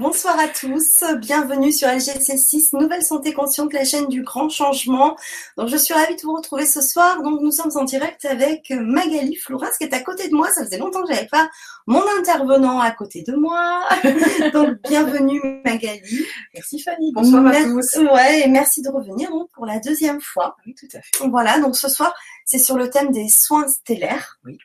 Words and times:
Bonsoir 0.00 0.38
à 0.38 0.48
tous, 0.48 1.04
bienvenue 1.18 1.72
sur 1.72 1.86
LGC6, 1.86 2.74
Nouvelle 2.74 3.02
Santé 3.02 3.34
Consciente, 3.34 3.74
la 3.74 3.84
chaîne 3.84 4.08
du 4.08 4.22
grand 4.22 4.48
changement. 4.48 5.14
Donc 5.58 5.68
je 5.68 5.76
suis 5.76 5.92
ravie 5.92 6.16
de 6.16 6.22
vous 6.22 6.34
retrouver 6.34 6.64
ce 6.64 6.80
soir. 6.80 7.22
Donc 7.22 7.42
nous 7.42 7.52
sommes 7.52 7.70
en 7.74 7.84
direct 7.84 8.24
avec 8.24 8.70
Magali 8.70 9.36
Floras 9.36 9.68
qui 9.76 9.84
est 9.84 9.92
à 9.92 10.00
côté 10.00 10.30
de 10.30 10.34
moi. 10.34 10.48
Ça 10.52 10.64
faisait 10.64 10.78
longtemps 10.78 11.02
que 11.02 11.12
j'avais 11.12 11.26
pas 11.26 11.50
mon 11.86 12.02
intervenant 12.18 12.80
à 12.80 12.92
côté 12.92 13.22
de 13.28 13.34
moi. 13.34 13.86
donc 14.54 14.80
bienvenue 14.88 15.38
Magali. 15.66 16.24
Merci 16.54 16.80
Fanny, 16.80 17.12
bonsoir 17.12 17.46
à 17.46 17.62
tous. 17.62 17.98
Ouais, 17.98 18.40
et 18.46 18.48
merci 18.48 18.80
de 18.80 18.88
revenir 18.88 19.28
donc, 19.28 19.50
pour 19.50 19.66
la 19.66 19.80
deuxième 19.80 20.22
fois. 20.22 20.56
Oui, 20.64 20.74
tout 20.74 20.88
à 20.94 21.02
fait. 21.02 21.28
Voilà, 21.28 21.60
donc 21.60 21.76
ce 21.76 21.90
soir 21.90 22.14
c'est 22.46 22.58
sur 22.58 22.78
le 22.78 22.88
thème 22.88 23.12
des 23.12 23.28
soins 23.28 23.68
stellaires. 23.68 24.38
Oui. 24.46 24.56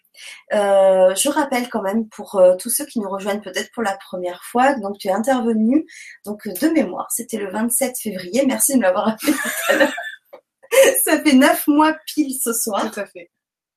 Euh, 0.53 1.13
je 1.15 1.29
rappelle 1.29 1.69
quand 1.69 1.81
même 1.81 2.07
pour 2.09 2.35
euh, 2.35 2.55
tous 2.57 2.69
ceux 2.69 2.85
qui 2.85 2.99
nous 2.99 3.09
rejoignent 3.09 3.41
peut-être 3.41 3.71
pour 3.71 3.83
la 3.83 3.97
première 3.97 4.43
fois, 4.43 4.73
donc 4.75 4.97
tu 4.97 5.07
es 5.07 5.11
intervenu 5.11 5.85
donc 6.25 6.47
de 6.47 6.67
mémoire, 6.69 7.07
c'était 7.11 7.37
le 7.37 7.51
27 7.51 7.95
février. 8.01 8.45
Merci 8.45 8.73
de 8.73 8.77
me 8.77 8.83
l'avoir 8.83 9.05
rappelé 9.05 9.31
tout 9.33 9.49
à 9.69 9.75
l'heure. 9.75 9.93
Ça 11.03 11.21
fait 11.21 11.33
neuf 11.33 11.67
mois 11.67 11.95
pile 12.05 12.35
ce 12.41 12.53
soir. 12.53 12.91
Tout 12.91 12.99
à 12.99 13.05
fait. 13.05 13.31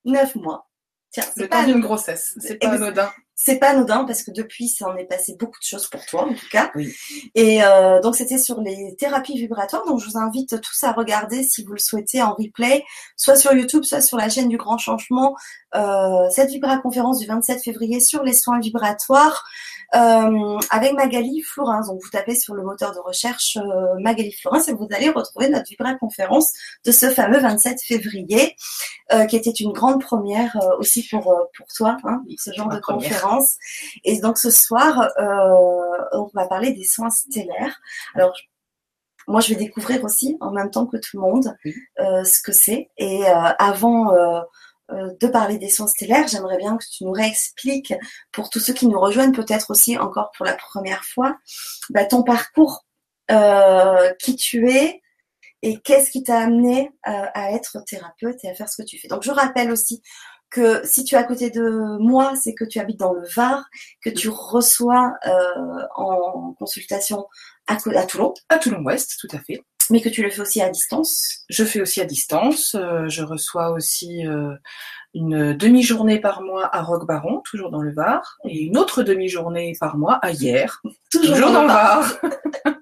Neuf 0.05 0.34
mois. 0.34 0.69
Tiens, 1.11 1.24
Le 1.37 1.42
c'est 1.42 1.48
pas 1.48 1.61
temps 1.61 1.69
d'une 1.69 1.80
grossesse, 1.80 2.34
c'est 2.41 2.56
pas 2.56 2.70
anodin. 2.70 3.11
C'est 3.41 3.60
pas 3.60 3.69
anodin 3.69 4.05
parce 4.05 4.24
que 4.24 4.33
depuis, 4.33 4.69
ça 4.69 4.88
en 4.88 4.97
est 4.97 5.05
passé 5.05 5.37
beaucoup 5.38 5.60
de 5.60 5.65
choses 5.65 5.87
pour 5.87 6.05
toi 6.06 6.24
en 6.24 6.34
tout 6.34 6.48
cas. 6.51 6.73
Oui. 6.74 6.92
Et 7.37 7.62
euh, 7.62 8.01
donc 8.01 8.16
c'était 8.16 8.37
sur 8.37 8.61
les 8.61 8.97
thérapies 8.98 9.38
vibratoires. 9.38 9.87
Donc 9.87 10.01
je 10.01 10.06
vous 10.11 10.19
invite 10.19 10.61
tous 10.61 10.83
à 10.83 10.91
regarder 10.91 11.45
si 11.45 11.62
vous 11.62 11.73
le 11.73 11.78
souhaitez 11.78 12.20
en 12.20 12.34
replay, 12.34 12.84
soit 13.16 13.37
sur 13.37 13.52
YouTube, 13.52 13.84
soit 13.84 14.01
sur 14.01 14.16
la 14.16 14.28
chaîne 14.28 14.48
du 14.48 14.56
Grand 14.56 14.77
Changement, 14.77 15.37
euh, 15.77 16.28
cette 16.30 16.51
Vibra 16.51 16.78
conférence 16.78 17.20
du 17.20 17.27
27 17.27 17.62
février 17.62 18.01
sur 18.01 18.24
les 18.24 18.33
soins 18.33 18.59
vibratoires 18.59 19.44
euh, 19.94 20.59
avec 20.70 20.92
Magali 20.94 21.41
Florins. 21.42 21.86
Donc 21.86 22.00
vous 22.03 22.11
tapez 22.11 22.34
sur 22.34 22.55
le 22.55 22.62
moteur 22.62 22.92
de 22.92 22.98
recherche 22.98 23.56
euh, 23.56 24.00
Magali 24.00 24.33
Florins 24.33 24.62
et 24.66 24.72
vous 24.72 24.89
allez 24.91 25.11
retrouver 25.11 25.48
notre 25.48 25.69
Vibra 25.69 25.94
conférence 25.94 26.53
de 26.84 26.92
ce 26.92 27.11
fameux 27.11 27.39
27 27.39 27.83
février, 27.83 28.56
euh, 29.12 29.25
qui 29.27 29.36
était 29.36 29.50
une 29.50 29.72
grande 29.72 30.00
première 30.00 30.56
euh, 30.56 30.78
aussi 30.78 31.06
pour 31.09 31.34
pour 31.56 31.66
toi, 31.75 31.97
hein, 32.05 32.22
ce 32.36 32.53
genre 32.53 32.69
de 32.69 32.78
première. 32.78 33.09
conférence. 33.09 33.28
Et 34.05 34.21
donc 34.21 34.39
ce 34.39 34.51
soir, 34.51 35.11
euh, 35.19 35.98
on 36.12 36.31
va 36.34 36.47
parler 36.47 36.73
des 36.73 36.84
soins 36.84 37.11
stellaires. 37.11 37.81
Alors 38.15 38.34
moi, 39.27 39.41
je 39.41 39.51
vais 39.51 39.57
découvrir 39.57 40.03
aussi 40.05 40.37
en 40.41 40.53
même 40.53 40.71
temps 40.71 40.87
que 40.87 40.97
tout 40.97 41.17
le 41.17 41.21
monde 41.21 41.55
euh, 42.01 42.25
ce 42.25 42.41
que 42.43 42.53
c'est. 42.53 42.91
Et 42.97 43.27
euh, 43.27 43.53
avant 43.59 44.12
de 44.91 45.27
parler 45.27 45.59
des 45.59 45.69
soins 45.69 45.87
stellaires, 45.87 46.29
j'aimerais 46.29 46.56
bien 46.56 46.79
que 46.79 46.84
tu 46.91 47.05
nous 47.05 47.12
réexpliques, 47.12 47.93
pour 48.33 48.49
tous 48.49 48.59
ceux 48.59 48.73
qui 48.73 48.87
nous 48.87 48.99
rejoignent 48.99 49.34
peut-être 49.34 49.71
aussi 49.71 49.99
encore 49.99 50.31
pour 50.34 50.47
la 50.47 50.55
première 50.55 51.05
fois, 51.05 51.37
bah, 51.91 52.06
ton 52.06 52.23
parcours, 52.23 52.87
euh, 53.31 54.11
qui 54.19 54.37
tu 54.37 54.71
es 54.71 55.03
et 55.61 55.79
qu'est-ce 55.81 56.11
qui 56.11 56.23
t'a 56.23 56.39
amené 56.39 56.91
à 57.03 57.53
être 57.53 57.79
thérapeute 57.84 58.43
et 58.43 58.49
à 58.49 58.55
faire 58.55 58.69
ce 58.71 58.81
que 58.81 58.87
tu 58.87 58.99
fais. 58.99 59.09
Donc 59.09 59.23
je 59.23 59.31
rappelle 59.31 59.71
aussi 59.71 60.03
que 60.50 60.80
si 60.84 61.04
tu 61.04 61.14
es 61.14 61.18
à 61.18 61.24
côté 61.24 61.50
de 61.50 61.98
moi, 61.98 62.34
c'est 62.36 62.54
que 62.54 62.64
tu 62.64 62.78
habites 62.78 62.98
dans 62.98 63.12
le 63.12 63.27
Var, 63.34 63.64
que 64.02 64.10
tu 64.10 64.28
reçois 64.28 65.14
euh, 65.27 65.82
en 65.94 66.54
consultation 66.58 67.27
à, 67.66 67.77
Toulon, 67.77 68.32
À 68.48 68.58
Toulon-Ouest, 68.58 69.16
tout 69.20 69.28
à 69.36 69.41
fait. 69.41 69.62
mais 69.91 70.00
que 70.00 70.08
tu 70.08 70.22
le 70.22 70.30
fais 70.30 70.41
aussi 70.41 70.62
à 70.62 70.70
distance. 70.70 71.44
Je 71.50 71.64
fais 71.64 71.80
aussi 71.80 72.00
à 72.00 72.04
distance. 72.04 72.74
euh, 72.74 73.08
je 73.08 73.22
reçois 73.22 73.70
aussi 73.72 74.26
euh, 74.26 74.54
une 75.14 75.54
demi-journée 75.54 76.20
par 76.20 76.42
mois 76.42 76.74
à 76.74 76.82
Roquebaron, 76.82 77.42
toujours 77.44 77.70
dans 77.70 77.82
le 77.82 77.92
Var, 77.92 78.38
et 78.44 78.58
une 78.58 78.78
autre 78.78 79.02
demi-journée 79.02 79.74
par 79.78 79.96
mois 79.98 80.19
à 80.22 80.30
Hier, 80.30 80.80
toujours 81.10 81.50
dans 81.52 81.62
le 81.62 81.69
Var. 81.69 82.19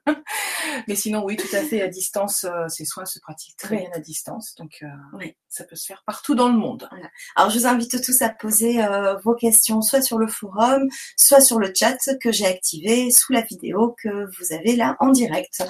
Mais 0.88 0.94
sinon, 0.94 1.24
oui, 1.24 1.36
tout 1.36 1.54
à 1.54 1.62
fait, 1.62 1.82
à 1.82 1.88
distance, 1.88 2.44
euh, 2.44 2.68
ces 2.68 2.84
soins 2.84 3.04
se 3.04 3.18
pratiquent 3.18 3.56
très 3.56 3.76
Oui. 3.76 3.82
bien 3.82 3.90
à 3.94 3.98
distance, 3.98 4.54
donc 4.56 4.78
euh, 4.82 4.86
Oui. 5.14 5.34
ça 5.48 5.64
peut 5.64 5.76
se 5.76 5.86
faire 5.86 6.02
partout 6.06 6.34
dans 6.34 6.48
le 6.48 6.56
monde. 6.56 6.88
Alors 7.34 7.50
je 7.50 7.58
vous 7.58 7.66
invite 7.66 8.02
tous 8.04 8.22
à 8.22 8.28
poser 8.28 8.82
euh, 8.82 9.16
vos 9.24 9.34
questions 9.34 9.82
soit 9.82 10.02
sur 10.02 10.18
le 10.18 10.28
forum, 10.28 10.88
soit 11.16 11.40
sur 11.40 11.58
le 11.58 11.72
chat 11.74 11.98
que 12.20 12.32
j'ai 12.32 12.46
activé 12.46 13.10
sous 13.10 13.32
la 13.32 13.40
vidéo 13.40 13.96
que 14.02 14.08
vous 14.38 14.52
avez 14.54 14.76
là 14.76 14.96
en 15.00 15.10
direct. 15.10 15.62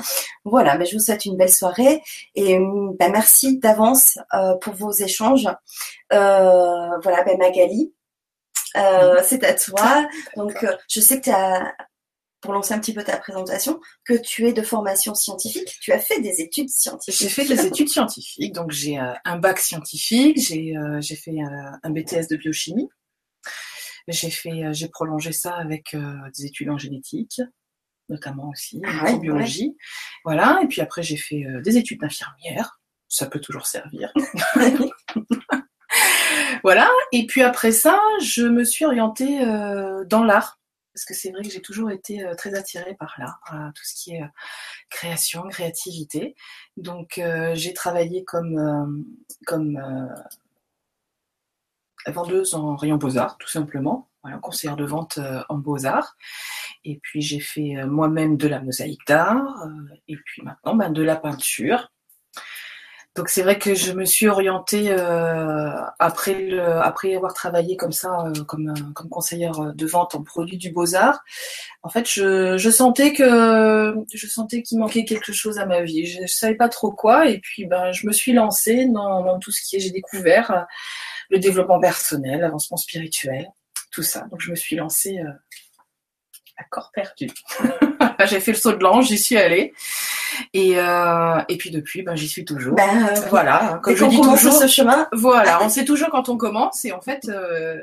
Voilà, 0.45 0.77
mais 0.77 0.87
je 0.87 0.97
vous 0.97 1.03
souhaite 1.03 1.25
une 1.25 1.37
belle 1.37 1.53
soirée 1.53 2.03
et 2.35 2.59
bah, 2.99 3.09
merci 3.09 3.59
d'avance 3.59 4.19
pour 4.61 4.75
vos 4.75 4.93
échanges. 4.93 5.49
Voilà, 6.11 7.23
ben 7.25 7.39
Magali, 7.39 7.93
euh, 8.77 9.21
c'est 9.25 9.45
à 9.45 9.55
toi. 9.55 10.07
Donc 10.37 10.63
euh, 10.65 10.77
je 10.89 11.01
sais 11.01 11.19
que 11.19 11.25
tu 11.25 11.31
as 11.31 11.75
pour 12.47 12.55
lancer 12.55 12.73
un 12.73 12.79
petit 12.79 12.95
peu 12.95 13.05
ta 13.05 13.19
présentation, 13.19 13.81
que 14.05 14.15
tu 14.15 14.47
es 14.47 14.53
de 14.53 14.63
formation 14.63 15.15
scientifique, 15.15 15.77
tu 15.81 15.93
as 15.93 15.99
fait 15.99 16.21
des 16.21 16.41
études 16.41 16.71
scientifiques. 16.71 17.21
J'ai 17.21 17.29
fait 17.29 17.45
des 17.45 17.67
études 17.67 17.89
scientifiques, 17.89 18.55
donc 18.55 18.71
j'ai 18.71 18.99
euh, 18.99 19.13
un 19.25 19.39
bac 19.39 19.59
scientifique, 19.59 20.39
j'ai 20.39 20.77
euh, 20.77 21.03
fait 21.03 21.33
euh, 21.33 21.71
un 21.83 21.91
BTS 21.91 22.29
de 22.31 22.37
biochimie, 22.37 22.89
j'ai 24.09 24.31
fait 24.31 24.73
j'ai 24.73 24.89
prolongé 24.89 25.33
ça 25.33 25.57
avec 25.57 25.97
des 26.37 26.47
études 26.47 26.71
en 26.71 26.79
génétique, 26.79 27.41
notamment 28.09 28.51
aussi 28.51 28.79
en 28.79 28.83
Ah 28.85 28.91
ouais, 28.91 29.13
microbiologie, 29.13 29.77
voilà. 30.25 30.61
Et 30.63 30.69
puis 30.69 30.81
après 30.81 31.03
j'ai 31.03 31.17
fait 31.17 31.45
des 31.65 31.77
études 31.77 32.01
d'infirmière, 32.01 32.81
ça 33.09 33.27
peut 33.27 33.41
toujours 33.41 33.67
servir, 33.67 34.13
voilà. 36.63 36.91
Et 37.13 37.27
puis 37.27 37.43
après 37.43 37.73
ça, 37.73 37.99
je 38.21 38.43
me 38.43 38.65
suis 38.65 38.85
orientée 38.85 39.41
euh, 39.43 40.05
dans 40.05 40.25
l'art. 40.25 40.59
Parce 40.97 41.05
que 41.05 41.13
c'est 41.13 41.31
vrai 41.31 41.43
que 41.43 41.51
j'ai 41.51 41.61
toujours 41.61 41.91
été 41.91 42.25
euh, 42.25 42.35
très 42.35 42.55
attirée 42.55 42.95
par 42.95 43.15
l'art, 43.19 43.39
par 43.47 43.71
tout 43.75 43.83
ce 43.85 43.95
qui 43.95 44.15
est 44.15 44.23
euh, 44.23 44.29
création, 44.89 45.47
créativité. 45.49 46.35
Donc 46.79 47.19
euh, 47.19 47.55
j'ai 47.55 47.75
travaillé 47.75 48.25
comme 48.25 48.57
euh, 48.57 48.87
comme 49.47 49.77
euh, 49.77 50.09
vendeuse 52.11 52.55
en 52.55 52.77
rayon 52.77 52.97
beaux-arts, 52.97 53.37
tout 53.37 53.49
simplement, 53.49 54.09
voilà, 54.23 54.39
conseillère 54.39 54.77
de 54.77 54.87
vente 54.87 55.19
euh, 55.19 55.43
en 55.51 55.59
beaux-arts. 55.59 56.17
Et 56.85 56.99
puis 57.03 57.21
j'ai 57.21 57.41
fait 57.41 57.77
euh, 57.77 57.87
moi-même 57.87 58.39
de 58.39 58.49
la 58.49 58.63
mosaïque 58.63 59.07
d'art, 59.07 59.67
euh, 59.67 59.95
et 60.09 60.17
puis 60.17 60.41
maintenant 60.41 60.77
ben, 60.77 60.91
de 60.91 61.03
la 61.03 61.17
peinture. 61.17 61.93
Donc 63.17 63.31
c'est 63.31 63.43
vrai 63.43 63.59
que 63.59 63.75
je 63.75 63.93
me 63.93 64.05
suis 64.05 64.29
orientée 64.29 64.91
euh, 64.91 65.71
après 65.99 66.35
le, 66.35 66.63
après 66.63 67.17
avoir 67.17 67.33
travaillé 67.33 67.77
comme 67.77 67.93
ça, 67.93 68.27
euh, 68.27 68.45
comme 68.45 68.69
euh, 68.69 68.93
comme 68.95 69.09
conseillère 69.09 69.75
de 69.75 69.87
vente 69.87 70.15
en 70.15 70.23
produits 70.23 70.59
du 70.59 70.71
beaux-arts. 70.71 71.21
En 71.83 71.89
fait, 71.89 72.07
je, 72.11 72.59
je 72.59 72.71
sentais 72.71 73.13
que 73.15 73.95
je 74.13 74.27
sentais 74.27 74.63
qu'il 74.63 74.79
manquait 74.79 75.05
quelque 75.05 75.33
chose 75.33 75.59
à 75.59 75.65
ma 75.65 75.81
vie. 75.83 76.05
Je, 76.05 76.23
je 76.27 76.33
savais 76.33 76.57
pas 76.57 76.69
trop 76.69 76.93
quoi, 76.93 77.29
et 77.29 77.39
puis 77.39 77.65
ben 77.65 77.91
je 77.93 78.07
me 78.07 78.13
suis 78.13 78.35
lancée 78.35 78.87
dans, 78.87 79.25
dans 79.25 79.39
tout 79.39 79.51
ce 79.51 79.63
qui 79.63 79.77
est. 79.77 79.81
J'ai 79.81 79.91
découvert 79.91 80.51
euh, 80.51 80.61
le 81.31 81.39
développement 81.39 81.81
personnel, 81.81 82.41
l'avancement 82.41 82.77
spirituel, 82.77 83.49
tout 83.93 84.03
ça. 84.03 84.27
Donc 84.31 84.41
je 84.41 84.51
me 84.51 84.57
suis 84.57 84.77
lancée 84.77 85.19
euh, 85.19 85.33
à 86.59 86.65
corps 86.65 86.91
perdu. 86.93 87.31
J'ai 88.27 88.41
fait 88.41 88.53
le 88.53 88.59
saut 88.59 88.73
de 88.73 88.83
l'ange, 88.83 89.09
j'y 89.09 89.19
suis 89.19 89.37
allée, 89.37 89.75
et 90.53 90.79
euh, 90.79 91.41
et 91.49 91.57
puis 91.57 91.71
depuis, 91.71 92.03
ben 92.03 92.15
j'y 92.15 92.29
suis 92.29 92.45
toujours. 92.45 92.75
Ben, 92.75 93.07
euh, 93.09 93.21
Voilà, 93.31 93.81
qu'on 93.83 93.93
dis 93.93 93.99
commence 93.99 94.41
toujours. 94.41 94.53
ce 94.55 94.67
chemin, 94.67 95.09
Voilà, 95.13 95.63
on 95.63 95.69
sait 95.69 95.85
toujours 95.85 96.11
quand 96.11 96.29
on 96.29 96.37
commence, 96.37 96.85
et 96.85 96.93
en 96.93 97.01
fait, 97.01 97.29
euh, 97.29 97.81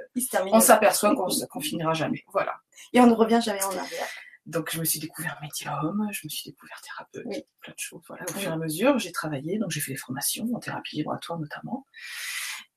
on 0.51 0.59
s'aperçoit 0.59 1.15
qu'on 1.15 1.59
finira 1.61 1.93
jamais. 1.93 2.23
Voilà. 2.31 2.55
Et 2.93 2.99
on 3.01 3.07
ne 3.07 3.13
revient 3.13 3.39
jamais 3.43 3.63
en 3.63 3.69
arrière. 3.77 4.07
Donc 4.45 4.69
je 4.73 4.79
me 4.79 4.83
suis 4.83 4.99
découvert 4.99 5.37
médium, 5.41 6.05
je 6.11 6.19
me 6.25 6.29
suis 6.29 6.49
découvert 6.51 6.79
thérapeute, 6.81 7.23
Oui. 7.25 7.43
plein 7.61 7.71
de 7.73 7.79
choses. 7.79 8.01
Voilà, 8.09 8.25
au 8.27 8.33
fur 8.33 8.49
et 8.51 8.53
à 8.53 8.57
mesure, 8.57 8.99
j'ai 8.99 9.13
travaillé, 9.13 9.57
donc 9.57 9.71
j'ai 9.71 9.79
fait 9.79 9.93
des 9.93 9.97
formations 9.97 10.45
en 10.53 10.59
thérapie 10.59 10.97
vibratoire 10.97 11.39
notamment. 11.39 11.85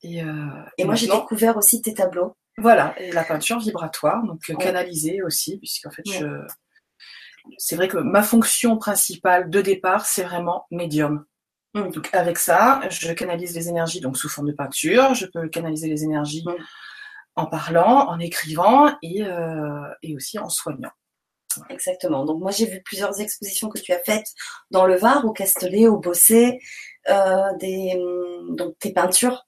Et, 0.02 0.22
euh, 0.22 0.46
Et 0.78 0.84
moi, 0.84 0.94
j'ai 0.94 1.08
découvert 1.08 1.56
aussi 1.56 1.82
tes 1.82 1.92
tableaux. 1.92 2.36
voilà, 2.58 2.94
et 3.00 3.10
la 3.10 3.24
peinture 3.24 3.58
vibratoire, 3.58 4.22
donc 4.22 4.42
Ouais. 4.48 4.54
canalisée 4.56 5.22
aussi, 5.22 5.58
puisqu'en 5.58 5.90
fait, 5.90 6.06
Ouais. 6.08 6.18
je... 6.20 6.26
c'est 7.58 7.76
vrai 7.76 7.88
que 7.88 7.98
ma 7.98 8.22
fonction 8.22 8.76
principale 8.76 9.50
de 9.50 9.60
départ, 9.60 10.06
c'est 10.06 10.22
vraiment 10.24 10.66
médium. 10.70 11.24
Mm. 11.74 11.90
Donc 11.90 12.08
avec 12.12 12.38
ça, 12.38 12.80
je 12.90 13.12
canalise 13.12 13.54
les 13.54 13.68
énergies 13.68 14.00
donc 14.00 14.16
sous 14.16 14.28
forme 14.28 14.48
de 14.48 14.52
peinture, 14.52 15.14
je 15.14 15.26
peux 15.26 15.48
canaliser 15.48 15.88
les 15.88 16.04
énergies 16.04 16.44
Mm. 16.46 16.54
en 17.36 17.46
parlant, 17.46 18.08
en 18.08 18.18
écrivant 18.18 18.96
et, 19.02 19.22
euh, 19.22 19.88
et 20.02 20.16
aussi 20.16 20.38
en 20.38 20.48
soignant. 20.48 20.90
Exactement. 21.70 22.24
Donc 22.24 22.40
moi, 22.40 22.50
j'ai 22.50 22.66
vu 22.66 22.82
plusieurs 22.82 23.20
expositions 23.20 23.68
que 23.68 23.78
tu 23.78 23.92
as 23.92 23.98
faites 24.00 24.26
dans 24.70 24.86
le 24.86 24.96
Var, 24.96 25.24
au 25.24 25.32
Castellet, 25.32 25.86
au 25.88 25.98
Bossé, 25.98 26.60
euh, 27.08 27.52
des, 27.60 27.94
hum, 27.96 28.56
donc 28.56 28.78
tes 28.78 28.92
peintures 28.92 29.46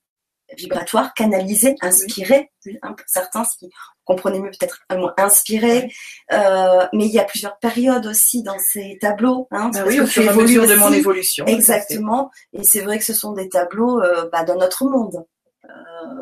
vibratoires, 0.57 1.15
canalisées, 1.15 1.77
inspirées, 1.81 2.51
hein, 2.83 2.93
pour 2.93 3.07
certains, 3.07 3.45
ce 3.45 3.59
qui 3.59 3.71
comprenez 4.09 4.41
mieux 4.41 4.51
peut-être 4.51 4.81
un 4.89 4.97
mot 4.97 5.11
inspiré. 5.19 5.93
Euh, 6.33 6.87
mais 6.95 7.07
il 7.07 7.13
y 7.13 7.19
a 7.19 7.25
plusieurs 7.25 7.59
périodes 7.59 8.07
aussi 8.07 8.43
dans 8.43 8.59
ces 8.59 8.99
tableaux. 9.01 9.47
Hein, 9.51 9.71
parce 9.73 9.87
oui, 9.89 10.01
au 10.01 10.07
fur 10.07 10.23
et 10.23 10.29
à 10.29 10.33
mesure 10.33 10.67
de 10.67 10.75
mon 10.75 10.93
évolution. 10.93 11.45
Exactement. 11.47 12.31
Et 12.55 12.65
c'est 12.65 12.81
vrai 12.81 12.99
que 12.99 13.05
ce 13.05 13.13
sont 13.13 13.33
des 13.33 13.49
tableaux 13.49 14.01
euh, 14.01 14.29
bah, 14.33 14.45
dans 14.45 14.57
notre 14.57 14.87
monde. 14.87 15.25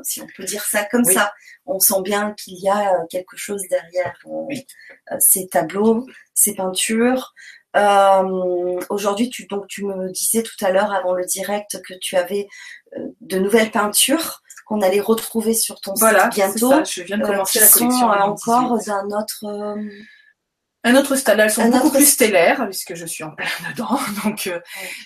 si 0.03 0.21
on 0.21 0.27
peut 0.37 0.45
dire 0.45 0.65
ça 0.65 0.85
comme 0.85 1.05
ça. 1.05 1.33
On 1.65 1.79
sent 1.79 2.03
bien 2.03 2.35
qu'il 2.37 2.59
y 2.59 2.69
a 2.69 2.93
quelque 3.09 3.37
chose 3.37 3.63
derrière 3.71 4.17
ces 5.21 5.47
tableaux, 5.47 6.07
ces 6.35 6.55
peintures. 6.55 7.33
Aujourd'hui, 8.89 9.31
tu, 9.31 9.47
donc, 9.47 9.69
tu 9.69 9.85
me 9.85 10.11
disais 10.11 10.43
tout 10.43 10.65
à 10.65 10.73
l'heure 10.73 10.93
avant 10.93 11.13
le 11.13 11.25
direct 11.25 11.81
que 11.83 11.95
tu 12.01 12.17
avais 12.17 12.49
de 13.21 13.39
nouvelles 13.39 13.71
peintures 13.71 14.43
qu'on 14.67 14.83
allait 14.83 15.01
retrouver 15.01 15.55
sur 15.55 15.81
ton 15.81 15.95
voilà, 15.95 16.25
site 16.25 16.35
bientôt. 16.35 16.71
Ça. 16.71 16.85
Je 16.85 17.03
viens 17.03 17.19
de 17.19 17.25
commencer 17.25 17.61
la 17.61 17.69
collection. 17.69 17.91
Sont, 17.91 18.07
encore 18.07 18.85
d'un 18.85 19.07
autre 19.11 19.45
un 20.87 20.95
autre 20.95 21.17
stade. 21.17 21.41
Elles 21.41 21.51
sont 21.51 21.69
beaucoup 21.69 21.91
plus 21.91 22.09
stellaires 22.09 22.65
puisque 22.67 22.95
je 22.95 23.07
suis 23.07 23.25
en 23.25 23.33
plein 23.33 23.47
dedans. 23.73 23.99
Donc, 24.25 24.47
euh, 24.47 24.61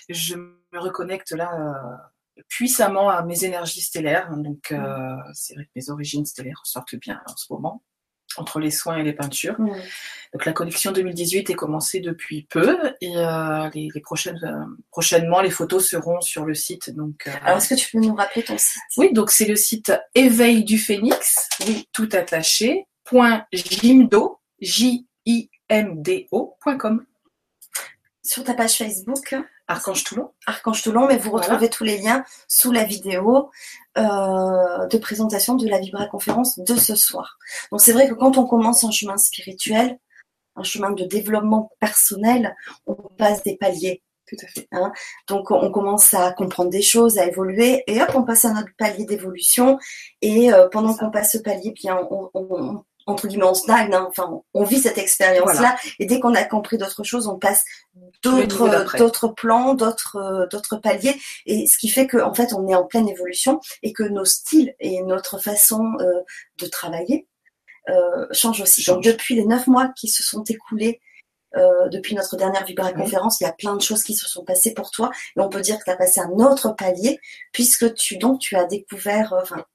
je 0.09 0.35
me 0.35 0.79
reconnecte 0.79 1.31
là 1.31 1.51
euh, 1.55 2.41
puissamment 2.47 3.09
à 3.09 3.23
mes 3.23 3.43
énergies 3.45 3.81
stellaires. 3.81 4.29
Donc, 4.37 4.71
euh, 4.71 5.15
c'est 5.33 5.55
vrai 5.55 5.65
que 5.65 5.71
mes 5.75 5.89
origines 5.89 6.25
stellaires 6.25 6.61
sortent 6.65 6.95
bien 6.95 7.19
en 7.27 7.35
ce 7.35 7.51
moment 7.51 7.83
entre 8.37 8.59
les 8.59 8.71
soins 8.71 8.97
et 8.97 9.03
les 9.03 9.13
peintures. 9.13 9.55
Donc 9.57 10.45
la 10.45 10.53
collection 10.53 10.91
2018 10.91 11.49
est 11.49 11.55
commencée 11.55 11.99
depuis 11.99 12.43
peu 12.43 12.77
et 13.01 13.13
les, 13.73 13.89
les, 13.93 14.01
prochaines 14.01 14.39
prochainement 14.89 15.41
les 15.41 15.49
photos 15.49 15.89
seront 15.89 16.21
sur 16.21 16.45
le 16.45 16.53
site. 16.53 16.89
Donc 16.95 17.27
alors 17.43 17.57
est-ce 17.57 17.69
que 17.69 17.75
tu 17.75 17.89
peux 17.91 17.99
nous 17.99 18.15
rappeler 18.15 18.43
ton 18.43 18.57
site? 18.57 18.81
Oui, 18.97 19.11
donc 19.13 19.31
c'est 19.31 19.47
le 19.47 19.55
site 19.55 19.91
éveil 20.15 20.63
du 20.63 20.77
phénix, 20.77 21.49
oui 21.67 21.87
tout 21.91 22.09
attaché. 22.13 22.85
Point 23.03 23.45
Jimdo 23.51 24.39
J 24.61 25.05
I 25.25 25.49
mdo.com. 25.69 27.05
Sur 28.23 28.43
ta 28.43 28.53
page 28.53 28.77
Facebook? 28.77 29.35
Archange 29.67 30.03
Toulon. 30.03 30.31
Archange 30.47 30.81
Toulon, 30.83 31.07
mais 31.07 31.17
vous 31.17 31.31
retrouvez 31.31 31.69
tous 31.69 31.83
les 31.83 31.97
liens 31.97 32.23
sous 32.47 32.71
la 32.71 32.83
vidéo 32.83 33.49
euh, 33.97 34.87
de 34.87 34.97
présentation 34.97 35.55
de 35.55 35.67
la 35.67 35.79
Vibra 35.79 36.07
conférence 36.07 36.59
de 36.59 36.75
ce 36.75 36.95
soir. 36.95 37.37
Donc 37.71 37.81
c'est 37.81 37.93
vrai 37.93 38.07
que 38.07 38.13
quand 38.13 38.37
on 38.37 38.45
commence 38.45 38.83
un 38.83 38.91
chemin 38.91 39.17
spirituel, 39.17 39.97
un 40.55 40.63
chemin 40.63 40.91
de 40.91 41.05
développement 41.05 41.71
personnel, 41.79 42.55
on 42.85 42.95
passe 43.17 43.43
des 43.43 43.57
paliers. 43.57 44.03
Tout 44.27 44.37
à 44.45 44.47
fait. 44.47 44.67
Hein. 44.71 44.93
Donc 45.27 45.51
on 45.51 45.69
commence 45.71 46.13
à 46.13 46.31
comprendre 46.31 46.69
des 46.69 46.81
choses, 46.81 47.17
à 47.17 47.25
évoluer, 47.25 47.83
et 47.87 48.01
hop, 48.01 48.11
on 48.15 48.23
passe 48.23 48.45
à 48.45 48.53
notre 48.53 48.73
palier 48.77 49.03
d'évolution. 49.03 49.77
Et 50.21 50.53
euh, 50.53 50.69
pendant 50.69 50.93
qu'on 50.93 51.11
passe 51.11 51.33
ce 51.33 51.37
palier, 51.39 51.71
bien 51.71 51.99
on, 52.09 52.29
on, 52.33 52.83
entre 53.05 53.27
guillemets, 53.27 53.45
on 53.45 53.53
stagne, 53.53 53.93
hein. 53.93 54.05
enfin, 54.09 54.41
on 54.53 54.63
vit 54.63 54.79
cette 54.79 54.97
expérience-là, 54.97 55.75
et 55.99 56.05
dès 56.05 56.19
qu'on 56.19 56.35
a 56.35 56.43
compris 56.43 56.77
d'autres 56.77 57.03
choses, 57.03 57.27
on 57.27 57.37
passe 57.37 57.63
d'autres, 58.23 58.97
d'autres 58.97 59.27
plans, 59.29 59.73
d'autres, 59.73 60.17
euh, 60.17 60.47
d'autres 60.47 60.77
paliers, 60.77 61.15
et 61.45 61.67
ce 61.67 61.77
qui 61.77 61.89
fait 61.89 62.07
qu'en 62.07 62.29
en 62.29 62.33
fait, 62.33 62.53
on 62.53 62.67
est 62.67 62.75
en 62.75 62.85
pleine 62.85 63.09
évolution 63.09 63.59
et 63.83 63.93
que 63.93 64.03
nos 64.03 64.25
styles 64.25 64.75
et 64.79 65.01
notre 65.03 65.39
façon 65.39 65.83
euh, 65.99 66.21
de 66.59 66.67
travailler 66.67 67.27
euh, 67.89 68.27
changent 68.31 68.61
aussi. 68.61 68.83
Donc, 68.85 69.03
depuis 69.03 69.35
les 69.35 69.45
neuf 69.45 69.67
mois 69.67 69.89
qui 69.95 70.07
se 70.07 70.23
sont 70.23 70.43
écoulés 70.43 70.99
euh, 71.57 71.89
depuis 71.89 72.15
notre 72.15 72.37
dernière 72.37 72.63
Vibra 72.65 72.93
conférence, 72.93 73.41
il 73.41 73.43
y 73.43 73.47
a 73.47 73.51
plein 73.51 73.75
de 73.75 73.81
choses 73.81 74.03
qui 74.03 74.15
se 74.15 74.27
sont 74.27 74.43
passées 74.43 74.73
pour 74.73 74.91
toi. 74.91 75.11
Et 75.35 75.41
on 75.41 75.49
peut 75.49 75.61
dire 75.61 75.77
que 75.79 75.83
tu 75.85 75.89
as 75.89 75.97
passé 75.97 76.21
un 76.21 76.29
autre 76.29 76.75
palier 76.75 77.19
puisque 77.51 77.93
tu 77.95 78.17
donc 78.17 78.39
tu 78.39 78.55
as 78.55 78.65
découvert, 78.65 79.33
enfin 79.41 79.65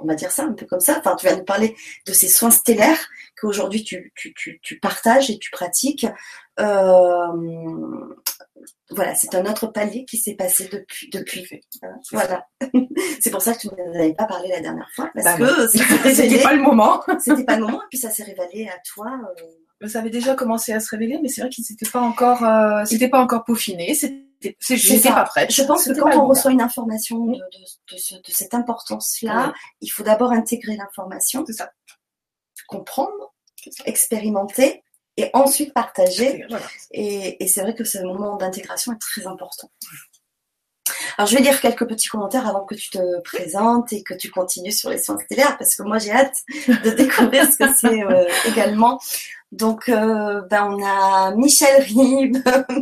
on 0.00 0.06
va 0.06 0.14
dire 0.14 0.30
ça 0.30 0.44
un 0.44 0.52
peu 0.52 0.66
comme 0.66 0.80
ça. 0.80 0.98
Enfin, 0.98 1.16
tu 1.16 1.26
vas 1.26 1.36
nous 1.36 1.44
parler 1.44 1.74
de 2.06 2.12
ces 2.12 2.28
soins 2.28 2.50
stellaires 2.50 3.08
qu'aujourd'hui 3.40 3.84
tu, 3.84 4.12
tu, 4.14 4.32
tu, 4.34 4.60
tu, 4.62 4.78
partages 4.78 5.30
et 5.30 5.38
tu 5.38 5.50
pratiques. 5.50 6.06
Euh, 6.60 7.26
voilà, 8.90 9.14
c'est 9.14 9.34
un 9.34 9.44
autre 9.46 9.66
palier 9.66 10.04
qui 10.04 10.18
s'est 10.18 10.34
passé 10.34 10.68
depuis. 10.70 11.08
depuis. 11.10 11.48
Voilà. 12.12 12.46
c'est 13.20 13.30
pour 13.30 13.42
ça 13.42 13.54
que 13.54 13.60
tu 13.60 13.68
ne 13.68 13.98
avais 13.98 14.14
pas 14.14 14.26
parlé 14.26 14.48
la 14.48 14.60
dernière 14.60 14.90
fois 14.94 15.10
parce 15.14 15.38
bah 15.38 15.38
que 15.38 15.66
c'était 16.14 16.42
pas 16.42 16.54
le 16.54 16.62
moment. 16.62 17.02
c'était 17.18 17.44
pas 17.44 17.56
le 17.56 17.62
moment 17.62 17.82
et 17.82 17.86
puis 17.90 17.98
ça 17.98 18.10
s'est 18.10 18.24
révélé 18.24 18.68
à 18.68 18.78
toi. 18.84 19.18
Euh... 19.40 19.88
Ça 19.88 19.98
avait 19.98 20.10
déjà 20.10 20.34
commencé 20.34 20.72
à 20.72 20.78
se 20.78 20.90
révéler, 20.90 21.18
mais 21.20 21.28
c'est 21.28 21.40
vrai 21.40 21.50
qu'il 21.50 21.64
n'était 21.68 21.90
pas 21.90 22.00
encore, 22.00 22.44
euh, 22.44 22.84
c'était 22.84 23.08
pas 23.08 23.20
encore 23.20 23.44
peaufiné. 23.44 23.94
J'étais 24.60 25.08
pas 25.08 25.24
prête. 25.24 25.52
Je 25.52 25.62
pense 25.62 25.84
que 25.84 25.98
quand 25.98 26.16
on 26.16 26.26
reçoit 26.26 26.50
une 26.50 26.62
information 26.62 27.24
de, 27.26 27.32
de, 27.32 27.38
de, 27.38 27.96
de 27.96 28.32
cette 28.32 28.54
importance-là, 28.54 29.52
il 29.80 29.88
faut 29.88 30.02
d'abord 30.02 30.32
intégrer 30.32 30.76
l'information, 30.76 31.44
comprendre, 32.68 33.34
expérimenter 33.84 34.82
et 35.16 35.30
ensuite 35.34 35.74
partager. 35.74 36.44
Et, 36.90 37.42
et 37.42 37.48
c'est 37.48 37.62
vrai 37.62 37.74
que 37.74 37.84
ce 37.84 37.98
moment 37.98 38.36
d'intégration 38.36 38.92
est 38.92 39.00
très 39.00 39.26
important. 39.26 39.70
Alors 41.16 41.28
je 41.28 41.36
vais 41.36 41.42
lire 41.42 41.60
quelques 41.60 41.86
petits 41.86 42.08
commentaires 42.08 42.46
avant 42.46 42.64
que 42.64 42.74
tu 42.74 42.90
te 42.90 43.20
présentes 43.20 43.92
et 43.92 44.02
que 44.02 44.14
tu 44.14 44.30
continues 44.30 44.72
sur 44.72 44.90
les 44.90 44.98
soins 44.98 45.18
stellaires 45.18 45.56
parce 45.58 45.76
que 45.76 45.82
moi 45.82 45.98
j'ai 45.98 46.10
hâte 46.10 46.38
de 46.84 46.90
découvrir 46.90 47.44
ce 47.50 47.58
que 47.58 47.72
c'est 47.74 48.02
euh, 48.02 48.24
également. 48.46 48.98
Donc, 49.52 49.90
euh, 49.90 50.40
ben, 50.48 50.64
on 50.64 50.82
a 50.82 51.34
Michel 51.36 51.82
Rib, 51.82 52.38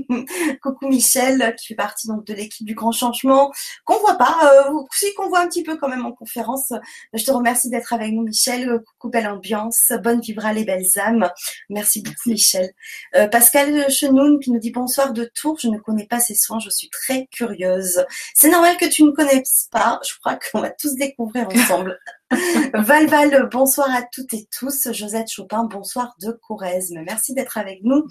coucou 0.62 0.88
Michel, 0.88 1.54
qui 1.58 1.66
fait 1.66 1.74
partie 1.74 2.06
donc 2.06 2.24
de 2.24 2.32
l'équipe 2.32 2.64
du 2.64 2.76
Grand 2.76 2.92
Changement, 2.92 3.50
qu'on 3.84 3.98
voit 3.98 4.14
pas, 4.14 4.38
euh, 4.44 4.72
si 4.92 5.12
qu'on 5.14 5.28
voit 5.28 5.40
un 5.40 5.48
petit 5.48 5.64
peu 5.64 5.76
quand 5.76 5.88
même 5.88 6.06
en 6.06 6.12
conférence. 6.12 6.72
Je 7.12 7.24
te 7.24 7.30
remercie 7.32 7.70
d'être 7.70 7.92
avec 7.92 8.12
nous, 8.12 8.22
Michel. 8.22 8.80
Coucou, 8.86 9.10
belle 9.10 9.26
ambiance, 9.26 9.92
bonne 10.04 10.20
vibra 10.20 10.52
les 10.52 10.64
belles 10.64 10.86
âmes. 10.98 11.28
Merci 11.70 12.02
beaucoup, 12.02 12.30
Michel. 12.30 12.70
Euh, 13.16 13.26
Pascal 13.26 13.90
Chenoun 13.90 14.38
qui 14.38 14.52
nous 14.52 14.60
dit 14.60 14.70
bonsoir 14.70 15.12
de 15.12 15.24
Tours. 15.34 15.58
Je 15.60 15.68
ne 15.68 15.78
connais 15.78 16.06
pas 16.06 16.20
ces 16.20 16.36
soins, 16.36 16.60
je 16.60 16.70
suis 16.70 16.88
très 16.88 17.26
curieuse. 17.32 18.04
C'est 18.34 18.48
normal 18.48 18.76
que 18.76 18.86
tu 18.86 19.02
ne 19.02 19.10
connaisses 19.10 19.68
pas. 19.72 19.98
Je 20.06 20.16
crois 20.20 20.38
qu'on 20.38 20.60
va 20.60 20.70
tous 20.70 20.94
découvrir 20.94 21.48
ensemble. 21.52 21.98
Val 22.74 23.48
bonsoir 23.50 23.90
à 23.94 24.02
toutes 24.02 24.34
et 24.34 24.48
tous. 24.56 24.92
Josette 24.92 25.30
Chopin, 25.30 25.64
bonsoir 25.64 26.14
de 26.20 26.30
Corrèze. 26.30 26.92
Merci 27.04 27.34
d'être 27.34 27.58
avec 27.58 27.80
nous. 27.82 28.06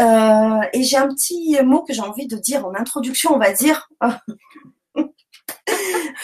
Euh, 0.00 0.60
et 0.72 0.82
j'ai 0.82 0.96
un 0.96 1.08
petit 1.08 1.58
mot 1.64 1.82
que 1.82 1.92
j'ai 1.92 2.02
envie 2.02 2.26
de 2.26 2.36
dire 2.36 2.64
en 2.66 2.74
introduction, 2.74 3.34
on 3.34 3.38
va 3.38 3.52
dire. 3.52 3.88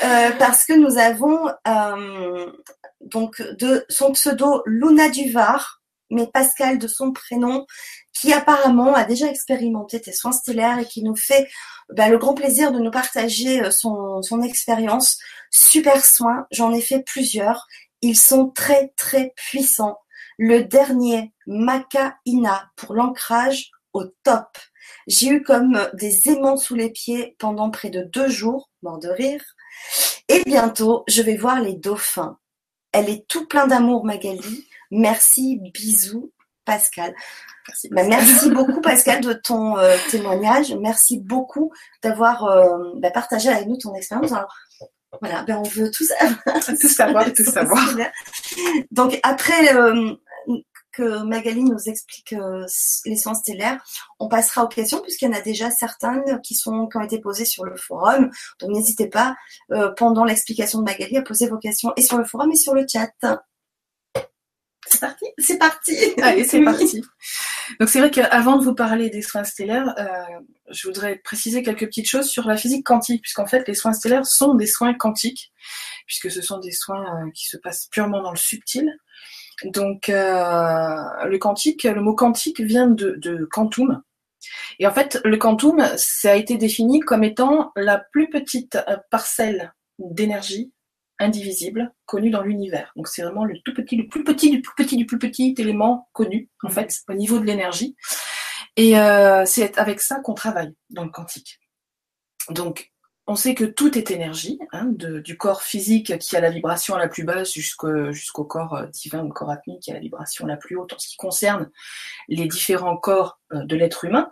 Euh, 0.05 0.31
parce 0.39 0.67
que 0.67 0.73
nous 0.73 0.99
avons 0.99 1.49
euh, 1.69 2.53
donc 3.01 3.41
de 3.59 3.85
son 3.89 4.13
pseudo 4.13 4.63
Luna 4.67 5.09
Duvar, 5.09 5.83
mais 6.11 6.27
Pascal 6.27 6.79
de 6.79 6.87
son 6.87 7.13
prénom, 7.13 7.67
qui 8.13 8.33
apparemment 8.33 8.95
a 8.95 9.05
déjà 9.05 9.27
expérimenté 9.27 10.01
tes 10.01 10.13
soins 10.13 10.33
stellaires 10.33 10.79
et 10.79 10.87
qui 10.87 11.03
nous 11.03 11.17
fait 11.17 11.49
bah, 11.91 12.09
le 12.09 12.19
grand 12.19 12.35
plaisir 12.35 12.73
de 12.73 12.79
nous 12.79 12.91
partager 12.91 13.63
euh, 13.63 13.71
son, 13.71 14.43
expérience. 14.43 15.19
Super 15.51 16.05
soins, 16.05 16.47
j'en 16.51 16.73
ai 16.73 16.81
fait 16.81 17.03
plusieurs. 17.03 17.67
Ils 18.01 18.19
sont 18.19 18.51
très 18.51 18.93
très 18.97 19.33
puissants. 19.37 19.99
Le 20.39 20.65
dernier, 20.65 21.33
Maca 21.47 22.17
Ina, 22.27 22.71
pour 22.77 22.95
l'ancrage 22.95 23.71
au 23.93 24.05
top. 24.25 24.59
J'ai 25.07 25.29
eu 25.29 25.43
comme 25.43 25.89
des 25.95 26.29
aimants 26.29 26.57
sous 26.57 26.75
les 26.75 26.91
pieds 26.91 27.37
pendant 27.39 27.71
près 27.71 27.91
de 27.91 28.03
deux 28.03 28.29
jours, 28.29 28.71
mort 28.83 28.99
de 28.99 29.09
rire. 29.09 29.43
Et 30.29 30.43
bientôt, 30.45 31.05
je 31.09 31.23
vais 31.23 31.37
voir 31.37 31.61
les 31.61 31.75
dauphins. 31.75 32.39
Elle 32.93 33.09
est 33.09 33.27
tout 33.29 33.47
plein 33.47 33.67
d'amour, 33.67 34.05
Magali. 34.05 34.67
Merci, 34.95 35.59
bisous, 35.73 36.33
Pascal. 36.65 37.15
Merci, 37.69 37.89
bah, 37.91 38.05
merci 38.05 38.51
beaucoup 38.51 38.81
Pascal 38.81 39.21
de 39.21 39.33
ton 39.33 39.77
euh, 39.77 39.97
témoignage. 40.11 40.75
Merci 40.75 41.19
beaucoup 41.19 41.73
d'avoir 42.03 42.45
euh, 42.45 42.93
bah, 42.97 43.11
partagé 43.11 43.49
avec 43.49 43.67
nous 43.67 43.77
ton 43.77 43.95
expérience. 43.95 44.33
voilà, 45.21 45.43
ben, 45.43 45.57
on 45.59 45.69
veut 45.69 45.91
tout 45.95 46.05
savoir. 46.05 46.65
tout 46.65 46.89
savoir, 46.89 47.33
tout 47.33 47.45
savoir. 47.45 47.97
Donc 48.93 49.19
après 49.25 49.75
euh, 49.75 50.15
que 50.93 51.25
Magali 51.25 51.65
nous 51.65 51.89
explique 51.89 52.37
les 53.05 53.17
soins 53.17 53.35
stellaires, 53.35 53.83
on 54.21 54.29
passera 54.29 54.63
aux 54.63 54.69
questions 54.69 55.01
puisqu'il 55.01 55.29
y 55.29 55.29
en 55.29 55.37
a 55.37 55.41
déjà 55.41 55.73
certaines 55.73 56.41
qui 56.43 56.55
sont 56.55 56.87
qui 56.87 56.99
ont 56.99 57.03
été 57.03 57.19
posées 57.19 57.47
sur 57.47 57.65
le 57.65 57.77
forum. 57.77 58.31
Donc 58.61 58.71
n'hésitez 58.71 59.09
pas 59.09 59.35
pendant 59.97 60.25
l'explication 60.25 60.79
de 60.79 60.85
Magali 60.85 61.17
à 61.17 61.23
poser 61.23 61.49
vos 61.49 61.59
questions 61.59 61.93
et 61.97 62.03
sur 62.03 62.17
le 62.17 62.25
forum 62.25 62.53
et 62.53 62.57
sur 62.57 62.75
le 62.75 62.87
chat. 62.89 63.11
C'est 64.87 65.01
parti 65.01 65.25
C'est 65.39 65.59
parti 65.59 65.97
Allez, 66.23 66.45
c'est 66.45 66.61
parti. 66.65 67.03
Donc 67.81 67.89
c'est 67.89 68.01
vrai 68.01 68.11
qu'avant 68.11 68.57
de 68.57 68.65
vous 68.65 68.75
parler 68.75 69.11
des 69.11 69.23
soins 69.23 69.45
stellaires, 69.45 69.95
euh, 69.99 70.05
je 70.71 70.87
voudrais 70.87 71.17
préciser 71.17 71.63
quelques 71.63 71.87
petites 71.87 72.09
choses 72.09 72.29
sur 72.29 72.47
la 72.47 72.57
physique 72.57 72.85
quantique, 72.85 73.23
puisqu'en 73.23 73.47
fait 73.47 73.67
les 73.67 73.75
soins 73.75 73.93
stellaires 73.93 74.27
sont 74.27 74.55
des 74.55 74.67
soins 74.67 74.95
quantiques, 74.95 75.53
puisque 76.07 76.31
ce 76.31 76.43
sont 76.43 76.59
des 76.59 76.73
soins 76.73 77.05
euh, 77.05 77.31
qui 77.33 77.47
se 77.47 77.57
passent 77.57 77.89
purement 77.91 78.23
dans 78.23 78.31
le 78.31 78.37
subtil. 78.37 78.99
Donc 79.65 80.09
euh, 80.09 81.25
le 81.27 81.39
quantique, 81.39 81.85
le 81.85 82.01
mot 82.01 82.15
quantique 82.15 82.61
vient 82.61 82.89
de, 82.89 83.15
de 83.17 83.47
quantum. 83.51 84.03
Et 84.79 84.87
en 84.87 84.93
fait, 84.93 85.21
le 85.25 85.39
quantum, 85.39 85.83
ça 85.97 86.33
a 86.33 86.35
été 86.35 86.59
défini 86.59 87.01
comme 87.01 87.25
étant 87.25 87.73
la 87.77 87.99
plus 87.99 88.29
petite 88.29 88.79
parcelle 89.11 89.73
d'énergie 89.99 90.74
indivisible 91.19 91.93
connu 92.07 92.31
dans 92.31 92.43
l'univers. 92.43 92.93
Donc 92.97 93.09
c'est 93.09 93.23
vraiment 93.23 93.45
le 93.45 93.59
tout 93.65 93.75
petit, 93.75 93.97
le 93.97 94.09
plus 94.09 94.25
petit, 94.25 94.51
du 94.51 94.63
plus 94.63 94.75
petit, 94.75 94.97
du 94.97 95.07
plus 95.07 95.19
petit 95.19 95.55
élément 95.59 96.09
connu 96.13 96.51
en 96.63 96.69
mhm. 96.69 96.75
fait 96.75 97.01
au 97.09 97.15
niveau 97.15 97.39
de 97.39 97.45
l'énergie. 97.45 97.97
Et 98.77 98.99
euh, 98.99 99.45
c'est 99.47 99.79
avec 99.79 100.01
ça 100.01 100.21
qu'on 100.21 100.35
travaille 100.35 100.75
dans 100.91 101.05
le 101.05 101.11
quantique. 101.11 101.61
Donc 102.51 102.93
on 103.27 103.37
sait 103.37 103.55
que 103.55 103.65
tout 103.65 103.97
est 103.97 104.11
énergie, 104.11 104.59
hein, 104.73 104.87
du 104.87 105.39
corps 105.39 105.63
physique 105.63 106.19
qui 106.19 106.37
a 106.37 106.41
la 106.41 106.51
vibration 106.51 106.97
la 106.97 107.09
plus 107.09 107.25
basse 107.25 107.55
jusqu'au 107.55 108.45
corps 108.45 108.75
euh, 108.75 108.87
divin 108.89 109.25
ou 109.25 109.31
corps 109.31 109.51
atmique 109.51 109.81
qui 109.81 109.91
a 109.91 109.95
la 109.95 110.01
vibration 110.01 110.47
la 110.47 110.59
plus 110.59 110.77
haute 110.77 110.93
en 110.93 110.99
ce 110.99 111.09
qui 111.09 111.17
concerne 111.17 111.71
les 112.29 112.47
différents 112.47 112.99
corps 112.99 113.41
euh, 113.53 113.65
de 113.65 113.77
l'être 113.77 114.05
humain. 114.05 114.31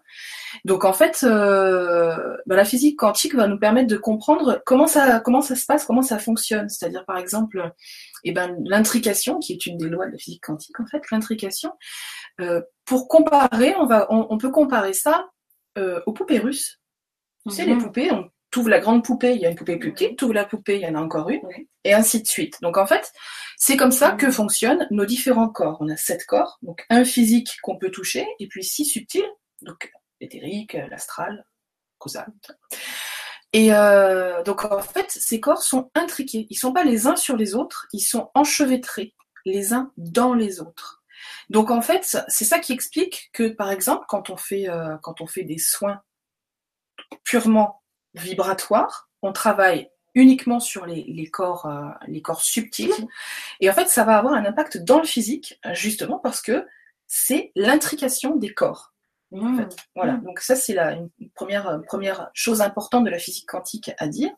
Donc 0.66 0.84
en 0.84 0.92
fait, 0.92 1.25
euh, 1.25 2.37
bah, 2.44 2.54
la 2.54 2.66
physique 2.66 2.99
quantique 2.99 3.34
va 3.34 3.49
nous 3.49 3.58
permettre 3.58 3.88
de 3.88 3.96
comprendre 3.96 4.62
comment 4.66 4.87
ça, 4.87 5.20
comment 5.20 5.40
ça 5.40 5.56
se 5.56 5.64
passe, 5.64 5.87
comment 5.87 6.02
ça 6.02 6.18
fonctionne. 6.18 6.68
C'est-à-dire 6.68 7.06
par 7.06 7.16
exemple, 7.16 7.72
eh 8.25 8.32
ben, 8.32 8.54
l'intrication, 8.66 9.38
qui 9.38 9.54
est 9.54 9.64
une 9.64 9.78
des 9.78 9.88
lois 9.88 10.06
de 10.06 10.12
la 10.12 10.18
physique 10.18 10.42
quantique 10.44 10.78
en 10.78 10.87
fait, 10.87 11.02
l'intrication. 11.11 11.72
pour 12.84 13.08
comparer, 13.08 13.75
on, 13.76 13.87
va, 13.87 14.06
on, 14.11 14.37
peut 14.37 14.50
comparer 14.50 14.92
ça 14.92 15.30
aux 15.78 16.12
poupées 16.12 16.40
russes. 16.40 16.78
Tu 17.49 17.54
sais, 17.54 17.64
les 17.64 17.75
mhm. 17.75 17.82
poupées, 17.82 18.12
on 18.12 18.30
ouvres 18.56 18.68
la 18.68 18.80
grande 18.80 19.04
poupée, 19.04 19.35
il 19.35 19.40
y 19.40 19.47
a 19.47 19.50
une 19.50 19.56
poupée 19.56 19.76
plus 19.76 19.92
petite, 19.92 20.21
ouvres 20.23 20.35
la 20.35 20.44
poupée, 20.44 20.76
il 20.76 20.82
y 20.82 20.87
en 20.87 20.94
a 20.94 21.00
encore 21.00 21.30
une, 21.30 21.42
et 21.85 21.94
ainsi 21.94 22.23
de 22.23 22.26
suite. 22.26 22.61
Donc 22.62 22.76
en 22.76 22.87
fait, 22.87 23.12
c'est 23.56 23.76
comme 23.76 23.92
ça 23.92 24.12
que 24.12 24.30
fonctionnent 24.30 24.87
nos 24.90 25.04
différents 25.04 25.49
corps. 25.49 25.78
On 25.80 25.88
a 25.88 25.97
sept 25.97 26.26
corps, 26.26 26.59
donc 26.62 26.85
un 26.90 27.04
physique 27.04 27.59
qu'on 27.62 27.76
peut 27.76 27.90
toucher, 27.90 28.26
et 28.38 28.47
puis 28.49 28.64
six 28.64 28.85
subtils, 28.85 29.28
donc 29.62 29.92
l'éthérique, 30.21 30.76
l'astral, 30.90 31.44
causal. 31.99 32.32
Et 33.52 33.75
euh, 33.75 34.42
donc 34.42 34.64
en 34.64 34.80
fait, 34.80 35.11
ces 35.11 35.40
corps 35.40 35.62
sont 35.62 35.90
intriqués. 35.94 36.47
Ils 36.49 36.56
sont 36.56 36.73
pas 36.73 36.85
les 36.85 37.06
uns 37.06 37.16
sur 37.16 37.37
les 37.37 37.54
autres, 37.54 37.87
ils 37.92 38.00
sont 38.00 38.30
enchevêtrés 38.35 39.14
les 39.44 39.73
uns 39.73 39.92
dans 39.97 40.35
les 40.35 40.61
autres. 40.61 41.02
Donc 41.50 41.71
en 41.71 41.82
fait, 41.82 42.16
c'est 42.28 42.44
ça 42.44 42.59
qui 42.59 42.73
explique 42.73 43.30
que 43.32 43.49
par 43.49 43.71
exemple, 43.71 44.04
quand 44.09 44.30
on 44.30 44.37
fait 44.37 44.68
euh, 44.68 44.97
quand 45.02 45.21
on 45.21 45.26
fait 45.26 45.44
des 45.44 45.59
soins 45.59 46.02
purement 47.25 47.82
vibratoire. 48.14 49.11
On 49.23 49.33
travaille 49.33 49.90
uniquement 50.14 50.61
sur 50.61 50.85
les, 50.87 51.31
corps, 51.31 51.66
euh, 51.66 51.88
les 52.07 52.21
corps 52.21 52.42
subtils. 52.42 52.92
Et 53.61 53.71
en 53.71 53.73
fait, 53.73 53.88
ça 53.88 54.04
va 54.04 54.19
avoir 54.19 54.35
un 54.35 54.45
impact 54.45 54.78
dans 54.78 54.99
le 54.99 55.07
physique, 55.07 55.59
justement 55.73 56.19
parce 56.19 56.42
que 56.42 56.66
c'est 57.07 57.52
l'intrication 57.57 58.37
des 58.37 58.52
corps. 58.52 58.92
Mmh. 59.31 59.62
Voilà. 59.95 60.14
Mmh. 60.14 60.25
Donc 60.25 60.40
ça, 60.40 60.57
c'est 60.57 60.75
la 60.75 60.92
une 60.92 61.31
première, 61.35 61.81
première 61.87 62.31
chose 62.35 62.61
importante 62.61 63.04
de 63.04 63.11
la 63.11 63.19
physique 63.19 63.49
quantique 63.49 63.90
à 63.99 64.09
dire. 64.09 64.31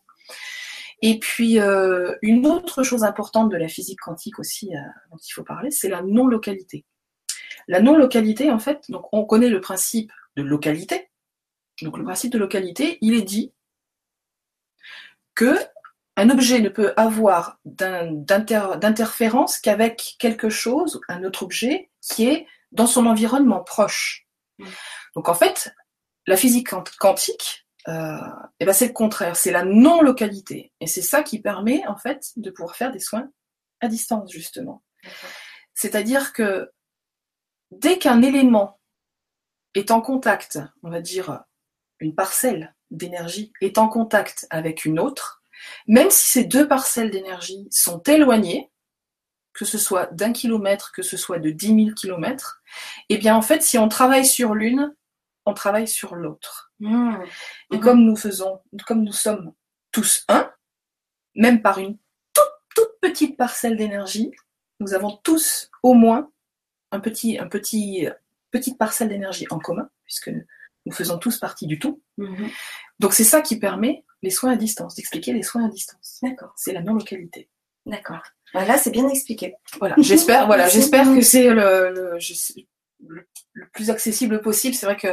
Et 1.03 1.19
puis 1.19 1.61
euh, 1.61 2.15
une 2.23 2.47
autre 2.47 2.83
chose 2.83 3.05
importante 3.05 3.51
de 3.51 3.57
la 3.57 3.69
physique 3.69 4.01
quantique 4.01 4.39
aussi 4.39 4.75
euh, 4.75 4.81
dont 5.11 5.19
il 5.19 5.33
faut 5.33 5.43
parler, 5.43 5.71
c'est 5.71 5.89
la 5.89 6.03
non-localité. 6.03 6.85
La 7.69 7.81
non-localité, 7.81 8.51
en 8.51 8.59
fait, 8.59 8.85
donc 8.89 9.07
on 9.13 9.25
connaît 9.25 9.49
le 9.49 9.61
principe 9.61 10.13
de 10.37 10.43
localité. 10.43 11.11
Donc 11.83 11.99
le 11.99 12.05
principe 12.05 12.33
de 12.33 12.39
localité, 12.39 12.99
il 13.01 13.15
est 13.15 13.23
dit 13.23 13.53
que 15.35 15.57
un 16.17 16.31
objet 16.31 16.61
ne 16.61 16.69
peut 16.69 16.93
avoir 16.97 17.59
d'interférence 17.65 19.59
qu'avec 19.59 20.17
quelque 20.19 20.49
chose, 20.49 21.01
un 21.09 21.25
autre 21.25 21.43
objet, 21.43 21.91
qui 22.01 22.29
est 22.29 22.47
dans 22.71 22.87
son 22.87 23.07
environnement 23.07 23.63
proche. 23.63 24.27
Mm. 24.59 24.67
Donc 25.17 25.29
en 25.29 25.35
fait, 25.35 25.75
la 26.27 26.37
physique 26.37 26.69
quantique, 26.99 27.67
euh, 27.89 28.17
eh 28.61 28.65
ben 28.65 28.73
c'est 28.73 28.87
le 28.87 28.93
contraire, 28.93 29.37
c'est 29.37 29.51
la 29.51 29.65
non-localité. 29.65 30.73
Et 30.81 30.87
c'est 30.87 31.03
ça 31.03 31.23
qui 31.23 31.41
permet 31.41 31.87
en 31.87 31.97
fait 31.97 32.31
de 32.37 32.51
pouvoir 32.51 32.77
faire 32.77 32.93
des 32.93 33.01
soins 33.01 33.29
à 33.81 33.89
distance, 33.89 34.31
justement. 34.31 34.83
C'est-à-dire 35.75 36.33
que 36.33 36.71
dès 37.71 37.99
qu'un 37.99 38.23
élément 38.23 38.81
est 39.75 39.91
en 39.91 40.01
contact, 40.01 40.59
on 40.83 40.91
va 40.91 41.01
dire 41.01 41.43
une 41.99 42.15
parcelle 42.15 42.75
d'énergie 42.97 43.53
est 43.61 43.79
en 43.79 43.89
contact 43.89 44.47
avec 44.51 44.85
une 44.85 44.99
autre, 44.99 45.43
même 45.87 46.11
si 46.11 46.31
ces 46.31 46.45
deux 46.45 46.69
parcelles 46.69 47.11
d'énergie 47.11 47.67
sont 47.71 48.01
éloignées, 48.03 48.71
que 49.53 49.65
ce 49.65 49.79
soit 49.79 50.07
d'un 50.13 50.33
kilomètre, 50.33 50.93
que 50.93 51.03
ce 51.03 51.17
soit 51.17 51.39
de 51.39 51.51
dix 51.51 51.73
mille 51.73 51.95
kilomètres, 51.95 52.63
eh 53.09 53.19
bien 53.19 53.37
en 53.37 53.43
fait, 53.43 53.63
si 53.63 53.79
on 53.79 53.89
travaille 53.89 54.27
sur 54.27 54.55
l'une, 54.55 54.95
on 55.47 55.55
travaille 55.55 55.89
sur 55.89 56.17
l'autre. 56.17 56.73
Mmh. 56.81 57.17
Et 57.73 57.81
comme 57.81 58.01
nous 58.01 58.17
faisons, 58.17 58.61
comme 58.87 59.05
nous 59.05 59.13
sommes 59.13 59.53
tous 59.93 60.25
un, 60.29 60.51
même 61.37 61.63
par 61.63 61.79
une 61.79 61.97
toute, 62.33 62.53
toute 62.75 63.01
petite 63.01 63.37
parcelle 63.37 63.77
d'énergie, 63.77 64.33
nous 64.81 64.95
avons 64.95 65.17
tous 65.23 65.71
au 65.83 65.95
moins 65.95 66.31
un 66.91 67.01
petit, 67.01 67.39
un 67.39 67.49
petit, 67.49 68.09
petite 68.51 68.79
parcelle 68.79 69.09
d'énergie 69.09 69.47
en 69.51 69.59
commun, 69.59 69.89
puisque 70.05 70.31
nous 70.87 70.93
faisons 70.93 71.19
tous 71.19 71.39
partie 71.39 71.67
du 71.67 71.79
tout. 71.79 72.03
Mhm. 72.19 72.51
Donc 72.99 73.13
c'est 73.13 73.25
ça 73.25 73.41
qui 73.41 73.59
permet 73.59 74.05
les 74.23 74.31
soins 74.31 74.53
à 74.53 74.57
distance, 74.57 74.95
d'expliquer 74.95 75.33
les 75.33 75.43
soins 75.43 75.67
à 75.67 75.69
distance. 75.69 76.19
D'accord. 76.23 76.53
C'est 76.57 76.73
la 76.73 76.83
non-localité. 76.83 77.51
D'accord. 77.87 78.23
Là, 78.55 78.79
c'est 78.79 78.91
bien 78.91 79.09
expliqué. 79.09 79.55
Voilà. 79.79 79.95
J'espère, 79.99 80.47
voilà, 80.47 80.69
j'espère 80.69 81.05
que 81.05 81.21
c'est 81.21 81.51
le, 81.51 82.19
le, 83.01 83.69
plus 83.73 83.91
accessible 83.91 84.41
possible. 84.41 84.75
C'est 84.75 84.87
vrai 84.87 84.97
que 84.97 85.09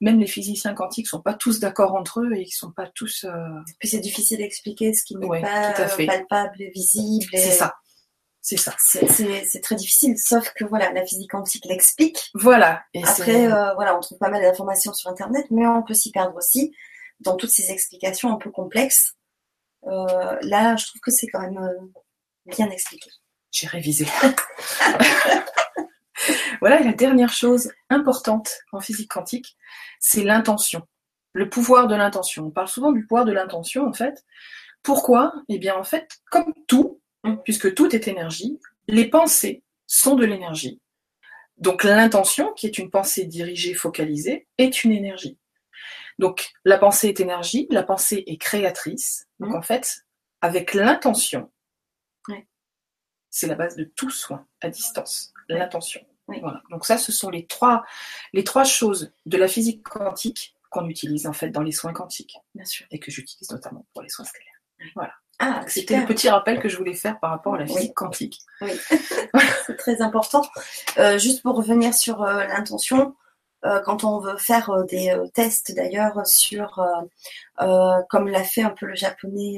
même 0.00 0.20
les 0.20 0.26
physiciens 0.26 0.74
quantiques 0.74 1.08
sont 1.08 1.22
pas 1.22 1.34
tous 1.34 1.58
d'accord 1.58 1.94
entre 1.94 2.20
eux 2.20 2.32
et 2.34 2.42
ils 2.42 2.50
sont 2.50 2.70
pas 2.70 2.88
tous. 2.94 3.24
Euh, 3.24 3.30
Puis 3.78 3.88
c'est 3.88 3.98
difficile 3.98 4.38
d'expliquer 4.38 4.92
ce 4.92 5.04
qui 5.04 5.16
n'est 5.16 5.26
pas 5.40 5.72
palpable, 6.06 6.56
visible. 6.74 7.30
C'est 7.32 7.50
ça. 7.50 7.74
C'est 8.42 8.58
ça. 8.58 8.76
C'est 8.78 9.60
très 9.60 9.74
difficile, 9.74 10.16
sauf 10.18 10.52
que 10.54 10.64
voilà, 10.64 10.92
la 10.92 11.04
physique 11.04 11.30
quantique 11.30 11.64
l'explique. 11.64 12.30
Voilà. 12.34 12.84
Et 12.94 13.02
Après, 13.02 13.50
euh, 13.50 13.74
voilà, 13.74 13.96
on 13.96 14.00
trouve 14.00 14.18
pas 14.18 14.28
mal 14.28 14.42
d'informations 14.42 14.92
sur 14.92 15.10
Internet, 15.10 15.46
mais 15.50 15.66
on 15.66 15.82
peut 15.82 15.94
s'y 15.94 16.12
perdre 16.12 16.36
aussi 16.36 16.72
dans 17.20 17.36
toutes 17.36 17.50
ces 17.50 17.70
explications 17.70 18.32
un 18.32 18.36
peu 18.36 18.50
complexes. 18.50 19.14
Euh, 19.86 20.36
là, 20.42 20.76
je 20.76 20.86
trouve 20.86 21.00
que 21.00 21.10
c'est 21.10 21.28
quand 21.28 21.40
même 21.40 21.58
euh, 21.58 22.00
bien 22.46 22.70
expliqué. 22.70 23.10
J'ai 23.50 23.66
révisé. 23.66 24.06
voilà, 26.60 26.80
la 26.80 26.92
dernière 26.92 27.32
chose 27.32 27.72
importante 27.88 28.50
en 28.72 28.80
physique 28.80 29.10
quantique, 29.10 29.56
c'est 30.00 30.24
l'intention. 30.24 30.82
Le 31.32 31.48
pouvoir 31.48 31.86
de 31.86 31.94
l'intention. 31.94 32.46
On 32.46 32.50
parle 32.50 32.68
souvent 32.68 32.92
du 32.92 33.06
pouvoir 33.06 33.24
de 33.24 33.32
l'intention, 33.32 33.86
en 33.86 33.92
fait. 33.92 34.24
Pourquoi? 34.82 35.32
Eh 35.48 35.58
bien, 35.58 35.76
en 35.76 35.84
fait, 35.84 36.08
comme 36.30 36.52
tout, 36.66 37.00
puisque 37.44 37.74
tout 37.74 37.94
est 37.94 38.08
énergie, 38.08 38.58
les 38.88 39.08
pensées 39.08 39.62
sont 39.86 40.14
de 40.14 40.24
l'énergie. 40.24 40.80
Donc 41.58 41.84
l'intention, 41.84 42.52
qui 42.52 42.66
est 42.66 42.78
une 42.78 42.90
pensée 42.90 43.24
dirigée, 43.24 43.74
focalisée, 43.74 44.46
est 44.58 44.84
une 44.84 44.92
énergie. 44.92 45.38
Donc 46.18 46.50
la 46.64 46.78
pensée 46.78 47.08
est 47.08 47.20
énergie, 47.20 47.66
la 47.70 47.82
pensée 47.82 48.24
est 48.26 48.38
créatrice. 48.38 49.26
Donc 49.40 49.50
mmh. 49.50 49.56
en 49.56 49.62
fait, 49.62 50.06
avec 50.40 50.74
l'intention, 50.74 51.50
c'est 53.30 53.46
la 53.46 53.54
base 53.54 53.76
de 53.76 53.84
tout 53.84 54.08
soin 54.08 54.46
à 54.62 54.70
distance, 54.70 55.34
l'intention. 55.48 56.00
Donc 56.70 56.86
ça, 56.86 56.96
ce 56.96 57.12
sont 57.12 57.28
les 57.28 57.46
trois, 57.46 57.84
les 58.32 58.44
trois 58.44 58.64
choses 58.64 59.12
de 59.26 59.36
la 59.36 59.46
physique 59.46 59.82
quantique 59.82 60.54
qu'on 60.70 60.88
utilise 60.88 61.26
en 61.26 61.32
fait 61.32 61.50
dans 61.50 61.62
les 61.62 61.72
soins 61.72 61.92
quantiques, 61.92 62.38
bien 62.54 62.64
sûr, 62.64 62.86
et 62.90 62.98
que 62.98 63.10
j'utilise 63.10 63.50
notamment 63.50 63.86
pour 63.92 64.02
les 64.02 64.08
soins 64.08 64.24
stellaires. 64.24 64.92
Voilà. 64.94 65.12
Ah, 65.38 65.62
C'était 65.68 66.00
le 66.00 66.06
petit 66.06 66.30
rappel 66.30 66.58
que 66.60 66.68
je 66.68 66.78
voulais 66.78 66.94
faire 66.94 67.20
par 67.20 67.30
rapport 67.30 67.54
à 67.54 67.58
la 67.58 67.66
physique 67.66 67.94
quantique. 67.94 68.40
Oui, 68.62 68.72
c'est 69.66 69.76
très 69.76 70.00
important. 70.00 70.42
Euh, 70.96 71.18
juste 71.18 71.42
pour 71.42 71.56
revenir 71.56 71.92
sur 71.92 72.22
euh, 72.22 72.46
l'intention, 72.46 73.14
quand 73.84 74.04
on 74.04 74.20
veut 74.20 74.36
faire 74.36 74.70
des 74.88 75.16
tests 75.34 75.74
d'ailleurs 75.74 76.26
sur, 76.26 76.84
comme 78.08 78.28
l'a 78.28 78.44
fait 78.44 78.62
un 78.62 78.70
peu 78.70 78.86
le 78.86 78.94
japonais 78.94 79.56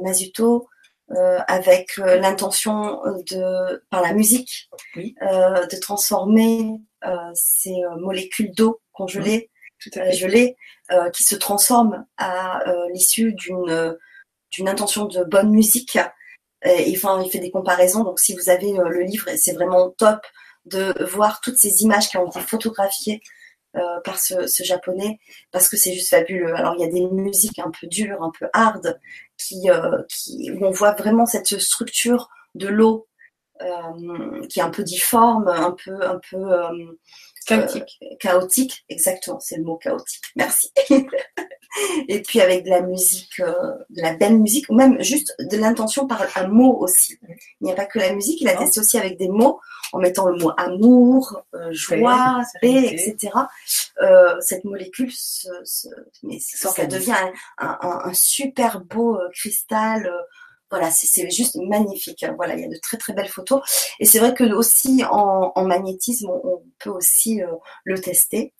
Masuto, 0.00 0.68
avec 1.08 1.96
l'intention 1.96 3.00
de, 3.30 3.84
par 3.90 4.02
la 4.02 4.12
musique, 4.12 4.70
de 4.96 5.80
transformer 5.80 6.70
ces 7.34 7.74
molécules 7.98 8.52
d'eau 8.52 8.80
congelées, 8.92 9.50
gelées, 10.12 10.56
qui 11.12 11.24
se 11.24 11.34
transforment 11.34 12.06
à 12.18 12.62
l'issue 12.92 13.32
d'une 13.32 13.96
d'une 14.50 14.68
intention 14.68 15.06
de 15.06 15.24
bonne 15.24 15.50
musique. 15.50 15.98
Et, 16.64 16.92
enfin, 16.96 17.22
il 17.22 17.30
fait 17.30 17.38
des 17.38 17.50
comparaisons. 17.50 18.04
Donc, 18.04 18.20
si 18.20 18.34
vous 18.34 18.50
avez 18.50 18.78
euh, 18.78 18.88
le 18.88 19.02
livre, 19.02 19.28
c'est 19.36 19.52
vraiment 19.52 19.90
top 19.90 20.20
de 20.66 21.04
voir 21.04 21.40
toutes 21.40 21.58
ces 21.58 21.82
images 21.82 22.08
qui 22.08 22.16
ont 22.16 22.28
été 22.28 22.40
photographiées 22.40 23.20
euh, 23.76 24.00
par 24.04 24.18
ce, 24.18 24.46
japonais 24.62 25.20
parce 25.52 25.68
que 25.68 25.76
c'est 25.76 25.92
juste 25.92 26.10
fabuleux. 26.10 26.54
Alors 26.54 26.74
il 26.76 26.80
y 26.80 26.84
a 26.84 26.90
des 26.90 27.06
musiques 27.06 27.58
un 27.58 27.70
peu 27.70 27.86
dures, 27.86 28.22
un 28.22 28.32
peu 28.38 28.48
hard, 28.52 28.98
qui, 29.36 29.70
euh, 29.70 30.02
qui 30.08 30.50
où 30.52 30.66
on 30.66 30.70
voit 30.70 30.92
vraiment 30.92 31.26
cette 31.26 31.58
structure 31.58 32.28
de 32.54 32.68
l'eau 32.68 33.06
qui 34.48 34.58
est 34.58 34.62
un 34.62 34.70
peu 34.70 34.82
difforme, 34.82 35.46
un 35.48 35.76
peu 35.84 36.02
un 36.02 36.18
peu 36.30 36.96
chaotique. 37.46 38.00
chaotique, 38.18 38.84
exactement, 38.88 39.38
c'est 39.38 39.58
le 39.58 39.64
mot 39.64 39.76
chaotique. 39.76 40.24
Merci. 40.34 40.72
Et 42.08 42.22
puis 42.22 42.40
avec 42.40 42.64
de 42.64 42.70
la 42.70 42.82
musique, 42.82 43.40
euh, 43.40 43.74
de 43.90 44.02
la 44.02 44.14
belle 44.14 44.38
musique, 44.38 44.66
ou 44.68 44.74
même 44.74 45.00
juste 45.02 45.34
de 45.38 45.56
l'intention 45.56 46.06
par 46.06 46.26
un 46.36 46.48
mot 46.48 46.76
aussi. 46.80 47.18
Il 47.60 47.64
n'y 47.64 47.72
a 47.72 47.74
pas 47.74 47.86
que 47.86 47.98
la 47.98 48.12
musique, 48.12 48.40
il 48.40 48.48
a 48.48 48.56
testé 48.56 48.80
aussi 48.80 48.98
avec 48.98 49.18
des 49.18 49.28
mots, 49.28 49.60
en 49.92 49.98
mettant 49.98 50.26
le 50.26 50.38
mot 50.38 50.52
amour, 50.56 51.42
euh, 51.54 51.72
joie, 51.72 52.42
paix, 52.60 52.86
etc. 52.92 53.32
Euh, 54.02 54.40
cette 54.40 54.64
molécule, 54.64 55.10
se, 55.12 55.48
se, 55.64 55.88
mais 56.22 56.38
ça 56.40 56.86
devient 56.86 57.14
un, 57.58 57.78
un, 57.80 58.00
un, 58.04 58.14
super 58.14 58.80
beau 58.80 59.16
euh, 59.16 59.28
cristal. 59.32 60.06
Euh, 60.06 60.22
voilà, 60.70 60.90
c'est 60.92 61.28
juste 61.30 61.56
magnifique. 61.56 62.24
Voilà, 62.36 62.54
il 62.54 62.60
y 62.60 62.64
a 62.64 62.68
de 62.68 62.78
très 62.80 62.96
très 62.96 63.12
belles 63.12 63.28
photos. 63.28 63.60
Et 63.98 64.04
c'est 64.04 64.20
vrai 64.20 64.34
que 64.34 64.44
aussi 64.44 65.02
en, 65.10 65.52
en 65.54 65.64
magnétisme, 65.64 66.30
on, 66.30 66.40
on, 66.44 66.62
peut 66.78 66.90
aussi 66.90 67.42
le 67.84 68.00
tester. 68.00 68.54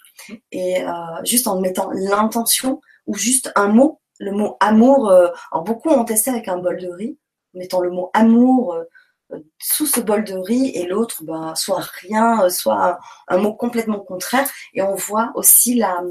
Et 0.53 0.83
juste 1.25 1.47
en 1.47 1.61
mettant 1.61 1.91
l'intention 1.93 2.81
ou 3.07 3.15
juste 3.15 3.53
un 3.57 3.69
mot, 3.69 4.01
le 4.21 4.33
mot 4.33 4.57
amour. 4.61 5.11
Euh, 5.11 5.29
alors 5.51 5.65
beaucoup 5.65 5.89
ont 5.89 6.05
testé 6.05 6.31
avec 6.31 6.49
un 6.49 6.59
bol 6.59 6.79
de 6.79 6.89
riz, 6.89 7.19
mettant 7.55 7.81
le 7.81 7.91
mot 7.91 8.11
amour 8.15 8.75
euh, 8.75 9.39
sous 9.59 9.87
ce 9.87 10.01
bol 10.01 10.25
de 10.25 10.35
riz 10.35 10.71
et 10.75 10.87
l'autre, 10.87 11.25
ben, 11.25 11.55
soit 11.55 11.85
rien, 12.01 12.49
soit 12.49 12.99
un, 13.29 13.39
mot 13.39 13.55
complètement 13.55 14.01
contraire. 14.01 14.49
Et 14.75 14.83
on 14.83 14.95
voit 14.95 15.33
aussi 15.35 15.75
la, 15.75 16.03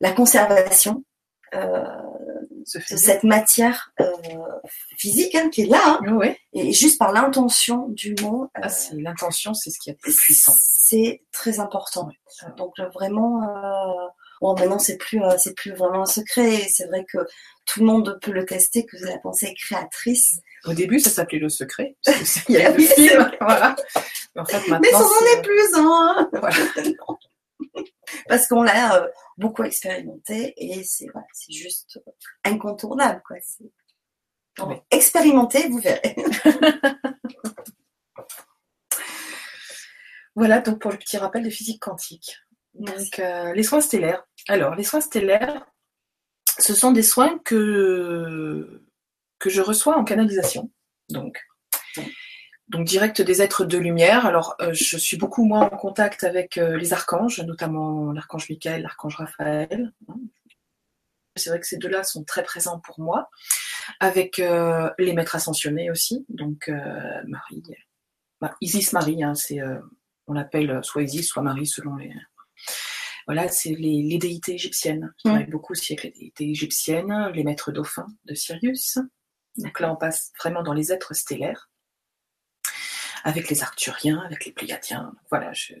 la 0.00 0.12
conservation 0.12 1.04
euh, 1.54 1.84
de 2.74 2.96
cette 2.96 3.24
matière 3.24 3.92
euh, 4.00 4.10
physique 4.96 5.34
hein, 5.34 5.48
qui 5.50 5.62
est 5.62 5.66
là. 5.66 6.00
Hein. 6.06 6.34
Et 6.52 6.72
juste 6.72 6.98
par 6.98 7.12
l'intention 7.12 7.88
du 7.88 8.14
mot. 8.22 8.50
Ah, 8.54 8.68
l'intention, 8.92 9.54
c'est 9.54 9.70
ce 9.70 9.78
qui 9.78 9.90
est 9.90 9.98
plus 10.00 10.16
puissant. 10.16 10.54
C'est 10.58 11.22
très 11.32 11.60
important. 11.60 12.08
Donc 12.56 12.74
vraiment, 12.92 13.40
Bon, 14.44 14.54
maintenant 14.54 14.78
c'est 14.78 14.98
plus 14.98 15.22
euh, 15.22 15.36
c'est 15.38 15.54
plus 15.54 15.72
vraiment 15.72 16.02
un 16.02 16.06
secret. 16.06 16.66
C'est 16.68 16.86
vrai 16.86 17.06
que 17.10 17.16
tout 17.64 17.80
le 17.80 17.86
monde 17.86 18.18
peut 18.20 18.30
le 18.30 18.44
tester, 18.44 18.84
que 18.84 18.96
la 18.98 19.16
pensée 19.18 19.46
est 19.46 19.54
créatrice. 19.54 20.40
Au 20.66 20.74
début, 20.74 21.00
ça 21.00 21.08
s'appelait 21.08 21.38
le 21.38 21.48
secret. 21.48 21.96
Il 22.50 22.56
y 22.56 22.58
a 22.58 22.70
le 22.70 22.78
film, 22.78 23.30
voilà. 23.40 23.74
Mais, 24.34 24.42
en 24.42 24.44
fait, 24.44 24.60
Mais 24.82 24.90
ça 24.90 24.98
n'en 24.98 25.38
est 25.38 25.42
plus, 25.42 25.74
hein. 25.76 26.28
Voilà. 26.32 26.56
Parce 28.28 28.46
qu'on 28.46 28.62
l'a 28.62 28.96
euh, 28.96 29.08
beaucoup 29.38 29.64
expérimenté 29.64 30.54
et 30.56 30.84
c'est 30.84 31.08
juste 31.50 32.00
incontournable, 32.44 33.22
quoi. 33.26 33.36
Donc, 34.56 34.82
expérimentez, 34.90 35.68
vous 35.68 35.80
verrez. 35.80 36.14
voilà 40.36 40.60
donc 40.60 40.80
pour 40.80 40.92
le 40.92 40.98
petit 40.98 41.16
rappel 41.16 41.42
de 41.42 41.50
physique 41.50 41.82
quantique. 41.82 42.38
Donc, 42.74 43.18
euh, 43.18 43.52
les 43.52 43.62
soins 43.62 43.80
stellaires. 43.80 44.24
Alors, 44.48 44.74
les 44.74 44.84
soins 44.84 45.00
stellaires, 45.00 45.66
ce 46.58 46.74
sont 46.74 46.92
des 46.92 47.02
soins 47.02 47.38
que, 47.44 48.84
que 49.38 49.50
je 49.50 49.60
reçois 49.60 49.96
en 49.96 50.04
canalisation. 50.04 50.70
Donc, 51.08 51.40
donc 52.68 52.86
direct 52.86 53.20
des 53.22 53.42
êtres 53.42 53.64
de 53.64 53.78
lumière. 53.78 54.26
Alors, 54.26 54.56
euh, 54.60 54.72
je 54.72 54.96
suis 54.96 55.16
beaucoup 55.16 55.44
moins 55.44 55.62
en 55.62 55.76
contact 55.76 56.24
avec 56.24 56.58
euh, 56.58 56.76
les 56.76 56.92
archanges, 56.92 57.40
notamment 57.40 58.12
l'archange 58.12 58.48
Michael, 58.48 58.82
l'archange 58.82 59.16
Raphaël. 59.16 59.92
C'est 61.36 61.50
vrai 61.50 61.60
que 61.60 61.66
ces 61.66 61.78
deux-là 61.78 62.04
sont 62.04 62.24
très 62.24 62.44
présents 62.44 62.78
pour 62.78 63.00
moi, 63.00 63.28
avec 63.98 64.38
les 64.38 65.12
maîtres 65.14 65.34
ascensionnés 65.34 65.90
aussi. 65.90 66.24
Donc, 66.28 66.70
Marie, 67.26 67.62
bah, 68.40 68.54
Isis 68.60 68.92
Marie, 68.92 69.24
hein, 69.24 69.34
c'est, 69.34 69.58
on 70.28 70.32
l'appelle 70.32 70.78
soit 70.84 71.02
Isis, 71.02 71.26
soit 71.26 71.42
Marie 71.42 71.66
selon 71.66 71.96
les, 71.96 72.12
voilà, 73.26 73.48
c'est 73.48 73.70
les, 73.70 74.18
déités 74.18 74.54
égyptiennes. 74.54 75.12
Je 75.18 75.28
travaille 75.28 75.46
beaucoup 75.46 75.72
aussi 75.72 75.94
avec 75.94 76.04
les 76.04 76.10
déités 76.10 76.50
égyptiennes, 76.50 77.30
les 77.34 77.44
maîtres 77.44 77.72
dauphins 77.72 78.06
de 78.26 78.34
Sirius. 78.34 78.98
Donc 79.56 79.80
là, 79.80 79.92
on 79.92 79.96
passe 79.96 80.32
vraiment 80.38 80.62
dans 80.62 80.74
les 80.74 80.92
êtres 80.92 81.14
stellaires, 81.14 81.70
avec 83.24 83.48
les 83.48 83.62
Arthuriens, 83.62 84.22
avec 84.24 84.44
les 84.44 84.52
Pléiadiens. 84.52 85.12
Voilà, 85.30 85.52
je, 85.52 85.72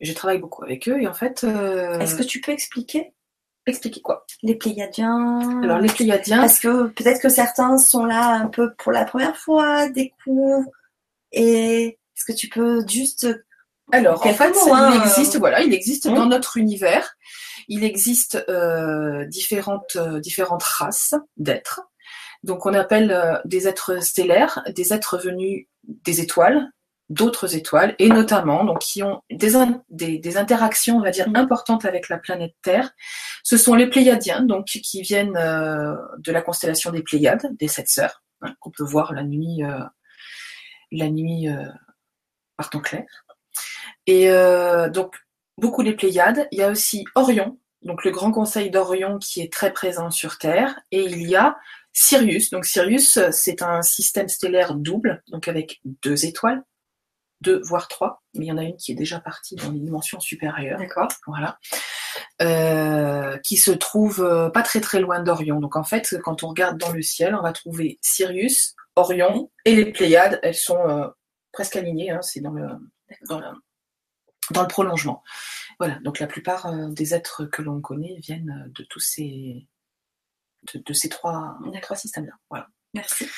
je 0.00 0.12
travaille 0.12 0.38
beaucoup 0.38 0.64
avec 0.64 0.88
eux 0.88 1.00
et 1.00 1.06
en 1.06 1.14
fait. 1.14 1.44
Euh, 1.44 1.98
Est-ce 2.00 2.16
que 2.16 2.24
tu 2.24 2.40
peux 2.40 2.52
expliquer? 2.52 3.14
Expliquer 3.64 4.02
quoi? 4.02 4.26
Les 4.42 4.56
Pléiadiens. 4.56 5.62
Alors 5.62 5.78
les 5.78 5.88
Pléiadiens. 5.88 6.40
Parce 6.40 6.58
que 6.58 6.88
peut-être 6.88 7.22
que 7.22 7.28
certains 7.28 7.78
sont 7.78 8.04
là 8.04 8.34
un 8.34 8.48
peu 8.48 8.74
pour 8.74 8.90
la 8.92 9.04
première 9.04 9.36
fois, 9.36 9.88
découvrent. 9.88 10.68
Et 11.30 11.84
est-ce 11.86 12.24
que 12.24 12.36
tu 12.36 12.48
peux 12.48 12.86
juste 12.86 13.26
alors, 13.94 14.24
en 14.26 14.32
fait, 14.32 14.54
il 14.64 14.72
hein, 14.72 15.02
existe, 15.02 15.36
voilà, 15.36 15.60
il 15.60 15.74
existe 15.74 16.08
dans 16.08 16.24
notre 16.24 16.56
univers, 16.56 17.14
il 17.68 17.84
existe 17.84 18.42
euh, 18.48 19.26
différentes, 19.26 19.96
euh, 19.96 20.18
différentes 20.18 20.62
races 20.62 21.14
d'êtres. 21.36 21.82
Donc, 22.42 22.64
on 22.64 22.72
appelle 22.72 23.42
des 23.44 23.68
êtres 23.68 24.02
stellaires, 24.02 24.62
des 24.74 24.94
êtres 24.94 25.18
venus 25.18 25.66
des 25.84 26.20
étoiles, 26.22 26.70
d'autres 27.12 27.56
étoiles, 27.56 27.94
et 27.98 28.08
notamment, 28.08 28.64
donc, 28.64 28.80
qui 28.80 29.02
ont 29.02 29.22
des, 29.30 29.52
des, 29.90 30.18
des, 30.18 30.36
interactions, 30.36 30.96
on 30.96 31.02
va 31.02 31.10
dire, 31.10 31.28
importantes 31.34 31.84
avec 31.84 32.08
la 32.08 32.18
planète 32.18 32.54
Terre. 32.62 32.90
Ce 33.42 33.56
sont 33.56 33.74
les 33.74 33.88
Pléiadiens, 33.88 34.42
donc, 34.42 34.66
qui 34.66 35.02
viennent 35.02 35.34
de 35.34 36.32
la 36.32 36.42
constellation 36.42 36.90
des 36.90 37.02
Pléiades, 37.02 37.56
des 37.58 37.68
sept 37.68 37.88
sœurs, 37.88 38.22
hein, 38.42 38.54
qu'on 38.60 38.70
peut 38.70 38.84
voir 38.84 39.12
la 39.12 39.24
nuit, 39.24 39.62
la 40.90 41.08
nuit 41.08 41.48
par 42.56 42.70
temps 42.70 42.80
clair. 42.80 43.04
Et 44.06 44.30
euh, 44.30 44.88
donc, 44.88 45.16
beaucoup 45.58 45.82
les 45.82 45.94
Pléiades. 45.94 46.48
Il 46.52 46.58
y 46.58 46.62
a 46.62 46.70
aussi 46.70 47.04
Orion, 47.14 47.58
donc 47.82 48.04
le 48.04 48.10
grand 48.10 48.32
conseil 48.32 48.70
d'Orion 48.70 49.18
qui 49.18 49.40
est 49.40 49.52
très 49.52 49.72
présent 49.72 50.10
sur 50.10 50.38
Terre. 50.38 50.80
Et 50.90 51.04
il 51.04 51.28
y 51.28 51.36
a 51.36 51.56
Sirius. 51.92 52.50
Donc 52.50 52.64
Sirius, 52.64 53.18
c'est 53.30 53.62
un 53.62 53.82
système 53.82 54.28
stellaire 54.28 54.74
double, 54.74 55.22
donc 55.28 55.48
avec 55.48 55.80
deux 56.02 56.24
étoiles, 56.24 56.62
deux 57.42 57.60
voire 57.62 57.88
trois, 57.88 58.22
mais 58.34 58.46
il 58.46 58.48
y 58.48 58.52
en 58.52 58.58
a 58.58 58.62
une 58.62 58.76
qui 58.76 58.92
est 58.92 58.94
déjà 58.94 59.20
partie 59.20 59.56
dans 59.56 59.70
les 59.70 59.80
dimensions 59.80 60.20
supérieures. 60.20 60.78
D'accord. 60.78 61.08
Voilà. 61.26 61.58
Euh, 62.40 63.38
qui 63.38 63.56
se 63.56 63.70
trouve 63.70 64.22
euh, 64.22 64.50
pas 64.50 64.62
très 64.62 64.80
très 64.80 65.00
loin 65.00 65.20
d'Orion. 65.20 65.60
Donc 65.60 65.76
en 65.76 65.84
fait, 65.84 66.16
quand 66.22 66.42
on 66.42 66.48
regarde 66.48 66.78
dans 66.78 66.92
le 66.92 67.02
ciel, 67.02 67.34
on 67.34 67.42
va 67.42 67.52
trouver 67.52 67.98
Sirius, 68.02 68.74
Orion 68.96 69.50
et 69.64 69.74
les 69.74 69.92
Pléiades. 69.92 70.40
Elles 70.42 70.54
sont 70.54 70.88
euh, 70.88 71.08
presque 71.52 71.76
alignées. 71.76 72.10
Hein, 72.10 72.22
c'est 72.22 72.40
dans 72.40 72.52
le, 72.52 72.68
dans 73.28 73.38
le 73.38 73.46
dans 74.50 74.62
le 74.62 74.68
prolongement. 74.68 75.22
Voilà, 75.78 75.98
donc 76.00 76.18
la 76.18 76.26
plupart 76.26 76.66
euh, 76.66 76.88
des 76.88 77.14
êtres 77.14 77.44
que 77.44 77.62
l'on 77.62 77.80
connaît 77.80 78.16
viennent 78.18 78.70
de 78.74 78.84
tous 78.84 79.00
ces 79.00 79.66
de, 80.74 80.92
ces 80.92 81.08
trois, 81.08 81.58
trois 81.80 81.96
systèmes-là. 81.96 82.34
Voilà. 82.50 82.68
Merci. 82.94 83.28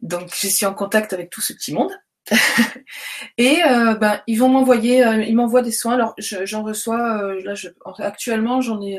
Donc 0.00 0.30
je 0.34 0.48
suis 0.48 0.66
en 0.66 0.74
contact 0.74 1.12
avec 1.12 1.30
tout 1.30 1.40
ce 1.40 1.52
petit 1.52 1.72
monde. 1.72 1.92
et 3.38 3.62
euh, 3.64 3.94
ben 3.94 4.22
ils 4.26 4.36
vont 4.36 4.48
m'envoyer, 4.48 5.04
euh, 5.04 5.22
ils 5.22 5.34
m'envoient 5.34 5.62
des 5.62 5.72
soins. 5.72 5.94
Alors 5.94 6.14
j'en 6.18 6.62
reçois 6.62 7.34
là, 7.42 7.54
je, 7.54 7.68
actuellement 7.98 8.60
j'en 8.60 8.80
ai 8.82 8.98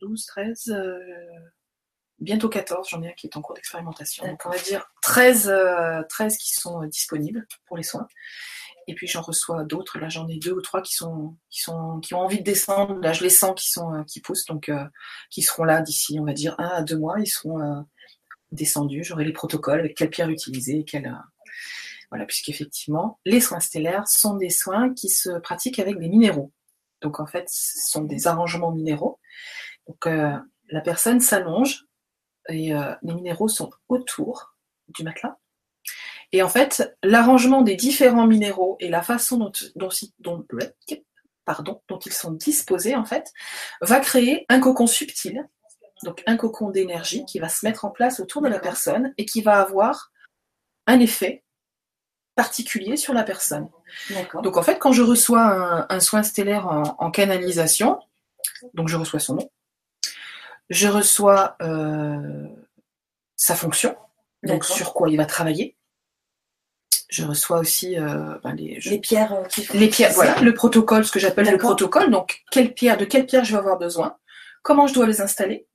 12, 0.00 0.26
13, 0.26 0.76
bientôt 2.18 2.48
14. 2.48 2.88
J'en 2.90 3.02
ai 3.02 3.08
un 3.08 3.12
qui 3.12 3.26
est 3.26 3.36
en 3.36 3.42
cours 3.42 3.54
d'expérimentation. 3.54 4.26
Donc 4.26 4.40
on 4.44 4.50
va 4.50 4.58
dire 4.58 4.90
13, 5.02 5.52
13 6.08 6.36
qui 6.36 6.52
sont 6.54 6.82
disponibles 6.84 7.46
pour 7.66 7.76
les 7.76 7.82
soins. 7.82 8.06
Et 8.88 8.94
puis 8.94 9.06
j'en 9.06 9.20
reçois 9.20 9.64
d'autres. 9.64 9.98
Là, 9.98 10.08
j'en 10.08 10.28
ai 10.28 10.38
deux 10.38 10.52
ou 10.52 10.60
trois 10.60 10.80
qui 10.80 10.94
sont, 10.94 11.36
qui 11.50 11.60
sont, 11.60 12.00
qui 12.00 12.14
ont 12.14 12.20
envie 12.20 12.38
de 12.38 12.44
descendre. 12.44 13.00
Là, 13.00 13.12
je 13.12 13.22
les 13.22 13.30
sens 13.30 13.60
qui 13.60 13.70
sont, 13.70 13.94
euh, 13.94 14.02
qui 14.04 14.20
poussent, 14.20 14.46
donc 14.46 14.68
euh, 14.68 14.84
qui 15.30 15.42
seront 15.42 15.64
là 15.64 15.80
d'ici, 15.80 16.18
on 16.20 16.24
va 16.24 16.32
dire 16.32 16.54
un 16.58 16.68
à 16.68 16.82
deux 16.82 16.98
mois. 16.98 17.18
Ils 17.18 17.26
seront 17.26 17.60
euh, 17.60 17.80
descendus. 18.52 19.02
J'aurai 19.02 19.24
les 19.24 19.32
protocoles 19.32 19.80
avec 19.80 19.96
quelle 19.96 20.10
pierre 20.10 20.30
utiliser, 20.30 20.84
quelle, 20.84 21.12
voilà, 22.10 22.24
puisqu'effectivement, 22.26 23.18
les 23.24 23.40
soins 23.40 23.60
stellaires 23.60 24.06
sont 24.08 24.36
des 24.36 24.50
soins 24.50 24.92
qui 24.94 25.08
se 25.08 25.38
pratiquent 25.40 25.78
avec 25.78 25.98
des 25.98 26.08
minéraux. 26.08 26.52
Donc 27.02 27.20
en 27.20 27.26
fait, 27.26 27.46
ce 27.48 27.90
sont 27.90 28.02
des 28.02 28.26
arrangements 28.26 28.72
minéraux. 28.72 29.18
Donc 29.86 30.06
la 30.06 30.80
personne 30.82 31.20
s'allonge 31.20 31.84
et 32.48 32.72
les 33.02 33.14
minéraux 33.14 33.48
sont 33.48 33.70
autour 33.88 34.56
du 34.88 35.04
matelas. 35.04 35.36
Et 36.32 36.42
en 36.42 36.48
fait, 36.48 36.96
l'arrangement 37.02 37.62
des 37.62 37.76
différents 37.76 38.26
minéraux 38.26 38.76
et 38.80 38.88
la 38.88 39.02
façon 39.02 39.38
dont, 39.38 39.52
dont, 40.18 40.44
pardon, 41.44 41.82
dont 41.88 41.98
ils 42.00 42.12
sont 42.12 42.32
disposés, 42.32 42.96
en 42.96 43.04
fait, 43.04 43.32
va 43.80 44.00
créer 44.00 44.44
un 44.48 44.60
cocon 44.60 44.86
subtil, 44.86 45.48
donc 46.02 46.22
un 46.26 46.36
cocon 46.36 46.70
d'énergie 46.70 47.24
qui 47.26 47.38
va 47.38 47.48
se 47.48 47.64
mettre 47.64 47.84
en 47.84 47.90
place 47.90 48.20
autour 48.20 48.42
de 48.42 48.48
la 48.48 48.58
personne 48.58 49.14
et 49.16 49.24
qui 49.24 49.40
va 49.40 49.60
avoir 49.60 50.10
un 50.86 51.00
effet 51.00 51.44
particulier 52.36 52.96
sur 52.96 53.12
la 53.12 53.24
personne. 53.24 53.68
Donc 54.42 54.56
en 54.56 54.62
fait, 54.62 54.78
quand 54.78 54.92
je 54.92 55.02
reçois 55.02 55.92
un, 55.92 56.00
soin 56.00 56.22
stellaire 56.22 56.68
en, 56.68 57.10
canalisation, 57.10 57.98
donc 58.74 58.88
je 58.88 58.96
reçois 58.96 59.18
son 59.18 59.34
nom, 59.36 59.50
je 60.70 60.86
reçois 60.86 61.56
euh, 61.62 62.46
sa 63.34 63.56
fonction, 63.56 63.96
donc 64.44 64.64
sur 64.64 64.94
quoi 64.94 65.08
il 65.08 65.16
va 65.16 65.26
travailler, 65.26 65.76
je 67.08 67.24
reçois 67.24 67.58
aussi 67.58 67.98
euh, 67.98 68.36
ben 68.42 68.52
les, 68.54 68.80
les, 68.84 68.98
pierres 68.98 69.32
euh, 69.32 69.44
les 69.74 69.86
pierres 69.88 70.12
voilà 70.12 70.40
le 70.40 70.52
protocole 70.52 71.04
ce 71.04 71.12
que 71.12 71.20
j'appelle 71.20 71.48
le 71.48 71.56
protocole. 71.56 72.10
Donc 72.10 72.42
quelle 72.50 72.74
pierre 72.74 72.96
de 72.96 73.04
quelle 73.04 73.26
pierre 73.26 73.44
je 73.44 73.52
vais 73.52 73.58
avoir 73.58 73.78
besoin 73.78 74.16
comment 74.66 74.88
je 74.88 74.94
dois 74.94 75.06
les 75.06 75.20
installer, 75.20 75.68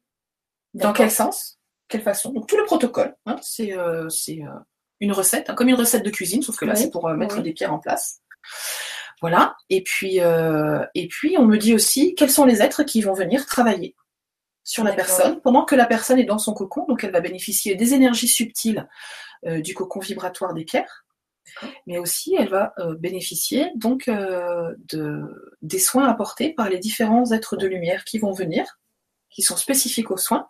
dans 0.74 0.92
quel 0.92 1.10
sens, 1.10 1.62
quelle 1.88 2.02
façon. 2.02 2.34
Donc 2.34 2.48
tout 2.48 2.58
le 2.58 2.66
protocole, 2.66 3.16
hein, 3.26 3.38
c'est 3.42 3.72
euh, 3.72 4.10
euh, 4.10 4.60
une 5.02 5.12
recette, 5.12 5.50
hein, 5.50 5.56
comme 5.56 5.68
une 5.68 5.76
recette 5.76 6.04
de 6.04 6.10
cuisine, 6.10 6.42
sauf 6.42 6.56
que 6.56 6.66
là 6.66 6.74
Oui, 6.76 6.82
c'est 6.82 6.92
pour 6.92 7.08
euh, 7.08 7.16
mettre 7.16 7.38
oui. 7.38 7.44
des 7.44 7.54
pierres 7.54 7.74
en 7.74 7.80
place. 7.80 8.22
Voilà. 9.20 9.56
Et 9.70 9.84
puis 9.84 10.22
euh, 10.22 10.84
et 10.96 11.08
puis 11.08 11.36
on 11.38 11.46
me 11.46 11.58
dit 11.58 11.76
aussi 11.76 12.16
quels 12.16 12.32
sont 12.32 12.46
les 12.46 12.62
êtres 12.62 12.84
qui 12.84 13.02
vont 13.02 13.14
venir 13.14 13.46
travailler 13.46 13.96
sur 14.64 14.84
la 14.84 14.94
personne 14.94 15.42
pendant 15.42 15.66
que 15.66 15.76
la 15.76 15.86
personne 15.86 16.20
est 16.20 16.26
dans 16.26 16.38
son 16.38 16.54
cocon. 16.54 16.86
Donc 16.88 17.04
elle 17.04 17.12
va 17.12 17.22
bénéficier 17.22 17.76
des 17.76 17.94
énergies 17.94 18.28
subtiles 18.28 18.88
euh, 19.46 19.62
du 19.62 19.74
cocon 19.74 20.00
vibratoire 20.00 20.54
des 20.54 20.66
pierres, 20.66 21.06
mais 21.88 21.98
aussi 21.98 22.36
elle 22.38 22.50
va 22.50 22.74
euh, 22.80 22.96
bénéficier 22.96 23.72
donc 23.76 24.08
euh, 24.08 24.74
de 24.92 25.56
des 25.62 25.80
soins 25.80 26.08
apportés 26.08 26.54
par 26.54 26.70
les 26.70 26.80
différents 26.80 27.32
êtres 27.32 27.58
de 27.58 27.68
lumière 27.68 28.06
qui 28.06 28.20
vont 28.20 28.32
venir, 28.32 28.80
qui 29.30 29.42
sont 29.42 29.58
spécifiques 29.58 30.12
aux 30.12 30.18
soins. 30.18 30.48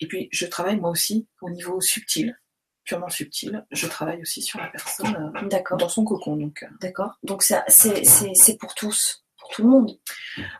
Et 0.00 0.06
puis 0.06 0.28
je 0.32 0.46
travaille 0.46 0.78
moi 0.78 0.90
aussi 0.90 1.26
au 1.40 1.50
niveau 1.50 1.80
subtil, 1.80 2.36
purement 2.84 3.08
subtil. 3.08 3.64
Je 3.70 3.86
travaille 3.86 4.20
aussi 4.20 4.42
sur 4.42 4.58
la 4.60 4.68
personne 4.68 5.32
euh, 5.42 5.76
dans 5.76 5.88
son 5.88 6.04
cocon. 6.04 6.36
Donc 6.36 6.62
euh, 6.62 6.66
D'accord. 6.80 7.18
Donc 7.22 7.42
ça, 7.42 7.64
c'est 7.68 8.04
c'est- 8.04 8.34
c'est 8.34 8.56
pour 8.58 8.74
tous, 8.74 9.24
pour 9.38 9.48
tout 9.50 9.62
le 9.62 9.68
monde. 9.68 9.98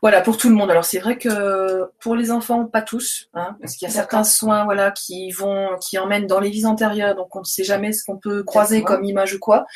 Voilà, 0.03 0.21
pour 0.21 0.37
tout 0.37 0.49
le 0.49 0.55
monde. 0.55 0.71
Alors 0.71 0.85
c'est 0.85 0.99
vrai 0.99 1.17
que 1.19 1.91
pour 2.01 2.15
les 2.17 2.31
enfants, 2.31 2.65
pas 2.67 2.83
tous, 2.83 3.29
hein, 3.35 3.57
parce 3.61 3.75
qu'il 3.77 3.87
y 3.89 3.91
a 3.91 3.95
D'accord. 3.95 4.11
certains 4.11 4.25
soins, 4.25 4.65
voilà, 4.65 4.91
qui 4.91 5.31
vont, 5.33 5.77
qui 5.81 5.99
emmènent 5.99 6.27
dans 6.27 6.41
les 6.41 6.51
vies 6.51 6.67
antérieures, 6.67 7.15
donc 7.15 7.35
on 7.37 7.41
ne 7.41 7.45
sait 7.45 7.65
jamais 7.65 7.93
ce 7.93 8.05
qu'on 8.05 8.19
peut 8.19 8.43
croiser 8.43 8.81
D'accord. 8.81 8.97
comme 8.97 9.05
image 9.05 9.35
ou 9.35 9.39
quoi. 9.39 9.67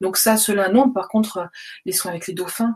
Donc 0.00 0.16
ça, 0.16 0.36
cela 0.36 0.68
non. 0.68 0.90
Par 0.90 1.08
contre, 1.08 1.48
les 1.84 1.92
soins 1.92 2.10
avec 2.12 2.26
les 2.26 2.34
dauphins, 2.34 2.74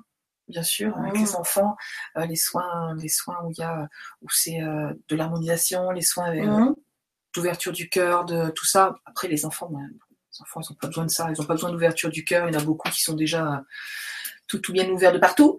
bien 0.49 0.62
sûr, 0.64 0.97
avec 0.99 1.16
les 1.19 1.37
enfants, 1.37 1.77
euh, 2.16 2.27
les 2.27 2.35
soins, 2.37 2.95
les 2.97 3.09
soins 3.09 3.37
où 3.45 3.51
il 3.53 3.59
y 3.61 3.62
a, 3.62 3.88
où 4.23 4.27
c'est 4.31 4.61
euh, 4.62 4.93
de 5.09 5.14
l'harmonisation, 5.16 5.90
les 5.90 6.03
soins 6.03 6.25
avec, 6.27 6.45
Mhm. 6.45 6.75
D'ouverture 7.35 7.73
du 7.73 7.88
cœur, 7.88 8.25
de 8.25 8.51
tout 8.51 8.66
ça. 8.66 8.95
Après, 9.07 9.29
les 9.29 9.45
enfants, 9.45 9.69
ben, 9.71 9.81
les 9.81 10.43
enfants, 10.43 10.61
ils 10.61 10.73
n'ont 10.73 10.77
pas 10.77 10.87
besoin 10.87 11.05
de 11.05 11.11
ça. 11.11 11.29
Ils 11.31 11.40
n'ont 11.40 11.47
pas 11.47 11.55
besoin 11.55 11.71
d'ouverture 11.71 12.11
du 12.11 12.25
cœur. 12.25 12.49
Il 12.49 12.55
y 12.55 12.57
en 12.57 12.61
a 12.61 12.64
beaucoup 12.64 12.88
qui 12.90 13.03
sont 13.03 13.14
déjà 13.14 13.55
euh, 13.55 13.61
tout, 14.47 14.59
tout 14.59 14.73
bien 14.73 14.88
ouverts 14.88 15.12
de 15.12 15.19
partout. 15.19 15.57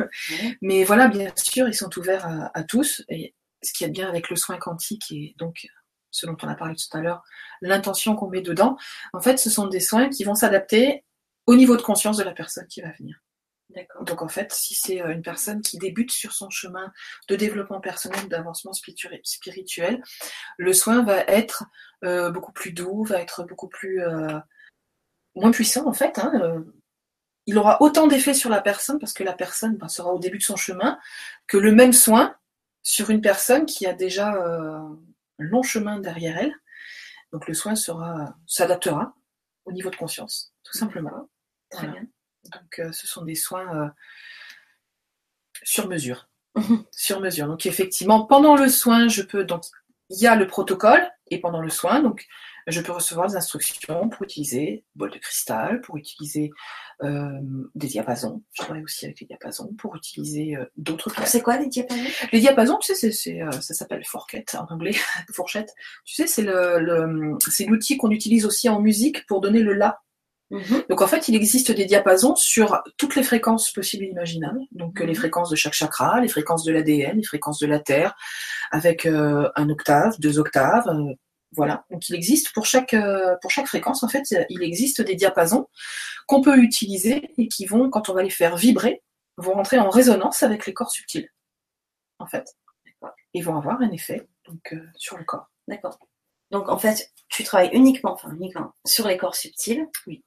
Mais 0.62 0.84
voilà, 0.84 1.08
bien 1.08 1.32
sûr, 1.36 1.68
ils 1.68 1.74
sont 1.74 1.96
ouverts 1.98 2.26
à, 2.26 2.50
à 2.54 2.62
tous. 2.62 3.04
Et 3.08 3.34
ce 3.62 3.72
qui 3.72 3.84
est 3.84 3.88
bien 3.88 4.08
avec 4.08 4.30
le 4.30 4.36
soin 4.36 4.56
quantique 4.58 5.10
et 5.10 5.34
donc 5.38 5.66
ce 6.10 6.26
dont 6.26 6.36
on 6.42 6.48
a 6.48 6.54
parlé 6.54 6.74
tout 6.74 6.96
à 6.96 7.00
l'heure, 7.00 7.22
l'intention 7.60 8.16
qu'on 8.16 8.28
met 8.28 8.40
dedans, 8.40 8.76
en 9.12 9.20
fait, 9.20 9.38
ce 9.38 9.50
sont 9.50 9.66
des 9.66 9.80
soins 9.80 10.08
qui 10.08 10.24
vont 10.24 10.34
s'adapter 10.34 11.04
au 11.46 11.54
niveau 11.54 11.76
de 11.76 11.82
conscience 11.82 12.16
de 12.16 12.22
la 12.22 12.32
personne 12.32 12.66
qui 12.66 12.80
va 12.80 12.92
venir. 12.98 13.20
Donc 14.00 14.22
en 14.22 14.28
fait, 14.28 14.52
si 14.52 14.74
c'est 14.74 15.02
euh, 15.02 15.12
une 15.12 15.22
personne 15.22 15.60
qui 15.60 15.78
débute 15.78 16.10
sur 16.10 16.32
son 16.32 16.48
chemin 16.50 16.92
de 17.28 17.36
développement 17.36 17.80
personnel, 17.80 18.28
d'avancement 18.28 18.72
spiritu- 18.72 19.20
spirituel, 19.24 20.02
le 20.56 20.72
soin 20.72 21.02
va 21.04 21.18
être 21.24 21.64
euh, 22.04 22.30
beaucoup 22.30 22.52
plus 22.52 22.72
doux, 22.72 23.04
va 23.04 23.20
être 23.20 23.44
beaucoup 23.44 23.68
plus 23.68 24.02
euh, 24.02 24.38
moins 25.34 25.50
puissant 25.50 25.86
en 25.86 25.92
fait. 25.92 26.18
hein, 26.18 26.64
il 27.46 27.56
aura 27.58 27.80
autant 27.80 28.06
d'effet 28.06 28.34
sur 28.34 28.50
la 28.50 28.60
personne 28.60 28.98
parce 28.98 29.12
que 29.14 29.24
la 29.24 29.32
personne 29.32 29.76
ben, 29.76 29.88
sera 29.88 30.12
au 30.12 30.18
début 30.18 30.38
de 30.38 30.42
son 30.42 30.56
chemin 30.56 30.98
que 31.46 31.56
le 31.56 31.72
même 31.72 31.92
soin 31.92 32.36
sur 32.82 33.10
une 33.10 33.20
personne 33.20 33.66
qui 33.66 33.86
a 33.86 33.92
déjà 33.94 34.34
euh, 34.34 34.78
un 34.78 34.98
long 35.38 35.62
chemin 35.62 35.98
derrière 35.98 36.38
elle. 36.38 36.54
Donc 37.32 37.46
le 37.48 37.54
soin 37.54 37.74
sera 37.74 38.34
s'adaptera 38.46 39.14
au 39.64 39.72
niveau 39.72 39.90
de 39.90 39.96
conscience, 39.96 40.52
tout 40.62 40.76
simplement. 40.76 41.28
Très 41.70 41.86
Voilà. 41.86 42.00
bien. 42.00 42.08
Donc 42.52 42.78
euh, 42.80 42.92
ce 42.92 43.06
sont 43.06 43.24
des 43.24 43.34
soins 43.34 43.66
euh, 43.86 43.88
sur 45.62 45.88
mesure. 45.88 46.28
Mhm. 46.56 46.84
Sur 46.92 47.20
mesure. 47.20 47.46
Donc 47.46 47.66
effectivement, 47.66 48.24
pendant 48.26 48.56
le 48.56 48.68
soin, 48.68 49.08
je 49.08 49.22
peux 49.22 49.44
donc 49.44 49.62
il 50.10 50.18
y 50.20 50.26
a 50.26 50.34
le 50.36 50.46
protocole 50.46 51.06
et 51.30 51.38
pendant 51.38 51.60
le 51.60 51.68
soin, 51.68 52.00
donc 52.00 52.26
je 52.66 52.80
peux 52.80 52.92
recevoir 52.92 53.28
des 53.28 53.36
instructions 53.36 54.08
pour 54.08 54.22
utiliser 54.22 54.82
bol 54.94 55.10
de 55.10 55.18
cristal, 55.18 55.82
pour 55.82 55.98
utiliser 55.98 56.50
euh, 57.02 57.30
des 57.74 57.88
diapasons. 57.88 58.42
Je 58.54 58.62
travaille 58.62 58.82
aussi 58.82 59.04
avec 59.04 59.20
les 59.20 59.26
diapasons 59.26 59.74
pour 59.76 59.94
utiliser 59.96 60.56
euh, 60.56 60.64
d'autres 60.78 61.10
c'est 61.26 61.42
quoi 61.42 61.58
les 61.58 61.66
diapasons? 61.66 62.00
Les 62.32 62.40
diapasons, 62.40 62.78
tu 62.78 62.86
sais, 62.86 62.94
c'est, 62.94 63.12
c'est, 63.12 63.42
euh, 63.42 63.50
ça 63.60 63.74
s'appelle 63.74 64.04
forquette 64.06 64.54
en 64.54 64.64
anglais, 64.72 64.96
fourchette. 65.32 65.74
Tu 66.06 66.14
sais, 66.14 66.26
c'est 66.26 66.42
le, 66.42 66.78
le- 66.78 67.36
c'est 67.50 67.66
l'outil 67.66 67.98
qu'on 67.98 68.10
utilise 68.10 68.46
aussi 68.46 68.68
en 68.70 68.80
musique 68.80 69.26
pour 69.26 69.42
donner 69.42 69.60
le 69.60 69.74
la. 69.74 70.00
Mhm. 70.50 70.84
Donc 70.88 71.02
en 71.02 71.06
fait, 71.06 71.28
il 71.28 71.36
existe 71.36 71.70
des 71.72 71.84
diapasons 71.84 72.34
sur 72.36 72.82
toutes 72.96 73.16
les 73.16 73.22
fréquences 73.22 73.70
possibles 73.72 74.04
et 74.04 74.08
imaginables. 74.08 74.60
Donc 74.72 75.00
euh, 75.00 75.04
les 75.04 75.12
Mhm. 75.12 75.18
fréquences 75.18 75.50
de 75.50 75.56
chaque 75.56 75.74
chakra, 75.74 76.20
les 76.20 76.28
fréquences 76.28 76.64
de 76.64 76.72
l'ADN, 76.72 77.16
les 77.18 77.22
fréquences 77.22 77.58
de 77.58 77.66
la 77.66 77.80
Terre, 77.80 78.14
avec 78.70 79.04
euh, 79.06 79.50
un 79.56 79.68
octave, 79.68 80.14
deux 80.20 80.38
octaves. 80.38 80.88
euh, 80.88 81.14
voilà. 81.52 81.84
Donc 81.90 82.08
il 82.08 82.14
existe 82.14 82.52
pour 82.52 82.66
chaque 82.66 82.94
euh, 82.94 83.34
pour 83.42 83.50
chaque 83.50 83.66
fréquence, 83.66 84.02
en 84.02 84.08
fait, 84.08 84.22
il 84.50 84.62
existe 84.62 85.00
des 85.02 85.14
diapasons 85.14 85.66
qu'on 86.26 86.42
peut 86.42 86.58
utiliser 86.58 87.30
et 87.38 87.48
qui 87.48 87.64
vont, 87.66 87.88
quand 87.90 88.08
on 88.10 88.14
va 88.14 88.22
les 88.22 88.30
faire 88.30 88.56
vibrer, 88.56 89.02
vont 89.38 89.54
rentrer 89.54 89.78
en 89.78 89.88
résonance 89.90 90.42
avec 90.42 90.66
les 90.66 90.74
corps 90.74 90.90
subtils. 90.90 91.28
En 92.18 92.26
fait, 92.26 92.46
et 93.34 93.40
vont 93.42 93.56
avoir 93.56 93.80
un 93.80 93.90
effet 93.92 94.26
donc 94.46 94.72
euh, 94.72 94.80
sur 94.96 95.16
le 95.18 95.24
corps. 95.24 95.48
D'accord. 95.68 95.98
Donc 96.50 96.68
en 96.68 96.78
fait, 96.78 97.10
tu 97.28 97.44
travailles 97.44 97.70
uniquement, 97.72 98.12
enfin 98.14 98.30
uniquement 98.34 98.72
sur 98.86 99.06
les 99.08 99.16
corps 99.18 99.34
subtils. 99.36 99.86
Oui. 100.06 100.24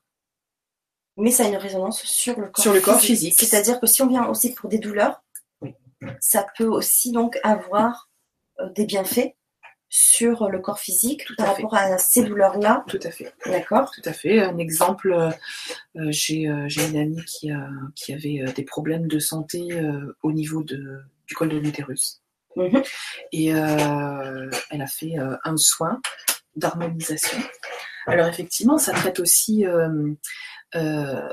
Mais 1.17 1.32
ça 1.32 1.45
a 1.45 1.47
une 1.47 1.58
résonance 1.58 2.02
sur 2.04 2.39
le 2.39 2.47
corps 2.47 2.63
Sur 2.63 2.74
le 2.74 2.82
corps 2.82 3.00
physique. 3.00 3.36
C'est-à-dire 3.38 3.80
que 3.80 3.88
si 3.88 4.02
on 4.02 4.08
vient 4.08 4.26
aussi 4.28 4.54
pour 4.54 4.69
des 4.69 4.80
douleurs, 4.80 5.24
Oui. 5.62 5.74
ça 6.19 6.45
peut 6.58 6.65
aussi 6.65 7.12
donc 7.12 7.38
avoir 7.43 8.10
euh, 8.60 8.69
des 8.69 8.86
bienfaits 8.86 9.34
sur 9.93 10.47
le 10.50 10.60
corps 10.60 10.80
physique 10.80 11.26
Tout 11.26 11.36
par 11.36 11.50
à 11.50 11.56
fait. 11.56 11.63
rapport 11.63 11.76
à 11.76 11.97
ces 11.97 12.24
douleurs-là. 12.24 12.86
Tout 12.88 13.00
à 13.04 13.12
fait. 13.12 13.34
D'accord. 13.45 13.91
Tout 13.91 14.02
à 14.06 14.13
fait. 14.13 14.39
Un 14.39 14.58
exemple, 14.58 15.12
euh, 15.12 15.30
euh, 15.97 16.08
j'ai 16.12 16.47
euh, 16.47 16.69
une 16.69 16.97
amie 16.97 17.26
qui, 17.26 17.52
a, 17.52 17.67
qui 17.93 18.13
avait 18.13 18.41
euh, 18.41 18.54
des 18.54 18.63
problèmes 18.63 19.08
de 19.08 19.19
santé 19.19 19.67
au 20.24 20.32
niveau 20.32 20.63
de, 20.63 21.02
du 21.28 21.36
col 21.36 21.50
de 21.50 21.58
l'utérus. 21.58 22.21
Mhm. 22.56 22.82
Et 23.34 23.47
elle 23.47 24.82
a 24.82 24.88
fait 24.88 25.15
un 25.43 25.58
soin 25.58 26.02
d'harmonisation. 26.56 27.38
Alors 28.08 28.28
effectivement, 28.28 28.78
ça 28.78 28.93
traite 28.93 29.19
aussi... 29.19 29.65
euh, 30.75 31.29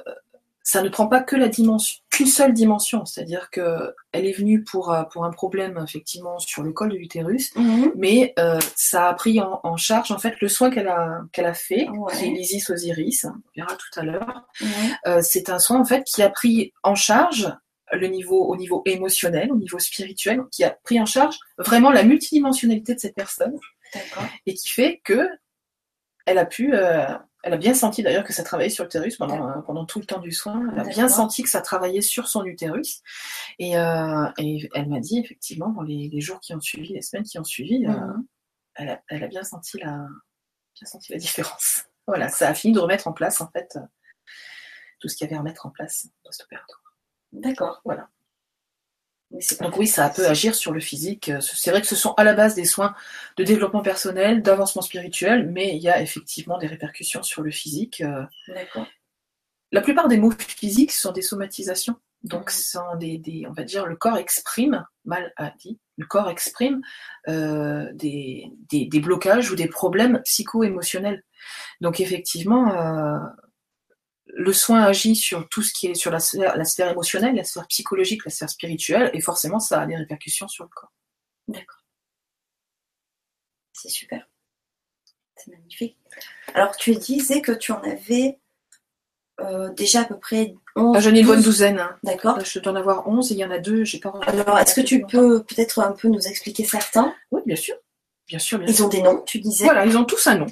ça 0.63 0.83
ne 0.83 0.89
prend 0.91 1.07
pas 1.07 1.23
que 1.23 1.35
la 1.35 1.49
dimension, 1.49 1.99
qu'une 2.11 2.27
seule 2.27 2.53
dimension, 2.53 3.07
c'est-à-dire 3.07 3.49
que 3.51 3.95
elle 4.13 4.27
est 4.27 4.33
venue 4.33 4.65
pour, 4.65 4.93
euh, 4.93 5.03
pour 5.05 5.25
un 5.25 5.31
problème 5.31 5.83
effectivement 5.83 6.39
sur 6.39 6.63
le 6.63 6.73
col 6.73 6.91
de 6.91 6.97
l'utérus, 6.97 7.55
Mhm. 7.57 7.93
mais 7.97 8.35
euh, 8.39 8.59
ça 8.77 9.09
a 9.09 9.15
pris 9.15 9.41
en, 9.41 9.61
en 9.63 9.77
charge 9.79 10.11
en 10.13 10.19
fait 10.19 10.35
le 10.43 10.49
soin 10.49 10.69
qu'elle 10.71 10.89
a, 10.89 11.23
qu'elle 11.33 11.47
a 11.47 11.55
fait, 11.55 11.89
Ouais. 11.89 12.13
qui 12.15 12.25
est 12.27 12.31
l'Isis 12.31 12.69
Osiris, 12.69 13.25
on 13.25 13.33
verra 13.57 13.75
tout 13.77 13.99
à 14.01 14.03
l'heure. 14.03 14.47
Euh, 15.07 15.21
c'est 15.23 15.49
un 15.49 15.59
soin 15.59 15.81
en 15.81 15.85
fait 15.87 16.05
qui 16.05 16.23
a 16.23 16.29
pris 16.29 16.73
en 16.83 16.95
charge 16.95 17.51
le 17.93 18.07
niveau 18.09 18.45
au 18.45 18.57
niveau 18.59 18.83
émotionnel, 18.85 19.51
au 19.51 19.57
niveau 19.57 19.79
spirituel, 19.79 20.43
qui 20.53 20.65
a 20.65 20.71
pris 20.85 21.01
en 21.01 21.07
charge 21.07 21.39
vraiment 21.57 21.91
la 21.91 22.03
multidimensionnalité 22.03 22.95
de 22.95 23.01
cette 23.01 23.15
personne 23.15 23.55
et 24.45 24.53
qui 24.53 24.69
fait 24.69 25.01
que 25.03 25.27
elle 26.27 26.37
a 26.37 26.45
pu, 26.45 26.75
euh, 26.75 27.07
elle 27.45 27.55
a 27.55 27.57
bien 27.57 27.75
senti 27.75 28.03
d'ailleurs 28.03 28.25
que 28.25 28.33
ça 28.33 28.43
travaillait 28.43 28.71
sur 28.71 28.85
l'utérus 28.85 29.17
pendant, 29.17 29.49
euh, 29.49 29.61
pendant 29.63 29.85
tout 29.85 30.01
le 30.01 30.07
temps 30.07 30.19
du 30.21 30.33
soin. 30.33 30.69
Elle 30.73 30.81
a 30.81 30.85
bien 30.85 31.09
senti 31.09 31.43
que 31.43 31.49
ça 31.49 31.61
travaillait 31.61 32.01
sur 32.03 32.29
son 32.29 32.45
utérus 32.45 33.03
et, 33.59 33.77
euh, 33.79 34.27
et 34.39 34.69
elle 34.75 34.89
m'a 34.89 35.01
dit 35.01 35.19
effectivement 35.21 35.69
dans 35.71 35.83
les, 35.83 36.09
les 36.13 36.21
jours 36.21 36.41
qui 36.41 36.55
ont 36.55 36.61
suivi, 36.61 36.95
les 36.95 37.03
semaines 37.03 37.25
qui 37.25 37.39
ont 37.39 37.45
suivi, 37.45 37.87
euh, 37.87 37.91
Mhm. 37.91 38.27
elle, 38.75 38.89
a, 38.91 39.03
elle 39.09 39.25
a 39.25 39.29
bien 39.29 39.45
senti 39.45 39.79
la, 39.79 40.07
bien 40.75 40.87
senti 40.87 41.13
la 41.13 41.19
différence. 41.19 41.85
Voilà, 42.09 42.31
ça 42.31 42.49
a 42.49 42.55
fini 42.55 42.73
de 42.73 42.79
remettre 42.81 43.07
en 43.07 43.13
place 43.13 43.43
en 43.43 43.51
fait 43.51 43.79
tout 44.99 45.09
ce 45.09 45.15
qu'il 45.15 45.27
y 45.27 45.29
avait 45.29 45.37
à 45.37 45.41
remettre 45.41 45.67
en 45.67 45.71
place 45.71 46.09
post-opératoire. 46.25 46.81
D'accord. 47.33 47.83
Voilà. 47.85 48.09
Donc 49.61 49.77
oui, 49.77 49.87
ça 49.87 50.09
peut 50.09 50.27
agir 50.27 50.55
sur 50.55 50.73
le 50.73 50.81
physique. 50.81 51.31
C'est 51.41 51.71
vrai 51.71 51.83
que 51.83 51.87
ce 51.87 51.95
sont 51.97 52.15
à 52.17 52.25
la 52.25 52.33
base 52.35 52.55
des 52.55 52.65
soins 52.65 52.95
de 53.37 53.45
développement 53.45 53.83
personnel, 53.83 54.43
d'avancement 54.43 54.81
spirituel, 54.83 55.51
mais 55.51 55.77
il 55.77 55.83
y 55.83 55.89
a 55.91 56.01
effectivement 56.01 56.57
des 56.59 56.67
répercussions 56.67 57.23
sur 57.23 57.43
le 57.43 57.51
physique. 57.51 58.01
Euh, 58.01 58.23
D'accord. 58.49 58.87
La 59.71 59.83
plupart 59.83 60.09
des 60.09 60.17
mots 60.17 60.33
physiques 60.33 60.93
sont 60.93 61.13
des 61.13 61.23
somatisations. 61.23 61.97
Donc, 62.25 62.45
Mhm. 62.51 62.51
sont 62.51 62.97
des, 62.99 63.19
des- 63.19 63.47
on 63.49 63.53
va 63.53 63.63
dire, 63.63 63.87
le 63.87 63.95
corps 63.95 64.17
exprime, 64.19 64.85
mal 65.05 65.33
à 65.37 65.53
dit, 65.61 65.79
le 65.99 66.07
corps 66.07 66.31
exprime 66.31 66.81
euh, 67.29 67.93
des, 67.93 68.51
des, 68.71 68.87
des 68.87 69.01
blocages 69.01 69.53
ou 69.53 69.57
des 69.57 69.69
problèmes 69.69 70.21
psycho-émotionnels. 70.25 71.23
Donc, 71.81 72.01
effectivement, 72.01 72.73
euh, 72.75 73.19
le 74.35 74.53
soin 74.53 74.83
agit 74.83 75.17
sur 75.17 75.49
tout 75.49 75.63
ce 75.63 75.73
qui 75.73 75.87
est 75.89 75.95
sur 75.95 76.11
la 76.11 76.21
sphère, 76.21 76.57
la 76.57 76.65
sphère 76.65 76.91
émotionnelle, 76.91 77.35
la 77.35 77.45
sphère 77.45 77.67
psychologique, 77.67 78.25
la 78.25 78.31
sphère 78.31 78.51
spirituelle, 78.51 79.11
et 79.15 79.21
forcément, 79.21 79.59
ça 79.61 79.81
a 79.81 79.87
des 79.87 79.97
répercussions 79.97 80.49
sur 80.49 80.65
le 80.65 80.71
corps. 80.71 80.93
D'accord. 81.49 81.83
C'est 83.73 83.89
super. 83.89 84.29
C'est 85.37 85.51
magnifique. 85.53 85.97
Alors, 86.55 86.77
tu 86.77 86.95
disais 86.97 87.41
que 87.41 87.53
tu 87.53 87.73
en 87.73 87.81
avais 87.83 88.39
euh, 89.41 89.71
déjà 89.71 90.01
à 90.01 90.05
peu 90.05 90.19
près 90.19 90.55
11. 90.75 90.97
Ah, 90.97 91.01
J'en 91.01 91.15
ai 91.15 91.21
une 91.21 91.27
bonne 91.27 91.43
douzaine. 91.43 91.79
hein. 91.79 91.97
D'accord. 92.03 92.37
Là, 92.39 92.45
je 92.45 92.59
dois 92.59 92.73
en 92.73 92.77
avoir 92.77 93.07
11 93.09 93.31
et 93.31 93.35
il 93.35 93.39
y 93.39 93.45
en 93.45 93.51
a 93.53 93.59
deux, 93.59 93.85
j'ai 93.85 94.01
pas 94.01 94.13
Alors, 94.27 94.59
est-ce 94.59 94.75
que 94.75 94.81
tu 94.81 95.03
peux 95.07 95.43
peut-être 95.45 95.79
un 95.81 95.93
peu 95.93 96.09
nous 96.09 96.27
expliquer 96.27 96.65
certains? 96.65 97.15
Oui, 97.31 97.41
bien 97.47 97.57
sûr. 97.57 97.77
Bien 98.27 98.41
sûr, 98.41 98.59
bien 98.59 98.67
Ils 98.69 98.75
sûr. 98.77 98.87
ont 98.87 98.89
des 98.89 99.01
noms, 99.01 99.23
tu 99.23 99.39
disais? 99.39 99.65
Voilà, 99.65 99.87
ils 99.87 99.97
ont 99.97 100.05
tous 100.05 100.27
un 100.27 100.35
nom. 100.35 100.47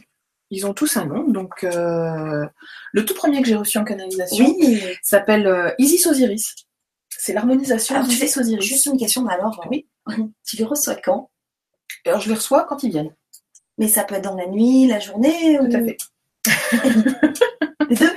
Ils 0.51 0.67
ont 0.67 0.75
tous 0.75 0.97
un 0.97 1.07
nom. 1.07 1.25
Donc, 1.29 1.65
euh, 1.65 2.47
le 2.93 3.05
tout 3.05 3.15
premier 3.15 3.43
que 3.43 3.49
j'ai 3.49 3.57
reçu 3.57 3.79
en 3.79 3.85
canalisation 3.85 4.47
Oui. 4.59 4.81
s'appelle 5.03 5.47
euh, 5.47 5.71
Isis 5.79 6.07
Osiris. 6.07 6.55
C'est 7.11 7.33
l'harmonisation 7.33 7.97
Alors, 7.97 8.07
tu 8.09 8.15
d'Isis 8.15 8.37
Osiris. 8.37 8.65
juste 8.65 8.87
une 8.87 8.97
question, 8.97 9.23
mais 9.23 9.33
alors, 9.35 9.61
Oui. 9.71 9.89
tu 10.47 10.57
les 10.57 10.65
reçois 10.65 10.95
quand? 10.97 11.31
Alors, 12.05 12.21
je 12.21 12.29
les 12.29 12.35
reçois 12.37 12.65
quand 12.65 12.83
ils 12.83 12.91
viennent. 12.91 13.15
Mais 13.79 13.89
ça 13.89 14.05
peut 14.05 14.15
être 14.15 14.25
dans 14.25 14.37
la 14.37 14.47
nuit, 14.47 14.87
la 14.87 15.01
journée 15.01 15.59
Tout 15.59 15.65
ou... 15.67 15.77
à 15.77 15.81
fait. 15.85 15.97
Les 17.89 17.97
deux 17.97 18.11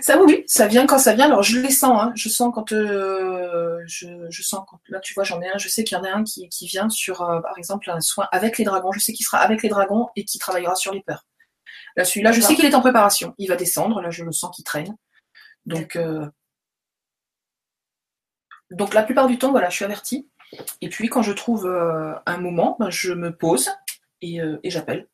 Ça, 0.00 0.18
oui, 0.18 0.24
oui, 0.28 0.44
ça 0.46 0.66
vient 0.66 0.86
quand 0.86 0.98
ça 0.98 1.14
vient. 1.14 1.26
Alors, 1.26 1.42
je 1.42 1.58
les 1.60 1.70
sens, 1.70 2.00
hein. 2.02 2.12
Je 2.14 2.28
sens 2.28 2.52
quand, 2.54 2.72
euh, 2.72 3.78
je, 3.86 4.06
je 4.30 4.42
sens 4.42 4.64
quand, 4.68 4.78
là, 4.88 5.00
tu 5.00 5.14
vois, 5.14 5.24
j'en 5.24 5.40
ai 5.40 5.48
un, 5.48 5.58
je 5.58 5.68
sais 5.68 5.84
qu'il 5.84 5.96
y 5.96 6.00
en 6.00 6.04
a 6.04 6.10
un 6.10 6.24
qui, 6.24 6.48
qui 6.48 6.66
vient 6.66 6.88
sur, 6.88 7.22
euh, 7.22 7.40
par 7.40 7.56
exemple, 7.58 7.90
un 7.90 8.00
soin 8.00 8.26
avec 8.32 8.58
les 8.58 8.64
dragons. 8.64 8.92
Je 8.92 9.00
sais 9.00 9.12
qu'il 9.12 9.24
sera 9.26 9.38
avec 9.38 9.62
les 9.62 9.68
dragons 9.68 10.08
et 10.16 10.24
qui 10.24 10.38
travaillera 10.38 10.74
sur 10.74 10.92
les 10.92 11.00
peurs. 11.00 11.26
Là, 11.98 12.32
je 12.32 12.40
sais 12.40 12.54
qu'il 12.54 12.64
est 12.64 12.74
en 12.74 12.80
préparation. 12.80 13.34
Il 13.38 13.48
va 13.48 13.56
descendre. 13.56 14.00
Là, 14.00 14.10
je 14.10 14.24
le 14.24 14.30
sens 14.30 14.54
qu'il 14.54 14.64
traîne. 14.64 14.96
Donc, 15.66 15.96
euh, 15.96 16.26
donc, 18.70 18.94
la 18.94 19.02
plupart 19.02 19.26
du 19.26 19.36
temps, 19.36 19.50
voilà, 19.50 19.68
je 19.68 19.76
suis 19.76 19.84
avertie. 19.84 20.30
Et 20.80 20.88
puis, 20.88 21.08
quand 21.08 21.22
je 21.22 21.32
trouve 21.32 21.66
euh, 21.66 22.14
un 22.24 22.38
moment, 22.38 22.76
ben, 22.78 22.90
je 22.90 23.12
me 23.12 23.36
pose 23.36 23.70
et, 24.20 24.40
euh, 24.40 24.60
et 24.62 24.70
j'appelle. 24.70 25.08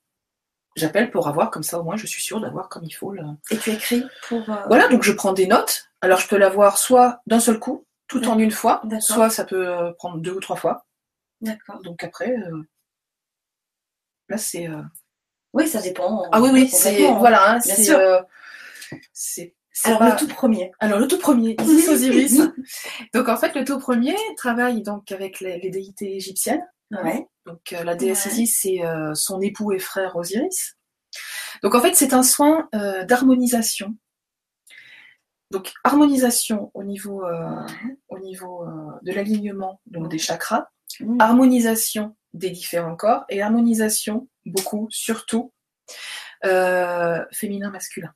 J'appelle 0.76 1.10
pour 1.10 1.26
avoir, 1.28 1.50
comme 1.50 1.62
ça, 1.62 1.78
au 1.78 1.84
moins, 1.84 1.96
je 1.96 2.06
suis 2.06 2.22
sûre 2.22 2.40
d'avoir 2.40 2.68
comme 2.68 2.84
il 2.84 2.92
faut 2.92 3.14
Et 3.50 3.56
tu 3.58 3.70
écris 3.70 4.04
pour... 4.28 4.42
voilà, 4.66 4.88
donc 4.88 5.04
je 5.04 5.12
prends 5.12 5.32
des 5.32 5.46
notes. 5.46 5.88
Alors 6.00 6.18
je 6.18 6.28
peux 6.28 6.36
l'avoir 6.36 6.78
soit 6.78 7.22
d'un 7.26 7.38
seul 7.38 7.60
coup, 7.60 7.86
tout 8.08 8.26
en 8.26 8.38
une 8.38 8.50
fois, 8.50 8.82
soit 9.00 9.30
ça 9.30 9.44
peut 9.44 9.94
prendre 9.98 10.18
deux 10.18 10.32
ou 10.32 10.40
trois 10.40 10.56
fois. 10.56 10.84
D'accord. 11.40 11.80
Donc 11.82 12.02
après, 12.02 12.36
là 14.28 14.36
c'est. 14.36 14.68
Oui, 15.54 15.66
ça 15.68 15.80
dépend. 15.80 16.24
Ah 16.32 16.42
oui, 16.42 16.50
oui, 16.52 16.68
c'est. 16.68 16.90
complètement. 16.90 17.18
Voilà, 17.18 17.50
hein, 17.52 17.58
Bien 17.64 17.74
sûr. 17.76 17.98
euh, 17.98 18.20
Alors, 19.84 19.98
pas- 20.00 20.10
le 20.10 20.16
tout 20.18 20.26
premier. 20.28 20.70
Alors 20.80 20.98
le 20.98 21.06
tout 21.08 21.18
premier, 21.18 21.56
Isis 21.62 21.88
Osiris. 21.88 22.40
Donc 23.14 23.28
en 23.28 23.36
fait, 23.36 23.54
le 23.54 23.64
tout 23.64 23.78
premier 23.78 24.16
travaille 24.36 24.82
donc 24.82 25.10
avec 25.12 25.40
les, 25.40 25.58
les 25.58 25.70
déités 25.70 26.16
égyptiennes. 26.16 26.64
Ouais. 26.90 27.26
Donc 27.46 27.72
euh, 27.72 27.82
la 27.84 27.94
déesse 27.94 28.26
Ouais. 28.26 28.32
Isis, 28.32 28.58
c'est 28.60 28.84
euh, 28.84 29.14
son 29.14 29.40
époux 29.40 29.72
et 29.72 29.78
frère 29.78 30.16
Osiris. 30.16 30.74
Donc 31.62 31.74
en 31.74 31.80
fait, 31.80 31.94
c'est 31.94 32.12
un 32.12 32.22
soin 32.22 32.68
d'harmonisation. 33.06 33.94
Donc 35.50 35.72
harmonisation 35.84 36.70
au 36.74 36.82
niveau, 36.82 37.24
au 38.08 38.18
niveau 38.18 38.66
de 39.02 39.12
l'alignement 39.12 39.80
donc 39.86 40.08
des 40.08 40.18
chakras, 40.18 40.66
Mmh. 41.00 41.20
harmonisation 41.20 42.14
des 42.34 42.50
différents 42.50 42.96
corps 42.96 43.24
et 43.30 43.40
harmonisation 43.40 44.28
beaucoup, 44.44 44.88
surtout 44.90 45.52
euh, 46.44 47.24
féminin-masculin. 47.32 48.12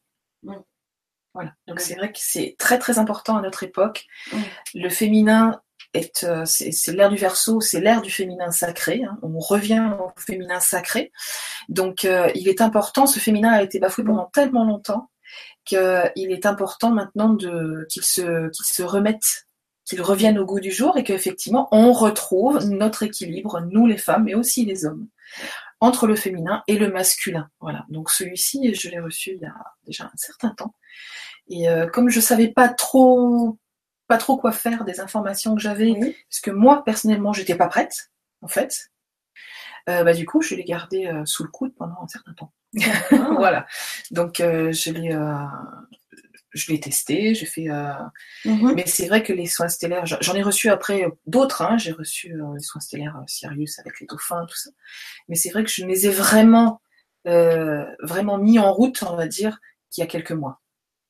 Voilà. 1.35 1.55
Donc 1.67 1.81
c'est 1.81 1.95
vrai 1.95 2.13
que 2.13 2.19
c'est 2.21 2.57
très 2.59 2.79
très 2.79 2.99
important 2.99 3.37
à 3.37 3.43
notre 3.43 3.63
époque. 3.63 4.07
Le 4.75 4.89
féminin 4.89 5.61
est, 5.95 6.25
euh, 6.25 6.45
c'est 6.45 6.73
c'est 6.73 6.93
l'ère 6.93 7.11
du 7.11 7.17
verso, 7.17 7.61
c'est 7.61 7.81
l'ère 7.81 8.03
du 8.03 8.11
féminin 8.11 8.51
sacré. 8.51 9.05
hein. 9.05 9.19
On 9.23 9.39
revient 9.39 9.93
au 10.01 10.11
féminin 10.21 10.61
sacré. 10.61 11.13
Donc 11.69 12.05
euh, 12.05 12.31
il 12.35 12.49
est 12.49 12.61
important. 12.61 13.07
Ce 13.07 13.21
féminin 13.21 13.53
a 13.53 13.63
été 13.63 13.79
bafoué 13.79 14.05
pendant 14.05 14.27
tellement 14.27 14.65
longtemps 14.65 15.11
qu'il 15.65 16.33
est 16.33 16.47
important 16.47 16.91
maintenant 16.91 17.29
de 17.29 17.87
qu'il 17.91 18.03
se 18.05 18.49
qu'il 18.51 18.67
se 18.67 18.83
remette 18.83 19.48
qu'il 19.89 20.03
revienne 20.03 20.39
au 20.39 20.45
goût 20.45 20.61
du 20.61 20.71
jour 20.71 20.97
et 20.97 21.05
qu'effectivement 21.05 21.69
on 21.73 21.93
retrouve 21.93 22.65
notre 22.67 23.03
équilibre, 23.03 23.61
nous 23.61 23.87
les 23.87 23.99
femmes, 23.99 24.25
mais 24.25 24.35
aussi 24.35 24.65
les 24.65 24.85
hommes, 24.87 25.09
entre 25.81 26.07
le 26.07 26.17
féminin 26.17 26.63
et 26.69 26.79
le 26.79 26.91
masculin. 26.91 27.49
Voilà. 27.61 27.85
Donc 27.89 28.11
celui-ci, 28.11 28.75
je 28.75 28.89
l'ai 28.91 29.01
reçu 29.01 29.33
il 29.33 29.41
y 29.43 29.47
a 29.47 29.55
déjà 29.87 30.05
un 30.05 30.17
certain 30.17 30.51
temps. 30.51 30.75
Et 31.49 31.69
euh, 31.69 31.87
comme 31.87 32.11
je 32.11 32.21
savais 32.21 32.49
pas 32.49 32.69
trop, 32.69 33.59
pas 34.09 34.19
trop 34.19 34.37
quoi 34.37 34.53
faire 34.53 34.85
des 34.85 35.01
informations 35.01 35.55
que 35.55 35.61
j'avais, 35.63 35.91
Oui. 35.93 36.17
parce 36.31 36.41
que 36.41 36.51
moi 36.51 36.85
personnellement 36.85 37.33
j'étais 37.33 37.55
pas 37.57 37.69
prête, 37.69 38.11
en 38.43 38.49
fait. 38.49 38.91
euh, 39.89 40.05
bah, 40.05 40.13
du 40.15 40.27
coup, 40.27 40.43
je 40.43 40.55
l'ai 40.55 40.65
gardé 40.65 41.07
euh, 41.07 41.25
sous 41.25 41.43
le 41.45 41.49
coude 41.51 41.75
pendant 41.75 41.97
un 42.03 42.09
certain 42.09 42.35
temps. 42.35 42.53
Voilà. 43.37 43.67
Donc, 44.11 44.41
euh, 44.41 44.73
je 44.73 44.91
l'ai, 44.93 45.13
euh, 45.15 45.35
je 46.59 46.71
l'ai 46.73 46.81
testé, 46.81 47.35
j'ai 47.35 47.47
fait. 47.47 47.71
euh, 47.71 47.93
Mhm. 48.45 48.75
mais 48.75 48.85
c'est 48.87 49.07
vrai 49.09 49.23
que 49.23 49.33
les 49.33 49.47
soins 49.47 49.69
stellaires, 49.69 50.05
j'en 50.07 50.35
ai 50.35 50.43
reçu 50.43 50.69
après 50.71 51.07
d'autres. 51.27 51.63
hein. 51.63 51.79
J'ai 51.79 51.93
reçu 51.93 52.33
euh, 52.35 52.55
les 52.55 52.63
soins 52.63 52.81
stellaires 52.81 53.17
euh, 53.17 53.25
Sirius 53.27 53.79
avec 53.79 54.01
les 54.01 54.07
dauphins, 54.07 54.45
tout 54.47 54.57
ça. 54.57 54.71
Mais 55.29 55.37
c'est 55.37 55.51
vrai 55.51 55.65
que 55.65 55.71
je 55.71 55.85
les 55.87 56.07
ai 56.07 56.11
vraiment, 56.11 56.81
vraiment 57.25 58.39
mis 58.39 58.59
en 58.59 58.73
route, 58.73 59.03
on 59.03 59.17
va 59.17 59.27
dire, 59.29 59.59
qu'il 59.91 60.03
y 60.03 60.05
a 60.05 60.09
quelques 60.11 60.33
mois. 60.33 60.61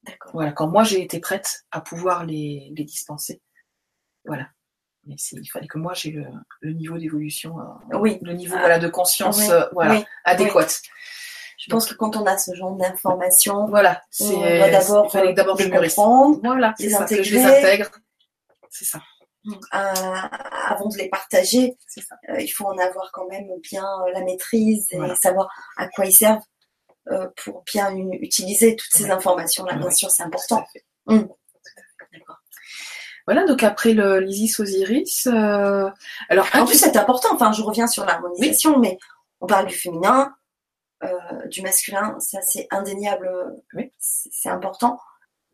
D'accord. 0.04 0.32
Voilà, 0.32 0.52
quand 0.52 0.68
moi 0.68 0.84
j'ai 0.84 1.02
été 1.02 1.20
prête 1.20 1.64
à 1.70 1.80
pouvoir 1.80 2.24
les, 2.24 2.72
les 2.76 2.84
dispenser. 2.84 3.40
Voilà. 4.24 4.48
Mais 5.06 5.14
il 5.32 5.46
fallait 5.50 5.66
que 5.68 5.78
moi 5.78 5.94
j'ai 5.94 6.10
le, 6.10 6.24
le 6.60 6.72
niveau 6.72 6.98
d'évolution, 6.98 7.56
Oui. 7.92 8.18
le 8.22 8.32
niveau 8.34 8.54
Ah. 8.56 8.60
voilà, 8.60 8.78
de 8.78 8.88
conscience 8.88 9.38
Oui. 9.38 9.54
voilà, 9.72 9.94
Oui. 9.94 10.04
adéquat. 10.24 10.66
Je 11.58 11.70
pense 11.70 11.86
que 11.88 11.94
quand 11.94 12.16
on 12.16 12.24
a 12.24 12.38
ce 12.38 12.54
genre 12.54 12.76
d'informations, 12.76 13.66
Voilà, 13.66 14.00
on 14.20 14.28
doit 14.40 14.70
d'abord 15.32 15.56
les 15.58 15.68
mûrisse. 15.68 15.94
comprendre 15.96 16.38
Voilà, 16.42 16.74
les 16.78 16.84
que 16.86 16.90
je 17.22 17.34
les 17.34 17.42
intégrer. 17.44 17.44
intègre. 17.58 17.90
C'est 18.70 18.84
ça, 18.84 19.00
euh, 19.46 20.14
avant 20.68 20.88
de 20.88 20.96
les 20.98 21.08
partager. 21.08 21.76
ça. 21.88 22.00
Euh, 22.30 22.40
il 22.40 22.48
faut 22.48 22.64
en 22.66 22.78
avoir 22.78 23.10
quand 23.12 23.26
même 23.28 23.48
bien 23.62 23.84
euh, 24.06 24.12
la 24.12 24.20
maîtrise 24.22 24.86
et 24.92 24.98
Voilà. 24.98 25.14
savoir 25.16 25.48
à 25.76 25.88
quoi 25.88 26.06
ils 26.06 26.12
servent 26.14 26.42
euh, 27.10 27.26
pour 27.42 27.64
bien 27.64 27.96
utiliser 27.96 28.76
toutes 28.76 28.92
ces 28.92 29.04
Ouais. 29.04 29.10
informations-là. 29.10 29.74
Bien 29.74 29.86
Ouais. 29.86 29.94
sûr, 29.94 30.10
c'est 30.10 30.22
important. 30.22 30.64
D'accord. 32.12 32.36
Voilà, 33.26 33.44
donc 33.46 33.62
après 33.62 33.94
l'Isis 34.20 34.60
Osiris, 34.60 35.26
euh, 35.26 35.90
alors 36.28 36.46
En 36.54 36.64
plus, 36.66 36.78
c'est 36.78 36.96
important. 36.96 37.28
Enfin, 37.34 37.52
je 37.52 37.62
reviens 37.62 37.86
sur 37.86 38.04
l'harmonisation, 38.06 38.78
mais 38.78 38.96
on 39.40 39.46
parle 39.46 39.66
du 39.66 39.74
féminin, 39.74 40.18
euh, 40.26 40.28
du 41.46 41.62
masculin. 41.62 42.16
Ça, 42.20 42.40
c'est 42.42 42.66
indéniable. 42.70 43.30
Oui. 43.74 43.92
C'est 43.98 44.48
important. 44.48 44.98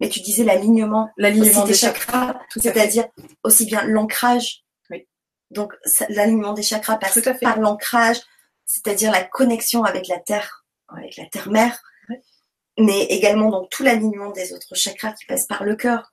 Mais 0.01 0.09
tu 0.09 0.21
disais 0.21 0.45
l'alignement 0.45 1.11
des 1.17 1.75
chakras, 1.75 2.39
c'est-à-dire 2.57 3.07
aussi 3.45 3.65
bien 3.67 3.85
l'ancrage. 3.85 4.65
Oui. 4.91 5.07
Donc, 5.51 5.75
l'alignement 6.09 6.53
des 6.53 6.63
chakras 6.63 6.97
passe 6.97 7.21
par 7.41 7.61
l'ancrage, 7.61 8.21
c'est-à-dire 8.67 9.13
la 9.13 9.23
connexion 9.23 9.85
avec 9.85 10.09
la 10.09 10.19
terre, 10.19 10.65
avec 10.89 11.17
la 11.17 11.27
terre-mère, 11.27 11.81
mais 12.79 13.05
également 13.05 13.51
donc 13.51 13.71
tout 13.71 13.83
l'alignement 13.83 14.31
des 14.31 14.53
autres 14.53 14.75
chakras 14.75 15.13
qui 15.13 15.27
passe 15.27 15.47
par 15.47 15.65
le 15.65 15.77
cœur, 15.77 16.11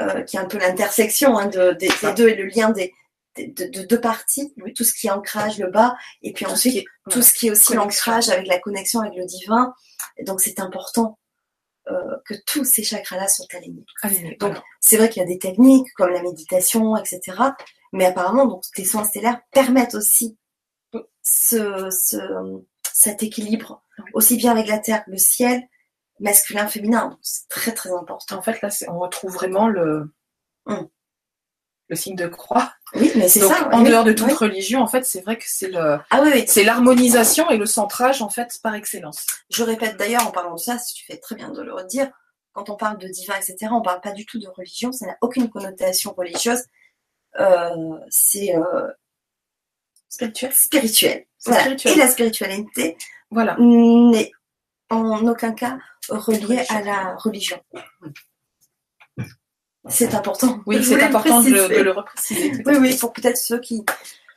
euh, 0.00 0.22
qui 0.22 0.36
est 0.36 0.40
un 0.40 0.46
peu 0.46 0.58
l'intersection 0.58 1.38
hein, 1.38 1.46
de, 1.46 1.72
des 1.72 1.90
deux 2.16 2.28
et 2.28 2.34
le 2.34 2.46
lien 2.46 2.70
des, 2.70 2.92
de, 3.38 3.66
de 3.68 3.82
deux 3.86 4.00
parties, 4.00 4.52
Oui. 4.58 4.72
tout 4.74 4.84
ce 4.84 4.94
qui 4.94 5.06
est 5.08 5.10
ancrage, 5.10 5.58
le 5.58 5.70
bas, 5.70 5.94
et 6.22 6.32
puis 6.32 6.44
Tout 6.44 6.52
ensuite 6.52 6.76
est- 6.76 6.84
tout 7.10 7.22
ce 7.22 7.32
qui 7.32 7.48
est 7.48 7.50
aussi 7.50 7.74
l'ancrage 7.74 8.28
avec 8.28 8.46
la 8.46 8.58
connexion 8.58 9.00
avec 9.00 9.14
le 9.16 9.24
divin. 9.26 9.74
Et 10.16 10.24
donc 10.24 10.40
c'est 10.40 10.60
important 10.60 11.18
euh, 11.88 12.16
que 12.24 12.34
tous 12.46 12.64
ces 12.64 12.82
chakras-là 12.82 13.28
soient 13.28 13.46
alignés. 13.52 13.84
Aligné, 14.02 14.36
Donc. 14.40 14.56
C'est 14.80 14.96
vrai 14.96 15.08
qu'il 15.08 15.20
y 15.22 15.24
a 15.24 15.28
des 15.28 15.38
techniques 15.38 15.86
comme 15.96 16.10
la 16.10 16.20
méditation, 16.22 16.96
etc. 16.96 17.20
Mais 17.92 18.06
apparemment, 18.06 18.44
donc, 18.46 18.64
les 18.76 18.84
soins 18.84 19.04
stellaires 19.04 19.40
permettent 19.52 19.94
aussi 19.94 20.36
ce, 21.22 21.88
ce- 21.90 22.62
cet 22.92 23.22
équilibre, 23.22 23.82
Oui. 23.98 24.04
aussi 24.14 24.36
bien 24.36 24.50
avec 24.52 24.66
la 24.66 24.78
terre, 24.80 25.04
le 25.06 25.16
ciel, 25.18 25.62
masculin, 26.18 26.66
féminin. 26.66 27.16
C'est 27.22 27.48
très 27.48 27.72
très 27.72 27.92
important. 27.92 28.36
En 28.38 28.42
fait, 28.42 28.60
là, 28.62 28.68
on 28.88 28.98
retrouve 28.98 29.32
vraiment 29.34 29.68
le, 29.68 30.12
Hum. 30.66 30.88
Le 31.88 31.96
signe 31.96 32.16
de 32.16 32.26
croix. 32.26 32.72
Oui, 32.94 33.12
mais 33.16 33.28
c'est 33.28 33.40
ça. 33.40 33.68
en 33.72 33.82
oui, 33.82 33.90
dehors 33.90 34.04
de 34.04 34.12
toute 34.12 34.26
oui. 34.28 34.34
religion, 34.34 34.80
en 34.80 34.86
fait, 34.86 35.04
c'est 35.04 35.20
vrai 35.20 35.36
que 35.38 35.44
c'est 35.46 35.68
le, 35.68 35.98
Ah 36.10 36.20
oui, 36.22 36.44
c'est 36.46 36.64
l'harmonisation 36.64 37.48
et 37.50 37.56
le 37.56 37.66
centrage, 37.66 38.22
en 38.22 38.28
fait, 38.28 38.58
par 38.62 38.74
excellence. 38.74 39.26
Je 39.50 39.62
répète 39.62 39.96
d'ailleurs 39.96 40.26
en 40.26 40.30
parlant 40.30 40.54
de 40.54 40.60
ça, 40.60 40.78
si 40.78 40.94
tu 40.94 41.04
fais 41.04 41.18
très 41.18 41.34
bien 41.34 41.50
de 41.50 41.62
le 41.62 41.72
redire, 41.72 42.08
quand 42.52 42.70
on 42.70 42.76
parle 42.76 42.98
de 42.98 43.06
divin, 43.08 43.34
etc., 43.34 43.68
on 43.72 43.82
parle 43.82 44.00
pas 44.00 44.12
du 44.12 44.24
tout 44.26 44.38
de 44.38 44.48
religion, 44.48 44.90
ça 44.92 45.06
n'a 45.06 45.16
aucune 45.20 45.48
connotation 45.50 46.14
religieuse. 46.16 46.62
Euh, 47.38 47.98
c'est 48.08 48.56
euh, 48.56 48.88
Spirituel. 50.08 50.52
spirituel. 50.54 51.26
Voilà. 51.44 51.60
spirituel. 51.60 51.92
Et 51.92 51.96
la 51.98 52.08
spiritualité 52.08 52.96
Voilà. 53.30 53.56
n'est 53.58 54.32
en 54.88 55.26
aucun 55.26 55.52
cas 55.52 55.78
reliée 56.08 56.64
à 56.70 56.80
la 56.80 57.14
religion. 57.16 57.60
C'est 59.88 60.14
important. 60.14 60.60
Oui, 60.66 60.82
c'est 60.84 60.96
le 60.96 61.04
important 61.04 61.42
de, 61.42 61.48
le- 61.50 61.68
de 61.68 61.82
le 61.82 61.90
repréciser. 61.92 62.52
Oui, 62.66 62.76
oui, 62.80 62.96
pour 62.96 63.12
peut-être 63.12 63.36
ceux 63.38 63.60
qui 63.60 63.84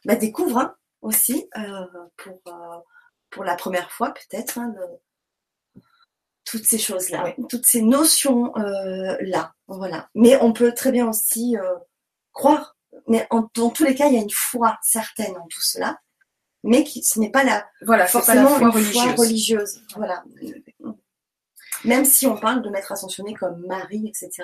bah, 0.05 0.15
découvrent 0.15 0.57
hein, 0.59 0.75
aussi, 1.01 1.49
euh, 1.57 1.85
pour, 2.17 2.39
euh, 2.47 2.77
pour 3.29 3.43
la 3.43 3.55
première 3.55 3.91
fois 3.91 4.13
peut-être, 4.13 4.57
hein, 4.59 4.73
toutes 6.45 6.65
ces 6.65 6.77
choses-là, 6.79 7.33
toutes 7.49 7.65
ces 7.65 7.81
notions-là. 7.81 9.53
voilà. 9.67 10.09
Mais 10.15 10.37
on 10.41 10.51
peut 10.53 10.73
très 10.73 10.91
bien 10.91 11.07
aussi 11.07 11.55
croire. 12.33 12.75
Mais 13.07 13.27
dans 13.55 13.69
tous 13.69 13.83
les 13.83 13.95
cas, 13.95 14.07
il 14.07 14.15
y 14.15 14.17
a 14.17 14.21
une 14.21 14.29
foi 14.31 14.77
certaine 14.81 15.35
en 15.37 15.47
tout 15.47 15.61
cela, 15.61 15.99
mais 16.63 16.83
qui, 16.83 17.03
ce 17.03 17.19
n'est 17.19 17.29
pas 17.31 17.43
la, 17.43 17.67
voilà, 17.83 18.07
forcément 18.07 18.43
pas 18.43 18.49
la 18.49 18.57
foi 18.57 18.67
une 18.67 18.73
religieuse. 18.73 19.15
foi 19.15 19.23
religieuse. 19.23 19.81
Voilà. 19.95 20.23
Même 21.85 22.03
si 22.05 22.27
on 22.27 22.35
parle 22.37 22.61
de 22.61 22.69
maître 22.69 22.91
ascensionné 22.91 23.33
comme 23.35 23.65
Marie, 23.67 24.07
etc. 24.07 24.43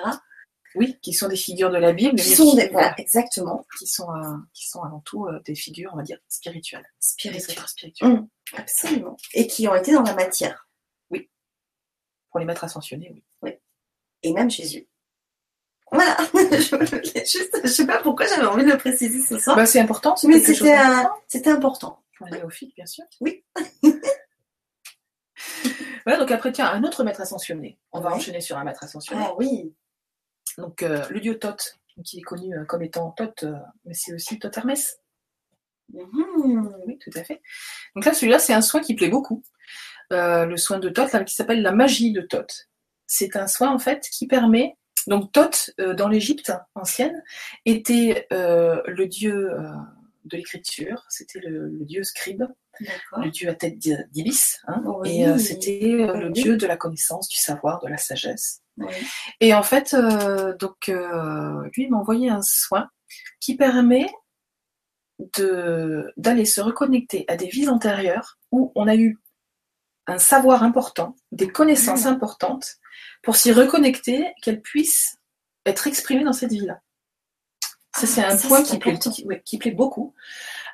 Oui, 0.76 0.98
qui 1.00 1.12
sont 1.12 1.28
des 1.28 1.36
figures 1.36 1.70
de 1.70 1.78
la 1.78 1.92
Bible, 1.92 2.18
Qui 2.18 2.34
sont 2.34 2.54
des, 2.54 2.68
voilà, 2.68 2.94
exactement, 2.98 3.64
qui 3.78 3.86
sont, 3.86 4.10
euh, 4.10 4.36
qui 4.52 4.68
sont 4.68 4.82
avant 4.82 5.00
tout 5.00 5.26
euh, 5.26 5.40
des 5.44 5.54
figures, 5.54 5.90
on 5.94 5.96
va 5.96 6.02
dire, 6.02 6.18
spirituelles. 6.28 6.86
Spirituelles. 7.00 7.50
êtres 7.50 7.68
spirituels. 7.68 8.10
Mm. 8.10 8.28
Absolument. 8.56 9.16
Et 9.34 9.46
qui 9.46 9.66
ont 9.68 9.74
été 9.74 9.92
dans 9.92 10.02
la 10.02 10.14
matière. 10.14 10.68
Pour 12.30 12.40
les 12.40 12.44
maîtres 12.44 12.64
ascensionnés, 12.64 13.24
oui. 13.40 13.52
Et 14.22 14.32
même 14.32 14.50
Jésus. 14.50 14.86
Voilà. 15.90 16.16
je, 16.34 17.22
juste, 17.24 17.60
je 17.62 17.68
sais 17.68 17.86
pas 17.86 18.02
pourquoi 18.02 18.26
j'avais 18.26 18.44
envie 18.44 18.64
de 18.64 18.72
le 18.72 18.76
préciser 18.76 19.22
ce 19.22 19.38
soir. 19.38 19.56
Bah, 19.56 19.64
c'est 19.64 19.80
important, 19.80 20.14
mais 20.24 20.40
c'était 20.40 20.76
c'était 21.28 21.50
important. 21.50 22.02
pour 22.18 22.26
les 22.26 22.32
néophytes, 22.38 22.74
bien 22.74 22.84
sûr. 22.84 23.04
Oui. 23.20 23.42
voilà, 26.04 26.18
donc 26.18 26.30
après, 26.30 26.52
tiens, 26.52 26.66
un 26.66 26.84
autre 26.84 27.04
maître 27.04 27.22
ascensionné. 27.22 27.78
On 27.92 28.00
va 28.00 28.12
enchaîner 28.12 28.42
sur 28.42 28.58
un 28.58 28.64
maître 28.64 28.84
ascensionné. 28.84 29.22
Ah 29.24 29.34
oui. 29.38 29.74
Donc, 30.58 30.82
euh, 30.82 31.04
le 31.10 31.20
dieu 31.20 31.38
Thoth, 31.38 31.76
qui 32.04 32.18
est 32.18 32.22
connu 32.22 32.56
euh, 32.56 32.64
comme 32.64 32.82
étant 32.82 33.10
Thoth, 33.12 33.42
euh, 33.44 33.54
mais 33.84 33.94
c'est 33.94 34.12
aussi 34.14 34.38
Thoth 34.38 34.56
Hermès. 34.56 34.98
Mhm. 35.92 36.74
Oui, 36.86 36.98
tout 36.98 37.10
à 37.14 37.22
fait. 37.24 37.40
Donc 37.94 38.04
là, 38.04 38.12
celui-là, 38.14 38.38
c'est 38.38 38.52
un 38.52 38.60
soin 38.62 38.80
qui 38.80 38.94
plaît 38.94 39.08
beaucoup. 39.08 39.42
Euh, 40.12 40.46
le 40.46 40.56
soin 40.56 40.78
de 40.78 40.88
Thoth, 40.88 41.12
là, 41.12 41.24
qui 41.24 41.34
s'appelle 41.34 41.62
la 41.62 41.72
magie 41.72 42.12
de 42.12 42.20
Thoth. 42.22 42.68
C'est 43.06 43.36
un 43.36 43.46
soin, 43.46 43.70
en 43.72 43.78
fait, 43.78 44.08
qui 44.10 44.26
permet... 44.26 44.76
Donc, 45.06 45.30
Thoth, 45.30 45.70
euh, 45.78 45.94
dans 45.94 46.08
l'Égypte 46.08 46.52
ancienne, 46.74 47.22
était 47.64 48.26
euh, 48.32 48.82
le 48.86 49.06
dieu 49.06 49.52
euh, 49.52 49.70
de 50.24 50.36
l'écriture. 50.36 51.04
C'était 51.08 51.38
le, 51.38 51.68
le 51.68 51.84
dieu 51.84 52.02
scribe, 52.02 52.42
le 53.16 53.30
dieu 53.30 53.48
à 53.48 53.54
tête 53.54 53.78
d'i- 53.78 53.94
d'ibis. 54.10 54.58
hein. 54.66 54.82
Oui. 54.84 55.18
Et 55.20 55.28
euh, 55.28 55.38
c'était 55.38 55.80
le 56.12 56.30
dieu 56.30 56.56
de 56.56 56.66
la 56.66 56.76
connaissance, 56.76 57.28
du 57.28 57.36
savoir, 57.36 57.80
de 57.82 57.88
la 57.88 57.98
sagesse. 57.98 58.62
Et 59.40 59.54
en 59.54 59.62
fait, 59.62 59.94
euh, 59.94 60.54
donc, 60.56 60.88
euh, 60.88 61.62
lui, 61.74 61.84
il 61.84 61.90
m'a 61.90 61.98
envoyé 61.98 62.30
un 62.30 62.42
soin 62.42 62.88
qui 63.40 63.56
permet 63.56 64.06
d'aller 66.16 66.44
se 66.44 66.60
reconnecter 66.60 67.24
à 67.28 67.36
des 67.36 67.48
vies 67.48 67.68
antérieures 67.68 68.38
où 68.52 68.72
on 68.74 68.86
a 68.86 68.96
eu 68.96 69.18
un 70.06 70.18
savoir 70.18 70.62
important, 70.62 71.16
des 71.32 71.48
connaissances 71.48 72.06
Ah. 72.06 72.10
importantes, 72.10 72.76
pour 73.22 73.36
s'y 73.36 73.50
reconnecter, 73.52 74.32
qu'elles 74.42 74.60
puissent 74.60 75.16
être 75.64 75.86
exprimées 75.86 76.24
dans 76.24 76.32
cette 76.32 76.52
vie-là. 76.52 76.80
Ça, 77.96 78.06
c'est 78.06 78.22
Ah, 78.22 78.32
un 78.32 78.36
ça, 78.36 78.46
point 78.46 78.62
c'est 78.62 78.72
qui 78.74 78.78
plaît, 78.78 78.98
qui, 78.98 79.24
ouais, 79.24 79.42
qui 79.44 79.58
plaît 79.58 79.70
beaucoup. 79.70 80.14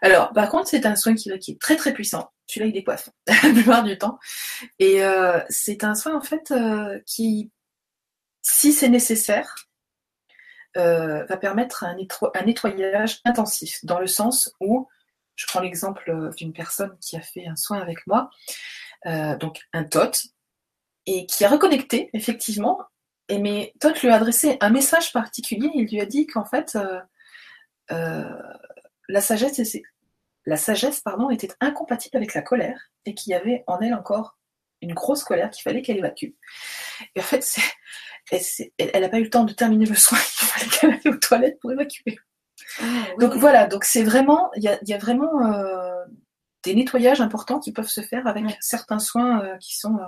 Alors, 0.02 0.32
par 0.32 0.50
contre, 0.50 0.66
c'est 0.68 0.84
un 0.86 0.96
soin 0.96 1.14
qui, 1.14 1.30
qui 1.38 1.52
est 1.52 1.60
très 1.60 1.76
très 1.76 1.92
puissant. 1.94 2.30
Celui-là, 2.48 2.66
il 2.66 2.72
décoiffe 2.72 3.10
la 3.28 3.34
plupart 3.52 3.84
du 3.84 3.96
temps. 3.96 4.18
Et 4.80 5.02
euh, 5.04 5.40
c'est 5.48 5.84
un 5.84 5.94
soin, 5.94 6.16
en 6.16 6.20
fait, 6.20 6.50
euh, 6.50 6.98
qui, 7.06 7.50
si 8.42 8.72
c'est 8.72 8.88
nécessaire, 8.88 9.54
euh, 10.76 11.24
va 11.24 11.36
permettre 11.36 11.84
un, 11.84 11.94
netto- 11.96 12.30
un 12.34 12.42
nettoyage 12.42 13.20
intensif, 13.24 13.84
dans 13.84 13.98
le 13.98 14.06
sens 14.06 14.54
où, 14.60 14.88
je 15.34 15.46
prends 15.46 15.60
l'exemple 15.60 16.10
euh, 16.10 16.30
d'une 16.30 16.52
personne 16.52 16.96
qui 17.00 17.16
a 17.16 17.20
fait 17.20 17.46
un 17.46 17.56
soin 17.56 17.80
avec 17.80 18.06
moi, 18.06 18.30
euh, 19.06 19.36
donc 19.36 19.60
un 19.72 19.84
Thoth, 19.84 20.26
et 21.06 21.26
qui 21.26 21.44
a 21.44 21.48
reconnecté, 21.48 22.10
effectivement, 22.12 22.80
et 23.28 23.38
mais 23.38 23.74
Thoth 23.80 24.02
lui 24.02 24.08
a 24.08 24.14
adressé 24.14 24.56
un 24.60 24.70
message 24.70 25.12
particulier, 25.12 25.70
il 25.74 25.86
lui 25.88 26.00
a 26.00 26.06
dit 26.06 26.26
qu'en 26.26 26.44
fait, 26.44 26.76
la 27.88 29.20
sagesse, 29.20 29.76
la 30.46 30.56
sagesse 30.56 31.00
pardon, 31.00 31.30
était 31.30 31.50
incompatible 31.60 32.16
avec 32.16 32.34
la 32.34 32.42
colère, 32.42 32.90
et 33.04 33.14
qu'il 33.14 33.32
y 33.32 33.34
avait 33.34 33.64
en 33.66 33.80
elle 33.80 33.94
encore 33.94 34.38
une 34.80 34.94
grosse 34.94 35.22
colère 35.22 35.50
qu'il 35.50 35.62
fallait 35.62 35.82
qu'elle 35.82 35.98
évacue. 35.98 36.30
Et 37.14 37.20
en 37.20 37.22
fait, 37.22 37.42
c'est- 37.42 37.60
elle 38.30 39.00
n'a 39.02 39.08
pas 39.08 39.18
eu 39.18 39.24
le 39.24 39.30
temps 39.30 39.44
de 39.44 39.52
terminer 39.52 39.86
le 39.86 39.94
soin, 39.94 40.18
il 40.42 40.46
fallait 40.46 40.70
qu'elle 40.70 40.90
aille 40.92 41.14
aux 41.14 41.18
toilettes 41.18 41.58
pour 41.60 41.72
évacuer. 41.72 42.18
Ah, 42.80 42.84
oui. 42.84 43.14
Donc 43.18 43.34
voilà, 43.34 43.66
donc 43.66 43.84
c'est 43.84 44.02
vraiment, 44.04 44.50
il 44.56 44.62
y 44.62 44.68
a, 44.68 44.78
il 44.82 44.88
y 44.88 44.94
a 44.94 44.98
vraiment 44.98 45.52
euh, 45.52 46.04
des 46.62 46.74
nettoyages 46.74 47.20
importants 47.20 47.58
qui 47.60 47.72
peuvent 47.72 47.88
se 47.88 48.00
faire 48.00 48.26
avec 48.26 48.44
certains 48.60 48.98
soins 49.00 49.42
euh, 49.44 49.56
qui 49.58 49.76
sont 49.76 49.96
euh, 49.98 50.04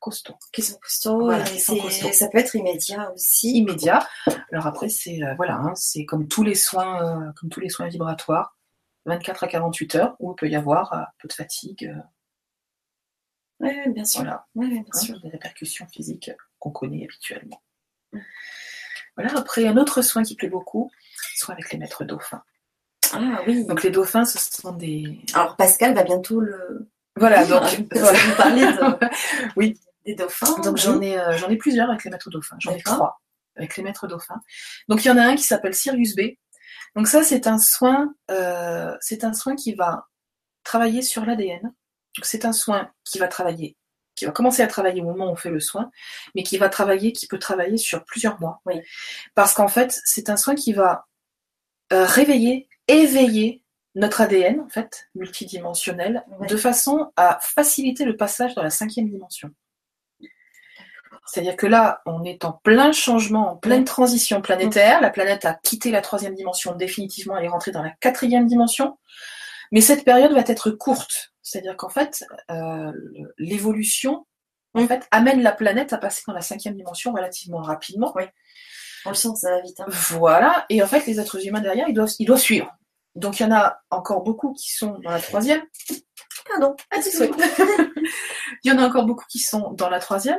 costauds, 0.00 0.36
Qui 0.52 0.62
sont 0.62 0.78
costauds. 0.78 1.24
Voilà, 1.24 1.48
et 1.48 1.52
qui 1.54 1.60
sont 1.60 1.74
c'est- 1.74 1.80
costauds. 1.80 2.12
ça 2.12 2.28
peut 2.28 2.38
être 2.38 2.54
immédiat 2.54 3.10
aussi. 3.12 3.52
immédiats. 3.56 4.06
Alors 4.52 4.66
après, 4.66 4.88
c'est 4.88 5.22
euh, 5.24 5.34
voilà, 5.36 5.54
hein, 5.56 5.72
c'est 5.74 6.04
comme 6.04 6.28
tous 6.28 6.42
les 6.44 6.54
soins, 6.54 7.32
comme 7.36 7.48
tous 7.48 7.60
les 7.60 7.68
soins 7.70 7.88
vibratoires, 7.88 8.56
24 9.06 9.44
à 9.44 9.48
48 9.48 9.94
heures, 9.96 10.16
où 10.20 10.32
il 10.32 10.36
peut 10.36 10.48
y 10.48 10.54
avoir 10.56 10.92
un 10.92 11.06
peu 11.18 11.26
de 11.28 11.32
fatigue, 11.32 11.92
Oui, 13.60 13.72
bien 13.88 14.04
sûr. 14.04 14.20
voilà, 14.20 14.46
bien 14.54 14.82
hein, 14.92 14.98
sûr. 14.98 15.18
des 15.20 15.30
répercussions 15.30 15.86
physiques 15.88 16.30
qu'on 16.58 16.70
connaît 16.70 17.04
habituellement. 17.04 17.62
Voilà, 19.16 19.36
après 19.36 19.66
un 19.66 19.76
autre 19.76 20.02
soin 20.02 20.22
qui 20.22 20.36
plaît 20.36 20.48
beaucoup, 20.48 20.90
soin 21.36 21.54
avec 21.54 21.72
les 21.72 21.78
maîtres 21.78 22.04
dauphins. 22.04 22.42
Ah 23.12 23.40
oui. 23.46 23.64
Donc 23.66 23.82
les 23.82 23.90
dauphins, 23.90 24.24
ce 24.24 24.38
sont 24.38 24.72
des 24.72 25.20
Alors 25.34 25.56
Pascal 25.56 25.94
va 25.94 26.04
bientôt 26.04 26.40
le. 26.40 26.88
voilà, 27.16 27.44
donc 27.46 27.60
parce 27.90 28.12
que 28.12 28.30
vous 28.30 28.36
parlez 28.36 28.60
de- 28.66 29.50
Oui. 29.56 29.78
des 30.04 30.14
dauphins. 30.14 30.58
Donc 30.60 30.74
oui. 30.76 30.80
j'en 30.80 31.00
ai, 31.00 31.18
euh, 31.18 31.36
j'en 31.36 31.48
ai 31.48 31.56
plusieurs 31.56 31.88
avec 31.90 32.04
les 32.04 32.10
maîtres 32.10 32.30
dauphins. 32.30 32.56
J'en 32.60 32.74
ai 32.74 32.82
trois 32.82 33.20
avec 33.56 33.76
les 33.76 33.82
maîtres 33.82 34.06
dauphins. 34.06 34.40
Donc 34.88 35.04
il 35.04 35.08
y 35.08 35.10
en 35.10 35.16
a 35.16 35.22
un 35.22 35.34
qui 35.36 35.42
s'appelle 35.42 35.74
Sirius 35.74 36.14
B. 36.14 36.20
Donc 36.94 37.08
ça 37.08 37.22
c'est 37.22 37.46
un 37.46 37.58
soin, 37.58 38.14
euh, 38.30 38.96
c'est 39.00 39.24
un 39.24 39.32
soin 39.32 39.56
qui 39.56 39.74
va 39.74 40.06
travailler 40.62 41.02
sur 41.02 41.24
l'ADN. 41.24 41.62
Donc 41.62 42.24
c'est 42.24 42.44
un 42.44 42.52
soin 42.52 42.90
qui 43.04 43.18
va 43.18 43.26
travailler, 43.26 43.76
qui 44.18 44.26
va 44.26 44.32
commencer 44.32 44.62
à 44.62 44.66
travailler 44.66 45.00
au 45.00 45.04
moment 45.04 45.26
où 45.26 45.30
on 45.30 45.36
fait 45.36 45.50
le 45.50 45.60
soin, 45.60 45.90
mais 46.34 46.42
qui 46.42 46.58
va 46.58 46.68
travailler, 46.68 47.12
qui 47.12 47.26
peut 47.26 47.38
travailler 47.38 47.76
sur 47.76 48.04
plusieurs 48.04 48.40
mois. 48.40 48.60
Oui. 48.66 48.80
Parce 49.34 49.54
qu'en 49.54 49.68
fait 49.68 50.00
c'est 50.04 50.30
un 50.30 50.36
soin 50.36 50.54
qui 50.54 50.72
va 50.72 51.06
euh, 51.92 52.04
réveiller, 52.04 52.68
éveiller 52.88 53.62
notre 53.94 54.20
ADN 54.20 54.60
en 54.60 54.68
fait 54.68 55.08
multidimensionnel, 55.14 56.24
de 56.48 56.56
façon 56.56 57.12
à 57.16 57.38
faciliter 57.42 58.04
le 58.04 58.16
passage 58.16 58.54
dans 58.54 58.62
la 58.62 58.70
cinquième 58.70 59.08
dimension. 59.08 59.50
C'est-à-dire 61.28 61.56
que 61.56 61.66
là, 61.66 62.00
on 62.06 62.24
est 62.24 62.44
en 62.46 62.52
plein 62.52 62.92
changement, 62.92 63.52
en 63.52 63.56
pleine 63.56 63.84
transition 63.84 64.40
planétaire. 64.40 65.02
La 65.02 65.10
planète 65.10 65.44
a 65.44 65.52
quitté 65.54 65.90
la 65.90 66.00
troisième 66.00 66.34
dimension 66.34 66.74
définitivement, 66.74 67.36
elle 67.36 67.44
est 67.44 67.48
rentrée 67.48 67.70
dans 67.70 67.82
la 67.82 67.90
quatrième 68.00 68.46
dimension. 68.46 68.98
Mais 69.72 69.80
cette 69.80 70.04
période 70.04 70.32
va 70.32 70.40
être 70.40 70.70
courte. 70.70 71.32
C'est-à-dire 71.42 71.76
qu'en 71.76 71.88
fait, 71.88 72.24
euh, 72.50 72.92
l'évolution 73.38 74.26
en 74.74 74.86
fait, 74.86 75.06
amène 75.10 75.42
la 75.42 75.52
planète 75.52 75.92
à 75.92 75.98
passer 75.98 76.22
dans 76.26 76.34
la 76.34 76.40
cinquième 76.42 76.74
dimension 76.76 77.12
relativement 77.12 77.60
rapidement. 77.62 78.14
On 79.06 79.10
le 79.10 79.14
sent, 79.14 79.28
ça 79.36 79.50
va 79.50 79.60
vite. 79.62 79.80
hein. 79.80 79.86
Voilà. 79.88 80.66
Et 80.68 80.82
en 80.82 80.86
fait, 80.86 81.06
les 81.06 81.18
êtres 81.18 81.44
humains 81.46 81.60
derrière, 81.60 81.88
ils 81.88 81.94
doivent, 81.94 82.12
ils 82.18 82.26
doivent 82.26 82.38
suivre. 82.40 82.70
Donc 83.14 83.40
il 83.40 83.44
y 83.44 83.46
en 83.46 83.52
a 83.52 83.80
encore 83.90 84.22
beaucoup 84.22 84.52
qui 84.52 84.72
sont 84.72 84.98
dans 85.00 85.10
la 85.10 85.20
troisième. 85.20 85.62
Pardon. 86.48 86.76
Ah. 86.92 86.98
Il 88.64 88.70
y 88.70 88.72
en 88.72 88.78
a 88.78 88.86
encore 88.86 89.04
beaucoup 89.06 89.24
qui 89.28 89.38
sont 89.38 89.72
dans 89.72 89.88
la 89.90 90.00
troisième, 90.00 90.38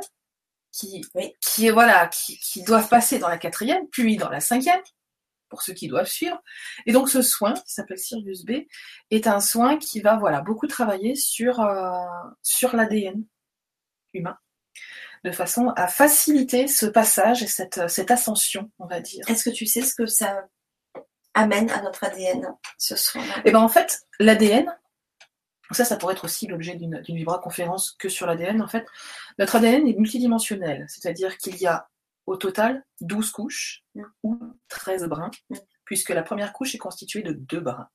qui, 0.72 1.02
Oui. 1.16 1.36
qui, 1.42 1.70
voilà, 1.70 2.08
qui, 2.08 2.38
qui 2.40 2.64
doivent 2.64 2.88
passer 2.90 3.20
dans 3.20 3.28
la 3.30 3.38
quatrième, 3.38 3.88
puis 3.90 4.18
dans 4.18 4.30
la 4.30 4.40
cinquième, 4.40 4.82
pour 5.50 5.62
ceux 5.62 5.74
qui 5.74 5.88
doivent 5.88 6.08
suivre. 6.08 6.42
Et 6.86 6.92
donc 6.92 7.10
ce 7.10 7.22
soin, 7.22 7.54
qui 7.54 7.74
s'appelle 7.74 7.98
Sirius 7.98 8.46
B, 8.46 8.52
est 9.12 9.28
un 9.28 9.40
soin 9.40 9.78
qui 9.78 10.02
va 10.02 10.18
voilà, 10.18 10.42
beaucoup 10.42 10.68
travailler 10.68 11.16
sur, 11.16 11.60
euh, 11.60 11.92
sur 12.42 12.76
l'ADN 12.76 13.24
humain, 14.14 14.38
de 15.24 15.32
façon 15.32 15.70
à 15.76 15.88
faciliter 15.88 16.68
ce 16.68 16.86
passage 16.86 17.44
et 17.44 17.48
cette, 17.48 17.90
cette 17.90 18.12
ascension, 18.12 18.72
on 18.80 18.86
va 18.86 19.02
dire. 19.02 19.24
Est-ce 19.30 19.50
que 19.50 19.54
tu 19.54 19.66
sais 19.66 19.82
ce 19.82 19.96
que 19.96 20.06
ça 20.06 20.48
amène 21.34 21.70
à 21.72 21.82
notre 21.82 22.04
ADN 22.04 22.56
ce 22.78 22.96
soir-là 22.96 23.42
Et 23.46 23.52
ben 23.52 23.60
en 23.60 23.70
fait, 23.70 24.02
l'ADN, 24.20 24.66
ça, 25.72 25.86
ça 25.86 25.98
pourrait 25.98 26.14
être 26.14 26.26
aussi 26.26 26.48
l'objet 26.48 26.76
d'une 26.76 27.02
d'une 27.02 27.16
vibra-conférence 27.16 27.92
que 27.92 28.10
sur 28.10 28.26
l'ADN. 28.26 28.62
En 28.62 28.68
fait, 28.68 28.86
notre 29.38 29.56
ADN 29.56 29.88
est 29.88 29.94
multidimensionnel, 29.94 30.86
c'est-à-dire 30.90 31.38
qu'il 31.38 31.58
y 31.58 31.68
a 31.68 31.88
au 32.30 32.38
total 32.38 32.84
12 33.02 33.32
couches 33.32 33.84
Mm. 33.96 34.04
ou 34.24 34.40
13 34.70 35.06
brins, 35.06 35.32
Mm. 35.50 35.56
puisque 35.86 36.10
la 36.10 36.24
première 36.24 36.54
couche 36.54 36.76
est 36.76 36.80
constituée 36.80 37.24
de 37.24 37.34
deux 37.34 37.60
brins. 37.60 37.90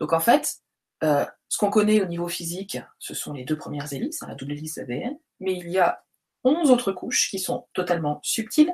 Donc 0.00 0.12
en 0.12 0.20
fait, 0.20 0.56
euh, 1.02 1.24
ce 1.48 1.58
qu'on 1.58 1.70
connaît 1.70 2.00
au 2.02 2.06
niveau 2.06 2.28
physique, 2.28 2.78
ce 2.98 3.14
sont 3.14 3.32
les 3.32 3.44
deux 3.44 3.56
premières 3.56 3.92
hélices, 3.92 4.22
hein, 4.22 4.26
la 4.28 4.34
double 4.34 4.52
hélice 4.52 4.78
ADN, 4.78 5.18
mais 5.40 5.54
il 5.54 5.68
y 5.70 5.78
a 5.78 6.04
11 6.44 6.70
autres 6.70 6.92
couches 6.92 7.28
qui 7.30 7.38
sont 7.38 7.66
totalement 7.72 8.20
subtiles, 8.22 8.72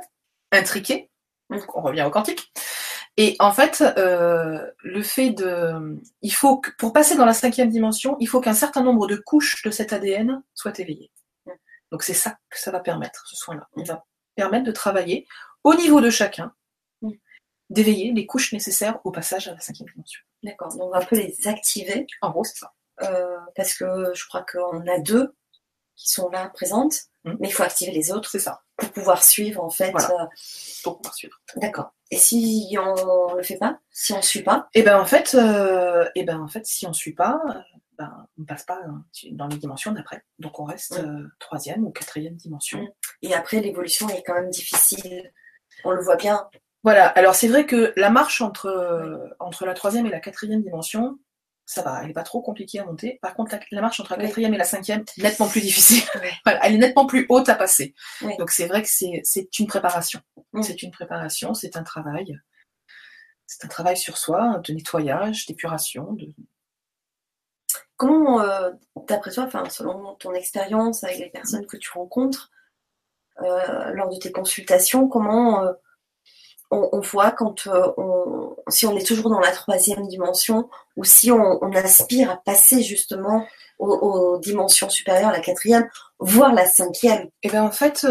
intriquées, 0.53 1.11
Mm. 1.51 1.59
donc 1.59 1.77
on 1.77 1.81
revient 1.83 2.03
au 2.03 2.11
quantique, 2.11 2.53
et 3.17 3.37
en 3.41 3.53
fait, 3.53 3.81
euh, 3.97 4.71
le 4.83 5.03
fait 5.03 5.31
de, 5.31 5.99
il 6.23 6.33
faut 6.33 6.59
que, 6.59 6.71
pour 6.79 6.93
passer 6.93 7.17
dans 7.17 7.25
la 7.25 7.35
cinquième 7.35 7.69
dimension, 7.71 8.17
il 8.21 8.27
faut 8.29 8.41
qu'un 8.41 8.55
certain 8.55 8.83
nombre 8.83 9.07
de 9.07 9.17
couches 9.17 9.63
de 9.65 9.71
cet 9.71 9.93
ADN 9.93 10.43
soient 10.55 10.79
éveillées. 10.79 11.11
Donc 11.91 12.03
c'est 12.03 12.15
ça 12.15 12.37
que 12.51 12.59
ça 12.61 12.71
va 12.71 12.81
permettre, 12.81 13.27
ce 13.27 13.35
soin-là. 13.37 13.67
Il 13.77 13.87
va 13.87 14.05
permettre 14.43 14.65
de 14.65 14.73
travailler 14.73 15.27
au 15.65 15.75
niveau 15.75 16.01
de 16.01 16.11
chacun, 16.11 16.49
Mm. 17.03 17.11
d'éveiller 17.71 18.13
les 18.13 18.27
couches 18.27 18.53
nécessaires 18.53 18.97
au 19.05 19.11
passage 19.11 19.49
à 19.49 19.53
la 19.55 19.61
cinquième 19.61 19.89
dimension. 19.93 20.21
D'accord. 20.43 20.69
Donc 20.73 20.83
on 20.85 20.91
va 20.91 20.99
un 20.99 21.05
peu 21.05 21.17
les 21.17 21.47
activer 21.49 22.07
En 22.23 22.31
gros, 22.31 22.45
c'est 22.45 22.59
ça. 22.65 22.73
euh, 23.03 23.37
parce 23.57 23.75
que 23.79 23.87
je 24.19 24.25
crois 24.29 24.45
qu'on 24.51 24.87
a 24.89 24.99
deux 25.01 25.27
qui 25.97 26.09
sont 26.17 26.29
là 26.31 26.49
présentes, 26.59 26.97
Mm. 27.25 27.35
mais 27.41 27.49
il 27.49 27.53
faut 27.53 27.65
activer 27.65 27.91
les 27.93 28.11
autres 28.13 28.31
C'est 28.31 28.39
ça, 28.49 28.63
pour 28.77 28.91
pouvoir 28.93 29.21
suivre 29.25 29.61
en 29.63 29.71
fait. 29.71 29.91
Voilà. 29.91 30.11
euh, 30.23 30.27
pour 30.85 30.97
pouvoir 30.99 31.15
suivre. 31.15 31.37
D'accord. 31.57 31.91
Et 32.13 32.17
si 32.17 32.77
on 32.81 33.35
le 33.35 33.43
fait 33.43 33.59
pas, 33.59 33.79
si 33.91 34.13
on 34.13 34.23
suit 34.23 34.43
pas, 34.45 34.69
Et 34.75 34.83
ben 34.83 34.99
en 35.01 35.05
fait, 35.05 35.35
euh, 35.35 36.09
et 36.15 36.23
ben 36.25 36.41
en 36.41 36.49
fait, 36.49 36.65
si 36.67 36.87
on 36.87 36.93
suit 36.93 37.13
pas, 37.25 37.41
ben, 37.99 38.27
on 38.39 38.45
passe 38.45 38.65
pas 38.65 38.79
hein, 38.87 39.05
dans 39.33 39.49
les 39.49 39.57
dimensions 39.57 39.93
d'après. 39.93 40.23
Donc 40.39 40.61
on 40.61 40.65
reste 40.65 40.99
euh, 40.99 41.27
troisième 41.41 41.85
ou 41.85 41.91
quatrième 41.91 42.37
dimension. 42.37 42.87
Et 43.23 43.35
après 43.35 43.61
l'évolution 43.61 44.09
est 44.09 44.23
quand 44.23 44.35
même 44.35 44.51
difficile. 44.51 45.33
On 45.85 45.91
le 45.91 46.03
voit 46.03 46.17
bien. 46.17 46.49
Voilà. 46.85 47.09
Alors 47.09 47.35
c'est 47.35 47.49
vrai 47.49 47.67
que 47.67 47.93
la 47.97 48.11
marche 48.11 48.41
entre 48.41 49.35
entre 49.41 49.67
la 49.67 49.75
troisième 49.75 50.07
et 50.07 50.11
la 50.11 50.21
quatrième 50.21 50.63
dimension, 50.63 51.19
ça 51.67 51.83
va, 51.83 52.03
elle 52.03 52.11
est 52.11 52.15
pas 52.15 52.23
trop 52.23 52.41
compliquée 52.41 52.79
à 52.79 52.85
monter. 52.87 53.19
Par 53.21 53.35
contre, 53.35 53.53
la, 53.53 53.61
la 53.73 53.81
marche 53.83 54.01
entre 54.01 54.13
la 54.13 54.19
Oui. 54.19 54.25
quatrième 54.25 54.55
et 54.55 54.59
la 54.59 54.65
cinquième, 54.65 55.05
nettement 55.19 55.49
plus 55.49 55.61
difficile. 55.61 56.03
Voilà, 56.45 56.65
elle 56.65 56.75
est 56.77 56.79
nettement 56.79 57.05
plus 57.07 57.27
haute 57.29 57.49
à 57.49 57.57
passer. 57.57 57.95
Oui. 58.23 58.37
Donc 58.39 58.51
c'est 58.51 58.67
vrai 58.67 58.83
que 58.83 58.89
c'est 58.89 59.59
une 59.59 59.67
préparation. 59.67 60.21
C'est 60.63 60.83
une 60.83 60.91
préparation, 60.93 61.53
c'est 61.53 61.77
un 61.77 61.83
travail. 61.83 62.39
C'est 63.47 63.65
un 63.65 63.69
travail 63.69 63.97
sur 63.97 64.17
soi, 64.17 64.61
de 64.65 64.73
nettoyage, 64.73 65.47
d'épuration, 65.47 66.13
de, 66.13 66.27
Comment, 67.99 68.41
euh, 68.41 68.71
d'après 69.09 69.31
toi, 69.33 69.45
enfin 69.45 69.69
selon 69.69 70.15
ton 70.15 70.33
expérience 70.33 71.05
avec 71.05 71.19
les 71.19 71.31
personnes 71.31 71.67
que 71.67 71.77
tu 71.77 71.91
rencontres 71.93 72.51
euh, 73.43 73.93
lors 73.93 74.09
de 74.09 74.17
tes 74.17 74.33
consultations, 74.33 75.09
comment 75.09 75.65
euh, 75.65 75.73
on, 76.71 76.89
on 76.93 77.01
voit 77.01 77.33
quand 77.33 77.67
on, 77.67 78.57
si 78.69 78.87
on 78.87 78.97
est 78.97 79.07
toujours 79.07 79.31
dans 79.31 79.41
la 79.41 79.53
troisième 79.53 80.07
dimension 80.09 80.71
ou 80.97 81.05
si 81.05 81.31
on, 81.31 81.59
on 81.63 81.73
aspire 81.73 82.31
à 82.31 82.37
passer 82.37 82.83
justement 82.83 83.47
aux, 83.79 83.93
aux 83.93 84.39
dimensions 84.39 84.89
supérieures, 84.89 85.33
la 85.33 85.41
quatrième, 85.41 85.89
voire 86.19 86.55
la 86.55 86.67
cinquième? 86.67 87.29
Et 87.43 87.51
ben 87.51 87.63
en 87.63 87.71
fait, 87.73 88.07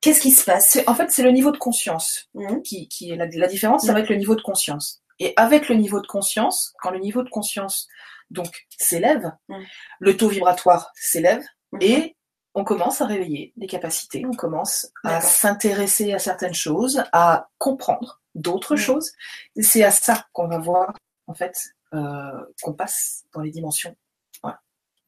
Qu'est-ce 0.00 0.20
qui 0.20 0.32
se 0.32 0.44
passe? 0.44 0.78
En 0.88 0.94
fait 0.94 1.10
c'est 1.10 1.22
le 1.22 1.30
niveau 1.30 1.52
de 1.52 1.58
conscience 1.58 2.28
Mhm. 2.34 2.62
qui, 2.62 2.88
qui 2.88 3.10
est 3.10 3.16
la, 3.16 3.26
la 3.26 3.46
différence, 3.46 3.86
ça 3.86 3.92
va 3.92 4.00
être 4.00 4.08
le 4.10 4.16
niveau 4.16 4.34
de 4.34 4.42
conscience. 4.42 5.00
Et 5.18 5.32
avec 5.36 5.68
le 5.68 5.74
niveau 5.76 6.00
de 6.00 6.06
conscience, 6.06 6.74
quand 6.80 6.90
le 6.90 6.98
niveau 6.98 7.22
de 7.22 7.30
conscience 7.30 7.88
donc 8.30 8.66
s'élève, 8.78 9.30
Mhm. 9.48 9.64
le 10.00 10.16
taux 10.16 10.28
vibratoire 10.28 10.90
s'élève 10.94 11.44
Mhm. 11.72 11.78
et 11.82 12.16
on 12.54 12.64
commence 12.64 13.00
à 13.00 13.06
réveiller 13.06 13.52
les 13.56 13.66
capacités, 13.66 14.24
on 14.26 14.32
commence 14.34 14.90
à 15.04 15.20
s'intéresser 15.20 16.12
à 16.12 16.18
certaines 16.18 16.54
choses, 16.54 17.02
à 17.12 17.48
comprendre 17.58 18.20
d'autres 18.34 18.74
Mhm. 18.74 18.80
choses. 18.80 19.12
C'est 19.60 19.82
à 19.84 19.90
ça 19.90 20.26
qu'on 20.32 20.48
va 20.48 20.58
voir 20.58 20.94
en 21.26 21.34
fait 21.34 21.56
euh, 21.94 22.46
qu'on 22.62 22.72
passe 22.72 23.24
dans 23.34 23.42
les 23.42 23.50
dimensions. 23.50 23.94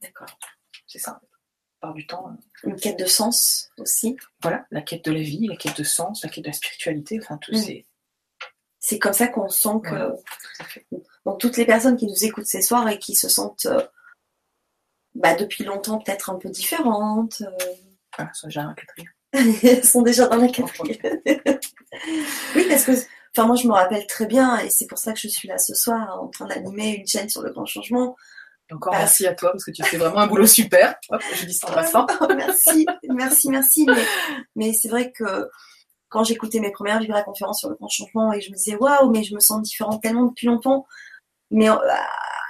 D'accord. 0.02 0.26
C'est 0.86 0.98
ça. 0.98 1.18
Par 1.80 1.94
du 1.94 2.06
temps. 2.06 2.36
Une 2.62 2.76
quête 2.76 2.98
de 2.98 3.06
sens 3.06 3.70
aussi. 3.78 4.16
voilà, 4.42 4.66
la 4.70 4.82
quête 4.82 5.04
de 5.06 5.12
la 5.12 5.20
vie, 5.20 5.46
la 5.48 5.56
quête 5.56 5.78
de 5.78 5.84
sens, 5.84 6.22
la 6.22 6.28
quête 6.28 6.44
de 6.44 6.50
la 6.50 6.54
spiritualité, 6.54 7.18
enfin 7.22 7.38
tout 7.38 7.52
Mm. 7.52 7.56
C'est. 8.86 8.98
Comme 8.98 9.12
ça 9.12 9.28
qu'on 9.28 9.48
sent 9.48 9.80
que 9.82 9.88
Voilà, 9.88 10.14
donc 11.26 11.40
toutes 11.40 11.56
les 11.56 11.66
personnes 11.66 11.96
qui 11.96 12.06
nous 12.06 12.24
écoutent 12.24 12.46
ces 12.46 12.62
soirs 12.62 12.88
et 12.88 12.98
qui 12.98 13.14
se 13.14 13.28
sentent 13.28 13.66
euh, 13.66 13.80
bah, 15.14 15.34
depuis 15.34 15.64
longtemps 15.64 15.98
peut-être 15.98 16.30
un 16.30 16.36
peu 16.36 16.48
différentes, 16.50 17.42
euh, 17.42 17.64
Voilà, 18.16 18.32
ça 18.34 18.48
j'ai 18.48 18.60
un 18.60 18.74
quatrième. 18.74 19.12
elles 19.62 19.84
sont 19.84 20.02
déjà 20.02 20.26
dans 20.28 20.36
la 20.36 20.48
quatrième. 20.48 20.98
oui, 22.56 22.66
parce 22.68 22.84
que 22.84 22.92
enfin 23.36 23.46
moi 23.46 23.56
je 23.56 23.66
me 23.66 23.72
rappelle 23.72 24.06
très 24.06 24.26
bien 24.26 24.58
et 24.58 24.70
c'est 24.70 24.86
pour 24.86 24.98
ça 24.98 25.12
que 25.12 25.18
je 25.18 25.28
suis 25.28 25.48
là 25.48 25.58
ce 25.58 25.74
soir 25.74 26.22
en 26.22 26.28
train 26.28 26.46
d'animer 26.46 26.96
une 26.96 27.06
chaîne 27.06 27.28
sur 27.28 27.42
le 27.42 27.52
grand 27.52 27.66
changement. 27.66 28.16
Encore 28.70 28.92
Bah, 28.92 29.00
merci 29.00 29.26
à 29.26 29.34
toi 29.34 29.50
parce 29.52 29.64
que 29.64 29.70
tu 29.70 29.82
fais 29.82 29.96
vraiment 29.96 30.20
un 30.20 30.26
boulot 30.26 30.46
super. 30.46 30.94
Hop, 31.10 31.20
je 31.34 31.44
dis 31.44 31.54
ça 31.54 31.68
en 31.70 31.72
passant. 31.74 32.06
merci, 32.36 32.86
merci, 33.10 33.50
merci. 33.50 33.86
Mais, 33.86 34.04
mais 34.56 34.72
c'est 34.72 34.88
vrai 34.88 35.12
que 35.12 35.48
quand 36.08 36.24
j'écoutais 36.24 36.60
mes 36.60 36.70
premières 36.70 37.00
vibra-conférences 37.00 37.60
sur 37.60 37.70
le 37.70 37.76
grand 37.76 37.88
changement 37.88 38.32
et 38.32 38.40
je 38.40 38.50
me 38.50 38.56
disais 38.56 38.76
waouh, 38.76 39.10
mais 39.10 39.24
je 39.24 39.34
me 39.34 39.40
sens 39.40 39.62
différente 39.62 40.02
tellement 40.02 40.24
depuis 40.26 40.46
longtemps. 40.46 40.86
Mais 41.50 41.68
euh, 41.68 41.76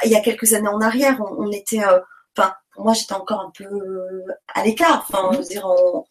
il 0.04 0.10
y 0.10 0.16
a 0.16 0.20
quelques 0.20 0.52
années 0.54 0.68
en 0.68 0.80
arrière, 0.80 1.20
on, 1.20 1.46
on 1.46 1.50
était, 1.50 1.84
euh, 1.84 2.00
enfin, 2.36 2.54
pour 2.72 2.84
moi 2.84 2.92
j'étais 2.92 3.14
encore 3.14 3.40
un 3.40 3.52
peu 3.56 3.64
euh, 3.64 4.24
à 4.54 4.64
l'écart. 4.64 5.06
Enfin, 5.08 5.30
je 5.32 5.38
veux 5.38 5.44
dire, 5.44 5.66
on, 5.66 6.04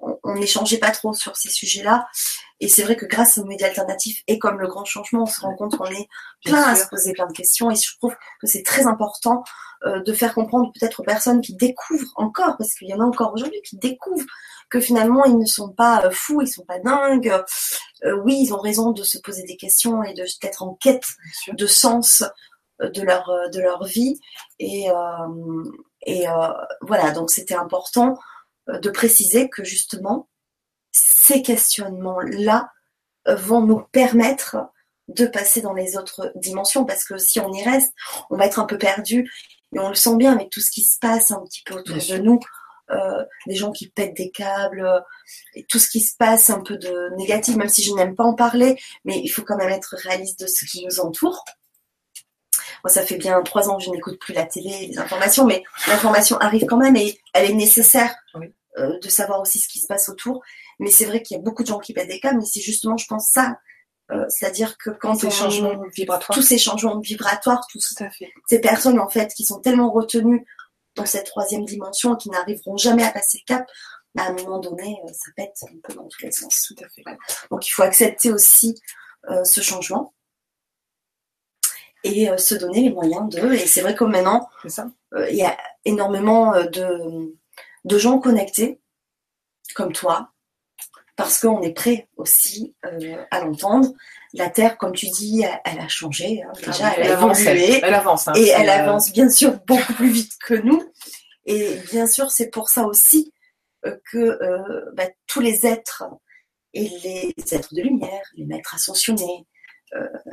on, 0.00 0.34
n'échangeait 0.34 0.78
pas 0.78 0.90
trop 0.90 1.14
sur 1.14 1.36
ces 1.36 1.50
sujets-là. 1.50 2.06
Et 2.60 2.68
c'est 2.68 2.82
vrai 2.82 2.96
que 2.96 3.06
grâce 3.06 3.38
aux 3.38 3.44
médias 3.44 3.68
alternatifs 3.68 4.22
et 4.26 4.38
comme 4.38 4.58
le 4.58 4.68
grand 4.68 4.84
changement, 4.84 5.22
on 5.22 5.26
se 5.26 5.40
rend 5.40 5.54
compte 5.56 5.76
qu'on 5.76 5.86
est 5.86 6.08
plein 6.44 6.62
à 6.62 6.76
se 6.76 6.88
poser 6.88 7.12
plein 7.12 7.26
de 7.26 7.32
questions. 7.32 7.70
Et 7.70 7.76
je 7.76 7.96
trouve 7.96 8.14
que 8.40 8.46
c'est 8.46 8.62
très 8.62 8.86
important 8.86 9.44
euh, 9.84 10.02
de 10.02 10.12
faire 10.12 10.34
comprendre 10.34 10.72
peut-être 10.72 11.00
aux 11.00 11.04
personnes 11.04 11.40
qui 11.40 11.54
découvrent 11.54 12.12
encore, 12.16 12.56
parce 12.56 12.74
qu'il 12.74 12.88
y 12.88 12.94
en 12.94 13.00
a 13.00 13.04
encore 13.04 13.32
aujourd'hui 13.34 13.60
qui 13.62 13.76
découvrent 13.76 14.26
que 14.70 14.80
finalement 14.80 15.24
ils 15.24 15.38
ne 15.38 15.44
sont 15.44 15.70
pas 15.70 16.06
euh, 16.06 16.10
fous, 16.10 16.40
ils 16.40 16.48
sont 16.48 16.64
pas 16.64 16.78
dingues. 16.78 17.32
Euh, 18.04 18.20
oui, 18.24 18.38
ils 18.42 18.54
ont 18.54 18.60
raison 18.60 18.92
de 18.92 19.02
se 19.02 19.18
poser 19.18 19.42
des 19.44 19.56
questions 19.56 20.02
et 20.02 20.14
de 20.14 20.24
d'être 20.40 20.62
en 20.62 20.74
quête 20.74 21.06
de 21.52 21.66
sens 21.66 22.24
de 22.80 23.02
leur 23.02 23.30
de 23.52 23.60
leur 23.60 23.84
vie. 23.84 24.18
Et 24.58 24.86
et 26.06 26.26
voilà, 26.82 27.10
donc 27.10 27.30
c'était 27.30 27.54
important 27.54 28.18
de 28.68 28.90
préciser 28.90 29.48
que 29.48 29.64
justement 29.64 30.28
ces 30.92 31.42
questionnements-là 31.42 32.70
euh, 33.28 33.34
vont 33.34 33.60
nous 33.60 33.80
permettre 33.92 34.56
de 35.08 35.26
passer 35.26 35.60
dans 35.60 35.74
les 35.74 35.96
autres 35.96 36.32
dimensions. 36.36 36.84
Parce 36.84 37.04
que 37.04 37.18
si 37.18 37.40
on 37.40 37.52
y 37.52 37.62
reste, 37.62 37.92
on 38.30 38.36
va 38.36 38.46
être 38.46 38.58
un 38.58 38.66
peu 38.66 38.78
perdu. 38.78 39.30
Et 39.74 39.78
on 39.78 39.88
le 39.88 39.94
sent 39.94 40.16
bien 40.16 40.32
avec 40.32 40.50
tout 40.50 40.60
ce 40.60 40.70
qui 40.70 40.82
se 40.82 40.98
passe 40.98 41.30
un 41.30 41.42
petit 41.44 41.62
peu 41.64 41.74
autour 41.74 41.96
Bien 41.96 42.18
de 42.18 42.22
nous, 42.22 42.40
euh, 42.90 43.24
des 43.46 43.56
gens 43.56 43.72
qui 43.72 43.90
pètent 43.90 44.16
des 44.16 44.30
câbles, 44.30 44.84
euh, 44.84 45.00
et 45.54 45.64
tout 45.64 45.78
ce 45.78 45.88
qui 45.88 46.00
se 46.00 46.16
passe 46.16 46.50
un 46.50 46.60
peu 46.60 46.76
de 46.76 47.14
négatif, 47.16 47.56
même 47.56 47.68
si 47.68 47.82
je 47.82 47.92
n'aime 47.92 48.14
pas 48.14 48.24
en 48.24 48.34
parler, 48.34 48.78
mais 49.04 49.20
il 49.20 49.28
faut 49.28 49.42
quand 49.42 49.56
même 49.56 49.70
être 49.70 49.96
réaliste 49.98 50.40
de 50.40 50.46
ce 50.46 50.64
qui 50.64 50.84
nous 50.84 51.00
entoure. 51.00 51.44
Moi, 52.86 52.92
ça 52.92 53.02
fait 53.02 53.16
bien 53.16 53.42
trois 53.42 53.68
ans 53.68 53.78
que 53.78 53.82
je 53.82 53.90
n'écoute 53.90 54.16
plus 54.20 54.32
la 54.32 54.44
télé, 54.46 54.86
les 54.86 54.96
informations, 54.96 55.44
mais 55.44 55.64
l'information 55.88 56.36
arrive 56.38 56.66
quand 56.66 56.76
même 56.76 56.94
et 56.94 57.20
elle 57.34 57.50
est 57.50 57.54
nécessaire 57.54 58.14
Oui. 58.36 58.54
euh, 58.78 58.96
de 59.00 59.08
savoir 59.08 59.40
aussi 59.40 59.58
ce 59.58 59.66
qui 59.66 59.80
se 59.80 59.88
passe 59.88 60.08
autour. 60.08 60.40
Mais 60.78 60.92
c'est 60.92 61.04
vrai 61.04 61.20
qu'il 61.20 61.36
y 61.36 61.40
a 61.40 61.42
beaucoup 61.42 61.64
de 61.64 61.66
gens 61.66 61.80
qui 61.80 61.92
pètent 61.92 62.06
des 62.06 62.20
câbles, 62.20 62.38
mais 62.38 62.44
c'est 62.46 62.60
justement, 62.60 62.96
je 62.96 63.06
pense, 63.08 63.28
ça. 63.32 63.58
Euh, 64.12 64.24
C'est-à-dire 64.28 64.78
que 64.78 64.90
quand 64.90 65.16
Ces 65.16 65.26
on- 65.26 65.30
changements 65.30 65.82
vibratoires. 65.96 66.38
tous 66.38 66.42
ces 66.44 66.58
changements 66.58 67.00
vibratoires, 67.00 67.66
tous 67.72 67.92
Tout 67.96 68.04
à 68.04 68.08
fait. 68.10 68.30
ces 68.48 68.60
personnes 68.60 69.00
en 69.00 69.08
fait 69.08 69.34
qui 69.34 69.44
sont 69.44 69.58
tellement 69.58 69.90
retenues 69.90 70.46
dans 70.94 71.06
cette 71.06 71.26
troisième 71.26 71.64
dimension 71.64 72.14
et 72.14 72.18
qui 72.18 72.30
n'arriveront 72.30 72.76
jamais 72.76 73.02
à 73.02 73.10
passer 73.10 73.42
le 73.48 73.52
cap, 73.52 73.66
bah, 74.14 74.22
à 74.22 74.28
un 74.28 74.32
moment 74.34 74.60
donné, 74.60 74.96
euh, 75.04 75.08
ça 75.12 75.32
pète 75.34 75.56
un 75.64 75.74
peu 75.82 75.92
dans 75.94 76.06
tous 76.06 76.22
les 76.22 76.30
sens. 76.30 76.66
Tout 76.68 76.84
à 76.84 76.88
fait. 76.88 77.02
Donc 77.50 77.66
il 77.66 77.70
faut 77.70 77.82
accepter 77.82 78.30
aussi 78.32 78.80
euh, 79.28 79.42
ce 79.42 79.60
changement 79.60 80.14
et 82.06 82.30
euh, 82.30 82.36
se 82.36 82.54
donner 82.54 82.82
les 82.82 82.90
moyens 82.90 83.28
de. 83.28 83.52
Et 83.54 83.66
c'est 83.66 83.80
vrai 83.80 83.94
que 83.94 84.04
maintenant, 84.04 84.48
euh, 85.14 85.28
il 85.30 85.36
y 85.36 85.42
a 85.44 85.56
énormément 85.84 86.54
euh, 86.54 86.64
de, 86.66 87.34
de 87.84 87.98
gens 87.98 88.18
connectés, 88.18 88.80
comme 89.74 89.92
toi, 89.92 90.30
parce 91.16 91.40
qu'on 91.40 91.62
est 91.62 91.72
prêt 91.72 92.08
aussi 92.16 92.74
euh, 92.84 93.16
à 93.30 93.40
l'entendre. 93.40 93.92
La 94.34 94.50
Terre, 94.50 94.76
comme 94.76 94.92
tu 94.92 95.06
dis, 95.08 95.42
elle, 95.42 95.60
elle 95.64 95.80
a 95.80 95.88
changé. 95.88 96.42
hein, 96.42 96.52
déjà, 96.56 96.88
Ah 96.88 96.94
oui, 96.96 97.02
elle, 97.04 97.12
a 97.12 97.16
avance. 97.16 97.40
évolué. 97.40 97.72
Elle, 97.78 97.84
elle 97.84 97.94
avance. 97.94 98.28
hein. 98.28 98.32
Et 98.36 98.48
elle 98.48 98.68
euh, 98.68 98.72
avance 98.82 99.12
bien 99.12 99.28
sûr 99.30 99.58
beaucoup 99.66 99.92
plus 99.94 100.10
vite 100.10 100.32
que 100.44 100.54
nous. 100.54 100.82
Et 101.46 101.76
bien 101.90 102.06
sûr, 102.06 102.30
c'est 102.30 102.50
pour 102.50 102.68
ça 102.68 102.84
aussi 102.86 103.32
euh, 103.86 103.96
que 104.12 104.38
bah, 104.94 105.04
tous 105.26 105.40
les 105.40 105.64
êtres 105.66 106.04
et 106.74 106.88
les 107.04 107.34
êtres 107.54 107.72
de 107.74 107.80
lumière, 107.80 108.20
les 108.34 108.44
maîtres 108.44 108.74
ascensionnés, 108.74 109.46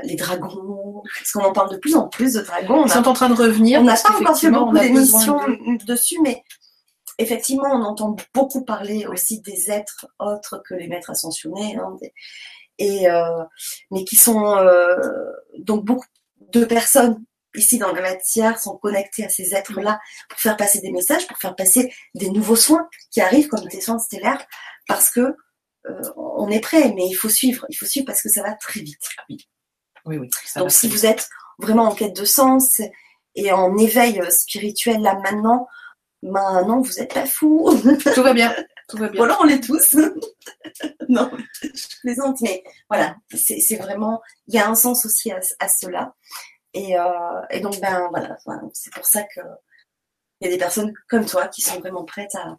les 0.04 0.16
dragons, 0.16 1.02
parce 1.20 1.32
qu'on 1.32 1.44
en 1.44 1.54
parle 1.54 1.72
de 1.72 1.78
plus 1.78 1.96
en 1.96 2.08
plus 2.08 2.34
de 2.34 2.42
dragons. 2.42 2.82
On 2.82 2.86
Ils 2.86 2.92
a- 2.92 2.96
sont 2.96 3.08
en 3.08 3.14
train 3.14 3.30
de 3.30 3.36
revenir. 3.36 3.80
on 3.82 3.84
n'a 3.84 3.96
pas 3.96 4.16
encore 4.20 4.38
fait 4.38 4.50
beaucoup 4.52 4.78
d'émissions 4.78 5.38
de- 5.48 5.86
dessus, 5.86 6.20
mais 6.22 6.44
effectivement, 7.18 7.70
on 7.72 7.84
entend 7.84 8.16
beaucoup 8.34 8.64
parler 8.66 9.06
aussi 9.06 9.42
des 9.42 9.70
êtres 9.72 10.08
autres 10.20 10.62
que 10.68 10.74
les 10.74 10.88
maîtres 10.88 11.10
ascensionnés, 11.12 11.78
hein, 11.78 11.96
des- 12.02 12.14
et 12.80 13.10
euh, 13.10 13.44
mais 13.92 14.04
qui 14.04 14.16
sont 14.16 14.58
euh, 14.58 14.98
donc 15.60 15.86
beaucoup 15.86 16.08
de 16.54 16.66
personnes 16.66 17.24
ici 17.56 17.78
dans 17.78 17.92
la 17.92 18.02
matière 18.02 18.58
sont 18.60 18.78
connectées 18.78 19.24
à 19.26 19.30
ces 19.30 19.54
êtres-là 19.54 20.00
pour 20.28 20.40
faire 20.40 20.58
passer 20.58 20.80
des 20.82 20.92
messages, 20.92 21.28
pour 21.28 21.38
faire 21.38 21.56
passer 21.56 21.94
des 22.16 22.32
nouveaux 22.32 22.56
soins 22.56 22.88
qui 23.12 23.22
arrivent 23.22 23.48
comme 23.48 23.68
des 23.68 23.80
soins 23.80 24.00
stellaires, 24.00 24.44
parce 24.88 25.12
que 25.12 25.20
euh, 25.20 25.36
on 26.16 26.50
est 26.50 26.60
prêt, 26.60 26.94
mais 26.94 27.08
il 27.08 27.14
faut 27.14 27.30
suivre, 27.30 27.66
il 27.70 27.76
faut 27.76 27.86
suivre 27.86 28.06
parce 28.06 28.22
que 28.22 28.30
ça 28.30 28.42
va 28.42 28.54
très 28.54 28.82
vite. 28.82 29.10
Oui, 30.06 30.18
oui. 30.18 30.30
ça 30.46 30.60
Donc 30.60 30.70
va 30.70 30.76
si 30.76 30.88
vous 30.88 31.06
êtes 31.06 31.30
vraiment 31.60 31.84
en 31.84 31.96
quête 31.96 32.16
de 32.16 32.26
sens 32.26 32.82
et 33.36 33.52
en 33.52 33.78
éveil 33.78 34.20
euh, 34.20 34.30
spirituel 34.30 35.02
là 35.02 35.16
maintenant, 35.16 35.68
Ben 36.22 36.66
non, 36.66 36.82
vous 36.82 37.00
êtes 37.00 37.14
pas 37.14 37.26
fou. 37.26 37.70
Tout 38.14 38.24
va 38.24 38.34
bien. 38.34 38.56
Tout 38.88 38.98
va 38.98 39.08
bien. 39.10 39.18
Voilà, 39.18 39.38
on 39.42 39.44
l'est 39.44 39.62
tous. 39.62 39.96
non, 41.10 41.32
je 41.62 42.00
plaisante, 42.02 42.42
mais 42.42 42.64
voilà, 42.90 43.16
c'est 43.34 43.78
vraiment, 43.78 44.22
il 44.48 44.56
y 44.56 44.60
a 44.60 44.70
un 44.70 44.76
sens 44.76 45.06
aussi 45.06 45.32
à, 45.32 45.68
cela. 45.68 46.16
Et, 46.74 46.98
euh, 46.98 47.42
et, 47.52 47.60
donc, 47.60 47.80
ben 47.80 48.10
voilà, 48.12 48.38
c'est 48.74 48.94
pour 48.94 49.06
ça 49.06 49.24
que 49.24 49.42
il 50.40 50.46
y 50.46 50.48
a 50.50 50.52
des 50.52 50.60
personnes 50.60 50.94
comme 51.08 51.26
toi 51.26 51.48
qui 51.48 51.62
sont 51.62 51.80
vraiment 51.80 52.04
prêtes 52.04 52.36
à, 52.36 52.58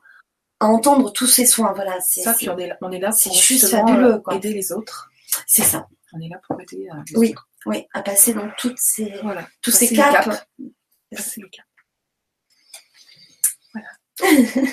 à 0.65 0.69
entendre 0.69 1.12
tous 1.12 1.27
ces 1.27 1.47
soins. 1.47 1.73
Voilà, 1.75 2.01
c'est 2.01 2.23
ça. 2.23 2.35
Puis 2.35 2.49
on 2.49 2.59
est 2.59 2.69
là, 2.69 2.77
on 2.81 2.91
est 2.91 2.99
là 2.99 3.12
c'est 3.12 3.33
juste 3.33 3.69
fabuleux, 3.69 4.19
quoi. 4.19 4.35
aider 4.35 4.53
les 4.53 4.73
autres. 4.73 5.11
C'est 5.47 5.62
ça. 5.62 5.87
On 6.12 6.21
est 6.21 6.29
là 6.29 6.41
pour 6.47 6.61
aider. 6.61 6.89
Euh, 6.93 6.97
les 7.11 7.19
oui, 7.19 7.31
autres. 7.31 7.49
oui, 7.67 7.87
à 7.93 8.03
passer 8.03 8.35
dans 8.35 8.49
toutes 8.59 8.79
ces, 8.79 9.12
voilà, 9.23 9.47
tous 9.62 9.71
ces 9.71 9.95
caps. 9.95 10.29
Passer 11.11 11.41
les 11.43 11.51
caps. 11.51 11.69
Voilà. 13.73 13.89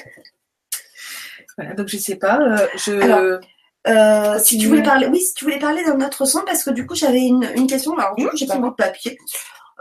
voilà. 1.57 1.73
Donc 1.73 1.87
je 1.87 1.97
sais 1.97 2.15
pas. 2.15 2.39
Euh, 2.39 2.67
je. 2.75 3.39
Euh, 3.87 4.37
si 4.39 4.59
tu 4.59 4.67
voulais 4.67 4.83
parler, 4.83 5.07
oui, 5.07 5.19
si 5.21 5.33
tu 5.33 5.45
voulais 5.45 5.57
parler 5.57 5.83
d'un 5.83 5.99
autre 6.05 6.25
soin, 6.25 6.43
parce 6.45 6.63
que 6.63 6.69
du 6.69 6.85
coup 6.85 6.95
j'avais 6.95 7.21
une, 7.21 7.49
une, 7.55 7.65
question. 7.65 7.97
Alors 7.97 8.15
du 8.15 8.27
coup 8.27 8.37
j'ai 8.37 8.45
pas 8.45 8.57
de 8.57 8.69
papier 8.69 9.17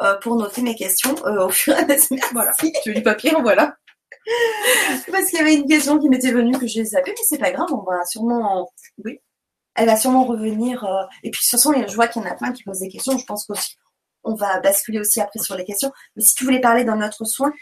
euh, 0.00 0.16
pour 0.16 0.36
noter 0.36 0.62
mes 0.62 0.74
questions 0.74 1.14
euh, 1.26 1.46
au 1.46 1.50
fur 1.50 1.74
et 1.74 1.80
à 1.80 1.86
mesure. 1.86 2.16
Voilà. 2.32 2.54
Tu 2.54 2.70
veux 2.86 2.94
du 2.94 3.02
papier, 3.02 3.32
voilà. 3.42 3.76
Parce 5.10 5.26
qu'il 5.26 5.38
y 5.38 5.42
avait 5.42 5.54
une 5.54 5.66
question 5.66 5.98
qui 5.98 6.08
m'était 6.08 6.32
venue 6.32 6.56
que 6.58 6.66
j'ai 6.66 6.84
zappée, 6.84 7.10
mais 7.10 7.24
c'est 7.26 7.38
pas 7.38 7.50
grave, 7.50 7.68
on 7.72 7.82
va 7.82 8.04
sûrement, 8.04 8.70
oui, 9.04 9.20
elle 9.74 9.86
va 9.86 9.96
sûrement 9.96 10.24
revenir. 10.24 10.84
Euh, 10.84 11.02
et 11.22 11.30
puis 11.30 11.40
de 11.40 11.44
toute 11.44 11.50
façon, 11.50 11.72
je 11.86 11.94
vois 11.94 12.08
qu'il 12.08 12.22
y 12.22 12.24
en 12.24 12.30
a 12.30 12.34
plein 12.34 12.52
qui 12.52 12.62
posent 12.62 12.80
des 12.80 12.88
questions. 12.88 13.18
Je 13.18 13.24
pense 13.24 13.46
qu'aussi 13.46 13.76
on 14.24 14.34
va 14.34 14.60
basculer 14.60 15.00
aussi 15.00 15.20
après 15.20 15.38
sur 15.38 15.56
les 15.56 15.64
questions. 15.64 15.92
Mais 16.16 16.22
si 16.22 16.34
tu 16.34 16.44
voulais 16.44 16.60
parler 16.60 16.84
d'un 16.84 17.02
autre 17.02 17.24
soin, 17.24 17.52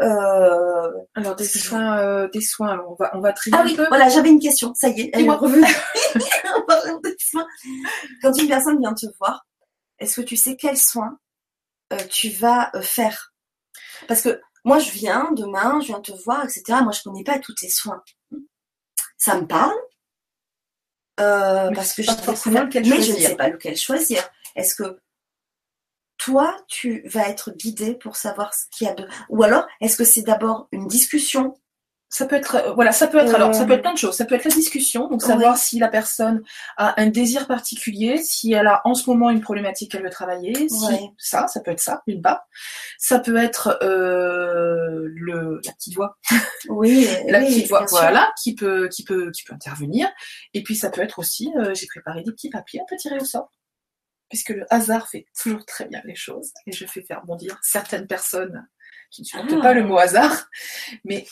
euh, 0.00 0.90
alors 1.14 1.36
des 1.36 1.44
soins, 1.44 1.98
euh, 1.98 2.28
des 2.28 2.40
soins. 2.40 2.80
on 2.88 2.94
va, 2.94 3.10
on 3.14 3.20
va 3.20 3.32
trier 3.32 3.56
ah 3.58 3.62
oui, 3.64 3.76
voilà, 3.88 4.08
j'avais 4.08 4.30
une 4.30 4.40
question. 4.40 4.72
Ça 4.74 4.88
y 4.88 5.02
est, 5.02 5.10
elle 5.12 5.26
est 5.26 5.30
revenue. 5.30 5.62
Quand 8.22 8.32
une 8.32 8.48
personne 8.48 8.80
vient 8.80 8.94
te 8.94 9.06
voir, 9.18 9.46
est-ce 9.98 10.20
que 10.20 10.26
tu 10.26 10.36
sais 10.36 10.56
quels 10.56 10.78
soins 10.78 11.18
euh, 11.92 11.98
tu 12.08 12.30
vas 12.30 12.70
faire? 12.80 13.34
Parce 14.08 14.22
que 14.22 14.40
moi, 14.64 14.78
je 14.78 14.90
viens 14.90 15.32
demain, 15.32 15.80
je 15.80 15.88
viens 15.88 16.00
te 16.00 16.12
voir, 16.24 16.44
etc. 16.44 16.80
Moi, 16.82 16.92
je 16.92 17.02
connais 17.02 17.24
pas 17.24 17.38
tous 17.38 17.54
tes 17.54 17.68
soins. 17.68 18.02
Ça 19.16 19.40
me 19.40 19.46
parle. 19.46 19.76
parce 21.16 21.92
que 21.92 22.02
je 22.02 22.10
mais 22.88 23.02
je 23.02 23.12
ne 23.12 23.18
sais 23.18 23.36
pas 23.36 23.48
lequel 23.48 23.76
choisir. 23.76 24.28
Est-ce 24.56 24.74
que 24.74 25.00
toi, 26.16 26.56
tu 26.68 27.02
vas 27.08 27.28
être 27.28 27.50
guidé 27.52 27.94
pour 27.94 28.16
savoir 28.16 28.52
ce 28.54 28.64
qu'il 28.70 28.86
y 28.86 28.90
a 28.90 28.94
de. 28.94 29.08
Ou 29.28 29.42
alors, 29.42 29.66
est-ce 29.80 29.96
que 29.96 30.04
c'est 30.04 30.22
d'abord 30.22 30.68
une 30.72 30.86
discussion 30.86 31.59
ça 32.12 32.26
peut 32.26 32.34
être, 32.34 32.56
euh, 32.56 32.72
voilà, 32.72 32.90
ça 32.90 33.06
peut 33.06 33.18
être, 33.18 33.34
alors, 33.36 33.54
ça 33.54 33.64
peut 33.64 33.74
être 33.74 33.82
plein 33.82 33.92
de 33.92 33.98
choses. 33.98 34.16
Ça 34.16 34.24
peut 34.24 34.34
être 34.34 34.44
la 34.44 34.50
discussion, 34.50 35.08
donc 35.08 35.22
savoir 35.22 35.56
si 35.56 35.78
la 35.78 35.86
personne 35.86 36.42
a 36.76 37.00
un 37.00 37.06
désir 37.06 37.46
particulier, 37.46 38.18
si 38.18 38.52
elle 38.52 38.66
a 38.66 38.82
en 38.84 38.94
ce 38.94 39.08
moment 39.08 39.30
une 39.30 39.40
problématique 39.40 39.92
qu'elle 39.92 40.02
veut 40.02 40.10
travailler, 40.10 40.68
si 40.68 40.98
ça, 41.18 41.46
ça 41.46 41.60
peut 41.60 41.70
être 41.70 41.80
ça, 41.80 42.02
une 42.08 42.20
part. 42.20 42.40
Ça 42.98 43.20
peut 43.20 43.36
être 43.36 43.78
euh, 43.82 45.08
le, 45.14 45.60
la 45.64 45.72
petite 45.72 45.94
voix. 45.94 46.18
Oui, 46.68 47.06
la 47.28 47.40
petite 47.40 47.68
voix, 47.68 47.86
voilà, 47.88 48.32
qui 48.42 48.56
peut, 48.56 48.88
qui 48.88 49.04
peut, 49.04 49.30
qui 49.30 49.44
peut 49.44 49.54
intervenir. 49.54 50.08
Et 50.52 50.64
puis 50.64 50.74
ça 50.74 50.90
peut 50.90 51.02
être 51.02 51.20
aussi, 51.20 51.52
euh, 51.58 51.74
j'ai 51.74 51.86
préparé 51.86 52.24
des 52.24 52.32
petits 52.32 52.50
papiers, 52.50 52.80
on 52.82 52.86
peut 52.86 52.96
tirer 52.96 53.18
au 53.18 53.24
sort 53.24 53.50
puisque 54.28 54.50
le 54.50 54.64
hasard 54.72 55.08
fait 55.08 55.26
toujours 55.42 55.66
très 55.66 55.86
bien 55.86 56.00
les 56.04 56.14
choses, 56.14 56.52
et 56.64 56.70
je 56.70 56.86
fais 56.86 57.02
faire 57.02 57.24
bondir 57.24 57.58
certaines 57.62 58.06
personnes 58.06 58.64
qui 59.10 59.22
ne 59.22 59.26
supportent 59.26 59.54
ah. 59.58 59.60
pas 59.60 59.74
le 59.74 59.82
mot 59.82 59.98
hasard, 59.98 60.46
mais 61.04 61.26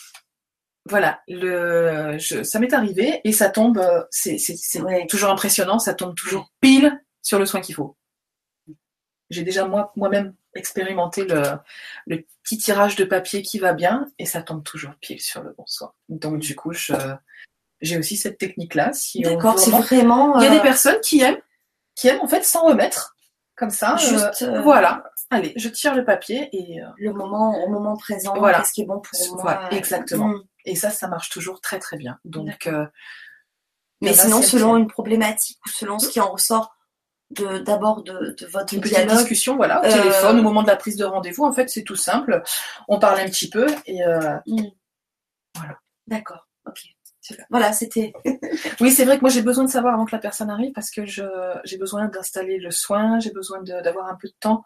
voilà, 0.88 1.20
le, 1.28 2.18
ça 2.18 2.58
m'est 2.58 2.72
arrivé 2.72 3.20
et 3.24 3.32
ça 3.32 3.50
tombe, 3.50 3.82
c'est 4.10 4.38
toujours 5.08 5.30
impressionnant, 5.30 5.78
ça 5.78 5.94
tombe 5.94 6.14
toujours 6.14 6.50
pile 6.60 7.00
sur 7.22 7.38
le 7.38 7.46
soin 7.46 7.60
qu'il 7.60 7.74
faut. 7.74 7.96
J'ai 9.30 9.42
déjà 9.42 9.66
moi 9.66 9.92
moi-même 9.96 10.34
expérimenté 10.54 11.24
le, 11.24 11.42
le, 12.06 12.24
petit 12.42 12.58
tirage 12.58 12.96
de 12.96 13.04
papier 13.04 13.42
qui 13.42 13.58
va 13.58 13.74
bien 13.74 14.06
et 14.18 14.24
ça 14.24 14.42
tombe 14.42 14.64
toujours 14.64 14.92
pile 15.00 15.20
sur 15.20 15.42
le 15.42 15.54
bon 15.56 15.64
soin. 15.66 15.92
Donc 16.08 16.38
du 16.38 16.56
coup, 16.56 16.72
j'ai 17.80 17.98
aussi 17.98 18.16
cette 18.16 18.38
technique-là. 18.38 18.92
Si 18.92 19.20
D'accord, 19.20 19.58
c'est 19.58 19.70
vraiment. 19.70 20.38
Il 20.38 20.44
y 20.44 20.46
a 20.46 20.50
des 20.50 20.58
euh, 20.58 20.62
personnes 20.62 21.00
qui 21.02 21.20
aiment 21.20 21.40
qui 21.94 22.08
aiment 22.08 22.20
en 22.20 22.28
fait 22.28 22.44
s'en 22.44 22.64
remettre 22.64 23.16
comme 23.56 23.70
ça. 23.70 23.96
Juste, 23.96 24.42
euh, 24.42 24.60
voilà. 24.62 25.04
Allez, 25.30 25.52
je 25.56 25.68
tire 25.68 25.94
le 25.94 26.04
papier 26.04 26.48
et 26.52 26.80
euh, 26.80 26.86
le 26.96 27.12
moment 27.12 27.62
au 27.62 27.68
moment 27.68 27.96
présent, 27.96 28.34
voilà. 28.38 28.60
qu'est-ce 28.60 28.72
qui 28.72 28.82
est 28.82 28.86
bon 28.86 29.00
pour 29.00 29.42
moi. 29.42 29.68
exactement. 29.72 30.28
Mm. 30.28 30.42
Et 30.68 30.74
ça, 30.74 30.90
ça 30.90 31.08
marche 31.08 31.30
toujours 31.30 31.60
très 31.60 31.78
très 31.78 31.96
bien. 31.96 32.18
Donc, 32.24 32.66
euh, 32.66 32.86
mais 34.00 34.12
sinon, 34.12 34.42
selon 34.42 34.76
une 34.76 34.86
problématique 34.86 35.58
ou 35.66 35.68
selon 35.70 35.98
ce 35.98 36.08
qui 36.08 36.20
en 36.20 36.30
ressort 36.30 36.74
de 37.30 37.58
d'abord 37.58 38.02
de, 38.02 38.34
de, 38.38 38.46
votre 38.46 38.72
une 38.72 38.80
petite 38.80 39.06
discussion, 39.06 39.56
voilà, 39.56 39.80
au 39.80 39.90
téléphone 39.90 40.38
au 40.38 40.42
moment 40.42 40.62
de 40.62 40.68
la 40.68 40.76
prise 40.76 40.96
de 40.96 41.04
rendez-vous. 41.04 41.44
En 41.44 41.52
fait, 41.52 41.68
c'est 41.68 41.82
tout 41.82 41.96
simple. 41.96 42.42
On 42.86 42.98
parle 42.98 43.20
un 43.20 43.26
petit 43.26 43.50
peu 43.50 43.66
et 43.86 44.00
mm. 44.46 44.70
voilà. 45.56 45.78
D'accord. 46.06 46.48
Ok. 46.66 46.80
Voilà, 47.50 47.72
c'était. 47.72 48.12
oui, 48.80 48.90
c'est 48.90 49.04
vrai 49.04 49.16
que 49.16 49.22
moi 49.22 49.30
j'ai 49.30 49.42
besoin 49.42 49.64
de 49.64 49.70
savoir 49.70 49.94
avant 49.94 50.04
que 50.04 50.14
la 50.14 50.20
personne 50.20 50.50
arrive 50.50 50.72
parce 50.72 50.90
que 50.90 51.04
j'ai 51.04 51.78
besoin 51.78 52.06
d'installer 52.06 52.58
le 52.58 52.70
soin, 52.70 53.18
j'ai 53.20 53.32
besoin 53.32 53.62
d'avoir 53.62 54.06
un 54.06 54.16
peu 54.16 54.28
de 54.28 54.34
temps 54.40 54.64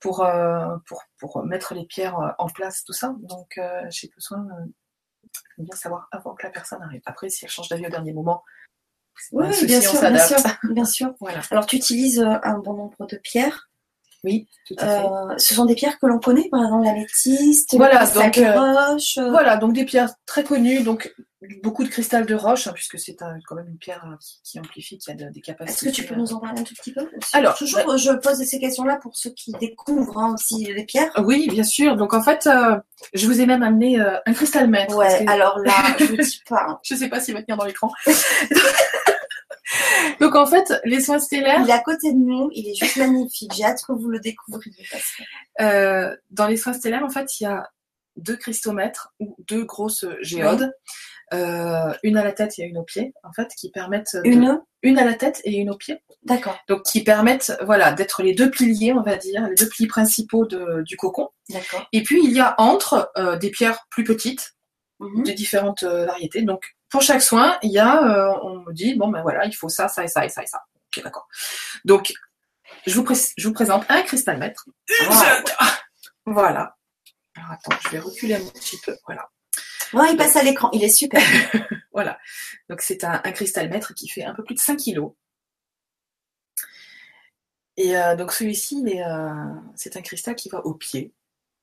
pour, 0.00 0.22
euh, 0.22 0.76
pour, 0.86 1.02
pour, 1.18 1.44
mettre 1.44 1.72
les 1.74 1.86
pierres 1.86 2.18
euh, 2.18 2.28
en 2.38 2.48
place, 2.48 2.84
tout 2.84 2.92
ça. 2.92 3.14
Donc 3.20 3.56
euh, 3.58 3.80
j'ai 3.88 4.10
besoin 4.14 4.46
bien 5.58 5.76
savoir 5.76 6.08
avant 6.10 6.34
que 6.34 6.44
la 6.44 6.50
personne 6.50 6.82
arrive. 6.82 7.02
Après, 7.06 7.28
si 7.28 7.44
elle 7.44 7.50
change 7.50 7.68
d'avis 7.68 7.86
au 7.86 7.90
dernier 7.90 8.12
moment, 8.12 8.42
oui, 9.32 9.46
bien, 9.66 9.80
sûr, 9.80 10.00
bien 10.00 10.18
sûr, 10.18 10.38
bien 10.64 10.84
sûr. 10.84 11.14
Voilà. 11.20 11.40
Alors 11.50 11.66
tu 11.66 11.76
utilises 11.76 12.20
un 12.20 12.58
bon 12.58 12.74
nombre 12.74 13.06
de 13.06 13.16
pierres. 13.16 13.70
Oui, 14.24 14.48
tout 14.66 14.74
à 14.78 14.86
fait. 14.86 15.06
Euh, 15.06 15.34
ce 15.36 15.54
sont 15.54 15.66
des 15.66 15.74
pierres 15.74 15.98
que 15.98 16.06
l'on 16.06 16.18
connaît, 16.18 16.48
par 16.50 16.64
exemple 16.64 16.84
la 16.84 16.94
métiste, 16.94 17.76
voilà, 17.76 18.06
donc, 18.06 18.36
roche. 18.36 19.18
Voilà, 19.18 19.56
donc 19.58 19.74
des 19.74 19.84
pierres 19.84 20.10
très 20.26 20.42
connues, 20.42 20.82
donc 20.82 21.14
beaucoup 21.62 21.84
de 21.84 21.90
cristal 21.90 22.24
de 22.24 22.34
roche, 22.34 22.66
hein, 22.66 22.72
puisque 22.74 22.98
c'est 22.98 23.16
quand 23.16 23.54
même 23.54 23.68
une 23.68 23.76
pierre 23.76 24.02
euh, 24.10 24.16
qui, 24.42 24.58
amplifie, 24.58 24.96
qui 24.96 25.10
a 25.10 25.14
des 25.14 25.40
capacités. 25.42 25.88
Est-ce 25.88 25.96
que 25.96 26.02
tu 26.02 26.08
peux 26.08 26.18
nous 26.18 26.32
en 26.32 26.40
parler 26.40 26.60
un 26.60 26.64
tout 26.64 26.74
petit 26.74 26.92
peu? 26.92 27.06
Alors, 27.34 27.54
toujours, 27.54 27.98
je 27.98 28.12
pose 28.12 28.42
ces 28.42 28.58
questions-là 28.58 28.98
pour 29.02 29.14
ceux 29.14 29.30
qui 29.30 29.52
découvrent 29.60 30.18
hein, 30.18 30.34
aussi 30.34 30.72
les 30.72 30.84
pierres. 30.84 31.12
Oui, 31.18 31.48
bien 31.50 31.64
sûr. 31.64 31.96
Donc 31.96 32.14
en 32.14 32.22
fait, 32.22 32.46
euh, 32.46 32.76
je 33.12 33.26
vous 33.26 33.42
ai 33.42 33.46
même 33.46 33.62
amené 33.62 33.98
un 34.00 34.32
cristal 34.32 34.68
maître. 34.68 34.96
Ouais. 34.96 35.26
Alors 35.28 35.58
là, 35.58 35.74
je 35.98 36.04
ne 36.04 36.22
dis 36.22 36.40
pas. 36.48 36.80
je 36.82 36.94
sais 36.94 37.08
pas 37.08 37.20
s'il 37.20 37.34
va 37.34 37.42
tenir 37.42 37.58
dans 37.58 37.64
l'écran. 37.64 37.90
Donc 40.20 40.34
en 40.34 40.46
fait, 40.46 40.72
les 40.84 41.00
soins 41.00 41.18
stellaires. 41.18 41.60
Il 41.62 41.70
est 41.70 41.72
à 41.72 41.80
côté 41.80 42.12
de 42.12 42.18
nous, 42.18 42.50
il 42.52 42.68
est 42.68 42.74
juste 42.74 42.96
magnifique. 42.96 43.52
J'ai 43.54 43.64
hâte 43.64 43.82
que 43.86 43.92
vous 43.92 44.08
le 44.08 44.20
découvriez. 44.20 44.86
Euh, 45.60 46.14
dans 46.30 46.46
les 46.46 46.56
soins 46.56 46.72
stellaires, 46.72 47.04
en 47.04 47.10
fait, 47.10 47.40
il 47.40 47.44
y 47.44 47.46
a 47.46 47.68
deux 48.16 48.36
cristomètres 48.36 49.12
ou 49.20 49.36
deux 49.48 49.64
grosses 49.64 50.06
géodes. 50.20 50.72
Euh, 51.32 51.92
une 52.02 52.18
à 52.18 52.22
la 52.22 52.32
tête 52.32 52.58
et 52.58 52.64
une 52.64 52.78
au 52.78 52.82
pied, 52.82 53.14
en 53.22 53.32
fait, 53.32 53.48
qui 53.56 53.70
permettent 53.70 54.16
une 54.24 54.60
une 54.82 54.98
à 54.98 55.04
la 55.04 55.14
tête 55.14 55.40
et 55.44 55.56
une 55.56 55.70
au 55.70 55.76
pied. 55.76 56.02
D'accord. 56.22 56.58
Donc 56.68 56.82
qui 56.82 57.02
permettent, 57.02 57.56
voilà, 57.64 57.92
d'être 57.92 58.22
les 58.22 58.34
deux 58.34 58.50
piliers, 58.50 58.92
on 58.92 59.00
va 59.00 59.16
dire, 59.16 59.48
les 59.48 59.54
deux 59.54 59.68
piliers 59.68 59.88
principaux 59.88 60.46
du 60.46 60.96
cocon. 60.96 61.30
D'accord. 61.48 61.88
Et 61.92 62.02
puis 62.02 62.22
il 62.22 62.32
y 62.32 62.40
a 62.40 62.54
entre 62.58 63.10
euh, 63.16 63.36
des 63.36 63.50
pierres 63.50 63.86
plus 63.90 64.04
petites, 64.04 64.54
mhm. 65.00 65.24
de 65.24 65.32
différentes 65.32 65.84
variétés. 65.84 66.42
Donc 66.42 66.76
pour 66.94 67.02
chaque 67.02 67.22
soin, 67.22 67.58
il 67.64 67.72
y 67.72 67.80
a, 67.80 68.04
euh, 68.04 68.38
on 68.42 68.60
me 68.60 68.72
dit, 68.72 68.94
bon 68.94 69.08
ben 69.08 69.20
voilà, 69.20 69.46
il 69.46 69.52
faut 69.52 69.68
ça, 69.68 69.88
ça 69.88 70.04
et 70.04 70.06
ça 70.06 70.24
et 70.24 70.28
ça 70.28 70.44
et 70.44 70.46
ça. 70.46 70.62
Ok, 70.76 71.02
d'accord. 71.02 71.26
Donc, 71.84 72.14
je 72.86 72.94
vous, 72.94 73.04
je 73.36 73.48
vous 73.48 73.52
présente 73.52 73.84
un 73.88 74.02
cristal 74.02 74.38
maître. 74.38 74.68
Voilà. 76.24 76.76
Alors 77.34 77.50
attends, 77.50 77.76
je 77.82 77.88
vais 77.88 77.98
reculer 77.98 78.36
un 78.36 78.44
petit 78.46 78.78
peu. 78.86 78.96
Voilà. 79.06 79.28
Ouais, 79.92 80.12
il 80.12 80.16
passe 80.16 80.36
à 80.36 80.44
l'écran, 80.44 80.70
il 80.72 80.84
est 80.84 80.88
super. 80.88 81.20
voilà. 81.92 82.16
Donc 82.68 82.80
c'est 82.80 83.02
un, 83.02 83.18
cristal 83.18 83.68
maître 83.70 83.92
qui 83.92 84.08
fait 84.08 84.22
un 84.22 84.32
peu 84.32 84.44
plus 84.44 84.54
de 84.54 84.60
5 84.60 84.78
kg. 84.78 85.00
Et 87.76 87.98
euh, 87.98 88.14
donc 88.14 88.30
celui-ci, 88.30 88.84
euh, 89.04 89.30
c'est 89.74 89.96
un 89.96 90.00
cristal 90.00 90.36
qui 90.36 90.48
va 90.48 90.64
au 90.64 90.74
pied. 90.74 91.12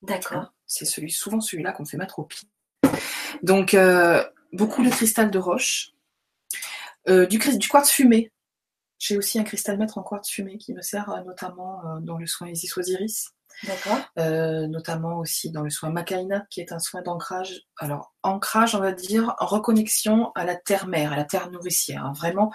D'accord. 0.02 0.54
C'est 0.68 0.84
celui, 0.84 1.10
souvent 1.10 1.40
celui-là 1.40 1.72
qu'on 1.72 1.86
fait 1.86 1.96
mettre 1.96 2.20
au 2.20 2.26
pied. 2.26 2.50
Donc 3.44 3.74
beaucoup 4.54 4.84
de 4.84 4.90
cristal 4.90 5.32
de 5.32 5.40
roche, 5.40 5.92
euh, 7.10 7.26
du, 7.26 7.38
du, 7.38 7.68
quartz 7.68 7.90
fumé. 7.90 8.32
J'ai 9.00 9.18
aussi 9.18 9.40
un 9.40 9.44
cristal 9.44 9.78
maître 9.78 9.98
en 9.98 10.04
quartz 10.04 10.30
fumé 10.30 10.58
qui 10.58 10.74
me 10.74 10.82
sert 10.82 11.10
euh, 11.10 11.24
notamment 11.24 11.82
euh, 11.86 12.00
dans 12.02 12.18
le 12.18 12.28
soin 12.28 12.50
Isis 12.50 12.78
Osiris. 12.78 13.30
D'accord. 13.66 14.00
notamment 14.16 15.20
aussi 15.20 15.52
dans 15.52 15.62
le 15.62 15.70
soin 15.70 15.92
Macaina, 15.92 16.48
qui 16.50 16.62
est 16.62 16.72
un 16.72 16.80
soin 16.80 17.02
d'ancrage. 17.02 17.62
Alors, 17.78 18.16
ancrage, 18.24 18.74
on 18.74 18.80
va 18.80 18.94
dire, 18.94 19.36
en 19.40 19.46
reconnexion 19.46 20.32
à 20.36 20.46
la 20.46 20.56
terre-mère, 20.56 21.12
à 21.12 21.18
la 21.18 21.26
terre 21.26 21.52
nourricière. 21.52 22.06
Hein. 22.06 22.14
Vraiment, 22.16 22.52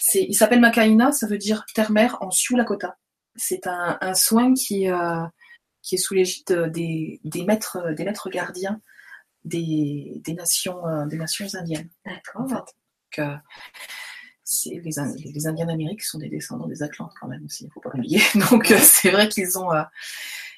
c'est, 0.00 0.26
il 0.28 0.34
s'appelle 0.34 0.60
Macaina, 0.60 1.12
ça 1.12 1.28
veut 1.28 1.38
dire 1.38 1.64
terre-mère 1.72 2.18
en 2.20 2.30
Sioux 2.30 2.56
Lakota. 2.56 2.98
C'est 3.36 3.68
un, 3.68 3.96
un, 4.00 4.12
soin 4.12 4.52
qui, 4.52 4.88
qui 5.82 5.94
est 5.94 5.98
sous 5.98 6.14
l'égide 6.14 6.52
des, 6.72 7.20
des, 7.24 7.44
maîtres, 7.44 7.94
des 7.94 8.04
maîtres 8.04 8.28
gardiens 8.28 8.80
des, 9.44 10.20
des 10.24 10.34
nations, 10.34 10.86
euh, 10.86 11.06
des 11.06 11.16
nations 11.16 11.46
indiennes. 11.54 11.88
D'accord. 12.04 12.42
En 12.42 12.48
fait. 12.48 12.54
Donc, 12.54 13.18
euh, 13.18 13.36
c'est 14.44 14.80
les, 14.82 14.98
Ind- 14.98 15.16
les 15.16 15.46
Indiens 15.46 15.66
d'Amérique 15.66 16.02
sont 16.02 16.18
des 16.18 16.28
descendants 16.28 16.66
des 16.66 16.82
Atlantes 16.82 17.12
quand 17.20 17.28
même 17.28 17.44
aussi, 17.44 17.64
il 17.64 17.66
ne 17.68 17.72
faut 17.72 17.80
pas 17.80 17.90
l'oublier. 17.94 18.20
Donc 18.50 18.70
euh, 18.70 18.78
c'est 18.80 19.10
vrai 19.10 19.28
qu'ils 19.28 19.58
ont, 19.58 19.68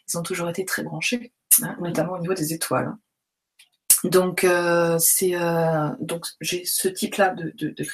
ils 0.08 0.18
ont 0.18 0.22
toujours 0.22 0.48
été 0.48 0.64
très 0.64 0.82
branchés, 0.82 1.32
hein, 1.62 1.76
notamment 1.80 2.12
au 2.14 2.18
niveau 2.18 2.34
des 2.34 2.52
étoiles. 2.52 2.86
hein. 2.86 2.98
Donc 4.04 4.42
euh, 4.44 4.98
c'est 4.98 5.36
euh, 5.36 5.90
donc 6.00 6.26
j'ai 6.40 6.64
ce 6.64 6.88
type-là 6.88 7.30
de, 7.30 7.52
de, 7.54 7.68
de. 7.68 7.86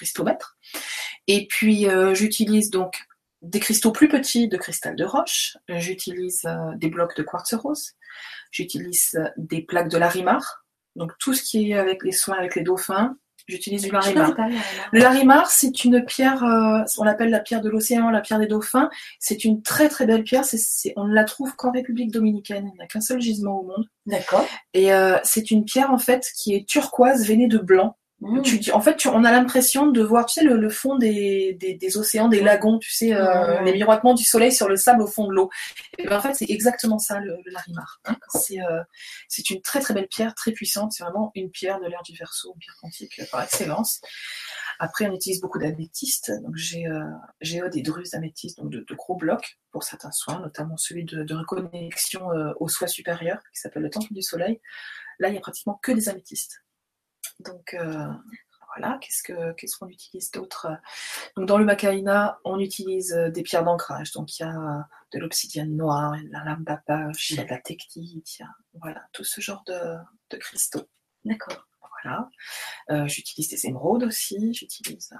Et 1.26 1.46
puis 1.48 1.86
euh, 1.86 2.14
j'utilise 2.14 2.70
donc 2.70 3.06
des 3.42 3.60
cristaux 3.60 3.92
plus 3.92 4.08
petits 4.08 4.48
de 4.48 4.56
cristal 4.56 4.96
de 4.96 5.04
roche. 5.04 5.58
J'utilise 5.68 6.48
des 6.76 6.88
blocs 6.88 7.14
de 7.16 7.22
quartz 7.22 7.52
rose. 7.54 7.92
J'utilise 8.50 9.20
des 9.36 9.60
plaques 9.62 9.90
de 9.90 9.98
larimar. 9.98 10.64
Donc 10.98 11.12
tout 11.18 11.32
ce 11.34 11.42
qui 11.42 11.70
est 11.70 11.74
avec 11.78 12.04
les 12.04 12.12
soins 12.12 12.36
avec 12.36 12.54
les 12.56 12.62
dauphins, 12.62 13.16
j'utilise 13.46 13.82
du 13.82 13.90
larimar. 13.90 14.34
Le 14.92 15.00
larimar, 15.00 15.50
c'est 15.50 15.84
une 15.84 16.04
pierre, 16.04 16.44
euh, 16.44 16.82
on 16.98 17.04
l'appelle 17.04 17.30
la 17.30 17.40
pierre 17.40 17.62
de 17.62 17.70
l'océan, 17.70 18.10
la 18.10 18.20
pierre 18.20 18.38
des 18.38 18.46
dauphins. 18.46 18.90
C'est 19.18 19.44
une 19.44 19.62
très 19.62 19.88
très 19.88 20.04
belle 20.06 20.22
pierre. 20.24 20.44
C'est, 20.44 20.58
c'est- 20.58 20.92
on 20.96 21.04
ne 21.06 21.14
la 21.14 21.24
trouve 21.24 21.56
qu'en 21.56 21.70
République 21.70 22.10
dominicaine. 22.12 22.68
Il 22.74 22.76
n'y 22.76 22.84
a 22.84 22.86
qu'un 22.86 23.00
seul 23.00 23.20
gisement 23.22 23.60
au 23.60 23.62
monde. 23.64 23.86
D'accord. 24.04 24.46
Et 24.74 24.92
euh, 24.92 25.16
c'est 25.24 25.50
une 25.50 25.64
pierre 25.64 25.90
en 25.92 25.98
fait 25.98 26.26
qui 26.36 26.54
est 26.54 26.68
turquoise 26.68 27.26
veinée 27.26 27.48
de 27.48 27.58
blanc. 27.58 27.96
Mmh. 28.20 28.42
Tu, 28.42 28.72
en 28.72 28.80
fait, 28.80 28.96
tu- 28.96 29.06
on 29.06 29.22
a 29.22 29.30
l'impression 29.30 29.86
de 29.86 30.02
voir, 30.02 30.26
tu 30.26 30.40
sais, 30.40 30.44
le, 30.44 30.56
le 30.56 30.70
fond 30.70 30.96
des, 30.96 31.54
des, 31.60 31.74
des 31.74 31.96
océans, 31.96 32.26
des 32.26 32.40
lagons, 32.40 32.78
tu 32.80 32.90
sais, 32.90 33.14
euh, 33.14 33.62
les 33.62 33.72
miroitements 33.72 34.12
du 34.12 34.24
soleil 34.24 34.50
sur 34.52 34.68
le 34.68 34.74
sable 34.76 35.02
au 35.02 35.06
fond 35.06 35.28
de 35.28 35.32
l'eau. 35.32 35.50
Et 35.98 36.06
ben, 36.08 36.16
en 36.18 36.20
fait, 36.20 36.34
c'est 36.34 36.50
exactement 36.50 36.98
ça 36.98 37.20
le, 37.20 37.36
le 37.44 37.52
larimar. 37.52 38.00
C'est 38.34 38.60
euh, 38.60 38.82
une 39.50 39.62
très 39.62 39.78
très 39.78 39.94
belle 39.94 40.08
pierre, 40.08 40.34
très 40.34 40.50
puissante. 40.50 40.92
C'est 40.92 41.04
vraiment 41.04 41.30
une 41.36 41.50
pierre 41.50 41.78
de 41.78 41.86
l'ère 41.86 42.02
du 42.02 42.16
Verseau, 42.16 42.52
une 42.54 42.58
pierre 42.58 42.76
quantique 42.80 43.20
euh, 43.20 43.24
par 43.30 43.42
excellence. 43.44 44.00
Après, 44.80 45.06
on 45.06 45.14
utilise 45.14 45.40
beaucoup 45.40 45.60
d'améthystes. 45.60 46.32
Donc, 46.42 46.56
j'ai 46.56 46.88
euh, 46.88 47.04
euh, 47.44 47.68
des 47.68 47.82
drus 47.82 48.10
d'améthyste, 48.10 48.58
donc 48.58 48.70
de, 48.70 48.80
de 48.80 48.94
gros 48.96 49.14
blocs 49.14 49.58
pour 49.70 49.84
certains 49.84 50.10
soins, 50.10 50.40
notamment 50.40 50.76
celui 50.76 51.04
de, 51.04 51.22
de 51.22 51.34
reconnexion 51.36 52.32
euh, 52.32 52.52
au 52.58 52.66
soi 52.66 52.88
supérieur, 52.88 53.38
qui 53.54 53.60
s'appelle 53.60 53.84
le 53.84 53.90
temple 53.90 54.12
du 54.12 54.22
soleil. 54.22 54.60
Là, 55.20 55.28
il 55.28 55.34
y 55.36 55.38
a 55.38 55.40
pratiquement 55.40 55.78
que 55.80 55.92
des 55.92 56.08
améthystes. 56.08 56.62
Donc, 57.40 57.74
euh, 57.74 58.06
voilà, 58.76 58.98
qu'est-ce 59.00 59.22
que 59.22 59.52
qu'est-ce 59.52 59.76
qu'on 59.78 59.88
utilise 59.88 60.30
d'autre? 60.30 60.68
Donc, 61.36 61.46
dans 61.48 61.58
le 61.58 61.64
Macaïna, 61.64 62.38
on 62.44 62.58
utilise 62.60 63.12
euh, 63.14 63.30
des 63.30 63.42
pierres 63.42 63.64
d'ancrage. 63.64 64.12
Donc, 64.12 64.38
il 64.38 64.42
y 64.42 64.46
a 64.46 64.88
de 65.12 65.18
l'obsidienne 65.18 65.76
noire, 65.76 66.16
il 66.16 66.22
y 66.24 66.26
a 66.26 66.28
de 66.28 66.32
la 66.32 66.44
lame 66.44 66.64
d'apache, 66.64 67.30
il 67.30 67.36
y 67.36 67.40
a 67.40 67.44
de 67.44 67.50
la 67.50 67.58
tectite, 67.60 68.38
il 68.38 68.42
y 68.42 68.44
a 68.44 68.48
voilà, 68.74 69.02
tout 69.12 69.24
ce 69.24 69.40
genre 69.40 69.62
de, 69.66 69.78
de 70.30 70.36
cristaux. 70.36 70.88
D'accord. 71.24 71.66
Voilà. 72.04 72.28
Euh, 72.90 73.06
j'utilise 73.08 73.48
des 73.50 73.66
émeraudes 73.66 74.04
aussi. 74.04 74.54
J'utilise. 74.54 75.12
euh, 75.12 75.16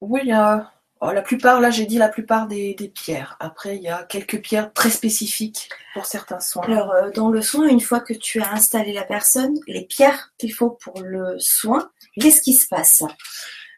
Oui, 0.00 0.20
il 0.24 0.28
y 0.28 0.32
a. 0.32 0.72
oh, 1.00 1.12
la 1.12 1.22
plupart, 1.22 1.60
là, 1.60 1.70
j'ai 1.70 1.86
dit 1.86 1.98
la 1.98 2.08
plupart 2.08 2.46
des, 2.46 2.74
des 2.74 2.88
pierres. 2.88 3.36
Après, 3.40 3.76
il 3.76 3.82
y 3.82 3.88
a 3.88 4.04
quelques 4.04 4.40
pierres 4.40 4.72
très 4.72 4.90
spécifiques 4.90 5.68
pour 5.94 6.06
certains 6.06 6.40
soins. 6.40 6.64
Alors, 6.64 6.90
euh, 6.92 7.10
dans 7.10 7.30
le 7.30 7.42
soin, 7.42 7.68
une 7.68 7.80
fois 7.80 8.00
que 8.00 8.14
tu 8.14 8.40
as 8.40 8.52
installé 8.52 8.92
la 8.92 9.04
personne, 9.04 9.58
les 9.66 9.84
pierres 9.86 10.32
qu'il 10.38 10.52
faut 10.54 10.70
pour 10.70 11.00
le 11.00 11.38
soin, 11.38 11.90
qu'est-ce 12.20 12.42
qui 12.42 12.52
se 12.52 12.68
passe? 12.68 13.02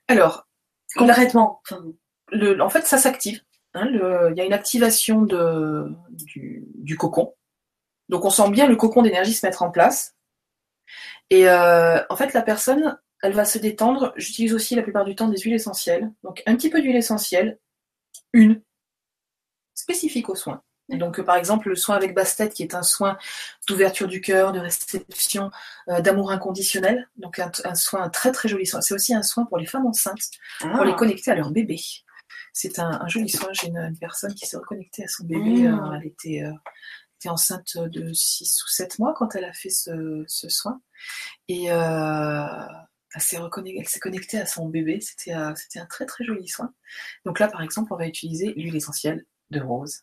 Alors, 0.08 0.46
concrètement 0.96 1.62
le, 2.30 2.60
en 2.60 2.68
fait, 2.70 2.86
ça 2.86 2.98
s'active. 2.98 3.40
hein, 3.74 3.88
il 3.92 4.36
y 4.36 4.40
a 4.40 4.44
une 4.44 4.52
activation 4.52 5.22
de, 5.22 5.86
du, 6.10 6.64
du 6.74 6.96
cocon. 6.96 7.34
Donc, 8.08 8.24
on 8.24 8.30
sent 8.30 8.50
bien 8.50 8.66
le 8.66 8.76
cocon 8.76 9.02
d'énergie 9.02 9.34
se 9.34 9.46
mettre 9.46 9.62
en 9.62 9.70
place. 9.70 10.14
Et 11.30 11.48
euh, 11.48 12.02
en 12.10 12.16
fait, 12.16 12.34
la 12.34 12.42
personne, 12.42 12.98
elle 13.22 13.32
va 13.32 13.44
se 13.44 13.58
détendre. 13.58 14.12
J'utilise 14.16 14.54
aussi 14.54 14.74
la 14.74 14.82
plupart 14.82 15.04
du 15.04 15.14
temps 15.14 15.28
des 15.28 15.38
huiles 15.38 15.54
essentielles. 15.54 16.12
Donc, 16.22 16.42
un 16.46 16.56
petit 16.56 16.70
peu 16.70 16.80
d'huile 16.80 16.96
essentielle, 16.96 17.58
une, 18.32 18.62
spécifique 19.74 20.28
au 20.28 20.34
soin. 20.34 20.62
Donc, 20.88 21.18
euh, 21.18 21.22
par 21.22 21.36
exemple, 21.36 21.68
le 21.68 21.76
soin 21.76 21.96
avec 21.96 22.14
Bastet, 22.14 22.50
qui 22.50 22.62
est 22.62 22.74
un 22.74 22.82
soin 22.82 23.16
d'ouverture 23.66 24.08
du 24.08 24.20
cœur, 24.20 24.52
de 24.52 24.58
réception, 24.58 25.50
euh, 25.88 26.00
d'amour 26.00 26.30
inconditionnel. 26.30 27.08
Donc, 27.16 27.38
un, 27.38 27.50
un 27.64 27.74
soin, 27.74 28.02
un 28.02 28.10
très 28.10 28.32
très 28.32 28.48
joli 28.48 28.66
soin. 28.66 28.80
C'est 28.80 28.94
aussi 28.94 29.14
un 29.14 29.22
soin 29.22 29.46
pour 29.46 29.58
les 29.58 29.66
femmes 29.66 29.86
enceintes 29.86 30.30
pour 30.60 30.70
ah, 30.74 30.84
les 30.84 30.94
connecter 30.94 31.30
à 31.30 31.34
leur 31.34 31.50
bébé. 31.50 31.80
C'est 32.52 32.78
un, 32.78 33.00
un 33.00 33.08
joli 33.08 33.30
soin. 33.30 33.48
J'ai 33.52 33.68
une, 33.68 33.78
une 33.78 33.98
personne 33.98 34.34
qui 34.34 34.46
s'est 34.46 34.56
reconnectée 34.56 35.04
à 35.04 35.08
son 35.08 35.24
bébé. 35.24 35.68
Mmh. 35.68 35.74
euh, 35.74 35.98
elle 35.98 36.06
était, 36.06 36.42
euh, 36.42 36.52
était 37.18 37.28
enceinte 37.28 37.78
de 37.78 38.12
6 38.12 38.62
ou 38.64 38.68
7 38.68 38.98
mois 38.98 39.14
quand 39.16 39.34
elle 39.34 39.44
a 39.44 39.52
fait 39.52 39.70
ce, 39.70 40.24
ce 40.26 40.48
soin. 40.48 40.80
Et 41.48 41.72
euh, 41.72 42.66
s'est 43.20 43.36
elle 43.78 43.88
s'est 43.88 44.00
connectée 44.00 44.38
à 44.38 44.46
son 44.46 44.68
bébé. 44.68 45.00
C'était 45.00 45.32
un 45.32 45.54
très 45.88 46.06
très 46.06 46.24
joli 46.24 46.48
soin. 46.48 46.72
Donc 47.24 47.38
là, 47.38 47.48
par 47.48 47.62
exemple, 47.62 47.92
on 47.92 47.96
va 47.96 48.06
utiliser 48.06 48.52
l'huile 48.56 48.76
essentielle 48.76 49.24
de 49.50 49.60
rose, 49.60 50.02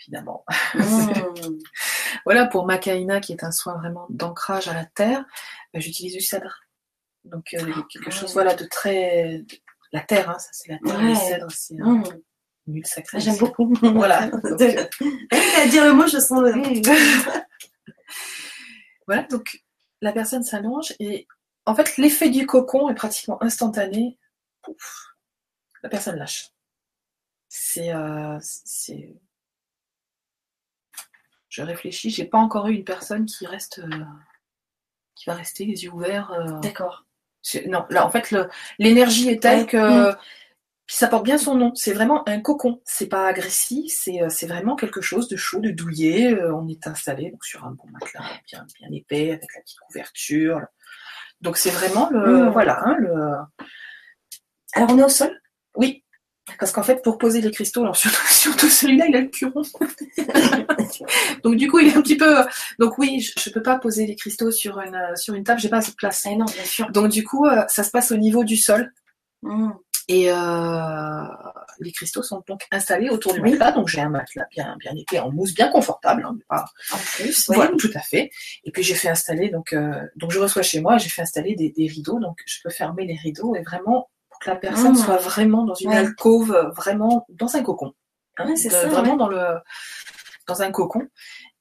évidemment. 0.00 0.44
mmh. 0.74 0.80
Voilà, 2.24 2.46
pour 2.46 2.66
Macaïna, 2.66 3.20
qui 3.20 3.32
est 3.32 3.44
un 3.44 3.52
soin 3.52 3.78
vraiment 3.78 4.06
d'ancrage 4.10 4.68
à 4.68 4.74
la 4.74 4.84
terre, 4.84 5.24
euh, 5.76 5.80
j'utilise 5.80 6.12
du 6.14 6.20
cèdre. 6.20 6.60
Donc 7.24 7.54
euh, 7.54 7.72
quelque 7.92 8.10
chose 8.10 8.32
voilà, 8.32 8.54
de 8.54 8.64
très... 8.64 9.44
La 9.92 10.00
terre, 10.00 10.28
hein, 10.30 10.38
ça 10.38 10.48
c'est 10.52 10.70
la 10.72 10.78
terre, 10.84 11.00
le 11.00 11.08
Ouais. 11.08 11.14
cèdre, 11.14 11.50
c'est 11.50 11.74
euh, 11.80 11.84
Mmh. 11.84 12.04
une 12.66 12.74
huile 12.74 12.86
sacrée. 12.86 13.20
J'aime 13.20 13.38
beaucoup. 13.38 13.72
Voilà. 13.82 14.26
Donc, 14.30 14.60
à 14.60 15.66
dire 15.68 15.84
le 15.86 15.92
mot, 15.92 16.06
je 16.06 16.18
sens 16.18 16.40
le. 16.42 16.52
voilà, 19.06 19.22
donc 19.24 19.60
la 20.00 20.12
personne 20.12 20.42
s'allonge 20.44 20.94
et 21.00 21.26
en 21.66 21.74
fait 21.74 21.96
l'effet 21.96 22.30
du 22.30 22.46
cocon 22.46 22.88
est 22.88 22.94
pratiquement 22.94 23.42
instantané. 23.42 24.18
Pouf, 24.62 25.16
la 25.82 25.88
personne 25.88 26.16
lâche. 26.16 26.50
C'est... 27.48 27.92
euh, 27.94 28.38
c'est... 28.40 29.16
Je 31.48 31.62
réfléchis, 31.62 32.10
j'ai 32.10 32.24
pas 32.24 32.38
encore 32.38 32.68
eu 32.68 32.74
une 32.74 32.84
personne 32.84 33.26
qui 33.26 33.46
reste... 33.46 33.80
euh, 33.80 34.04
qui 35.16 35.24
va 35.26 35.34
rester 35.34 35.64
les 35.64 35.84
yeux 35.84 35.90
ouverts. 35.90 36.30
euh, 36.32 36.58
D'accord. 36.60 37.06
C'est- 37.42 37.66
Non, 37.66 37.86
là, 37.90 38.06
en 38.06 38.10
fait, 38.10 38.30
le- 38.30 38.48
l'énergie 38.78 39.28
est 39.28 39.42
telle 39.42 39.60
Ouais. 39.60 39.66
que. 39.66 40.12
Puis 40.86 40.96
ça 40.96 41.06
porte 41.08 41.24
bien 41.24 41.38
son 41.38 41.54
nom. 41.54 41.72
C'est 41.74 41.92
vraiment 41.92 42.28
un 42.28 42.40
cocon. 42.40 42.80
C'est 42.84 43.08
pas 43.08 43.26
agressif. 43.28 43.92
C'est 43.94 44.22
euh, 44.22 44.28
c'est 44.28 44.46
vraiment 44.46 44.76
quelque 44.76 45.00
chose 45.00 45.28
de 45.28 45.36
chaud, 45.36 45.60
de 45.60 45.70
douillet. 45.70 46.34
On 46.44 46.68
est 46.68 46.86
installé 46.86 47.30
donc, 47.30 47.44
sur 47.44 47.64
un 47.64 47.72
bon 47.72 47.86
matelas 47.92 48.24
bien, 48.46 48.66
bien 48.78 48.88
épais, 48.92 49.30
avec 49.32 49.54
la 49.54 49.60
petite 49.62 49.78
couverture. 49.80 50.60
Donc 51.40 51.56
c'est 51.56 51.70
vraiment 51.70 52.08
le. 52.10 52.46
Mm. 52.46 52.48
Voilà. 52.50 52.80
hein, 52.84 52.96
le... 52.98 53.14
Alors, 54.72 54.90
on 54.90 54.98
est 54.98 55.04
au 55.04 55.08
sol? 55.08 55.30
Oui. 55.76 56.04
Parce 56.58 56.72
qu'en 56.72 56.82
fait, 56.82 57.02
pour 57.02 57.18
poser 57.18 57.40
les 57.40 57.50
cristaux, 57.50 57.82
alors 57.82 57.96
surtout, 57.96 58.26
surtout 58.28 58.68
celui-là, 58.68 59.06
il 59.08 59.16
a 59.16 59.20
le 59.20 59.28
curon. 59.28 59.62
donc 61.44 61.56
du 61.56 61.70
coup, 61.70 61.78
il 61.78 61.88
est 61.88 61.96
un 61.96 62.02
petit 62.02 62.16
peu. 62.16 62.44
Donc 62.78 62.98
oui, 62.98 63.20
je, 63.20 63.32
je 63.40 63.50
peux 63.50 63.62
pas 63.62 63.78
poser 63.78 64.06
les 64.06 64.16
cristaux 64.16 64.50
sur 64.50 64.80
une 64.80 64.98
sur 65.16 65.34
une 65.34 65.44
table. 65.44 65.60
J'ai 65.60 65.68
pas 65.68 65.78
assez 65.78 65.92
de 65.92 65.96
place. 65.96 66.26
Eh 66.28 66.36
non, 66.36 66.46
bien 66.46 66.64
sûr. 66.64 66.90
Donc 66.90 67.08
du 67.08 67.24
coup, 67.24 67.46
euh, 67.46 67.64
ça 67.68 67.84
se 67.84 67.90
passe 67.90 68.10
au 68.10 68.16
niveau 68.16 68.44
du 68.44 68.56
sol. 68.56 68.92
Mmh. 69.42 69.70
Et 70.12 70.28
euh, 70.28 71.22
les 71.78 71.92
cristaux 71.92 72.24
sont 72.24 72.42
donc 72.48 72.66
installés 72.72 73.10
autour 73.10 73.32
du 73.32 73.40
matelas. 73.40 73.70
Donc 73.70 73.86
j'ai 73.86 74.00
un 74.00 74.08
matelas 74.08 74.46
bien, 74.50 74.76
bien 74.80 74.92
épais 74.96 75.20
en 75.20 75.30
mousse, 75.30 75.54
bien 75.54 75.68
confortable. 75.70 76.24
hein, 76.26 76.36
pas- 76.48 76.64
En 76.92 76.96
plus, 76.96 77.46
oui. 77.48 77.54
Voilà, 77.54 77.70
tout 77.78 77.90
à 77.94 78.00
fait. 78.00 78.30
Et 78.64 78.72
puis 78.72 78.82
j'ai 78.82 78.96
fait 78.96 79.08
installer, 79.08 79.50
donc, 79.50 79.72
euh, 79.72 80.02
donc 80.16 80.32
je 80.32 80.40
reçois 80.40 80.62
chez 80.62 80.80
moi, 80.80 80.98
j'ai 80.98 81.08
fait 81.10 81.22
installer 81.22 81.54
des, 81.54 81.70
des 81.70 81.86
rideaux. 81.86 82.18
Donc 82.18 82.40
je 82.44 82.58
peux 82.64 82.70
fermer 82.70 83.06
les 83.06 83.14
rideaux 83.14 83.54
et 83.54 83.62
vraiment 83.62 84.10
pour 84.30 84.40
que 84.40 84.50
la 84.50 84.56
personne 84.56 84.92
Mmh. 84.94 84.96
soit 85.04 85.18
vraiment 85.18 85.64
dans 85.64 85.74
une 85.74 85.90
Ouais. 85.90 85.96
alcôve, 85.98 86.72
vraiment 86.76 87.24
dans 87.28 87.54
un 87.54 87.62
cocon. 87.62 87.94
hein, 88.38 88.48
Ouais, 88.48 88.56
c'est 88.56 88.68
de- 88.68 88.74
ça, 88.74 88.88
Vraiment 88.88 89.12
ouais. 89.12 89.18
dans, 89.18 89.28
le, 89.28 89.58
dans 90.48 90.60
un 90.62 90.72
cocon. 90.72 91.06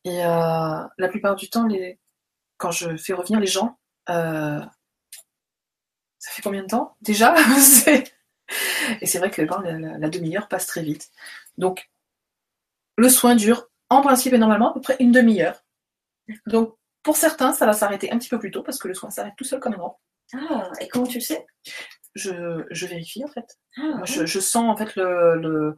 Et 0.06 0.26
euh, 0.26 0.84
la 0.97 1.08
plupart 1.08 1.36
du 1.36 1.50
temps, 1.52 1.68
les, 1.68 2.00
quand 2.58 2.72
je 2.72 2.97
fais 2.97 3.14
revenir 3.14 3.39
les 3.39 3.47
gens, 3.47 3.78
euh, 4.10 4.60
ça 6.18 6.32
fait 6.32 6.41
combien 6.41 6.64
de 6.64 6.68
temps 6.68 6.95
déjà? 7.02 7.36
Et 9.02 9.06
c'est 9.06 9.20
vrai 9.20 9.30
que 9.32 9.41
bon, 9.43 9.60
la, 9.60 9.78
la- 9.80 9.97
la 9.97 10.10
demi-heure 10.10 10.47
passe 10.47 10.68
très 10.68 10.82
vite. 10.84 11.10
Donc, 11.58 11.89
le 12.97 13.10
soin 13.10 13.36
dure 13.36 13.68
en 13.89 14.02
principe 14.02 14.34
et 14.34 14.38
normalement 14.38 14.72
à 14.72 14.74
peu 14.74 14.82
près 14.82 14.97
une 15.00 15.12
demi-heure. 15.12 15.64
Donc, 16.47 16.76
pour 17.04 17.16
certains, 17.18 17.54
ça 17.54 17.66
va 17.66 17.74
s'arrêter 17.74 18.12
un 18.12 18.18
petit 18.20 18.30
peu 18.30 18.39
plus 18.39 18.52
tôt 18.52 18.62
parce 18.64 18.78
que 18.78 18.88
le 18.88 18.93
soin 18.93 19.10
s'arrête 19.10 19.34
tout 19.38 19.43
seul 19.45 19.60
comme 19.60 19.74
un 19.74 19.78
grand. 19.78 20.00
Ah, 20.34 20.70
et 20.80 20.88
comment 20.88 21.08
tu 21.08 21.18
le 21.18 21.24
sais? 21.24 21.45
Je, 22.16 22.66
je 22.72 22.86
vérifie 22.88 23.24
en 23.24 23.28
fait. 23.28 23.58
ah, 23.78 23.82
Moi, 23.97 24.06
je, 24.06 24.26
je 24.26 24.39
sens 24.39 24.66
en 24.70 24.76
fait 24.76 24.95
le, 24.95 25.76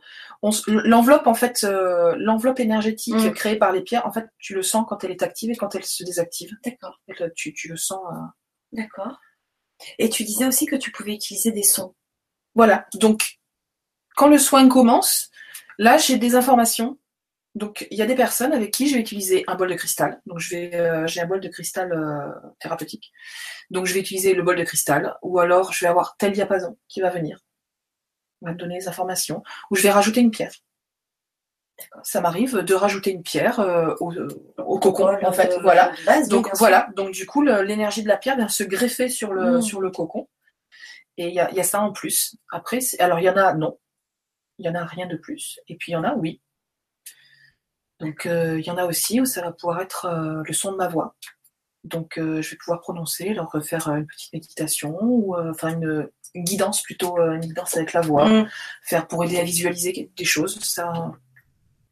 l'enveloppe 0.68 1.28
en 1.28 1.34
fait 1.34 1.64
euh, 1.64 2.16
l'enveloppe 2.18 2.60
énergétique 2.60 3.16
Mm. 3.16 3.32
créée 3.34 3.56
par 3.58 3.72
les 3.72 3.82
pierres. 3.82 4.06
En 4.06 4.12
fait, 4.12 4.28
tu 4.40 4.56
le 4.56 4.64
sens 4.64 4.86
quand 4.90 5.04
elle 5.04 5.12
est 5.12 5.24
active 5.24 5.52
et 5.52 5.56
quand 5.56 5.76
elle 5.76 5.86
se 5.86 6.04
désactive. 6.04 6.52
D'accord, 6.66 7.00
En 7.10 7.14
fait, 7.14 7.34
tu, 7.34 7.54
tu 7.54 7.68
le 7.70 7.78
sens. 7.78 8.00
euh, 8.14 8.18
d'accord. 8.74 9.20
Et 10.00 10.10
tu 10.10 10.24
disais 10.24 10.46
aussi 10.46 10.66
que 10.66 10.76
tu 10.76 10.92
pouvais 10.92 11.14
utiliser 11.14 11.52
des 11.52 11.64
sons. 11.64 11.94
Voilà. 12.56 12.86
Donc, 12.96 13.40
quand 14.16 14.28
le 14.28 14.38
soin 14.38 14.68
commence, 14.68 15.30
là, 15.78 15.98
j'ai 15.98 16.18
des 16.18 16.36
informations 16.36 16.98
Donc, 17.56 17.88
il 17.92 17.98
y 17.98 18.02
a 18.02 18.06
des 18.06 18.16
personnes 18.16 18.54
avec 18.54 18.72
qui 18.72 18.88
je 18.88 18.96
vais 18.96 19.02
utiliser 19.02 19.44
un 19.48 19.56
bol 19.56 19.70
de 19.70 19.76
cristal. 19.76 20.22
Donc, 20.26 20.40
je 20.40 20.56
vais, 20.56 20.76
euh, 20.76 21.08
j'ai 21.08 21.22
un 21.22 21.28
bol 21.28 21.40
de 21.40 21.50
cristal 21.50 21.92
euh, 21.92 22.32
thérapeutique. 22.60 23.12
Donc, 23.70 23.86
je 23.86 23.94
vais 23.94 24.00
utiliser 24.00 24.34
le 24.34 24.44
bol 24.44 24.56
de 24.58 24.64
cristal. 24.64 25.16
Ou 25.22 25.40
alors, 25.40 25.74
je 25.74 25.84
vais 25.84 25.90
avoir 25.90 26.16
tel 26.18 26.34
diapason 26.34 26.78
qui 26.88 27.02
va 27.02 27.10
venir. 27.10 27.40
Va 28.42 28.52
me 28.52 28.58
donner 28.58 28.76
les 28.76 28.88
informations. 28.88 29.44
Ou 29.70 29.76
je 29.76 29.84
vais 29.84 29.92
rajouter 29.92 30.22
une 30.22 30.32
pierre. 30.32 30.54
Ça 32.04 32.22
m'arrive 32.22 32.58
de 32.60 32.74
rajouter 32.76 33.12
une 33.12 33.24
pierre 33.24 33.60
euh, 33.60 33.96
au, 34.00 34.14
au 34.60 34.80
cocon, 34.80 35.18
en 35.24 35.32
fait. 35.32 35.58
voilà. 35.62 35.92
donc, 36.30 36.48
voilà. 36.56 36.90
Donc, 36.96 37.12
du 37.12 37.26
coup, 37.26 37.42
l'énergie 37.42 38.04
de 38.04 38.08
la 38.08 38.18
pierre 38.18 38.38
vient 38.38 38.48
se 38.48 38.64
greffer 38.64 39.10
sur 39.10 39.34
le, 39.34 39.58
mm. 39.58 39.62
sur 39.62 39.82
le 39.82 39.90
cocon. 39.90 40.28
Et 41.18 41.28
il 41.28 41.34
y 41.34 41.40
a, 41.40 41.52
y 41.52 41.60
a, 41.60 41.64
ça 41.64 41.82
en 41.82 41.92
plus. 41.92 42.36
Après, 42.52 42.80
alors, 43.00 43.20
il 43.20 43.24
y 43.24 43.30
en 43.30 43.38
a, 43.38 43.54
non. 43.54 43.78
Il 44.58 44.66
y 44.66 44.70
en 44.70 44.76
a 44.76 44.86
rien 44.86 45.08
de 45.08 45.18
plus. 45.18 45.60
Et 45.68 45.76
puis, 45.76 45.92
il 45.92 45.96
y 45.96 45.98
en 45.98 46.04
a, 46.04 46.14
oui. 46.16 46.42
Donc 48.02 48.26
euh, 48.26 48.60
il 48.60 48.66
y 48.66 48.72
en 48.72 48.78
a 48.78 48.86
aussi 48.86 49.22
où 49.22 49.26
ça 49.26 49.42
va 49.42 49.52
pouvoir 49.52 49.80
être 49.80 50.06
euh, 50.06 50.42
le 50.44 50.54
son 50.54 50.72
de 50.72 50.78
ma 50.78 50.88
voix. 50.88 51.16
Donc 51.84 52.18
euh, 52.18 52.42
je 52.42 52.52
vais 52.52 52.58
pouvoir 52.58 52.82
prononcer, 52.82 53.34
leur 53.34 53.52
faire 53.64 53.88
une 53.90 54.08
petite 54.08 54.34
méditation 54.34 54.98
ou 55.02 55.36
enfin 55.38 55.70
une, 55.70 56.10
guidance 56.36 56.82
plutôt, 56.82 57.18
une 57.20 57.42
guidance 57.42 57.76
avec 57.78 57.94
la 57.94 58.02
voix, 58.02 58.28
mm. 58.28 58.50
faire 58.84 59.08
pour 59.08 59.24
aider 59.24 59.40
à 59.40 59.44
visualiser 59.44 60.12
des 60.16 60.26
choses. 60.26 60.60
Ça, 60.64 61.12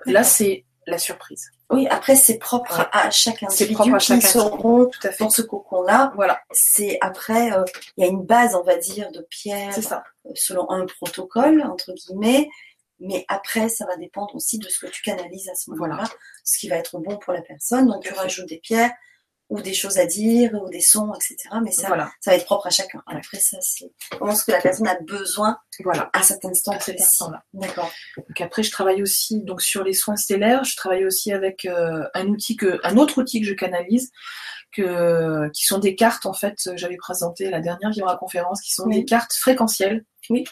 là 0.06 0.24
c'est 0.24 0.66
la 0.90 0.98
surprise. 0.98 1.52
Oui, 1.70 1.88
après 1.88 2.16
c'est 2.16 2.38
propre 2.38 2.90
à 2.92 3.10
chaque 3.12 3.44
individu 3.44 3.74
propre 3.74 3.96
à 3.96 4.00
chacun. 4.00 4.20
qui 4.20 4.28
seront 4.28 4.86
tout 4.86 5.08
à 5.08 5.12
fait. 5.12 5.24
dans 5.24 5.30
ce 5.30 5.42
cocon-là. 5.42 6.12
Voilà. 6.16 6.42
C'est 6.52 6.98
après 7.02 7.52
il 7.98 8.04
y 8.04 8.08
a 8.08 8.10
une 8.10 8.24
base, 8.24 8.56
on 8.56 8.64
va 8.64 8.78
dire, 8.78 9.12
de 9.12 9.22
pierre, 9.30 9.74
selon 10.36 10.70
un 10.70 10.86
protocole 10.86 11.62
entre 11.62 11.94
guillemets. 11.94 12.50
Mais 13.02 13.24
après, 13.30 13.70
ça 13.70 13.86
va 13.86 13.96
dépendre 13.96 14.36
aussi 14.36 14.58
de 14.58 14.68
ce 14.68 14.86
que 14.86 14.92
tu 14.92 15.02
canalises 15.02 15.48
à 15.48 15.56
ce 15.56 15.70
moment-là, 15.72 16.04
ce 16.44 16.60
qui 16.60 16.68
va 16.68 16.76
être 16.76 17.00
bon 17.00 17.18
pour 17.18 17.32
la 17.32 17.42
personne. 17.42 17.88
Donc, 17.88 18.04
tu 18.04 18.14
rajoutes 18.14 18.50
des 18.50 18.58
pierres 18.58 18.92
ou 19.50 19.62
des 19.62 19.74
choses 19.74 19.98
à 19.98 20.06
dire 20.06 20.54
ou 20.54 20.70
des 20.70 20.82
sons, 20.82 21.12
etc. 21.14 21.38
Mais 21.64 21.72
ça, 21.72 21.90
ça 22.20 22.32
va 22.32 22.38
être 22.38 22.46
propre 22.46 22.68
à 22.68 22.70
chacun. 22.70 23.02
Après, 23.08 23.40
ça, 23.40 23.58
c'est 23.62 23.92
vraiment 24.12 24.36
ce 24.36 24.46
que 24.46 24.52
la 24.52 24.62
personne 24.62 24.88
a 24.88 25.00
besoin 25.02 25.58
voilà. 25.84 26.10
à 26.14 26.22
cet 26.22 26.46
instant 26.46 26.78
précis. 26.78 27.24
D'accord. 27.54 27.92
Donc 28.18 28.42
après, 28.42 28.64
je 28.64 28.72
travaille 28.72 29.02
aussi 29.02 29.42
donc 29.42 29.62
sur 29.62 29.84
les 29.84 29.94
soins 29.94 30.18
stellaires. 30.18 30.64
Je 30.64 30.76
travaille 30.76 31.06
aussi 31.06 31.32
avec 31.32 31.66
euh, 31.66 32.04
un 32.14 32.28
outil 32.28 32.58
que, 32.58 32.80
un 32.84 32.98
autre 32.98 33.20
outil 33.22 33.42
que 33.42 33.48
je 33.48 33.54
canalise, 33.54 34.12
que 34.72 35.50
qui 35.50 35.66
sont 35.66 35.80
des 35.80 35.96
cartes 35.96 36.28
en 36.28 36.34
fait. 36.34 36.70
J'avais 36.76 36.98
présenté 36.98 37.50
la 37.50 37.60
dernière 37.60 37.90
Vibra 37.90 38.18
conférence, 38.18 38.62
qui 38.62 38.74
sont 38.74 38.88
des 38.88 39.04
cartes 39.04 39.34
fréquentielles. 39.34 40.06
Oui. 40.30 40.46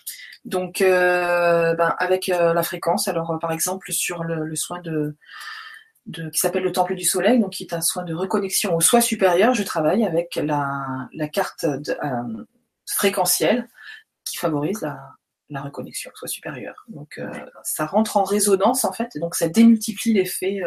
Donc, 0.47 0.81
euh, 0.81 1.75
ben, 1.75 1.93
avec 1.99 2.29
euh, 2.29 2.53
la 2.53 2.63
fréquence, 2.63 3.09
alors 3.09 3.31
euh, 3.31 3.37
par 3.37 3.51
exemple 3.51 3.91
sur 3.91 4.23
le, 4.23 4.55
soin 4.55 4.79
de, 4.81 5.17
de 6.07 6.29
qui 6.29 6.39
s'appelle 6.39 6.63
le 6.63 6.71
Temple 6.71 6.95
du 6.95 7.03
Soleil, 7.03 7.39
donc 7.39 7.51
qui 7.51 7.63
est 7.63 7.73
un 7.73 7.81
soin 7.81 8.03
de 8.03 8.13
reconnexion 8.13 8.75
au 8.75 8.81
soi 8.81 9.01
supérieur, 9.01 9.53
je 9.53 9.63
travaille 9.63 10.05
avec 10.05 10.35
la, 10.35 11.09
la 11.13 11.27
carte 11.27 11.65
de, 11.65 11.95
fréquentielle 12.89 13.67
qui 14.25 14.37
favorise 14.37 14.81
la, 14.81 14.97
la 15.49 15.61
reconnexion 15.61 16.11
au 16.13 16.17
soi 16.17 16.27
supérieur. 16.27 16.85
Donc, 16.87 17.21
ça 17.63 17.85
rentre 17.85 18.17
en 18.17 18.23
résonance 18.23 18.85
en 18.85 18.93
fait, 18.93 19.15
et 19.15 19.19
donc 19.19 19.35
ça 19.35 19.47
démultiplie 19.49 20.13
l'effet. 20.13 20.61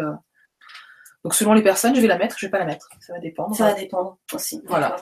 Donc, 1.25 1.35
selon 1.35 1.53
les 1.55 1.63
personnes, 1.63 1.95
je 1.95 2.01
vais 2.01 2.07
la 2.07 2.19
mettre, 2.19 2.39
je 2.39 2.47
vais 2.47 2.51
pas 2.51 2.59
la 2.59 2.67
mettre, 2.67 2.89
ça 3.01 3.15
va 3.15 3.19
dépendre. 3.19 3.57
Ça 3.57 3.65
va 3.65 3.75
dépendre 3.75 4.19
aussi. 4.33 4.63
Voilà 4.67 4.97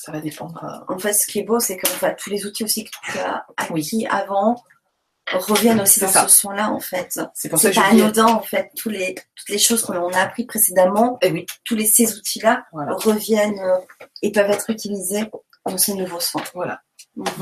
ça 0.00 0.12
va 0.12 0.20
dépendre. 0.20 0.84
En 0.88 0.98
fait, 0.98 1.12
ce 1.12 1.26
qui 1.26 1.40
est 1.40 1.44
beau, 1.44 1.60
c'est 1.60 1.76
que 1.76 2.14
tous 2.16 2.30
les 2.30 2.46
outils 2.46 2.64
aussi 2.64 2.84
que 2.84 2.90
tu 3.02 3.18
as 3.18 3.44
acquis 3.56 4.06
avant 4.06 4.56
reviennent 5.32 5.80
aussi 5.80 6.00
dans 6.00 6.08
ce 6.08 6.28
soin-là, 6.28 6.70
en 6.70 6.80
fait. 6.80 7.20
C'est 7.34 7.48
pour 7.48 7.58
ça 7.58 7.70
que 7.70 7.76
pas 7.76 7.86
anodin, 7.86 8.26
en 8.26 8.42
fait. 8.42 8.70
Tous 8.76 8.88
les, 8.88 9.14
toutes 9.34 9.48
les 9.48 9.58
choses 9.58 9.82
qu'on 9.82 10.12
a 10.12 10.20
appris 10.20 10.44
précédemment, 10.44 11.18
et 11.22 11.28
eh 11.28 11.32
oui. 11.32 11.46
tous 11.64 11.76
les, 11.76 11.86
ces 11.86 12.16
outils-là 12.16 12.66
reviennent 12.72 13.58
euh, 13.58 13.78
et 14.22 14.32
peuvent 14.32 14.50
être 14.50 14.70
utilisés 14.70 15.24
dans 15.66 15.78
ces 15.78 15.94
nouveaux 15.94 16.20
soins. 16.20 16.44
Voilà. 16.54 16.82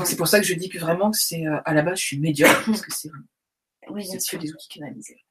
C'est 0.05 0.15
pour 0.15 0.27
ça 0.27 0.39
que 0.39 0.45
je 0.45 0.53
dis 0.53 0.69
que 0.69 0.79
vraiment, 0.79 1.11
c'est 1.13 1.45
euh, 1.45 1.59
à 1.65 1.73
la 1.73 1.81
base, 1.81 1.99
je 1.99 2.05
suis 2.05 2.19
médiocre, 2.19 2.63
parce 2.65 2.81
que 2.81 2.93
c'est 2.93 3.09
oui, 3.89 4.07
des 4.07 4.51
outils 4.51 4.67
canalisés. 4.69 5.23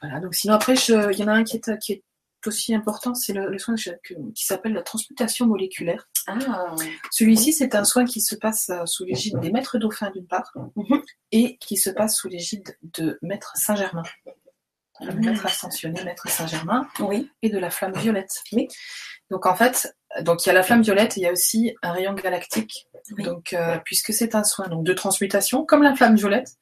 Voilà, 0.00 0.20
donc 0.20 0.34
sinon 0.34 0.54
après, 0.54 0.74
il 0.74 1.18
y 1.18 1.24
en 1.24 1.28
a 1.28 1.32
un 1.32 1.44
qui 1.44 1.56
est, 1.56 1.78
qui 1.78 1.92
est 1.92 2.02
aussi 2.46 2.74
important, 2.74 3.14
c'est 3.14 3.32
le, 3.32 3.56
soin 3.58 3.74
qui 3.76 4.44
s'appelle 4.44 4.72
la 4.72 4.82
transmutation 4.82 5.46
moléculaire. 5.46 6.08
Ah. 6.26 6.74
Celui-ci, 7.10 7.52
c'est 7.52 7.74
un 7.74 7.84
soin 7.84 8.04
qui 8.04 8.20
se 8.20 8.34
passe 8.34 8.70
euh, 8.70 8.86
sous 8.86 9.04
l'égide 9.04 9.38
des 9.40 9.50
maîtres 9.50 9.78
dauphins 9.78 10.10
d'une 10.10 10.26
part, 10.26 10.52
mhm. 10.76 11.02
et 11.32 11.56
qui 11.58 11.76
se 11.76 11.90
passe 11.90 12.16
sous 12.16 12.28
l'égide 12.28 12.76
de 12.82 13.18
maître 13.22 13.52
Saint-Germain. 13.56 14.02
Le 15.04 15.12
maître 15.14 15.46
ascensionné, 15.46 16.02
maître 16.04 16.28
Saint-Germain, 16.28 16.86
oui. 17.00 17.30
et 17.42 17.50
de 17.50 17.58
la 17.58 17.70
flamme 17.70 17.92
violette. 17.94 18.42
Oui. 18.52 18.68
Donc 19.30 19.46
en 19.46 19.54
fait, 19.54 19.94
donc 20.20 20.44
il 20.44 20.48
y 20.48 20.50
a 20.50 20.54
la 20.54 20.62
flamme 20.62 20.82
violette, 20.82 21.16
et 21.16 21.20
il 21.20 21.22
y 21.24 21.26
a 21.26 21.32
aussi 21.32 21.74
un 21.82 21.92
rayon 21.92 22.14
galactique. 22.14 22.86
Donc 23.18 23.52
euh, 23.52 23.78
puisque 23.84 24.12
c'est 24.12 24.34
un 24.34 24.44
soin 24.44 24.68
donc 24.68 24.84
de 24.84 24.92
transmutation, 24.92 25.64
comme 25.64 25.82
la 25.82 25.94
flamme 25.94 26.16
violette, 26.16 26.56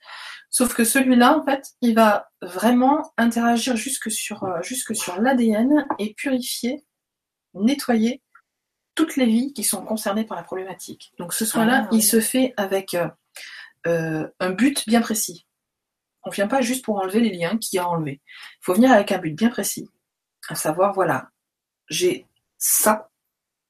Sauf 0.50 0.74
que 0.74 0.82
celui-là, 0.82 1.38
en 1.38 1.44
fait, 1.44 1.74
il 1.80 1.94
va 1.94 2.28
vraiment 2.42 3.12
interagir 3.16 3.76
jusque 3.76 4.10
sur, 4.10 4.42
euh, 4.42 4.60
jusque 4.62 4.96
sur 4.96 5.20
l'ADN 5.20 5.86
et 6.00 6.12
purifier, 6.14 6.84
nettoyer 7.54 8.20
toutes 8.96 9.14
les 9.14 9.26
vies 9.26 9.52
qui 9.52 9.62
sont 9.62 9.84
concernées 9.84 10.24
par 10.24 10.36
la 10.36 10.42
problématique. 10.42 11.12
Donc 11.18 11.32
ce 11.32 11.46
soin-là, 11.46 11.84
ah, 11.84 11.88
il 11.92 12.02
se 12.02 12.20
fait 12.20 12.52
avec 12.56 12.96
euh, 13.86 14.28
un 14.40 14.50
but 14.50 14.86
bien 14.88 15.00
précis. 15.00 15.46
On 16.22 16.30
ne 16.30 16.34
vient 16.34 16.48
pas 16.48 16.60
juste 16.60 16.84
pour 16.84 16.96
enlever 16.96 17.20
les 17.20 17.30
liens 17.30 17.56
qu'il 17.56 17.76
y 17.76 17.80
a 17.80 17.84
à 17.84 17.88
enlever. 17.88 18.20
Il 18.24 18.64
faut 18.64 18.74
venir 18.74 18.92
avec 18.92 19.10
un 19.12 19.18
but 19.18 19.34
bien 19.34 19.48
précis. 19.48 19.88
À 20.48 20.54
savoir, 20.54 20.92
voilà, 20.92 21.30
j'ai 21.88 22.26
ça 22.58 23.10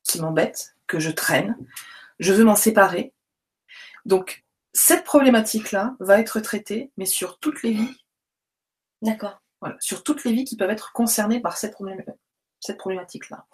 qui 0.02 0.20
m'embête, 0.20 0.74
que 0.86 0.98
je 0.98 1.10
traîne, 1.10 1.56
je 2.18 2.32
veux 2.32 2.44
m'en 2.44 2.56
séparer. 2.56 3.12
Donc, 4.04 4.44
cette 4.72 5.04
problématique-là 5.04 5.96
va 6.00 6.18
être 6.20 6.40
traitée, 6.40 6.92
mais 6.96 7.06
sur 7.06 7.38
toutes 7.38 7.62
les 7.62 7.72
vies. 7.72 7.96
D'accord. 9.02 9.40
Voilà, 9.60 9.76
sur 9.80 10.02
toutes 10.02 10.24
les 10.24 10.32
vies 10.32 10.44
qui 10.44 10.56
peuvent 10.56 10.70
être 10.70 10.92
concernées 10.92 11.40
par 11.40 11.56
cette, 11.56 11.74
problématique-là. 11.74 13.46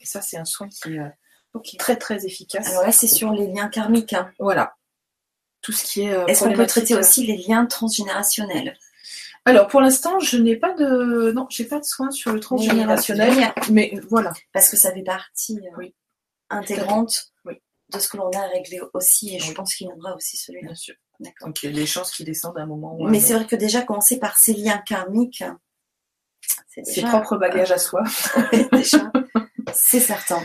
Et 0.00 0.06
ça, 0.06 0.22
c'est 0.22 0.38
un 0.38 0.44
soin 0.44 0.68
qui 0.68 0.94
est 0.94 0.98
euh, 0.98 1.76
très 1.78 1.96
très 1.96 2.24
efficace. 2.24 2.68
Alors 2.68 2.84
là, 2.84 2.92
c'est 2.92 3.06
sur 3.06 3.32
les 3.32 3.46
liens 3.46 3.68
karmiques. 3.68 4.12
Hein. 4.12 4.32
Voilà. 4.38 4.74
Tout 5.62 5.72
ce 5.72 5.84
qui 5.84 6.02
est. 6.02 6.12
Euh, 6.12 6.26
Est-ce 6.26 6.44
qu'on 6.44 6.52
peut 6.52 6.66
traiter 6.66 6.94
euh, 6.94 7.00
aussi 7.00 7.26
les 7.26 7.36
liens 7.36 7.66
transgénérationnels? 7.66 8.76
Alors 9.44 9.68
pour 9.68 9.80
l'instant, 9.80 10.18
je 10.20 10.36
n'ai 10.36 10.56
pas 10.56 10.74
de 10.74 11.32
non, 11.32 11.46
j'ai 11.48 11.64
pas 11.64 11.78
de 11.78 11.84
soin 11.84 12.10
sur 12.10 12.32
le 12.32 12.40
transgénérationnel, 12.40 13.52
mais 13.70 13.98
voilà. 14.08 14.32
Parce 14.52 14.68
que 14.68 14.76
ça 14.76 14.92
fait 14.92 15.02
partie 15.02 15.60
oui. 15.78 15.94
intégrante 16.50 17.32
oui 17.44 17.54
de 17.90 17.98
ce 17.98 18.08
que 18.08 18.16
l'on 18.16 18.30
a 18.30 18.46
réglé 18.46 18.80
aussi, 18.94 19.34
et 19.34 19.38
je 19.38 19.52
pense 19.52 19.74
qu'il 19.74 19.86
y 19.86 19.90
en 19.90 19.96
aura 19.98 20.14
aussi 20.14 20.36
celui-là. 20.36 20.68
Bien 20.68 20.74
sûr. 20.74 20.94
Donc 21.42 21.62
il 21.62 21.70
y 21.70 21.72
a 21.72 21.76
des 21.76 21.86
chances 21.86 22.12
qu'il 22.12 22.26
descendent 22.26 22.58
à 22.58 22.62
un 22.62 22.66
moment. 22.66 22.96
Mais 23.08 23.20
c'est 23.20 23.34
vrai 23.34 23.46
que 23.46 23.56
déjà 23.56 23.82
commencer 23.82 24.18
par 24.18 24.38
ces 24.38 24.54
liens 24.54 24.78
karmiques, 24.86 25.44
c'est 26.68 26.82
déjà... 26.82 27.02
ses 27.02 27.08
propres 27.08 27.36
bagages 27.36 27.72
à 27.72 27.78
soi. 27.78 28.02
déjà, 28.72 29.12
c'est 29.74 30.00
certain. 30.00 30.40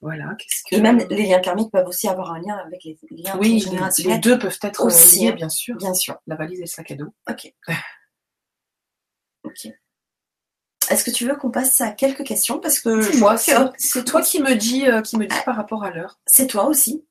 Voilà. 0.00 0.36
Que... 0.36 0.76
Et 0.76 0.80
même 0.80 0.98
les 1.10 1.26
liens 1.26 1.40
karmiques 1.40 1.72
peuvent 1.72 1.86
aussi 1.86 2.08
avoir 2.08 2.32
un 2.32 2.40
lien 2.40 2.56
avec 2.56 2.84
les 2.84 2.98
liens 3.10 3.36
oui, 3.38 3.64
les 4.04 4.18
deux 4.18 4.38
peuvent 4.38 4.58
être 4.62 4.84
aussi 4.84 5.26
liés, 5.26 5.32
bien 5.32 5.48
sûr. 5.48 5.76
Bien 5.76 5.94
sûr. 5.94 6.16
La 6.26 6.36
valise 6.36 6.58
et 6.58 6.62
le 6.62 6.66
sac 6.66 6.90
à 6.90 6.94
dos. 6.94 7.12
Ok. 7.28 7.52
ok. 9.44 9.68
Est-ce 10.90 11.04
que 11.04 11.10
tu 11.10 11.26
veux 11.26 11.36
qu'on 11.36 11.50
passe 11.50 11.80
à 11.80 11.90
quelques 11.90 12.24
questions? 12.24 12.60
Parce 12.60 12.80
que 12.80 13.18
moi, 13.18 13.36
c'est 13.36 14.04
toi 14.04 14.22
qui 14.22 14.40
me 14.40 14.54
dis, 14.54 14.86
euh, 14.86 15.02
qui 15.02 15.16
me 15.18 15.26
dis 15.26 15.36
par 15.44 15.56
rapport 15.56 15.84
à 15.84 15.90
l'heure. 15.90 16.18
C'est 16.26 16.46
toi 16.46 16.66
aussi. 16.66 17.04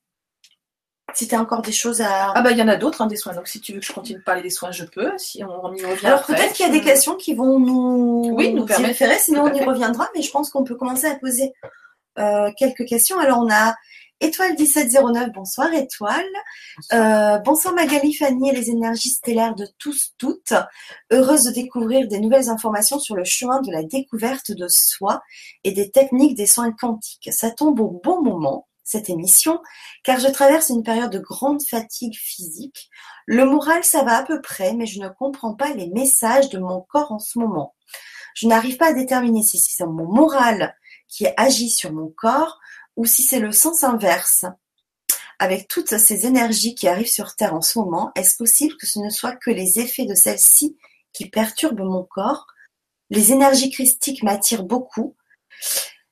Si 1.13 1.27
tu 1.27 1.35
as 1.35 1.41
encore 1.41 1.61
des 1.61 1.71
choses 1.71 2.01
à. 2.01 2.31
Ah 2.35 2.41
bah 2.41 2.51
il 2.51 2.57
y 2.57 2.61
en 2.61 2.67
a 2.67 2.75
d'autres, 2.75 3.01
hein, 3.01 3.07
des 3.07 3.15
soins. 3.15 3.33
Donc 3.33 3.47
si 3.47 3.61
tu 3.61 3.73
veux 3.73 3.79
que 3.79 3.85
je 3.85 3.93
continue 3.93 4.19
de 4.19 4.23
parler 4.23 4.41
des 4.41 4.49
soins, 4.49 4.71
je 4.71 4.83
peux. 4.83 5.11
Si 5.17 5.41
on, 5.43 5.73
y 5.73 5.83
revient. 5.85 6.05
Alors 6.05 6.25
peut-être 6.25 6.53
qu'il 6.53 6.65
y 6.65 6.69
a 6.69 6.71
des 6.71 6.81
questions 6.81 7.15
qui 7.15 7.33
vont 7.33 7.59
nous, 7.59 8.33
oui, 8.35 8.53
nous, 8.53 8.65
permettre. 8.65 9.19
sinon 9.19 9.43
on 9.43 9.53
y 9.53 9.63
reviendra. 9.63 10.09
Mais 10.15 10.21
je 10.21 10.29
pense 10.31 10.49
qu'on 10.49 10.63
peut 10.63 10.75
commencer 10.75 11.07
à 11.07 11.15
poser 11.15 11.53
euh, 12.17 12.51
quelques 12.57 12.85
questions. 12.85 13.19
Alors 13.19 13.39
on 13.39 13.51
a 13.51 13.75
Étoile 14.19 14.55
1709, 14.57 15.31
bonsoir 15.31 15.71
Étoile. 15.73 16.25
Euh, 16.91 17.37
bonsoir 17.37 17.75
Magali, 17.75 18.13
Fanny 18.13 18.49
et 18.49 18.51
les 18.51 18.71
énergies 18.71 19.11
stellaires 19.11 19.53
de 19.53 19.67
tous, 19.77 20.15
toutes. 20.17 20.53
Heureuse 21.11 21.43
de 21.43 21.51
découvrir 21.51 22.07
des 22.07 22.19
nouvelles 22.19 22.49
informations 22.49 22.97
sur 22.97 23.15
le 23.15 23.23
chemin 23.23 23.61
de 23.61 23.71
la 23.71 23.83
découverte 23.83 24.51
de 24.51 24.67
soi 24.69 25.21
et 25.63 25.71
des 25.71 25.91
techniques 25.91 26.35
des 26.35 26.47
soins 26.47 26.71
quantiques. 26.71 27.29
Ça 27.31 27.51
tombe 27.51 27.79
au 27.79 28.01
bon 28.03 28.23
moment, 28.23 28.67
cette 28.83 29.11
émission, 29.11 29.61
car 30.03 30.19
je 30.19 30.29
traverse 30.29 30.69
une 30.69 30.83
période 30.83 31.11
de 31.11 31.19
grande 31.19 31.61
fatigue 31.61 32.15
physique. 32.15 32.89
Le 33.27 33.45
moral, 33.45 33.83
ça 33.83 34.01
va 34.01 34.17
à 34.17 34.23
peu 34.23 34.41
près, 34.41 34.73
mais 34.73 34.87
je 34.87 34.99
ne 34.99 35.09
comprends 35.09 35.53
pas 35.53 35.73
les 35.73 35.89
messages 35.89 36.49
de 36.49 36.57
mon 36.57 36.81
corps 36.81 37.11
en 37.11 37.19
ce 37.19 37.37
moment. 37.37 37.75
Je 38.33 38.47
n'arrive 38.47 38.77
pas 38.77 38.87
à 38.87 38.93
déterminer 38.93 39.43
si 39.43 39.59
c'est 39.59 39.85
mon 39.85 40.11
moral 40.11 40.75
qui 41.07 41.27
agit 41.37 41.69
sur 41.69 41.91
mon 41.91 42.09
corps 42.09 42.59
ou 42.95 43.05
si 43.05 43.23
c'est 43.23 43.39
le 43.39 43.51
sens 43.51 43.83
inverse. 43.83 44.45
Avec 45.39 45.67
toutes 45.67 45.97
ces 45.97 46.25
énergies 46.25 46.73
qui 46.73 46.87
arrivent 46.87 47.07
sur 47.07 47.35
Terre 47.35 47.53
en 47.53 47.61
ce 47.61 47.77
moment, 47.77 48.11
est-ce 48.15 48.35
possible 48.35 48.75
que 48.77 48.87
ce 48.87 48.99
ne 48.99 49.09
soit 49.09 49.35
que 49.35 49.51
les 49.51 49.79
effets 49.79 50.05
de 50.05 50.15
celles-ci 50.15 50.77
qui 51.13 51.29
perturbent 51.29 51.85
mon 51.85 52.03
corps? 52.03 52.47
Les 53.11 53.31
énergies 53.31 53.69
christiques 53.69 54.23
m'attirent 54.23 54.63
beaucoup. 54.63 55.15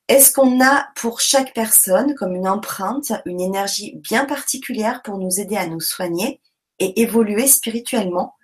Est-ce 0.07 0.31
qu'on 0.31 0.63
a 0.63 0.87
pour 0.95 1.19
chaque 1.19 1.55
personne 1.55 2.13
comme 2.13 2.35
une 2.35 2.47
empreinte, 2.47 3.11
une 3.25 3.41
énergie 3.41 3.95
bien 3.95 4.25
particulière 4.25 5.01
pour 5.01 5.17
nous 5.17 5.39
aider 5.39 5.57
à 5.57 5.65
nous 5.65 5.79
soigner 5.79 6.39
et 6.77 7.01
évoluer 7.01 7.47
spirituellement? 7.47 8.35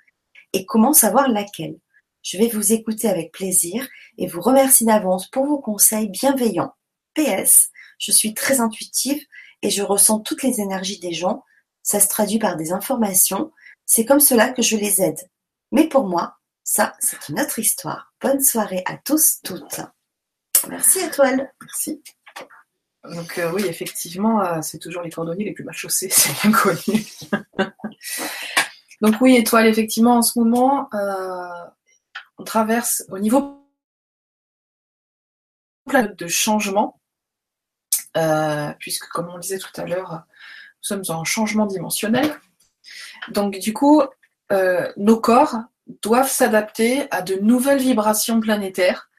Et 0.53 0.65
comment 0.65 0.93
savoir 0.93 1.29
laquelle? 1.29 1.77
Je 2.21 2.37
vais 2.37 2.47
vous 2.47 2.73
écouter 2.73 3.09
avec 3.09 3.31
plaisir 3.31 3.87
et 4.17 4.27
vous 4.27 4.41
remercie 4.41 4.85
d'avance 4.85 5.27
pour 5.27 5.45
vos 5.45 5.59
conseils 5.59 6.09
bienveillants. 6.09 6.75
PS, 7.15 7.69
je 7.97 8.11
suis 8.11 8.33
très 8.33 8.59
intuitive 8.59 9.23
et 9.61 9.69
je 9.69 9.81
ressens 9.81 10.19
toutes 10.19 10.43
les 10.43 10.61
énergies 10.61 10.99
des 10.99 11.13
gens. 11.13 11.43
Ça 11.83 11.99
se 11.99 12.07
traduit 12.07 12.39
par 12.39 12.57
des 12.57 12.71
informations. 12.71 13.51
C'est 13.85 14.05
comme 14.05 14.19
cela 14.19 14.51
que 14.51 14.61
je 14.61 14.77
les 14.77 15.01
aide. 15.01 15.19
Mais 15.71 15.87
pour 15.87 16.07
moi, 16.07 16.37
ça, 16.63 16.93
c'est 16.99 17.29
une 17.29 17.39
autre 17.39 17.59
histoire. 17.59 18.13
Bonne 18.21 18.43
soirée 18.43 18.83
à 18.85 18.97
tous, 18.97 19.39
toutes. 19.43 19.81
Merci 20.69 20.99
Étoile. 20.99 21.51
Merci. 21.61 22.03
Donc 23.03 23.39
euh, 23.39 23.51
oui, 23.51 23.65
effectivement, 23.65 24.43
euh, 24.43 24.61
c'est 24.61 24.77
toujours 24.77 25.01
les 25.01 25.09
cordonniers 25.09 25.45
les 25.45 25.53
plus 25.53 25.63
mal 25.63 25.73
chaussés, 25.73 26.09
c'est 26.11 26.33
bien 26.41 26.51
connu. 26.51 27.03
Donc 29.01 29.15
oui, 29.21 29.35
Étoile, 29.35 29.65
effectivement, 29.65 30.17
en 30.17 30.21
ce 30.21 30.37
moment, 30.37 30.87
euh, 30.93 31.49
on 32.41 32.43
traverse 32.43 33.03
au 33.09 33.19
niveau 33.19 33.63
de 35.93 36.27
changement, 36.27 36.99
puisque 38.79 39.07
comme 39.09 39.29
on 39.29 39.35
le 39.35 39.41
disait 39.41 39.59
tout 39.59 39.79
à 39.79 39.85
l'heure, 39.85 40.11
nous 40.13 40.83
sommes 40.83 41.03
en 41.09 41.23
changement 41.23 41.67
dimensionnel. 41.67 42.35
Donc 43.29 43.59
du 43.59 43.73
coup, 43.73 44.01
nos 44.97 45.19
corps 45.19 45.57
doivent 46.01 46.31
s'adapter 46.31 47.07
à 47.11 47.21
de 47.21 47.35
nouvelles 47.35 47.81
vibrations 47.81 48.39
planétaires 48.39 49.09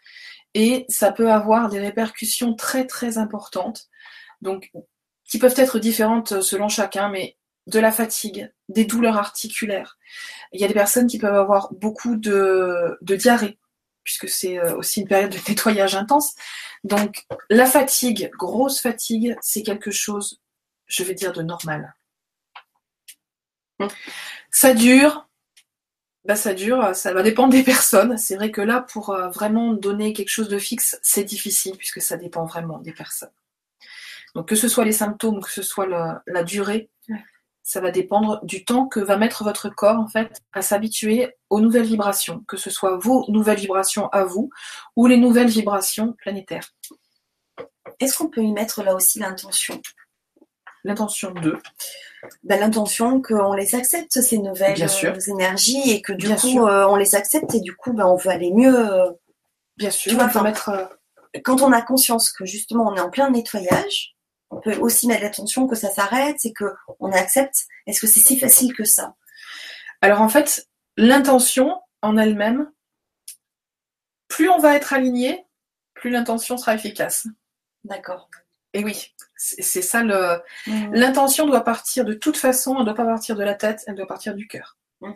et 0.54 0.84
ça 0.88 1.12
peut 1.12 1.30
avoir 1.30 1.68
des 1.68 1.78
répercussions 1.78 2.54
très 2.54 2.86
très 2.86 3.18
importantes, 3.18 3.88
donc 4.40 4.72
qui 5.24 5.38
peuvent 5.38 5.54
être 5.56 5.78
différentes 5.78 6.42
selon 6.42 6.68
chacun, 6.68 7.08
mais 7.08 7.36
de 7.66 7.78
la 7.78 7.92
fatigue, 7.92 8.52
des 8.68 8.84
douleurs 8.84 9.16
articulaires. 9.16 9.98
Il 10.52 10.60
y 10.60 10.64
a 10.64 10.68
des 10.68 10.74
personnes 10.74 11.06
qui 11.06 11.18
peuvent 11.18 11.34
avoir 11.34 11.72
beaucoup 11.72 12.16
de, 12.16 12.98
de 13.00 13.16
diarrhée, 13.16 13.58
puisque 14.04 14.28
c'est 14.28 14.58
euh, 14.58 14.76
aussi 14.76 15.00
une 15.00 15.08
période 15.08 15.30
de 15.30 15.38
nettoyage 15.48 15.94
intense. 15.94 16.34
Donc 16.84 17.24
la 17.50 17.66
fatigue, 17.66 18.30
grosse 18.36 18.80
fatigue, 18.80 19.36
c'est 19.40 19.62
quelque 19.62 19.90
chose, 19.90 20.40
je 20.86 21.04
vais 21.04 21.14
dire, 21.14 21.32
de 21.32 21.42
normal. 21.42 21.94
Ça 24.50 24.74
dure, 24.74 25.28
bah, 26.24 26.36
ça 26.36 26.54
dure, 26.54 26.94
ça 26.94 27.12
va 27.12 27.22
dépendre 27.22 27.52
des 27.52 27.64
personnes. 27.64 28.16
C'est 28.16 28.36
vrai 28.36 28.50
que 28.50 28.60
là, 28.60 28.80
pour 28.80 29.10
euh, 29.10 29.28
vraiment 29.30 29.72
donner 29.72 30.12
quelque 30.12 30.28
chose 30.28 30.48
de 30.48 30.58
fixe, 30.58 30.98
c'est 31.02 31.24
difficile 31.24 31.76
puisque 31.76 32.00
ça 32.00 32.16
dépend 32.16 32.44
vraiment 32.44 32.78
des 32.78 32.92
personnes. 32.92 33.32
Donc 34.34 34.48
que 34.48 34.54
ce 34.54 34.68
soit 34.68 34.84
les 34.84 34.92
symptômes, 34.92 35.42
que 35.42 35.50
ce 35.50 35.62
soit 35.62 35.86
la, 35.86 36.44
durée, 36.44 36.90
ça 37.62 37.80
va 37.80 37.90
dépendre 37.90 38.40
du 38.44 38.64
temps 38.64 38.86
que 38.86 39.00
va 39.00 39.16
mettre 39.16 39.44
votre 39.44 39.68
corps 39.68 39.98
en 39.98 40.08
fait 40.08 40.42
à 40.52 40.62
s'habituer 40.62 41.34
aux 41.48 41.60
nouvelles 41.60 41.84
vibrations, 41.84 42.44
que 42.48 42.56
ce 42.56 42.70
soit 42.70 42.96
vos 42.96 43.24
nouvelles 43.28 43.58
vibrations 43.58 44.08
à 44.08 44.24
vous 44.24 44.50
ou 44.96 45.06
les 45.06 45.16
nouvelles 45.16 45.48
vibrations 45.48 46.14
planétaires. 46.14 46.68
Est-ce 48.00 48.18
qu'on 48.18 48.28
peut 48.28 48.42
y 48.42 48.52
mettre 48.52 48.82
là 48.82 48.94
aussi 48.94 49.20
l'intention? 49.20 49.80
L'intention 50.84 51.30
de 51.30 51.56
ben, 52.42 52.58
l'intention 52.58 53.20
qu'on 53.20 53.52
les 53.52 53.74
accepte 53.74 54.20
ces 54.20 54.38
nouvelles 54.38 54.82
euh, 54.82 55.20
énergies 55.28 55.90
et 55.90 56.02
que 56.02 56.12
du 56.12 56.28
coup 56.34 56.66
euh, 56.66 56.86
on 56.86 56.96
les 56.96 57.14
accepte 57.14 57.54
et 57.54 57.60
du 57.60 57.74
coup 57.74 57.92
ben, 57.92 58.06
on 58.06 58.16
veut 58.16 58.30
aller 58.30 58.52
mieux. 58.52 58.92
Euh, 58.92 59.10
Bien 59.76 59.90
sûr, 59.90 60.18
on 60.20 60.28
peut 60.28 60.42
mettre. 60.42 60.90
Quand 61.44 61.62
on 61.62 61.72
a 61.72 61.80
conscience 61.80 62.30
que 62.30 62.44
justement 62.44 62.88
on 62.88 62.94
est 62.94 63.00
en 63.00 63.10
plein 63.10 63.30
nettoyage, 63.30 64.14
on 64.52 64.60
peut 64.60 64.76
aussi 64.76 65.08
mettre 65.08 65.22
l'attention 65.22 65.66
que 65.66 65.74
ça 65.74 65.90
s'arrête 65.90 66.44
et 66.44 66.52
que 66.52 66.66
on 67.00 67.10
accepte. 67.10 67.66
Est-ce 67.86 68.00
que 68.00 68.06
c'est 68.06 68.20
si 68.20 68.38
facile 68.38 68.74
que 68.74 68.84
ça? 68.84 69.16
Alors 70.02 70.20
en 70.20 70.28
fait, 70.28 70.68
l'intention 70.96 71.80
en 72.02 72.16
elle-même, 72.16 72.70
plus 74.28 74.50
on 74.50 74.58
va 74.58 74.76
être 74.76 74.92
aligné, 74.92 75.46
plus 75.94 76.10
l'intention 76.10 76.58
sera 76.58 76.74
efficace. 76.74 77.26
D'accord. 77.84 78.28
Et 78.74 78.84
oui, 78.84 79.14
c'est 79.36 79.82
ça 79.82 80.02
le. 80.02 80.40
Mmh. 80.66 80.94
L'intention 80.94 81.46
doit 81.46 81.64
partir 81.64 82.04
de 82.04 82.14
toute 82.14 82.36
façon, 82.36 82.74
elle 82.74 82.80
ne 82.80 82.84
doit 82.84 82.94
pas 82.94 83.04
partir 83.04 83.36
de 83.36 83.42
la 83.42 83.54
tête, 83.54 83.84
elle 83.86 83.94
doit 83.94 84.06
partir 84.06 84.34
du 84.34 84.46
cœur. 84.46 84.78
Mmh. 85.00 85.12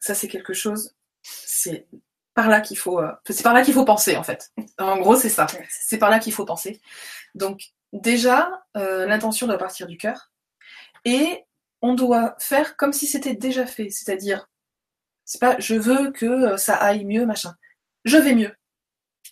Ça, 0.00 0.14
c'est 0.14 0.28
quelque 0.28 0.54
chose. 0.54 0.94
C'est 1.22 1.86
par 2.34 2.48
là 2.48 2.60
qu'il 2.60 2.78
faut. 2.78 3.00
Euh, 3.00 3.12
c'est 3.28 3.42
par 3.42 3.54
là 3.54 3.62
qu'il 3.62 3.74
faut 3.74 3.84
penser 3.84 4.16
en 4.16 4.22
fait. 4.22 4.52
En 4.78 4.98
gros, 4.98 5.16
c'est 5.16 5.28
ça. 5.28 5.46
C'est 5.68 5.98
par 5.98 6.10
là 6.10 6.18
qu'il 6.18 6.32
faut 6.32 6.44
penser. 6.44 6.80
Donc 7.34 7.72
déjà, 7.92 8.64
euh, 8.76 9.06
l'intention 9.06 9.46
doit 9.46 9.58
partir 9.58 9.86
du 9.86 9.96
cœur 9.96 10.32
et 11.04 11.44
on 11.82 11.94
doit 11.94 12.36
faire 12.38 12.76
comme 12.76 12.92
si 12.92 13.06
c'était 13.06 13.34
déjà 13.34 13.66
fait. 13.66 13.90
C'est-à-dire, 13.90 14.48
c'est 15.24 15.40
pas 15.40 15.56
je 15.58 15.74
veux 15.74 16.10
que 16.12 16.26
euh, 16.26 16.56
ça 16.56 16.74
aille 16.74 17.04
mieux, 17.04 17.26
machin. 17.26 17.54
Je 18.04 18.16
vais 18.16 18.34
mieux. 18.34 18.54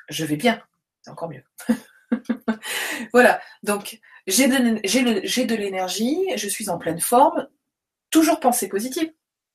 Je 0.08 0.24
vais 0.24 0.36
bien. 0.36 0.62
C'est 1.02 1.10
encore 1.10 1.30
mieux. 1.30 1.44
voilà, 3.12 3.40
donc 3.62 4.00
j'ai 4.26 4.48
de, 4.48 5.54
l'énergie, 5.54 6.18
je 6.36 6.48
suis 6.48 6.68
en 6.68 6.78
pleine 6.78 7.00
forme, 7.00 7.48
toujours 8.10 8.40
penser 8.40 8.68
positive. 8.68 9.12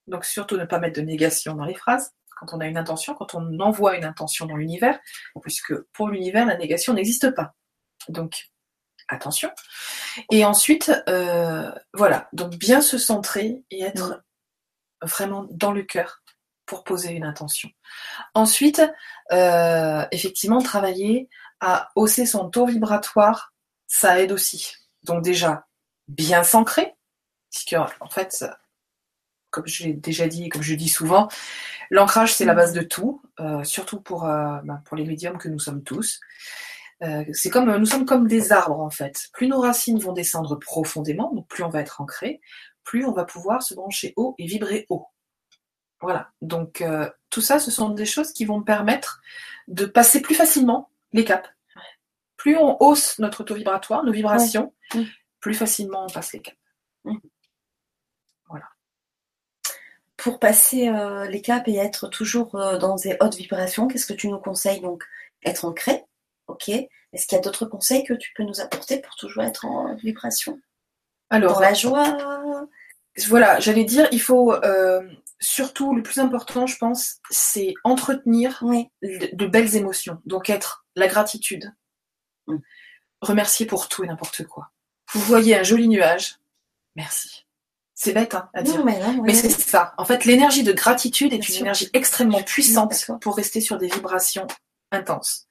Donc 0.08 0.26
surtout 0.26 0.58
ne 0.58 0.66
pas 0.66 0.80
mettre 0.80 1.00
de 1.00 1.06
négation 1.06 1.56
dans 1.56 1.66
les 1.66 1.76
phrases 1.76 2.12
quand 2.36 2.54
on 2.54 2.60
a 2.60 2.68
une 2.68 2.78
intention, 2.78 3.16
quand 3.16 3.36
on 3.36 3.60
envoie 3.60 3.96
une 3.96 4.06
intention 4.06 4.46
dans 4.46 4.56
l'univers, 4.56 5.00
puisque 5.42 5.74
pour 5.94 6.10
l'univers, 6.10 6.46
la 6.46 6.58
négation 6.58 6.94
n'existe 6.94 7.32
pas. 7.32 7.54
Donc 8.10 8.50
attention. 9.08 9.50
Et 10.32 10.46
ensuite, 10.46 10.92
euh, 11.10 11.72
voilà, 11.94 12.28
donc 12.34 12.56
bien 12.56 12.82
se 12.82 12.98
centrer 12.98 13.64
et 13.72 13.84
être 13.84 14.24
vraiment 15.02 15.48
dans 15.52 15.72
le 15.72 15.84
cœur 15.84 16.22
pour 16.66 16.84
poser 16.84 17.12
une 17.12 17.26
intention. 17.26 17.70
Ensuite, 18.34 18.82
euh, 19.32 20.06
effectivement, 20.12 20.62
travailler 20.62 21.30
à 21.60 21.90
hausser 21.96 22.26
son 22.26 22.50
taux 22.50 22.66
vibratoire, 22.66 23.54
ça 23.88 24.20
aide 24.20 24.32
aussi. 24.32 24.76
Donc 25.04 25.24
déjà, 25.24 25.68
bien 26.08 26.44
s'ancrer, 26.44 26.96
puisque 27.52 27.76
en 28.00 28.10
fait, 28.10 28.46
comme 29.56 29.68
j'ai 29.68 29.94
déjà 29.94 30.28
dit 30.28 30.46
et 30.46 30.50
comme 30.50 30.62
je 30.62 30.76
dis 30.76 30.90
souvent, 30.90 31.30
l'ancrage 31.90 32.34
c'est 32.34 32.46
la 32.46 32.54
base 32.54 32.74
de 32.74 32.82
tout, 32.82 33.22
euh, 33.40 33.64
surtout 33.64 34.02
pour, 34.02 34.26
euh, 34.26 34.60
bah, 34.66 34.82
pour 34.86 34.98
les 34.98 35.06
médiums 35.06 35.38
que 35.38 35.48
nous 35.48 35.60
sommes 35.60 35.84
tous. 35.84 36.20
c'est 37.34 37.50
comme 37.50 37.76
nous 37.76 37.86
sommes 37.86 38.06
comme 38.06 38.28
des 38.28 38.52
arbres 38.52 38.80
en 38.80 38.90
fait. 38.90 39.30
Plus 39.34 39.48
nos 39.48 39.62
racines 39.62 40.00
vont 40.00 40.14
descendre 40.14 40.56
profondément, 40.56 41.34
donc 41.34 41.48
plus 41.48 41.64
on 41.64 41.70
va 41.70 41.82
être 41.82 42.02
ancré, 42.02 42.42
plus 42.84 43.06
on 43.06 43.12
va 43.12 43.26
pouvoir 43.26 43.64
se 43.64 43.74
brancher 43.74 44.14
haut 44.16 44.36
et 44.38 44.46
vibrer 44.46 44.86
haut. 44.90 45.08
Voilà. 46.02 46.32
Donc 46.42 46.82
euh, 46.82 47.10
tout 47.30 47.42
ça, 47.42 47.60
ce 47.60 47.72
sont 47.72 47.90
des 47.90 48.06
choses 48.06 48.32
qui 48.32 48.46
vont 48.46 48.62
permettre 48.62 49.22
de 49.68 49.86
passer 49.86 50.22
plus 50.22 50.36
facilement 50.36 50.90
les 51.14 51.26
caps. 51.26 51.50
Plus 52.38 52.58
on 52.58 52.78
hausse 52.82 53.20
notre 53.20 53.44
taux 53.44 53.56
vibratoire, 53.56 54.04
nos 54.04 54.12
vibrations, 54.12 54.74
plus 55.40 55.56
facilement 55.56 56.06
on 56.08 56.14
passe 56.14 56.34
les 56.34 56.42
caps. 56.42 56.58
Pour 60.26 60.40
passer 60.40 60.88
euh, 60.88 61.28
les 61.28 61.40
caps 61.40 61.68
et 61.68 61.76
être 61.76 62.08
toujours 62.08 62.56
euh, 62.56 62.80
dans 62.80 62.96
des 62.96 63.16
hautes 63.20 63.36
vibrations, 63.36 63.88
qu'est-ce 63.88 64.08
que 64.08 64.14
tu 64.14 64.28
nous 64.28 64.40
conseilles? 64.40 64.82
Donc 64.82 65.04
Être 65.46 65.66
ancré, 65.66 66.04
ok. 66.48 66.68
Est-ce 66.70 67.28
qu'il 67.28 67.36
y 67.36 67.40
a 67.40 67.44
d'autres 67.44 67.68
conseils 67.68 68.04
que 68.04 68.16
tu 68.16 68.34
peux 68.36 68.42
nous 68.42 68.60
apporter 68.60 69.00
pour 69.00 69.16
toujours 69.18 69.44
être 69.44 69.66
en 69.66 69.94
vibration? 69.94 70.60
Alors, 71.30 71.54
dans 71.54 71.60
la 71.60 71.76
joie? 71.76 72.18
Voilà, 73.28 73.60
j'allais 73.60 73.84
dire, 73.84 74.08
il 74.12 74.20
faut 74.20 74.56
surtout, 75.40 75.96
le 75.96 76.02
plus 76.02 76.18
important, 76.18 76.66
je 76.66 76.78
pense, 76.80 77.20
c'est 77.30 77.76
entretenir 77.84 78.64
de, 79.04 79.46
belles 79.46 79.76
émotions. 79.76 80.24
Donc 80.26 80.50
être 80.50 80.88
la 80.96 81.08
gratitude. 81.08 81.72
Mm. 82.48 82.58
Remercier 83.22 83.68
pour 83.68 83.90
tout 83.90 84.04
et 84.04 84.08
n'importe 84.08 84.44
quoi. 84.46 84.72
Vous 85.14 85.22
voyez 85.22 85.56
un 85.56 85.62
joli 85.62 85.88
nuage, 85.88 86.40
merci. 86.96 87.45
C'est 87.98 88.12
bête 88.12 88.36
hein, 88.36 88.50
à 88.54 88.62
dire. 88.62 88.84
mais, 88.84 89.34
c'est 89.34 89.50
ça. 89.50 89.94
En 89.98 90.04
fait, 90.04 90.26
l'énergie 90.26 90.64
de 90.64 90.74
gratitude 90.74 91.32
est 91.32 91.48
une 91.50 91.56
énergie 91.56 91.90
extrêmement 91.94 92.44
puissante 92.44 92.94
pour 93.22 93.38
rester 93.38 93.62
sur 93.62 93.78
des 93.78 93.88
vibrations 93.88 94.48
intenses. 94.92 95.48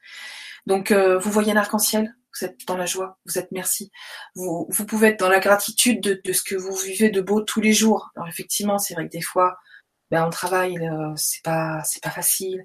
Donc, 0.66 0.90
euh, 0.90 1.18
vous 1.18 1.30
voyez 1.30 1.52
un 1.52 1.56
arc-en-ciel, 1.56 2.14
vous 2.38 2.44
êtes 2.44 2.58
dans 2.66 2.76
la 2.76 2.84
joie, 2.84 3.18
vous 3.24 3.38
êtes 3.38 3.50
merci. 3.50 3.90
Vous, 4.34 4.66
vous 4.68 4.84
pouvez 4.84 5.08
être 5.08 5.20
dans 5.20 5.30
la 5.30 5.40
gratitude 5.40 6.02
de, 6.02 6.20
de, 6.22 6.32
ce 6.34 6.42
que 6.42 6.54
vous 6.54 6.74
vivez 6.76 7.08
de 7.08 7.22
beau 7.22 7.40
tous 7.40 7.62
les 7.62 7.72
jours. 7.72 8.10
Alors 8.14 8.28
effectivement, 8.28 8.78
c'est 8.78 8.92
vrai 8.92 9.06
que 9.06 9.12
des 9.12 9.22
fois, 9.22 9.56
ben, 10.10 10.26
on 10.26 10.30
travaille, 10.30 10.78
euh, 10.78 11.12
c'est 11.16 11.42
pas 11.42 11.82
c'est 11.84 12.02
pas 12.02 12.10
facile. 12.10 12.62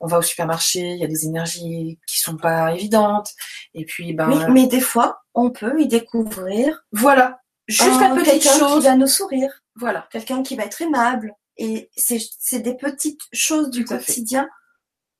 On 0.00 0.06
va 0.06 0.18
au 0.18 0.22
supermarché, 0.22 0.80
il 0.80 0.98
y 0.98 1.04
a 1.04 1.08
des 1.08 1.24
énergies 1.24 2.00
qui 2.06 2.18
sont 2.18 2.36
pas 2.36 2.74
évidentes. 2.74 3.30
Et 3.74 3.84
puis 3.84 4.12
ben. 4.12 4.48
Mais, 4.50 4.66
des 4.66 4.80
fois, 4.80 5.22
on 5.34 5.50
peut 5.50 5.80
y 5.80 5.86
découvrir. 5.86 6.84
Voilà, 6.92 7.40
juste 7.70 8.02
un, 8.02 8.14
petit 8.16 8.40
chose 8.40 8.80
qui 8.82 8.86
va 8.88 8.96
nous 8.96 9.06
sourire. 9.06 9.62
Voilà, 9.76 10.08
quelqu'un 10.10 10.42
qui 10.42 10.56
va 10.56 10.64
être 10.64 10.82
aimable. 10.82 11.34
Et 11.56 11.90
c'est 11.96 12.60
des 12.60 12.74
petites 12.74 13.20
choses 13.32 13.70
du 13.70 13.84
Tout 13.84 13.94
quotidien 13.94 14.48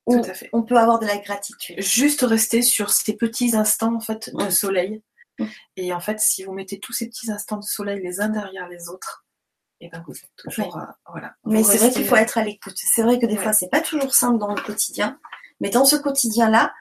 où 0.07 0.19
Tout 0.21 0.31
à 0.31 0.35
fait. 0.35 0.49
on 0.53 0.63
peut 0.63 0.79
avoir 0.79 0.99
de 0.99 1.07
la 1.07 1.19
gratitude. 1.19 1.81
Juste 1.81 2.23
rester 2.23 2.63
sur 2.63 2.91
ces 2.91 3.15
petits 3.15 3.55
instants 3.55 3.95
en 3.95 4.01
fait 4.01 4.31
de 4.35 4.51
soleil. 4.51 5.03
Et 5.77 5.93
en 5.93 6.01
fait, 6.01 6.21
si 6.21 6.45
vous 6.45 6.53
mettez 6.53 6.79
tous 6.81 6.93
ces 6.93 7.09
petits 7.09 7.31
instants 7.31 7.59
de 7.59 7.65
soleil 7.65 8.01
les 8.03 8.21
uns 8.21 8.29
derrière 8.29 8.69
les 8.69 8.89
autres, 8.89 9.25
et 9.81 9.89
ben 9.89 10.03
vous 10.07 10.15
êtes 10.15 10.31
toujours 10.37 10.77
euh, 10.77 10.85
voilà. 11.09 11.35
Mais 11.47 11.63
c'est 11.63 11.79
vrai 11.79 11.91
qu'il 11.91 12.07
faut 12.07 12.17
être 12.17 12.37
à 12.37 12.45
l'écoute. 12.45 12.75
C'est 12.77 13.03
vrai 13.03 13.19
que 13.19 13.25
des 13.27 13.37
Ouais. 13.37 13.43
fois, 13.43 13.53
c'est 13.55 13.71
pas 13.71 13.81
toujours 13.81 14.15
simple 14.15 14.39
dans 14.39 14.55
le 14.55 14.61
quotidien. 14.61 15.19
Mais 15.61 15.71
dans 15.71 15.85
ce 15.87 15.97
quotidien-là, 15.97 16.73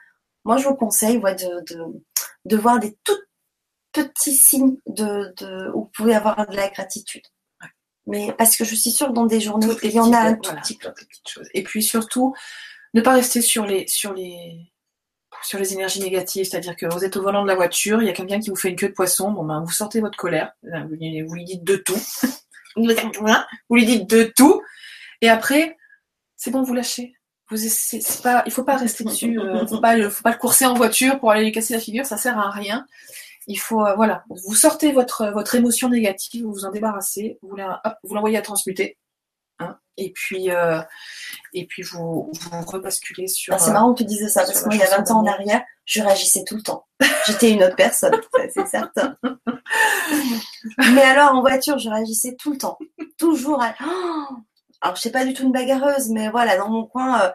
moi, 0.44 0.56
je 0.58 0.68
vous 0.68 0.74
conseille 0.74 1.16
ouais, 1.18 1.34
de, 1.34 1.74
de, 1.74 1.84
de 2.44 2.56
voir 2.56 2.78
des 2.78 2.96
tout 3.04 3.16
petits 3.92 4.34
signes 4.34 4.76
de, 4.86 5.32
de, 5.38 5.70
où 5.74 5.82
vous 5.82 5.90
pouvez 5.94 6.14
avoir 6.14 6.46
de 6.46 6.56
la 6.56 6.68
gratitude. 6.68 7.22
Ouais. 7.60 7.68
Mais 8.06 8.32
parce 8.38 8.56
que 8.56 8.64
je 8.64 8.74
suis 8.74 8.90
sûre 8.90 9.08
que 9.08 9.12
dans 9.12 9.26
des 9.26 9.40
journées, 9.40 9.68
il 9.82 9.92
y 9.92 10.00
en 10.00 10.12
a 10.12 10.18
un 10.18 10.34
tout 10.34 10.40
voilà, 10.44 10.60
petit 10.60 10.76
peu. 10.76 10.92
Et 11.54 11.62
puis 11.62 11.82
surtout, 11.82 12.34
ne 12.94 13.00
pas 13.00 13.12
rester 13.12 13.42
sur 13.42 13.66
les 13.66 13.86
sur 13.86 14.12
les 14.12 14.72
sur 15.42 15.58
les 15.58 15.72
énergies 15.72 16.00
négatives, 16.00 16.44
c'est-à-dire 16.44 16.76
que 16.76 16.86
vous 16.92 17.04
êtes 17.04 17.16
au 17.16 17.22
volant 17.22 17.42
de 17.42 17.48
la 17.48 17.54
voiture, 17.54 18.02
il 18.02 18.06
y 18.06 18.10
a 18.10 18.12
quelqu'un 18.12 18.40
qui 18.40 18.50
vous 18.50 18.56
fait 18.56 18.68
une 18.68 18.76
queue 18.76 18.88
de 18.88 18.94
poisson, 18.94 19.30
bon 19.30 19.44
ben 19.44 19.62
vous 19.64 19.70
sortez 19.70 20.00
votre 20.00 20.18
colère, 20.18 20.52
euh, 20.64 20.82
vous 20.88 20.96
lui, 20.96 21.22
vous 21.22 21.34
lui 21.34 21.44
dites 21.44 21.64
de 21.64 21.76
tout, 21.76 21.98
vous 22.76 23.76
lui 23.76 23.86
dites 23.86 24.10
de 24.10 24.32
tout, 24.36 24.60
et 25.22 25.28
après 25.28 25.76
c'est 26.36 26.50
bon, 26.50 26.62
vous 26.62 26.74
lâchez. 26.74 27.14
Vous 27.50 27.56
c'est 27.58 28.22
pas, 28.22 28.42
il 28.46 28.52
faut 28.52 28.64
pas 28.64 28.76
rester 28.76 29.04
dessus, 29.04 29.38
euh, 29.38 29.66
faut 29.66 29.80
pas, 29.80 30.08
faut 30.08 30.22
pas 30.22 30.30
le 30.30 30.38
courser 30.38 30.66
en 30.66 30.74
voiture 30.74 31.18
pour 31.18 31.32
aller 31.32 31.44
lui 31.44 31.52
casser 31.52 31.74
la 31.74 31.80
figure, 31.80 32.06
ça 32.06 32.16
sert 32.16 32.38
à 32.38 32.50
rien. 32.50 32.86
Il 33.46 33.58
faut, 33.58 33.84
euh, 33.84 33.94
voilà, 33.94 34.24
vous 34.28 34.54
sortez 34.54 34.92
votre 34.92 35.30
votre 35.32 35.54
émotion 35.54 35.88
négative, 35.88 36.44
vous 36.44 36.52
vous 36.52 36.64
en 36.64 36.70
débarrassez, 36.70 37.38
vous 37.42 37.56
l'envoyez 38.14 38.36
à 38.38 38.42
transmuter, 38.42 38.98
hein, 39.58 39.78
et 39.96 40.12
puis 40.12 40.50
euh, 40.50 40.80
et 41.54 41.66
puis 41.66 41.82
vous 41.82 42.30
vous 42.32 42.60
rebasculez 42.66 43.28
sur. 43.28 43.54
Ah, 43.54 43.58
c'est 43.58 43.70
euh, 43.70 43.72
marrant 43.72 43.92
que 43.94 43.98
tu 43.98 44.04
dises 44.04 44.28
ça, 44.28 44.44
parce 44.44 44.60
que 44.62 44.66
moi, 44.66 44.74
il 44.74 44.80
y 44.80 44.82
a 44.82 44.86
chanson 44.86 45.02
20 45.02 45.10
ans 45.12 45.20
en 45.20 45.26
arrière, 45.26 45.62
je 45.84 46.02
réagissais 46.02 46.44
tout 46.46 46.56
le 46.56 46.62
temps. 46.62 46.86
J'étais 47.26 47.50
une 47.50 47.62
autre 47.64 47.76
personne, 47.76 48.14
c'est 48.54 48.66
certain. 48.66 49.16
Mais 50.94 51.02
alors, 51.02 51.34
en 51.34 51.40
voiture, 51.40 51.78
je 51.78 51.88
réagissais 51.88 52.36
tout 52.38 52.52
le 52.52 52.58
temps. 52.58 52.78
Toujours 53.18 53.62
à... 53.62 53.74
Oh 53.84 54.36
alors, 54.82 54.96
je 54.96 55.02
sais 55.02 55.12
pas 55.12 55.24
du 55.26 55.34
tout 55.34 55.42
une 55.42 55.52
bagarreuse, 55.52 56.08
mais 56.08 56.30
voilà, 56.30 56.56
dans 56.56 56.70
mon 56.70 56.86
coin. 56.86 57.20
euh, 57.22 57.30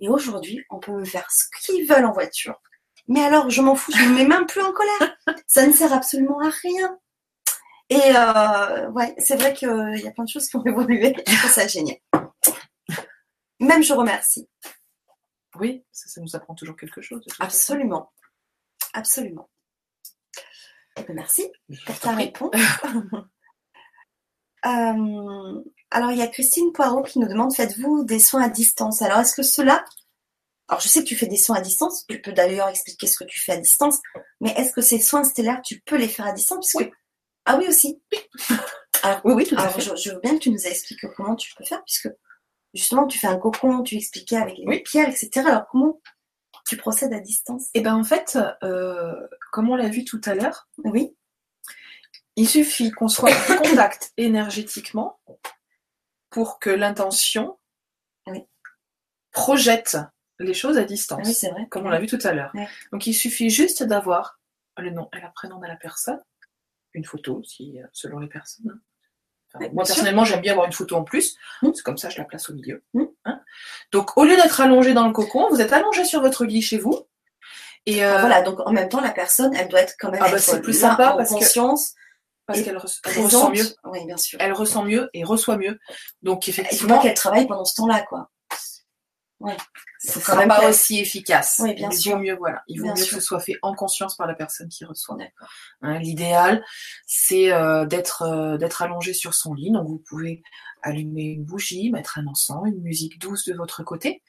Et 0.00 0.08
aujourd'hui, 0.08 0.64
on 0.70 0.80
peut 0.80 0.90
me 0.92 1.04
faire 1.04 1.28
ce 1.30 1.44
qu'ils 1.60 1.86
veulent 1.86 2.04
en 2.06 2.12
voiture. 2.12 2.60
Mais 3.08 3.22
alors, 3.22 3.50
je 3.50 3.60
m'en 3.62 3.74
fous, 3.74 3.92
je 3.92 4.04
me 4.04 4.14
mets 4.14 4.26
même 4.26 4.46
plus 4.46 4.62
en 4.62 4.72
colère. 4.72 5.16
Ça 5.46 5.66
ne 5.66 5.72
sert 5.72 5.92
absolument 5.92 6.40
à 6.40 6.50
rien. 6.50 6.98
Et 7.90 8.16
euh, 8.16 8.90
ouais, 8.90 9.14
c'est 9.18 9.36
vrai 9.36 9.52
qu'il 9.52 9.68
y 9.68 10.08
a 10.08 10.12
plein 10.12 10.24
de 10.24 10.28
choses 10.28 10.48
qui 10.48 10.56
ont 10.56 10.64
évolué. 10.66 11.14
Je 11.26 11.36
trouve 11.36 11.50
ça 11.50 11.66
génial. 11.66 11.98
Même 13.60 13.82
je 13.82 13.92
remercie. 13.92 14.48
Oui, 15.56 15.84
ça, 15.92 16.08
ça 16.08 16.20
nous 16.20 16.34
apprend 16.34 16.54
toujours 16.54 16.76
quelque 16.76 17.00
chose. 17.00 17.24
Absolument. 17.38 18.10
Absolument. 18.94 19.48
Merci 21.08 21.50
pour 21.86 21.98
ta 21.98 22.14
réponse. 22.14 22.54
Euh, 24.64 25.60
alors, 25.90 26.12
il 26.12 26.18
y 26.18 26.22
a 26.22 26.28
Christine 26.28 26.72
Poirot 26.72 27.02
qui 27.02 27.18
nous 27.18 27.26
demande 27.26 27.52
faites-vous 27.52 28.04
des 28.04 28.20
soins 28.20 28.42
à 28.42 28.48
distance? 28.48 29.02
Alors, 29.02 29.18
est-ce 29.18 29.34
que 29.34 29.42
cela. 29.42 29.84
Alors, 30.68 30.80
je 30.80 30.88
sais 30.88 31.00
que 31.02 31.08
tu 31.08 31.16
fais 31.16 31.26
des 31.26 31.36
soins 31.36 31.56
à 31.56 31.60
distance. 31.60 32.06
Tu 32.08 32.20
peux 32.22 32.32
d'ailleurs 32.32 32.68
expliquer 32.68 33.06
ce 33.06 33.16
que 33.18 33.24
tu 33.24 33.40
fais 33.40 33.52
à 33.52 33.56
distance. 33.58 33.98
Mais 34.40 34.50
est-ce 34.52 34.72
que 34.72 34.80
ces 34.80 34.98
soins 35.00 35.24
stellaires, 35.24 35.60
tu 35.62 35.80
peux 35.80 35.96
les 35.96 36.08
faire 36.08 36.26
à 36.26 36.32
distance? 36.32 36.72
Puisque... 36.74 36.90
Ah 37.44 37.56
oui, 37.58 37.66
aussi. 37.68 38.00
Alors, 39.02 39.20
Oui, 39.24 39.34
oui, 39.34 39.46
tout 39.46 39.56
à 39.56 39.62
alors, 39.62 39.74
fait. 39.74 39.80
je, 39.82 39.96
je 39.96 40.10
veux 40.12 40.20
bien 40.20 40.34
que 40.34 40.38
tu 40.44 40.50
nous 40.50 40.66
expliques 40.66 41.04
comment 41.16 41.34
tu 41.36 41.52
peux 41.56 41.64
faire, 41.64 41.82
puisque 41.84 42.08
justement, 42.72 43.06
tu 43.06 43.18
fais 43.18 43.26
un 43.26 43.36
cocon, 43.38 43.82
tu 43.82 43.96
expliquais 43.96 44.36
avec 44.36 44.56
les 44.58 44.64
Oui. 44.66 44.80
pierres, 44.82 45.08
etc. 45.08 45.46
Alors, 45.46 45.66
comment 45.70 46.00
tu 46.66 46.76
procèdes 46.76 47.12
à 47.12 47.18
distance? 47.20 47.68
Et 47.74 47.80
ben 47.80 47.96
en 47.96 48.04
fait, 48.04 48.38
euh, 48.62 49.12
comme 49.50 49.68
on 49.68 49.74
l'a 49.76 49.88
vu 49.88 50.04
tout 50.04 50.20
à 50.24 50.34
l'heure, 50.34 50.68
Oui, 50.84 51.16
il 52.36 52.48
suffit 52.48 52.92
qu'on 52.92 53.08
soit 53.08 53.30
en 53.30 53.56
contact 53.56 54.12
énergétiquement 54.16 55.20
pour 56.30 56.60
que 56.60 56.70
l'intention 56.70 57.58
Oui. 58.28 58.44
projette 59.32 59.96
les 60.42 60.54
choses 60.54 60.78
à 60.78 60.84
distance. 60.84 61.26
oui 61.26 61.34
c'est 61.34 61.50
vrai. 61.50 61.66
comme 61.70 61.86
on 61.86 61.90
l'a 61.90 61.98
vu 62.00 62.06
tout 62.06 62.18
à 62.24 62.32
l'heure. 62.32 62.52
Donc 62.92 63.06
il 63.06 63.14
suffit 63.14 63.50
juste 63.50 63.82
d'avoir 63.82 64.40
le 64.78 64.90
nom 64.90 65.08
et 65.16 65.20
le 65.20 65.28
prénom 65.34 65.58
de 65.58 65.66
la 65.66 65.76
personne, 65.76 66.20
une 66.94 67.04
photo 67.04 67.42
euh, 67.60 67.64
selon 67.92 68.18
les 68.18 68.28
personnes. 68.28 68.70
hein. 68.70 68.80
Enfin, 69.54 69.68
moi 69.74 69.84
personnellement 69.84 70.24
j'aime 70.24 70.40
bien 70.40 70.52
avoir 70.52 70.66
une 70.66 70.72
photo 70.72 70.96
en 70.96 71.04
plus, 71.04 71.36
Mm. 71.62 71.70
c'est 71.74 71.82
comme 71.82 71.98
ça 71.98 72.08
je 72.08 72.18
la 72.18 72.24
place 72.24 72.48
au 72.48 72.54
milieu. 72.54 72.82
Mm. 72.94 73.02
hein. 73.26 73.40
Donc 73.92 74.16
au 74.16 74.24
lieu 74.24 74.34
d'être 74.36 74.60
allongé 74.60 74.94
dans 74.94 75.06
le 75.06 75.12
cocon, 75.12 75.48
vous 75.50 75.60
êtes 75.60 75.72
allongé 75.72 76.04
sur 76.04 76.20
votre 76.22 76.44
lit 76.44 76.62
chez 76.62 76.78
vous. 76.78 77.06
Et 77.84 78.04
euh, 78.04 78.18
Voilà, 78.20 78.42
donc 78.42 78.60
en 78.60 78.72
même 78.72 78.88
temps, 78.88 79.00
la 79.00 79.10
personne, 79.10 79.52
elle 79.56 79.68
doit 79.68 79.80
être 79.80 79.96
quand 79.98 80.10
même 80.12 80.22
Ah 80.24 80.30
bah, 80.30 80.36
être 80.38 80.58
plus 80.58 80.80
là, 80.80 80.90
sympa 80.90 81.10
en 81.10 81.16
parce 81.16 81.30
que- 81.30 81.34
conscience, 81.34 81.94
parce 82.46 82.62
qu'elle 82.62 82.76
re- 82.76 83.00
elle 83.04 83.22
ressent 83.24 83.50
mieux, 83.50 83.66
Oui, 83.84 84.06
bien 84.06 84.16
sûr. 84.16 84.38
elle 84.40 84.52
ressent 84.52 84.84
mieux 84.84 85.10
et 85.14 85.24
reçoit 85.24 85.56
mieux. 85.56 85.78
Donc 86.22 86.46
Il 86.46 86.52
faut 86.54 86.62
pas 86.62 86.68
effectivement, 86.68 86.98
qu'elle 87.00 87.14
travaille 87.14 87.46
pendant 87.48 87.64
ce 87.64 87.74
temps-là, 87.74 88.02
quoi. 88.08 88.30
Ouais. 89.42 89.56
ce 89.98 90.20
sera 90.20 90.32
quand 90.32 90.38
même 90.38 90.48
pas 90.48 90.68
aussi 90.68 90.98
efficace. 91.00 91.60
Oui, 91.62 91.74
bien 91.74 91.90
il 91.90 91.96
sûr. 91.98 92.12
vaut 92.16 92.22
mieux, 92.22 92.34
voilà, 92.36 92.62
il 92.68 92.78
vaut 92.78 92.84
Bien 92.84 92.94
mieux 92.94 93.02
sûr. 93.02 93.16
que 93.16 93.20
ce 93.22 93.26
soit 93.26 93.40
fait 93.40 93.58
en 93.62 93.74
conscience 93.74 94.16
par 94.16 94.26
la 94.26 94.34
personne 94.34 94.68
qui 94.68 94.84
reçoit. 94.84 95.16
Hein, 95.82 95.98
L'idéal, 95.98 96.64
c'est 97.06 97.52
euh, 97.52 97.84
d'être 97.86 98.22
euh, 98.22 98.56
d'être 98.56 98.82
allongé 98.82 99.14
sur 99.14 99.34
son 99.34 99.54
lit. 99.54 99.70
Donc 99.70 99.86
vous 99.88 100.02
pouvez 100.08 100.42
allumer 100.82 101.24
une 101.26 101.44
bougie, 101.44 101.90
mettre 101.92 102.18
un 102.18 102.26
encens, 102.26 102.66
une 102.66 102.82
musique 102.82 103.20
douce 103.20 103.44
de 103.44 103.54
votre 103.54 103.84
côté, 103.84 104.22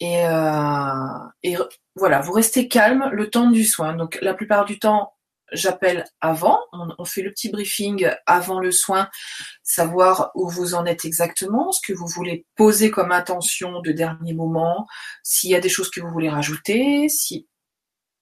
et, 0.00 0.26
euh, 0.26 0.94
et 1.42 1.56
voilà, 1.96 2.20
vous 2.20 2.32
restez 2.32 2.68
calme 2.68 3.08
le 3.12 3.30
temps 3.30 3.50
du 3.50 3.64
soin. 3.64 3.94
Donc 3.94 4.18
la 4.20 4.34
plupart 4.34 4.66
du 4.66 4.78
temps, 4.78 5.13
j'appelle 5.54 6.04
avant. 6.20 6.58
On, 6.72 7.04
fait 7.04 7.22
le 7.22 7.30
petit 7.30 7.48
briefing 7.48 8.10
avant 8.26 8.60
le 8.60 8.70
soin, 8.70 9.08
savoir 9.62 10.30
où 10.34 10.48
vous 10.48 10.74
en 10.74 10.84
êtes 10.86 11.04
exactement, 11.04 11.72
ce 11.72 11.80
que 11.86 11.92
vous 11.92 12.06
voulez 12.06 12.46
poser 12.56 12.90
comme 12.90 13.12
intention 13.12 13.80
de 13.80 13.92
dernier 13.92 14.34
moment, 14.34 14.86
s'il 15.22 15.50
y 15.50 15.54
a 15.54 15.60
des 15.60 15.68
choses 15.68 15.90
que 15.90 16.00
vous 16.00 16.10
voulez 16.10 16.28
rajouter, 16.28 17.08
si 17.08 17.48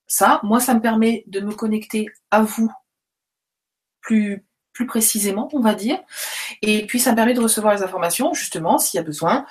ça, 0.06 0.40
moi, 0.42 0.60
ça 0.60 0.74
me 0.74 0.80
permet 0.80 1.24
de 1.26 1.40
me 1.40 1.54
connecter 1.54 2.06
à 2.30 2.42
vous 2.42 2.70
plus, 4.00 4.44
plus 4.72 4.86
précisément, 4.86 5.48
on 5.52 5.60
va 5.60 5.74
dire. 5.74 5.98
Et 6.60 6.86
puis, 6.86 7.00
ça 7.00 7.12
me 7.12 7.16
permet 7.16 7.34
de 7.34 7.40
recevoir 7.40 7.74
les 7.74 7.82
informations, 7.82 8.34
justement, 8.34 8.78
s'il 8.78 8.98
y 8.98 9.00
a 9.00 9.04
besoin 9.04 9.46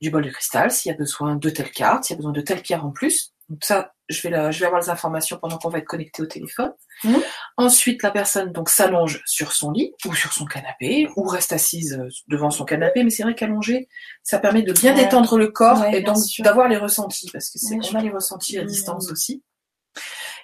du 0.00 0.10
bol 0.10 0.24
de 0.24 0.30
cristal, 0.30 0.70
s'il 0.70 0.92
y 0.92 0.94
a 0.94 0.98
besoin 0.98 1.36
de 1.36 1.50
telle 1.50 1.70
carte, 1.70 2.04
s'il 2.04 2.14
y 2.14 2.16
a 2.16 2.18
besoin 2.18 2.32
de 2.32 2.40
telle 2.42 2.62
pierre 2.62 2.84
en 2.84 2.90
plus. 2.90 3.32
Ça, 3.62 3.93
je 4.08 4.22
vais, 4.22 4.30
la- 4.30 4.50
je 4.50 4.60
vais 4.60 4.66
avoir 4.66 4.80
les 4.82 4.90
informations 4.90 5.38
pendant 5.38 5.56
qu'on 5.58 5.68
va 5.70 5.78
être 5.78 5.86
connecté 5.86 6.22
au 6.22 6.26
téléphone. 6.26 6.72
Mhm. 7.04 7.20
Ensuite, 7.56 8.02
la 8.02 8.10
personne 8.10 8.52
donc 8.52 8.68
s'allonge 8.68 9.22
sur 9.26 9.52
son 9.52 9.70
lit 9.70 9.94
ou 10.06 10.14
sur 10.14 10.32
son 10.32 10.44
canapé 10.44 11.08
ou 11.16 11.22
reste 11.26 11.52
assise 11.52 11.94
euh, 11.98 12.08
devant 12.28 12.50
son 12.50 12.64
canapé. 12.64 13.02
Mais 13.04 13.10
c'est 13.10 13.22
vrai 13.22 13.34
qu'allonger, 13.34 13.88
ça 14.22 14.38
permet 14.38 14.62
de 14.62 14.72
bien 14.72 14.94
Ouais. 14.94 15.04
détendre 15.04 15.38
le 15.38 15.48
corps 15.48 15.80
Ouais, 15.80 15.98
et 15.98 16.02
donc 16.02 16.18
d'avoir 16.40 16.68
les 16.68 16.76
ressentis 16.76 17.30
parce 17.32 17.50
que 17.50 17.58
c'est 17.58 17.74
Ouais, 17.76 17.80
on 17.82 17.90
je 17.92 17.96
a 17.96 18.00
les 18.00 18.10
ressentis 18.10 18.58
à 18.58 18.62
Mhm. 18.62 18.68
distance 18.68 19.10
aussi. 19.10 19.42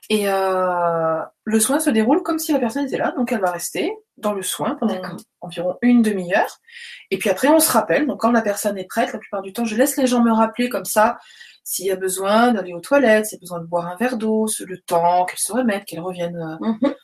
Et 0.09 0.29
euh, 0.29 1.21
le 1.45 1.61
soin 1.61 1.79
se 1.79 1.89
déroule 1.91 2.23
comme 2.23 2.39
si 2.41 2.53
la 2.53 2.59
personne 2.59 2.85
était 2.85 2.97
là, 2.99 3.13
donc 3.17 3.31
elle 3.31 3.41
va 3.41 3.53
rester 3.53 3.93
dans 4.17 4.33
le 4.33 4.43
soin 4.43 4.75
pendant 4.75 5.01
environ 5.41 5.77
une 5.83 6.03
demi-heure. 6.03 6.59
Et 7.13 7.19
puis 7.19 7.31
après, 7.31 7.47
on 7.49 7.61
se 7.61 7.71
rappelle. 7.71 8.07
Donc 8.09 8.21
quand 8.21 8.33
la 8.33 8.43
personne 8.43 8.77
est 8.77 8.87
prête, 8.89 9.13
la 9.13 9.19
plupart 9.21 9.43
du 9.43 9.53
temps, 9.53 9.65
je 9.65 9.77
laisse 9.77 9.97
les 9.97 10.07
gens 10.09 10.23
me 10.23 10.33
rappeler 10.33 10.69
comme 10.69 10.85
ça 10.85 11.19
s'il 11.65 11.87
y 11.87 11.91
a 11.91 11.97
besoin 11.97 12.53
d'aller 12.53 12.73
aux 12.75 12.81
toilettes, 12.81 13.27
s'il 13.27 13.37
y 13.37 13.41
a 13.41 13.43
besoin 13.43 13.61
de 13.61 13.67
boire 13.67 13.87
un 13.87 13.97
verre 13.97 14.17
d'eau, 14.17 14.47
le 14.61 14.81
temps 14.83 15.25
qu'elles 15.25 15.39
se 15.39 15.53
remettent, 15.53 15.85
qu'elles 15.85 16.01
reviennent. 16.01 16.37
euh, 16.37 16.57
Mhm. 16.83 16.95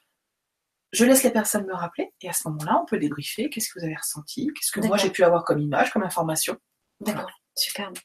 Je 0.92 1.04
laisse 1.04 1.24
les 1.24 1.30
personnes 1.30 1.66
me 1.66 1.74
rappeler 1.74 2.12
et 2.22 2.28
à 2.28 2.32
ce 2.32 2.48
moment-là, 2.48 2.80
on 2.82 2.86
peut 2.86 2.98
débriefer. 2.98 3.50
Qu'est-ce 3.50 3.68
que 3.72 3.78
vous 3.80 3.84
avez 3.84 3.96
ressenti? 3.96 4.46
Qu'est-ce 4.54 4.70
que 4.72 4.86
moi 4.86 4.96
j'ai 4.96 5.10
pu 5.10 5.24
avoir 5.24 5.44
comme 5.44 5.58
image, 5.58 5.92
comme 5.92 6.04
information? 6.04 6.56
D'accord. 7.00 7.30
Superbe. 7.54 7.98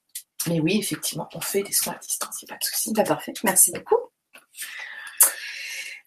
Mais 0.48 0.60
oui, 0.60 0.78
effectivement, 0.80 1.30
on 1.36 1.40
fait 1.42 1.62
des 1.64 1.72
soins 1.72 1.94
à 1.94 1.98
distance, 2.00 2.42
il 2.42 2.46
n'y 2.46 2.52
a 2.52 2.56
pas 2.56 2.60
de 2.60 2.64
souci. 2.66 2.92
Bah, 2.94 3.04
parfait. 3.04 3.34
Merci 3.44 3.72
beaucoup. 3.72 3.98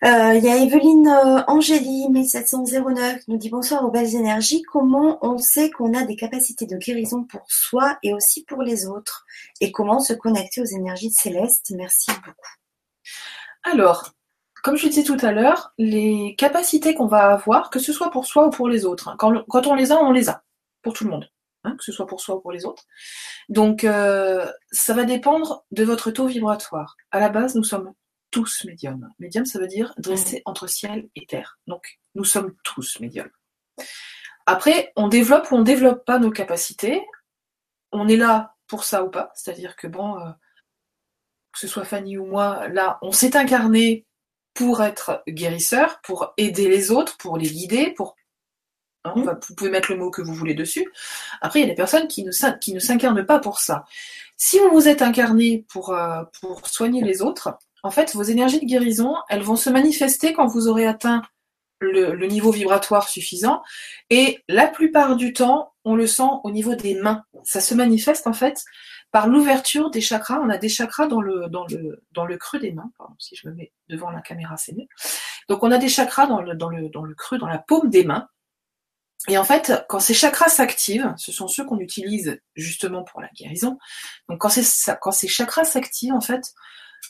Euh, 0.04 0.34
Il 0.34 0.44
y 0.44 0.50
a 0.50 0.58
Evelyne 0.58 1.08
euh, 1.08 1.42
Angélie, 1.46 2.10
1709, 2.10 3.20
qui 3.20 3.30
nous 3.30 3.38
dit 3.38 3.48
bonsoir 3.48 3.86
aux 3.86 3.90
belles 3.90 4.14
énergies. 4.14 4.60
Comment 4.62 5.18
on 5.22 5.38
sait 5.38 5.70
qu'on 5.70 5.94
a 5.94 6.02
des 6.02 6.14
capacités 6.14 6.66
de 6.66 6.76
guérison 6.76 7.24
pour 7.24 7.46
soi 7.48 7.96
et 8.02 8.12
aussi 8.12 8.44
pour 8.44 8.60
les 8.60 8.86
autres? 8.86 9.24
Et 9.62 9.72
comment 9.72 10.00
se 10.00 10.12
connecter 10.12 10.60
aux 10.60 10.66
énergies 10.66 11.10
célestes? 11.10 11.72
Merci 11.74 12.10
beaucoup. 12.22 12.50
Alors, 13.62 14.10
comme 14.62 14.76
je 14.76 14.88
disais 14.88 15.04
tout 15.04 15.16
à 15.22 15.32
l'heure, 15.32 15.72
les 15.78 16.34
capacités 16.36 16.94
qu'on 16.94 17.06
va 17.06 17.32
avoir, 17.32 17.70
que 17.70 17.78
ce 17.78 17.94
soit 17.94 18.10
pour 18.10 18.26
soi 18.26 18.48
ou 18.48 18.50
pour 18.50 18.68
les 18.68 18.84
autres, 18.84 19.08
hein, 19.08 19.16
quand, 19.18 19.66
on 19.66 19.74
les 19.74 19.90
a, 19.90 19.96
on 19.96 20.12
les 20.12 20.28
a, 20.28 20.42
pour 20.82 20.92
tout 20.92 21.04
le 21.04 21.10
monde, 21.12 21.30
hein, 21.64 21.76
que 21.78 21.84
ce 21.84 21.92
soit 21.92 22.06
pour 22.06 22.20
soi 22.20 22.36
ou 22.36 22.40
pour 22.40 22.52
les 22.52 22.66
autres. 22.66 22.84
Donc, 23.48 23.84
euh, 23.84 24.46
ça 24.70 24.92
va 24.92 25.04
dépendre 25.04 25.64
de 25.70 25.82
votre 25.82 26.10
taux 26.10 26.26
vibratoire. 26.26 26.96
À 27.10 27.20
la 27.20 27.30
base, 27.30 27.54
nous 27.54 27.64
sommes 27.64 27.94
tous 28.34 28.64
médiums. 28.64 29.08
Médium, 29.20 29.46
ça 29.46 29.60
veut 29.60 29.68
dire 29.68 29.94
dressé 29.96 30.42
entre 30.44 30.66
ciel 30.66 31.08
et 31.14 31.24
terre. 31.24 31.60
Donc, 31.68 32.00
nous 32.16 32.24
sommes 32.24 32.56
tous 32.64 32.98
médiums. 32.98 33.30
Après, 34.44 34.92
on 34.96 35.06
développe 35.06 35.52
ou 35.52 35.54
on 35.54 35.62
développe 35.62 36.04
pas 36.04 36.18
nos 36.18 36.32
capacités. 36.32 37.00
On 37.92 38.08
est 38.08 38.16
là 38.16 38.56
pour 38.66 38.82
ça 38.82 39.04
ou 39.04 39.08
pas. 39.08 39.30
C'est-à-dire 39.36 39.76
que 39.76 39.86
bon, 39.86 40.18
euh, 40.18 40.30
que 41.52 41.60
ce 41.60 41.68
soit 41.68 41.84
Fanny 41.84 42.18
ou 42.18 42.26
moi, 42.26 42.66
là, 42.66 42.98
on 43.02 43.12
s'est 43.12 43.36
incarné 43.36 44.04
pour 44.52 44.82
être 44.82 45.22
guérisseur, 45.28 46.00
pour 46.02 46.34
aider 46.36 46.68
les 46.68 46.90
autres, 46.90 47.16
pour 47.18 47.38
les 47.38 47.48
guider, 47.48 47.92
pour 47.92 48.16
hein, 49.04 49.12
Mm. 49.14 49.38
vous 49.46 49.54
pouvez 49.54 49.70
mettre 49.70 49.92
le 49.92 49.98
mot 49.98 50.10
que 50.10 50.22
vous 50.22 50.34
voulez 50.34 50.54
dessus. 50.54 50.92
Après, 51.40 51.60
il 51.60 51.62
y 51.62 51.66
a 51.66 51.70
des 51.70 51.76
personnes 51.76 52.08
qui 52.08 52.24
ne, 52.24 52.58
qui 52.58 52.74
ne 52.74 52.80
s'incarnent 52.80 53.24
pas 53.24 53.38
pour 53.38 53.60
ça. 53.60 53.84
Si 54.36 54.58
vous 54.58 54.70
vous 54.72 54.88
êtes 54.88 55.02
incarné 55.02 55.64
pour, 55.68 55.90
euh, 55.90 56.24
pour 56.40 56.66
soigner 56.66 57.00
les 57.00 57.22
autres, 57.22 57.56
en 57.84 57.90
fait, 57.90 58.14
vos 58.14 58.22
énergies 58.22 58.60
de 58.60 58.64
guérison, 58.64 59.14
elles 59.28 59.42
vont 59.42 59.56
se 59.56 59.68
manifester 59.68 60.32
quand 60.32 60.46
vous 60.46 60.68
aurez 60.68 60.86
atteint 60.86 61.20
le, 61.80 62.26
niveau 62.26 62.50
vibratoire 62.50 63.10
suffisant. 63.10 63.62
Et 64.08 64.42
la 64.48 64.66
plupart 64.66 65.16
du 65.16 65.34
temps, 65.34 65.74
on 65.84 65.94
le 65.94 66.06
sent 66.06 66.30
au 66.44 66.50
niveau 66.50 66.74
des 66.74 66.94
mains. 66.94 67.24
Ça 67.44 67.60
se 67.60 67.74
manifeste 67.74 68.26
en 68.26 68.32
fait 68.32 68.64
par 69.12 69.28
l'ouverture 69.28 69.90
des 69.90 70.00
chakras. 70.00 70.40
On 70.42 70.48
a 70.48 70.56
des 70.56 70.70
chakras 70.70 71.08
dans 71.08 71.20
le, 71.20 71.50
dans 71.50 71.66
creux 72.38 72.58
des 72.58 72.72
mains. 72.72 72.90
Pardon, 72.96 73.14
si 73.18 73.36
je 73.36 73.46
me 73.48 73.54
mets 73.54 73.74
devant 73.90 74.10
la 74.10 74.22
caméra, 74.22 74.56
c'est 74.56 74.72
mieux. 74.72 74.88
Donc 75.50 75.62
on 75.62 75.70
a 75.70 75.76
des 75.76 75.90
chakras 75.90 76.26
dans 76.26 76.40
le, 76.40 76.54
dans 76.54 76.70
dans 76.90 77.04
creux, 77.18 77.36
dans 77.36 77.48
la 77.48 77.58
paume 77.58 77.90
des 77.90 78.04
mains. 78.04 78.26
Et 79.28 79.36
en 79.36 79.44
fait, 79.44 79.84
quand 79.90 80.00
ces 80.00 80.14
chakras 80.14 80.48
s'activent, 80.48 81.12
ce 81.18 81.32
sont 81.32 81.48
ceux 81.48 81.66
qu'on 81.66 81.80
utilise 81.80 82.40
justement 82.56 83.04
pour 83.04 83.20
la 83.20 83.28
guérison. 83.36 83.78
Donc 84.30 84.40
quand, 84.40 84.50
quand 85.02 85.12
ces 85.12 85.28
chakras 85.28 85.64
s'activent, 85.64 86.14
en 86.14 86.22
fait, 86.22 86.54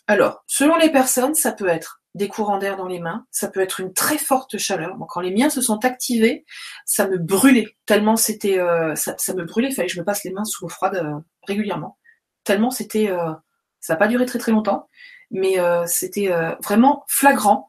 alors, 0.06 0.44
selon 0.46 0.76
les 0.76 0.90
personnes, 0.90 1.34
ça 1.34 1.52
peut 1.52 1.68
être 1.68 2.02
des 2.14 2.28
courants 2.28 2.58
d'air 2.58 2.76
dans 2.76 2.86
les 2.86 3.00
mains, 3.00 3.26
ça 3.30 3.48
peut 3.48 3.60
être 3.60 3.80
une 3.80 3.92
très 3.92 4.18
forte 4.18 4.56
chaleur. 4.56 4.96
Quand 5.08 5.20
les 5.20 5.32
miens 5.32 5.50
se 5.50 5.60
sont 5.60 5.84
activés, 5.84 6.44
ça 6.86 7.08
me 7.08 7.18
brûlait 7.18 7.76
tellement 7.86 8.16
c'était, 8.16 8.58
euh, 8.58 8.94
ça, 8.94 9.14
me 9.34 9.44
brûlait. 9.44 9.68
Il 9.68 9.74
fallait 9.74 9.88
que 9.88 9.94
je 9.94 10.00
me 10.00 10.04
passe 10.04 10.22
les 10.24 10.30
mains 10.30 10.44
sous 10.44 10.64
l'eau 10.64 10.68
froide 10.68 10.94
euh, 10.96 11.18
régulièrement. 11.46 11.98
Tellement 12.44 12.70
c'était, 12.70 13.10
euh, 13.10 13.32
ça 13.80 13.94
n'a 13.94 13.98
pas 13.98 14.06
duré 14.06 14.26
très 14.26 14.38
très 14.38 14.52
longtemps, 14.52 14.88
mais 15.30 15.56
c'était 15.86 16.30
vraiment 16.62 17.04
flagrant. 17.08 17.68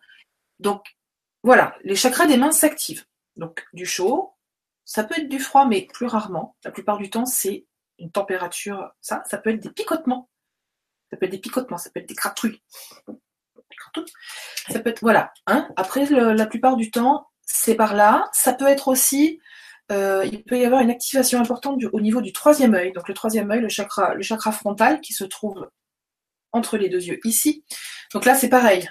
Donc 0.60 0.96
voilà, 1.44 1.76
les 1.84 1.96
chakras 1.96 2.28
des 2.28 2.38
mains 2.38 2.52
s'activent. 2.52 3.06
Donc 3.38 3.66
du 3.74 3.86
chaud, 3.86 4.34
ça 4.86 5.04
peut 5.04 5.16
être 5.18 5.30
du 5.30 5.40
froid, 5.40 5.66
mais 5.66 5.88
plus 5.94 6.06
rarement. 6.06 6.56
La 6.64 6.72
plupart 6.72 6.98
du 6.98 7.10
temps, 7.10 7.26
c'est 7.26 7.66
une 7.98 8.12
température. 8.12 8.92
Ça, 9.02 9.24
ça 9.26 9.38
peut 9.38 9.50
être 9.50 9.62
des 9.62 9.72
picotements. 9.72 10.30
Ça 11.12 11.18
peut 11.18 11.26
être 11.26 11.32
des 11.32 11.40
picotements, 11.40 11.78
ça 11.78 11.90
peut 11.92 12.00
être 12.00 12.10
des 12.10 12.16
cratouilles. 12.16 12.62
Ça 14.70 14.80
peut 14.80 14.90
être 14.90 15.02
voilà. 15.02 15.32
Hein 15.48 15.68
Après, 15.76 16.06
le- 16.06 16.34
la 16.34 16.46
plupart 16.46 16.76
du 16.76 16.92
temps, 16.92 17.28
c'est 17.44 17.76
par 17.76 17.94
là. 17.96 18.30
Ça 18.34 18.54
peut 18.54 18.68
être 18.68 18.88
aussi. 18.88 19.40
euh, 19.92 20.26
il 20.32 20.44
peut 20.44 20.58
y 20.58 20.66
avoir 20.66 20.82
une 20.82 20.90
activation 20.90 21.40
importante 21.40 21.78
du- 21.78 21.86
au 21.88 22.02
niveau 22.02 22.20
du 22.22 22.34
troisième 22.34 22.74
œil. 22.74 22.92
Donc 22.94 23.08
le 23.08 23.14
troisième 23.14 23.52
œil, 23.52 23.62
le 23.62 23.70
chakra, 23.70 24.16
le 24.16 24.24
chakra 24.24 24.52
frontal 24.52 25.00
qui 25.00 25.14
se 25.14 25.24
trouve 25.24 25.70
entre 26.54 26.78
les 26.78 26.90
deux 26.90 27.04
yeux 27.04 27.20
ici. 27.24 27.64
Donc 28.14 28.26
là, 28.26 28.34
c'est 28.34 28.50
pareil. 28.50 28.90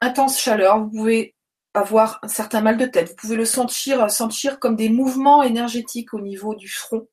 Intense 0.00 0.40
chaleur. 0.40 0.80
Vous 0.80 0.90
pouvez 0.90 1.36
avoir 1.74 2.18
un 2.24 2.28
certain 2.28 2.60
mal 2.60 2.76
de 2.76 2.86
tête. 2.86 3.10
Vous 3.10 3.14
pouvez 3.16 3.36
le 3.36 3.44
sentir, 3.44 4.10
sentir 4.10 4.58
comme 4.58 4.74
des 4.74 4.88
mouvements 4.88 5.44
énergétiques 5.44 6.12
au 6.12 6.20
niveau 6.20 6.54
du 6.56 6.68
front. 6.68 7.06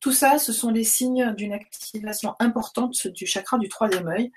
Tout 0.00 0.12
ça, 0.12 0.38
ce 0.38 0.52
sont 0.52 0.70
les 0.70 0.84
signes 0.84 1.34
d'une 1.34 1.52
activation 1.52 2.36
importante 2.38 3.08
du 3.08 3.26
chakra 3.26 3.58
du 3.58 3.68
troisième 3.68 4.06
œil, 4.06 4.30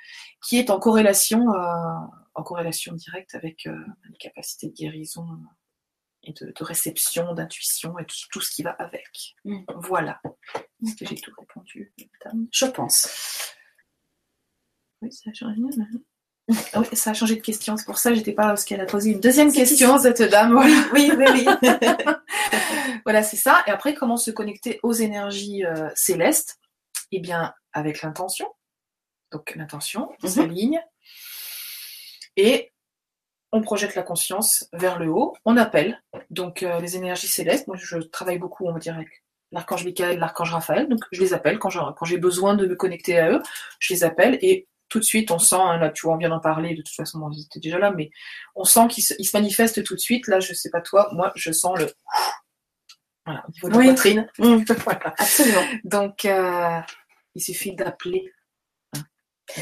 qui 0.43 0.57
est 0.57 0.69
en 0.71 0.79
corrélation, 0.79 1.53
euh, 1.53 1.95
en 2.33 2.43
corrélation 2.43 2.93
directe 2.93 3.35
avec 3.35 3.67
euh, 3.67 3.77
les 4.09 4.17
capacités 4.17 4.67
de 4.67 4.73
guérison 4.73 5.27
et 6.23 6.33
de, 6.33 6.53
de 6.57 6.63
réception, 6.63 7.33
d'intuition 7.33 7.97
et 7.99 8.05
tout, 8.05 8.15
tout 8.31 8.41
ce 8.41 8.51
qui 8.51 8.63
va 8.63 8.71
avec. 8.71 9.35
Mm. 9.45 9.59
Voilà. 9.75 10.19
Est-ce 10.83 10.95
que 10.95 11.05
j'ai 11.05 11.15
tout 11.15 11.31
répondu, 11.37 11.93
madame 12.23 12.47
Je 12.51 12.65
pense. 12.65 13.53
Oui, 15.01 15.11
ça 15.11 15.29
a 15.29 15.33
changé. 15.33 15.61
Oui, 16.75 16.85
ça 16.93 17.11
a 17.11 17.13
changé 17.13 17.35
de 17.35 17.41
question. 17.41 17.77
C'est 17.77 17.85
pour 17.85 17.97
ça 17.97 18.09
que 18.09 18.15
j'étais 18.15 18.33
pas 18.33 18.47
parce 18.47 18.65
qu'elle 18.65 18.81
a 18.81 18.85
posé 18.85 19.11
une 19.11 19.19
deuxième 19.19 19.51
question, 19.51 19.97
cette 19.99 20.21
dame. 20.21 20.53
Voilà. 20.53 20.75
Oui, 20.93 21.11
oui, 21.15 21.25
oui. 21.33 21.45
Voilà, 23.05 23.23
c'est 23.23 23.37
ça. 23.37 23.63
Et 23.67 23.71
après, 23.71 23.93
comment 23.93 24.17
se 24.17 24.31
connecter 24.31 24.79
aux 24.83 24.93
énergies 24.93 25.65
euh, 25.65 25.89
célestes? 25.95 26.59
Eh 27.11 27.19
bien, 27.19 27.53
avec 27.73 28.01
l'intention. 28.01 28.47
Donc, 29.31 29.53
l'intention, 29.55 30.09
on 30.23 30.27
Mhm. 30.27 30.33
s'aligne. 30.33 30.81
Et 32.37 32.71
on 33.51 33.61
projette 33.61 33.95
la 33.95 34.03
conscience 34.03 34.67
vers 34.73 34.97
le 34.99 35.09
haut. 35.09 35.35
On 35.45 35.57
appelle 35.57 36.01
donc 36.29 36.63
euh, 36.63 36.79
les 36.79 36.95
énergies 36.95 37.27
célestes. 37.27 37.67
Moi, 37.67 37.77
je 37.79 37.97
travaille 37.97 38.39
beaucoup, 38.39 38.65
on 38.67 38.73
va 38.73 38.79
dire, 38.79 38.95
avec 38.95 39.23
l'archange 39.51 39.83
Michael, 39.83 40.19
l'archange 40.19 40.51
Raphaël. 40.53 40.87
Donc, 40.87 41.01
je 41.11 41.19
les 41.21 41.33
appelle 41.33 41.59
quand 41.59 41.69
j'ai 41.69 41.81
quand 41.97 42.05
j'ai 42.05 42.17
besoin 42.17 42.55
de 42.55 42.65
me 42.65 42.75
connecter 42.75 43.19
à 43.19 43.31
eux. 43.31 43.41
Je 43.79 43.93
les 43.93 44.03
appelle 44.05 44.37
et 44.41 44.67
tout 44.91 44.99
de 44.99 45.03
suite, 45.05 45.31
on 45.31 45.39
sent, 45.39 45.55
hein, 45.57 45.77
là, 45.77 45.89
tu 45.89 46.05
vois, 46.05 46.13
on 46.15 46.17
vient 46.17 46.29
d'en 46.29 46.39
parler, 46.41 46.75
de 46.75 46.81
toute 46.83 46.93
façon, 46.95 47.17
bon, 47.19 47.31
ils 47.31 47.43
étaient 47.45 47.59
déjà 47.61 47.79
là, 47.79 47.91
mais 47.91 48.11
on 48.55 48.65
sent 48.65 48.87
qu'ils 48.89 49.03
se, 49.03 49.13
manifestent 49.33 49.83
tout 49.83 49.95
de 49.95 49.99
suite. 49.99 50.27
Là, 50.27 50.39
je 50.41 50.53
sais 50.53 50.69
pas 50.69 50.81
toi, 50.81 51.09
moi, 51.13 51.31
je 51.35 51.51
sens 51.51 51.79
le 51.79 51.87
voilà, 53.25 53.43
au 53.47 53.51
niveau 53.53 53.69
de 53.69 53.77
Oui. 53.77 53.87
la 53.87 53.93
poitrine. 53.93 54.27
Mm. 54.37 54.63
Voilà. 54.83 55.13
Absolument. 55.17 55.61
Donc, 55.85 56.25
euh, 56.25 56.79
il 57.35 57.41
suffit 57.41 57.73
d'appeler. 57.73 58.31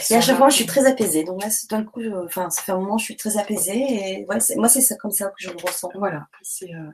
Et 0.10 0.16
à 0.16 0.22
chaque 0.22 0.38
fois, 0.38 0.50
je 0.50 0.56
suis 0.56 0.66
très 0.68 0.86
apaisée. 0.86 1.24
Donc 1.24 1.42
là, 1.44 1.50
c'est- 1.50 1.70
d'un 1.70 1.84
coup, 1.84 2.02
je- 2.02 2.10
enfin, 2.26 2.50
ça 2.52 2.62
fait 2.62 2.72
un 2.72 2.78
moment, 2.78 2.98
je 2.98 3.06
suis 3.06 3.16
très 3.18 3.38
apaisée. 3.38 3.78
Et 4.22 4.26
ouais, 4.28 4.38
moi, 4.58 4.70
c'est 4.70 4.82
ça, 4.82 4.96
comme 4.98 5.12
ça 5.12 5.28
que 5.28 5.34
je 5.40 5.50
le 5.50 5.58
ressens. 5.58 5.90
Voilà, 5.96 6.28
c'est, 6.42 6.74
euh, 6.74 6.92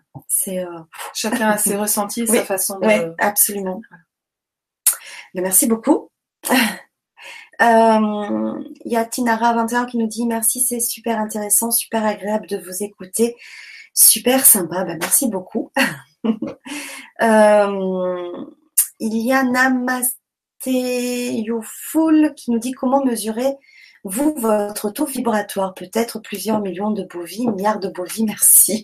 euh, 0.48 0.80
chacun 1.14 1.50
a 1.52 1.58
ses 1.58 1.76
ressentis 1.78 2.22
et 2.22 2.30
Oui. 2.30 2.38
sa 2.38 2.46
façon 2.46 2.80
de. 2.80 2.86
ouais, 2.86 3.12
absolument. 3.20 3.82
Mais 5.34 5.42
merci 5.42 5.68
beaucoup. 5.68 6.10
Euh, 7.62 8.64
Il 8.86 8.92
y 8.92 8.98
a 8.98 9.04
Tinara21 9.06 9.86
qui 9.88 9.98
nous 9.98 10.08
dit 10.08 10.26
merci, 10.26 10.62
c'est 10.62 10.80
super 10.80 11.20
intéressant, 11.20 11.72
super 11.72 12.06
agréable 12.06 12.48
de 12.48 12.58
vous 12.58 12.84
écouter, 12.84 13.36
super 13.94 14.46
sympa. 14.46 14.84
Ben, 14.84 14.98
merci 15.00 15.30
beaucoup. 15.30 15.72
Euh, 17.22 18.46
il 19.00 19.18
y 19.18 19.32
a 19.32 19.44
Namaste 19.44 20.20
Youful 20.66 22.34
qui 22.36 22.52
nous 22.52 22.60
dit 22.60 22.74
comment 22.74 23.06
mesurer 23.06 23.56
vous 24.06 24.36
votre 24.38 24.92
taux 24.92 25.06
vibratoire, 25.06 25.74
peut-être 25.74 26.20
plusieurs 26.20 26.62
millions 26.62 26.92
de 26.92 27.04
bovies, 27.04 27.48
milliards 27.48 27.80
de 27.80 27.88
bovies, 27.88 28.24
merci. 28.24 28.84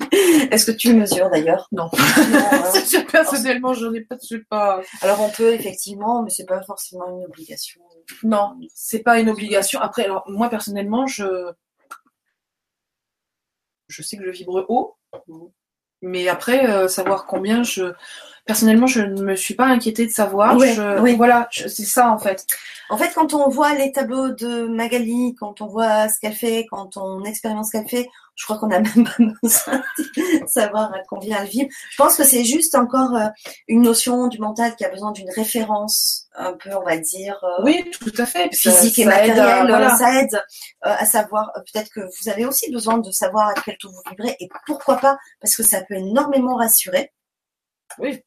Est-ce 0.52 0.66
que 0.66 0.72
tu 0.72 0.96
mesures 0.96 1.30
d'ailleurs? 1.30 1.68
Non. 1.72 1.90
Non, 1.94 2.40
hein. 2.52 3.04
Personnellement, 3.12 3.74
j'en 3.74 3.94
ai 3.94 4.02
pas, 4.02 4.16
je 4.20 4.28
sais 4.28 4.44
pas. 4.50 4.82
Alors 5.02 5.22
on 5.22 5.30
peut 5.30 5.54
effectivement, 5.54 6.24
mais 6.24 6.32
c'est 6.32 6.46
pas 6.46 6.64
forcément 6.64 7.08
une 7.20 7.26
obligation. 7.26 7.82
Non, 8.24 8.58
c'est 8.74 9.04
pas 9.04 9.20
une 9.20 9.30
obligation. 9.30 9.80
Après, 9.80 10.06
alors 10.06 10.24
moi 10.28 10.50
personnellement, 10.50 11.06
je 11.06 11.52
je 13.90 14.02
sais 14.02 14.18
que 14.18 14.24
je 14.26 14.32
vibre 14.32 14.66
haut, 14.70 14.98
mais 16.02 16.28
après 16.30 16.68
euh, 16.68 16.88
savoir 16.88 17.28
combien 17.28 17.62
je 17.62 17.94
personnellement 18.52 18.88
je 18.88 19.02
ne 19.02 19.22
me 19.24 19.36
suis 19.36 19.54
pas 19.56 19.66
inquiétée 19.66 20.06
de 20.06 20.12
savoir. 20.12 20.58
Ouais, 20.58 20.74
Je- 20.74 21.00
oui. 21.00 21.16
Voilà, 21.16 21.48
c'est 21.52 21.70
ça 21.86 22.10
en 22.12 22.18
fait. 22.20 22.46
En 22.90 22.98
fait, 22.98 23.12
quand 23.16 23.34
on 23.34 23.48
voit 23.48 23.74
les 23.74 23.92
tableaux 23.94 24.30
de 24.30 24.68
Magali, 24.68 25.34
quand 25.40 25.62
on 25.62 25.68
voit 25.68 26.10
ce 26.10 26.20
qu'elle 26.20 26.34
fait, 26.34 26.66
quand 26.70 26.98
on 26.98 27.24
expérimente 27.24 27.66
ce 27.66 27.72
qu'elle 27.72 27.88
fait, 27.88 28.10
je 28.36 28.44
crois 28.46 28.58
qu'on 28.58 28.68
n'a 28.68 28.80
même 28.96 29.06
pas 29.06 29.24
besoin 29.42 29.82
de 30.18 30.48
savoir 30.48 30.94
à 30.94 30.98
combien 31.10 31.42
elle 31.42 31.48
vibre. 31.48 31.70
Je 31.92 31.96
pense 31.98 32.18
que 32.18 32.24
c'est 32.26 32.44
juste 32.44 32.76
encore 32.76 33.16
euh, 33.16 33.28
une 33.70 33.82
notion 33.82 34.28
du 34.28 34.40
mental 34.40 34.76
qui 34.76 34.84
a 34.84 34.90
besoin 34.90 35.12
d'une 35.14 35.30
référence 35.30 36.28
un 36.36 36.54
peu, 36.54 36.70
on 36.76 36.84
va 36.84 36.98
dire, 36.98 37.40
euh, 37.44 37.64
Oui, 37.64 37.90
tout 37.92 38.12
à 38.18 38.26
fait. 38.26 38.50
Ça- 38.54 38.72
physique 38.72 39.00
et 39.00 39.04
ça 39.06 39.26
aide 39.26 39.32
à- 39.40 39.44
matérielle. 39.44 39.68
voilà. 39.68 39.96
Ça 39.98 40.22
aide 40.22 40.34
euh, 40.86 40.94
à 40.98 41.06
savoir, 41.06 41.52
euh, 41.56 41.62
peut-être 41.72 41.90
que 41.94 42.02
vous 42.02 42.30
avez 42.30 42.46
aussi 42.46 42.70
besoin 42.72 42.98
de 42.98 43.12
savoir 43.12 43.50
à 43.50 43.54
quel 43.64 43.78
taux 43.78 43.90
vous 43.90 44.02
vibrez 44.10 44.36
et 44.42 44.50
pourquoi 44.66 44.98
pas, 44.98 45.18
parce 45.40 45.56
que 45.56 45.64
ça 45.64 45.82
peut 45.88 45.96
énormément 45.96 46.56
rassurer. 46.58 47.14
Oui. 48.00 48.22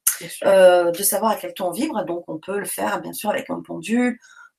Euh, 0.44 0.90
de 0.90 1.02
savoir 1.02 1.32
à 1.32 1.36
quel 1.36 1.54
ton 1.54 1.68
on 1.68 1.70
vibre. 1.70 2.04
Donc, 2.04 2.24
on 2.28 2.38
peut 2.38 2.58
le 2.58 2.64
faire, 2.64 3.00
bien 3.00 3.12
sûr, 3.12 3.30
avec 3.30 3.50
un 3.50 3.60
pendule, 3.60 4.18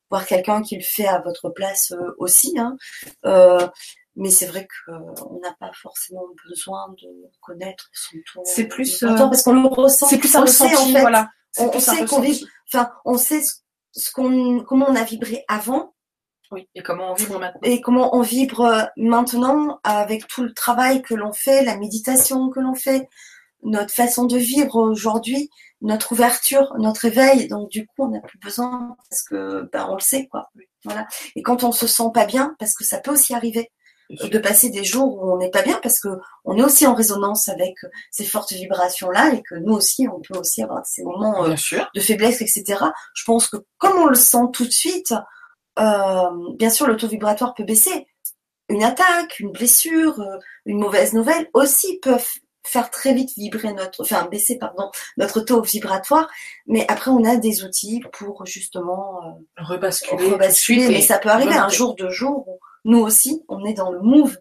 voir 0.10 0.26
quelqu'un 0.26 0.62
qui 0.62 0.76
le 0.78 0.84
fait 0.84 1.08
à 1.08 1.20
votre 1.20 1.50
place 1.50 1.92
euh, 1.92 2.16
aussi. 2.18 2.58
hein. 2.58 2.78
Euh, 3.26 3.68
mais 4.16 4.30
c'est 4.30 4.46
vrai 4.46 4.68
qu'on 4.86 5.40
n'a 5.42 5.54
pas 5.60 5.72
forcément 5.74 6.24
besoin 6.48 6.88
de 7.02 7.08
connaître 7.42 7.90
son 7.94 8.18
ton. 8.34 8.42
C'est 8.46 8.68
plus, 8.68 9.04
euh, 9.04 9.16
parce 9.16 9.44
qu'on 9.44 9.54
le 9.62 9.68
ressent. 9.68 10.08
c'est 10.08 10.18
plus 10.18 10.34
un 10.36 10.42
le 10.42 10.48
sait, 10.48 10.64
ressenti, 10.68 10.90
en 10.92 10.94
fait. 10.94 11.02
voilà. 11.02 11.30
On, 11.58 11.80
sait 11.80 11.98
qu'on 12.06 12.18
ressenti. 12.18 12.32
vibre. 12.32 12.48
Enfin, 12.74 12.92
on 13.04 13.18
sait 13.18 13.42
ce, 13.42 13.56
ce 13.94 14.12
qu'on, 14.12 14.64
comment 14.64 14.86
on 14.90 14.96
a 14.96 15.04
vibré 15.04 15.44
avant 15.48 15.94
Oui, 16.52 16.70
et 16.76 16.82
comment 16.82 17.12
on 17.12 17.14
vibre 17.16 17.40
maintenant. 17.40 17.60
et 17.64 17.82
comment 17.82 18.16
on 18.16 18.22
vibre 18.22 18.90
maintenant 18.96 19.80
avec 19.84 20.28
tout 20.28 20.44
le 20.44 20.54
travail 20.54 21.02
que 21.02 21.14
l'on 21.14 21.34
fait, 21.34 21.64
la 21.64 21.78
méditation 21.78 22.50
que 22.50 22.60
l'on 22.62 22.74
fait, 22.74 23.10
notre 23.66 23.94
façon 23.94 24.26
de 24.26 24.38
vivre 24.38 24.76
aujourd'hui, 24.78 25.50
notre 25.82 26.14
ouverture, 26.14 26.74
notre 26.80 27.06
éveil. 27.06 27.48
Donc 27.48 27.70
du 27.70 27.86
coup, 27.86 28.04
on 28.04 28.10
n'a 28.10 28.22
plus 28.22 28.40
besoin 28.40 28.96
parce 29.10 29.24
que 29.24 29.70
ben, 29.72 29.88
on 29.90 29.96
le 29.96 30.02
sait 30.02 30.28
quoi. 30.28 30.50
Voilà. 30.84 31.08
Et 31.36 31.42
quand 31.42 31.64
on 31.64 31.72
se 31.72 31.88
sent 31.88 32.12
pas 32.14 32.26
bien, 32.26 32.56
parce 32.60 32.74
que 32.76 32.84
ça 32.84 33.00
peut 33.00 33.12
aussi 33.12 33.34
arriver, 33.34 33.72
de 34.10 34.38
passer 34.38 34.70
des 34.70 34.84
jours 34.84 35.18
où 35.18 35.34
on 35.34 35.38
n'est 35.38 35.50
pas 35.50 35.64
bien 35.64 35.80
parce 35.82 36.00
que 36.00 36.10
on 36.44 36.58
est 36.58 36.64
aussi 36.64 36.86
en 36.86 36.94
résonance 36.94 37.50
avec 37.50 37.76
ces 38.12 38.24
fortes 38.24 38.54
vibrations 38.54 39.10
là 39.10 39.34
et 39.34 39.42
que 39.42 39.56
nous 39.56 39.74
aussi 39.74 40.08
on 40.08 40.22
peut 40.22 40.38
aussi 40.38 40.62
avoir 40.62 40.86
ces 40.86 41.04
moments 41.04 41.46
euh, 41.46 41.56
de 41.96 42.00
faiblesse 42.00 42.42
etc 42.42 42.86
je 43.16 43.24
pense 43.26 43.48
que 43.48 43.58
comme 43.78 43.98
on 43.98 44.06
le 44.06 44.16
sent 44.16 44.46
tout 44.54 44.66
de 44.66 44.72
suite 44.72 45.14
euh, 45.80 46.30
bien 46.56 46.70
sûr 46.70 46.86
le 46.86 46.98
taux 46.98 47.08
vibratoire 47.08 47.56
peut 47.56 47.64
baisser 47.64 48.06
une 48.70 48.84
attaque 48.84 49.40
une 49.40 49.52
blessure 49.52 50.20
euh, 50.20 50.38
une 50.66 50.80
mauvaise 50.80 51.14
nouvelle 51.14 51.50
aussi 51.54 51.98
peuvent 52.00 52.30
faire 52.66 52.90
très 52.90 53.14
vite 53.14 53.32
vibrer 53.36 53.74
notre, 53.74 54.02
enfin 54.02 54.28
baisser 54.30 54.58
pardon 54.58 54.92
notre 55.18 55.42
taux 55.42 55.62
vibratoire, 55.62 56.30
mais 56.68 56.86
après 56.90 57.12
on 57.12 57.24
a 57.24 57.36
des 57.36 57.64
outils 57.64 58.02
pour 58.12 58.46
justement 58.46 59.42
rebasculer, 59.58 60.32
rebasculer. 60.32 60.90
mais 60.90 61.02
ça 61.02 61.20
peut 61.20 61.30
arriver 61.30 61.56
un 61.56 61.70
jour, 61.70 61.96
deux 61.96 62.10
jours 62.10 62.48
où 62.48 62.60
nous 62.86 63.00
aussi, 63.00 63.44
on 63.50 63.66
est 63.66 63.74
dans 63.74 63.92
le 63.92 64.00
move 64.00 64.38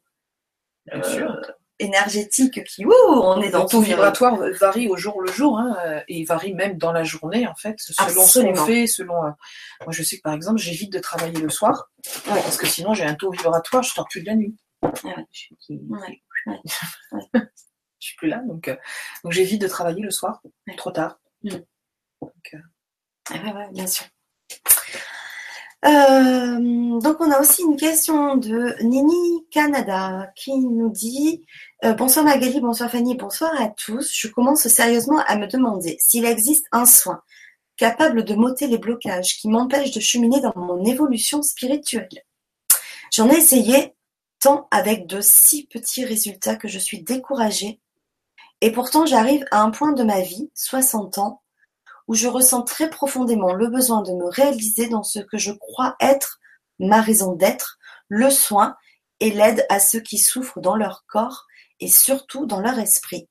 euh, 0.93 1.43
énergétique 1.79 2.63
qui, 2.65 2.85
ouh, 2.85 2.93
on 3.09 3.41
est 3.41 3.51
dans 3.51 3.63
le 3.63 3.69
taux 3.69 3.81
vibratoire 3.81 4.37
varie 4.61 4.87
au 4.89 4.97
jour 4.97 5.21
le 5.23 5.33
jour 5.33 5.59
hein, 5.59 5.77
euh, 5.87 6.01
et 6.09 6.25
varie 6.25 6.53
même 6.53 6.77
dans 6.77 6.93
la 6.93 7.05
journée 7.05 7.47
en 7.49 7.55
fait, 7.55 7.77
selon 7.79 8.27
ce 8.27 8.41
qu'on 8.41 8.55
fait, 8.67 8.87
selon. 8.87 9.17
Euh, 9.25 9.31
moi, 9.83 9.93
je 9.93 10.03
sais 10.03 10.19
que 10.19 10.23
par 10.23 10.35
exemple, 10.35 10.59
j'évite 10.59 10.93
de 10.93 10.99
travailler 10.99 11.41
le 11.41 11.49
soir 11.49 11.91
parce 12.27 12.59
que 12.59 12.67
sinon 12.67 12.93
j'ai 12.93 13.05
un 13.05 13.15
taux 13.15 13.31
vibratoire, 13.31 13.83
je 13.83 13.93
sors 13.93 14.07
plus 14.09 14.21
de 14.21 14.27
la 14.27 14.35
nuit. 14.35 14.55
Je, 18.05 18.09
suis 18.11 18.17
plus 18.17 18.29
là, 18.29 18.43
donc, 18.47 18.69
donc 19.23 19.33
j'évite 19.33 19.63
de 19.63 19.69
travailler 19.69 20.03
le 20.03 20.11
soir, 20.11 20.43
trop 20.77 20.91
tard. 20.91 21.19
Mm. 21.43 21.57
bien 23.73 23.87
sûr. 23.87 24.05
Euh, 25.87 27.01
donc 27.01 27.17
on 27.21 27.31
a 27.31 27.41
aussi 27.41 27.63
une 27.63 27.77
question 27.77 28.37
de 28.37 28.75
Nini 28.83 29.47
Canada 29.51 30.31
qui 30.35 30.59
nous 30.59 30.91
dit 30.91 31.45
euh, 31.85 31.93
Bonsoir 31.95 32.25
Magali, 32.25 32.61
bonsoir 32.61 32.91
Fanny, 32.91 33.17
bonsoir 33.17 33.59
à 33.61 33.69
tous. 33.69 34.11
Je 34.15 34.29
commence 34.29 34.67
sérieusement 34.69 35.23
à 35.27 35.37
me 35.37 35.47
demander 35.47 35.97
s'il 35.99 36.25
existe 36.25 36.67
un 36.73 36.87
soin 36.87 37.23
capable 37.77 38.25
de 38.25 38.35
m'ôter 38.35 38.67
les 38.67 38.79
blocages 38.79 39.37
qui 39.37 39.49
m'empêchent 39.49 39.93
de 39.93 40.01
cheminer 40.01 40.41
dans 40.41 40.55
mon 40.57 40.85
évolution 40.85 41.43
spirituelle. 41.43 42.09
J'en 43.11 43.31
ai 43.31 43.37
essayé 43.37 43.95
tant 44.41 44.69
avec 44.71 45.07
de 45.07 45.21
si 45.21 45.67
petits 45.67 46.05
résultats 46.05 46.57
que 46.57 46.69
je 46.69 46.79
suis 46.79 47.03
découragée. 47.03 47.81
Et 48.61 48.73
pourtant 48.73 49.07
j'arrive 49.07 49.45
à 49.51 49.61
un 49.63 49.71
point 49.71 49.93
de 49.93 50.03
ma 50.03 50.21
vie, 50.21 50.51
60 50.55 51.19
ans, 51.19 51.43
où 52.09 52.15
je 52.15 52.29
ressens 52.29 52.63
très 52.63 52.91
profondément 52.91 53.55
le 53.55 53.69
besoin 53.69 54.03
de 54.03 54.13
me 54.13 54.27
réaliser 54.27 54.89
dans 54.89 55.03
ce 55.03 55.21
que 55.21 55.39
je 55.39 55.53
crois 55.53 55.97
être 56.01 56.41
ma 56.79 57.01
raison 57.01 57.33
d'être, 57.33 57.79
le 58.09 58.31
soin 58.31 58.77
et 59.21 59.31
l'aide 59.31 59.65
à 59.71 59.81
ceux 59.81 60.01
qui 60.01 60.19
souffrent 60.19 60.61
dans 60.61 60.77
leur 60.77 61.05
corps 61.07 61.47
et 61.81 61.89
surtout 61.89 62.47
dans 62.47 62.61
leur 62.61 62.79
esprit. 62.79 63.29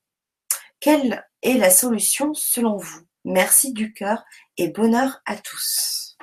Quelle 0.80 1.24
est 1.42 1.58
la 1.58 1.70
solution 1.70 2.34
selon 2.34 2.78
vous? 2.78 3.02
Merci 3.26 3.72
du 3.72 3.94
cœur 3.94 4.24
et 4.58 4.70
bonheur 4.70 5.22
à 5.26 5.38
tous. 5.38 6.18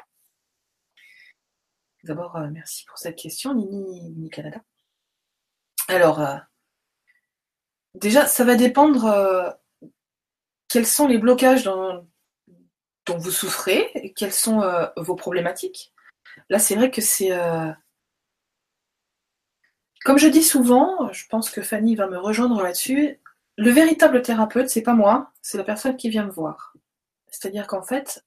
D'abord, 2.05 2.36
euh, 2.36 2.48
merci 2.51 2.85
pour 2.86 2.98
cette 2.98 3.16
question, 3.16 3.55
Nini, 3.55 4.28
Canada. 4.31 4.60
Alors, 5.89 6.20
euh, 6.20 6.36
déjà, 7.95 8.27
ça 8.27 8.45
va 8.45 8.55
dépendre 8.55 9.05
euh, 9.07 9.51
quels 10.69 10.87
sont 10.87 11.07
les 11.07 11.19
blocages 11.19 11.65
dont 11.65 12.07
vous 13.09 13.31
souffrez, 13.31 14.12
quelles 14.17 14.33
sont 14.33 14.62
euh, 14.62 14.87
vos 14.97 15.17
problématiques. 15.17 15.93
Là, 16.49 16.59
c'est 16.59 16.77
vrai 16.77 16.91
que 16.91 17.01
c'est... 17.01 17.33
Euh, 17.33 17.73
comme 20.05 20.19
je 20.19 20.29
dis 20.29 20.43
souvent, 20.43 21.12
je 21.12 21.27
pense 21.27 21.51
que 21.51 21.61
Fanny 21.61 21.95
va 21.95 22.07
me 22.07 22.19
rejoindre 22.19 22.62
là-dessus, 22.62 23.21
le 23.57 23.71
véritable 23.71 24.23
thérapeute, 24.23 24.71
c'est 24.71 24.83
pas 24.83 24.95
moi, 24.95 25.33
c'est 25.43 25.59
la 25.59 25.65
personne 25.65 25.97
qui 25.97 26.09
vient 26.09 26.25
me 26.25 26.31
voir. 26.31 26.75
C'est-à-dire 27.27 27.67
qu'en 27.67 27.83
fait, 27.83 28.25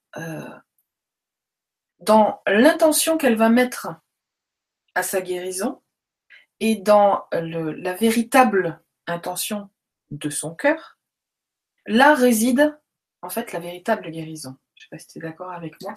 dans 1.98 2.40
l'intention 2.46 3.18
qu'elle 3.18 3.34
va 3.34 3.48
mettre 3.48 3.88
à 4.94 5.02
sa 5.02 5.20
guérison 5.20 5.82
et 6.60 6.76
dans 6.76 7.26
la 7.32 7.94
véritable 7.94 8.83
intention 9.06 9.70
de 10.10 10.30
son 10.30 10.54
cœur, 10.54 10.98
là 11.86 12.14
réside 12.14 12.78
en 13.22 13.30
fait 13.30 13.52
la 13.52 13.60
véritable 13.60 14.10
guérison. 14.10 14.56
Je 14.74 14.80
ne 14.80 14.84
sais 14.84 14.88
pas 14.90 14.98
si 14.98 15.06
tu 15.08 15.18
es 15.18 15.22
d'accord 15.22 15.50
avec 15.50 15.80
moi. 15.82 15.94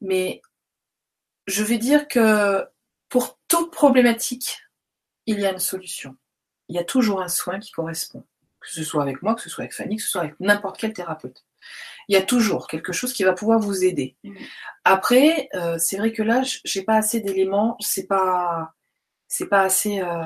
Mais 0.00 0.42
je 1.46 1.62
vais 1.62 1.78
dire 1.78 2.08
que 2.08 2.64
pour 3.08 3.38
toute 3.48 3.70
problématique, 3.72 4.62
il 5.26 5.40
y 5.40 5.46
a 5.46 5.52
une 5.52 5.58
solution. 5.58 6.16
Il 6.68 6.76
y 6.76 6.78
a 6.78 6.84
toujours 6.84 7.22
un 7.22 7.28
soin 7.28 7.58
qui 7.58 7.70
correspond. 7.70 8.24
Que 8.60 8.70
ce 8.70 8.84
soit 8.84 9.02
avec 9.02 9.22
moi, 9.22 9.34
que 9.34 9.42
ce 9.42 9.50
soit 9.50 9.64
avec 9.64 9.74
Fanny, 9.74 9.96
que 9.96 10.02
ce 10.02 10.08
soit 10.08 10.20
avec 10.22 10.38
n'importe 10.38 10.78
quel 10.78 10.92
thérapeute. 10.92 11.44
Il 12.08 12.14
y 12.14 12.16
a 12.16 12.22
toujours 12.22 12.68
quelque 12.68 12.92
chose 12.92 13.12
qui 13.12 13.24
va 13.24 13.32
pouvoir 13.32 13.58
vous 13.58 13.84
aider. 13.84 14.16
Après, 14.84 15.48
euh, 15.54 15.78
c'est 15.78 15.96
vrai 15.96 16.12
que 16.12 16.22
là, 16.22 16.42
j'ai 16.64 16.82
pas 16.82 16.96
assez 16.96 17.20
d'éléments, 17.20 17.76
c'est 17.80 18.06
pas, 18.06 18.74
c'est 19.28 19.48
pas 19.48 19.62
assez. 19.62 20.00
Euh, 20.00 20.24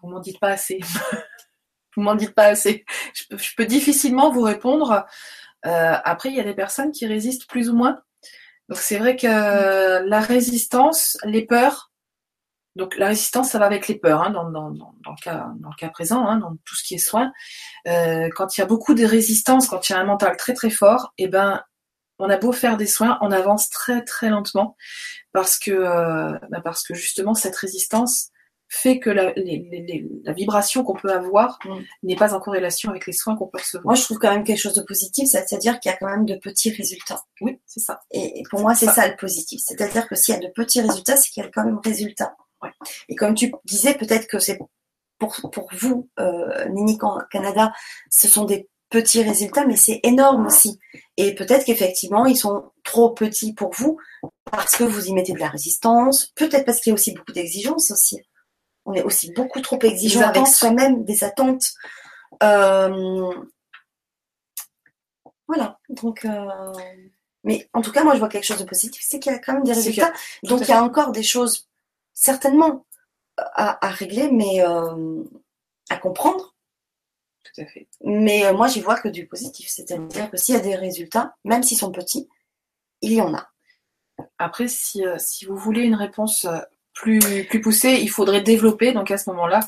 vous 0.00 0.08
m'en 0.08 0.20
dites 0.20 0.40
pas 0.40 0.50
assez. 0.50 0.80
vous 1.96 2.02
m'en 2.02 2.14
dites 2.14 2.34
pas 2.34 2.46
assez. 2.46 2.84
je 3.30 3.54
peux 3.56 3.66
difficilement 3.66 4.30
vous 4.30 4.42
répondre 4.42 5.06
euh, 5.66 5.94
après, 6.04 6.28
il 6.28 6.36
y 6.36 6.40
a 6.40 6.44
des 6.44 6.54
personnes 6.54 6.92
qui 6.92 7.06
résistent 7.06 7.48
plus 7.48 7.70
ou 7.70 7.76
moins. 7.76 8.00
Donc 8.68 8.78
c'est 8.78 8.98
vrai 8.98 9.16
que 9.16 9.26
la 10.06 10.20
résistance, 10.20 11.16
les 11.24 11.46
peurs, 11.46 11.92
donc 12.74 12.96
la 12.96 13.08
résistance, 13.08 13.50
ça 13.50 13.58
va 13.58 13.66
avec 13.66 13.88
les 13.88 13.98
peurs 13.98 14.22
hein, 14.22 14.30
dans, 14.30 14.68
le 14.68 15.76
cas, 15.78 15.88
présent, 15.88 16.26
hein, 16.26 16.36
dans 16.38 16.56
tout 16.64 16.74
ce 16.74 16.84
qui 16.84 16.94
est 16.94 16.98
soin. 16.98 17.32
Euh, 17.88 18.28
quand 18.34 18.56
il 18.56 18.60
y 18.60 18.64
a 18.64 18.66
beaucoup 18.66 18.94
de 18.94 19.04
résistance, 19.04 19.68
quand 19.68 19.88
il 19.88 19.92
y 19.92 19.96
a 19.96 20.00
un 20.00 20.04
mental 20.04 20.36
très 20.36 20.52
très 20.52 20.70
fort, 20.70 21.12
eh 21.16 21.28
ben 21.28 21.62
on 22.18 22.30
a 22.30 22.36
beau 22.38 22.52
faire 22.52 22.76
des 22.76 22.86
soins, 22.86 23.18
on 23.20 23.30
avance 23.30 23.70
très 23.70 24.02
très 24.02 24.30
lentement 24.30 24.76
parce 25.32 25.58
que 25.58 25.70
euh, 25.70 26.38
bah, 26.50 26.60
parce 26.62 26.82
que 26.82 26.94
justement 26.94 27.34
cette 27.34 27.56
résistance 27.56 28.30
fait 28.68 28.98
que 28.98 29.10
la, 29.10 29.32
vibration 30.32 30.82
qu'on 30.82 30.94
peut 30.94 31.12
avoir 31.12 31.58
mm. 31.64 31.78
n'est 32.04 32.16
pas 32.16 32.34
en 32.34 32.40
corrélation 32.40 32.90
avec 32.90 33.06
les 33.06 33.12
soins 33.12 33.36
qu'on 33.36 33.46
peut 33.46 33.58
recevoir. 33.58 33.86
Moi, 33.86 33.94
je 33.94 34.02
trouve 34.02 34.18
quand 34.18 34.30
même 34.30 34.44
quelque 34.44 34.60
chose 34.60 34.74
de 34.74 34.82
positif, 34.82 35.28
c'est-à-dire 35.28 35.78
qu'il 35.80 35.90
y 35.90 35.94
a 35.94 35.96
quand 35.96 36.08
même 36.08 36.24
de 36.24 36.34
petits 36.36 36.70
résultats. 36.70 37.22
Oui, 37.40 37.60
c'est 37.66 37.80
ça. 37.80 38.00
Et, 38.10 38.42
pour 38.50 38.60
moi, 38.60 38.74
c'est 38.74 38.86
ça. 38.86 39.08
le 39.08 39.16
positif. 39.16 39.60
C'est-à-dire 39.64 40.08
que 40.08 40.14
s'il 40.14 40.34
y 40.34 40.36
a 40.36 40.40
de 40.40 40.52
petits 40.52 40.80
résultats, 40.80 41.16
c'est 41.16 41.30
qu'il 41.30 41.42
y 41.42 41.46
a 41.46 41.50
quand 41.50 41.64
même 41.64 41.80
résultats. 41.84 42.36
Et 43.08 43.14
comme 43.14 43.34
tu 43.34 43.52
disais, 43.64 43.94
peut-être 43.94 44.26
que 44.26 44.38
c'est 44.38 44.58
pour, 45.18 45.36
pour 45.52 45.68
vous, 45.72 46.08
euh, 46.18 46.68
Nini 46.68 46.98
Canada, 47.30 47.72
ce 48.10 48.28
sont 48.28 48.44
des 48.44 48.68
petits 48.90 49.22
résultats, 49.22 49.66
mais 49.66 49.76
c'est 49.76 50.00
énorme 50.02 50.46
aussi. 50.46 50.78
Et 51.16 51.34
peut-être 51.34 51.64
qu'effectivement, 51.64 52.26
ils 52.26 52.36
sont 52.36 52.64
trop 52.82 53.10
petits 53.10 53.52
pour 53.52 53.70
vous 53.72 53.98
parce 54.50 54.76
que 54.76 54.84
vous 54.84 55.06
y 55.06 55.12
mettez 55.12 55.32
de 55.32 55.38
la 55.38 55.48
résistance, 55.48 56.32
peut-être 56.34 56.64
parce 56.64 56.80
qu'il 56.80 56.90
y 56.90 56.92
a 56.92 56.94
aussi 56.94 57.12
beaucoup 57.12 57.32
d'exigences 57.32 57.90
aussi 57.90 58.20
on 58.86 58.94
est 58.94 59.02
aussi 59.02 59.32
beaucoup 59.32 59.60
trop 59.60 59.78
exigeant 59.82 60.22
avec 60.22 60.46
soi-même, 60.46 61.04
des 61.04 61.24
attentes. 61.24 61.74
Euh, 62.42 63.34
voilà. 65.48 65.78
Donc, 65.88 66.24
euh, 66.24 66.72
mais 67.42 67.68
en 67.72 67.82
tout 67.82 67.92
cas, 67.92 68.04
moi, 68.04 68.14
je 68.14 68.20
vois 68.20 68.28
quelque 68.28 68.44
chose 68.44 68.60
de 68.60 68.64
positif, 68.64 69.02
c'est 69.04 69.18
qu'il 69.18 69.32
y 69.32 69.34
a 69.34 69.38
quand 69.38 69.54
même 69.54 69.64
des 69.64 69.72
résultats. 69.72 70.12
Donc, 70.44 70.60
il 70.62 70.68
y 70.68 70.72
a 70.72 70.82
encore 70.82 71.10
des 71.10 71.24
choses 71.24 71.68
certainement 72.14 72.86
à, 73.36 73.88
régler, 73.90 74.30
mais 74.30 74.62
euh, 74.62 75.22
à 75.90 75.96
comprendre. 75.96 76.54
Tout 77.42 77.60
à 77.60 77.66
fait. 77.66 77.88
Mais 78.02 78.52
moi, 78.52 78.68
j'y 78.68 78.80
vois 78.80 78.98
que 78.98 79.08
du 79.08 79.26
positif. 79.26 79.68
C'est-à-dire 79.68 80.30
que 80.30 80.36
s'il 80.36 80.54
y 80.54 80.58
a 80.58 80.62
des 80.62 80.76
résultats, 80.76 81.34
même 81.44 81.62
s'ils 81.62 81.78
sont 81.78 81.92
petits, 81.92 82.28
il 83.02 83.12
y 83.12 83.20
en 83.20 83.34
a. 83.34 83.48
Après, 84.38 84.68
si, 84.68 85.02
si 85.18 85.44
vous 85.44 85.56
voulez 85.56 85.82
une 85.82 85.94
réponse 85.94 86.46
plus, 86.96 87.44
plus 87.44 87.60
poussé, 87.60 88.00
il 88.02 88.10
faudrait 88.10 88.42
développer. 88.42 88.92
Donc 88.92 89.12
à 89.12 89.18
ce 89.18 89.30
moment-là, 89.30 89.60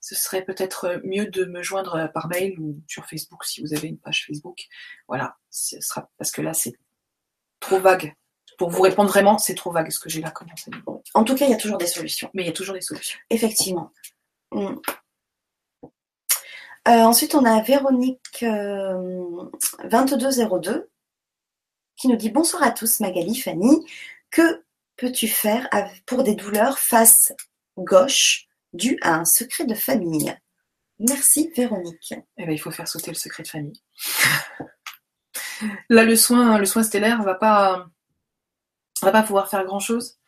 ce 0.00 0.14
serait 0.14 0.44
peut-être 0.44 1.00
mieux 1.04 1.26
de 1.26 1.44
me 1.44 1.62
joindre 1.62 2.10
par 2.14 2.28
mail 2.28 2.58
ou 2.60 2.80
sur 2.86 3.04
Facebook 3.06 3.44
si 3.44 3.60
vous 3.60 3.74
avez 3.74 3.88
une 3.88 3.98
page 3.98 4.24
Facebook. 4.26 4.66
Voilà, 5.08 5.36
ce 5.50 5.78
sera 5.80 6.08
parce 6.16 6.30
que 6.30 6.40
là 6.40 6.54
c'est 6.54 6.72
trop 7.60 7.80
vague. 7.80 8.14
Pour 8.58 8.70
vous 8.70 8.80
répondre 8.80 9.10
vraiment, 9.10 9.36
c'est 9.36 9.54
trop 9.54 9.72
vague 9.72 9.90
ce 9.90 9.98
que 9.98 10.08
j'ai 10.08 10.22
là 10.22 10.30
comme 10.30 10.48
enseignement. 10.50 11.02
En 11.12 11.24
tout 11.24 11.34
cas, 11.34 11.44
il 11.44 11.50
y 11.50 11.54
a 11.54 11.58
toujours 11.58 11.76
des 11.76 11.86
solutions. 11.86 12.30
Mais 12.32 12.44
il 12.44 12.46
y 12.46 12.50
a 12.50 12.54
toujours 12.54 12.74
des 12.74 12.80
solutions. 12.80 13.18
Effectivement. 13.28 13.92
Mm. 14.52 14.76
Euh, 16.88 17.02
ensuite, 17.02 17.34
on 17.34 17.44
a 17.44 17.60
Véronique 17.60 18.42
2202 18.42 20.70
euh, 20.70 20.88
qui 21.96 22.08
nous 22.08 22.16
dit 22.16 22.30
bonsoir 22.30 22.62
à 22.62 22.70
tous, 22.70 23.00
Magali, 23.00 23.34
Fanny. 23.34 23.84
Que 24.30 24.64
peux-tu 24.96 25.28
faire 25.28 25.68
pour 26.06 26.22
des 26.22 26.34
douleurs 26.34 26.78
face 26.78 27.32
gauche 27.76 28.46
dues 28.72 28.98
à 29.02 29.14
un 29.14 29.24
secret 29.24 29.64
de 29.64 29.74
famille? 29.74 30.34
Merci 30.98 31.50
Véronique. 31.54 32.14
Eh 32.38 32.46
ben, 32.46 32.52
il 32.52 32.58
faut 32.58 32.70
faire 32.70 32.88
sauter 32.88 33.10
le 33.10 33.16
secret 33.16 33.42
de 33.42 33.48
famille. 33.48 33.82
Là, 35.88 36.04
le 36.04 36.16
soin, 36.16 36.58
le 36.58 36.66
soin 36.66 36.82
stellaire 36.82 37.22
va 37.22 37.34
pas, 37.34 37.86
va 39.02 39.12
pas 39.12 39.22
pouvoir 39.22 39.48
faire 39.48 39.64
grand 39.64 39.80
chose. 39.80 40.18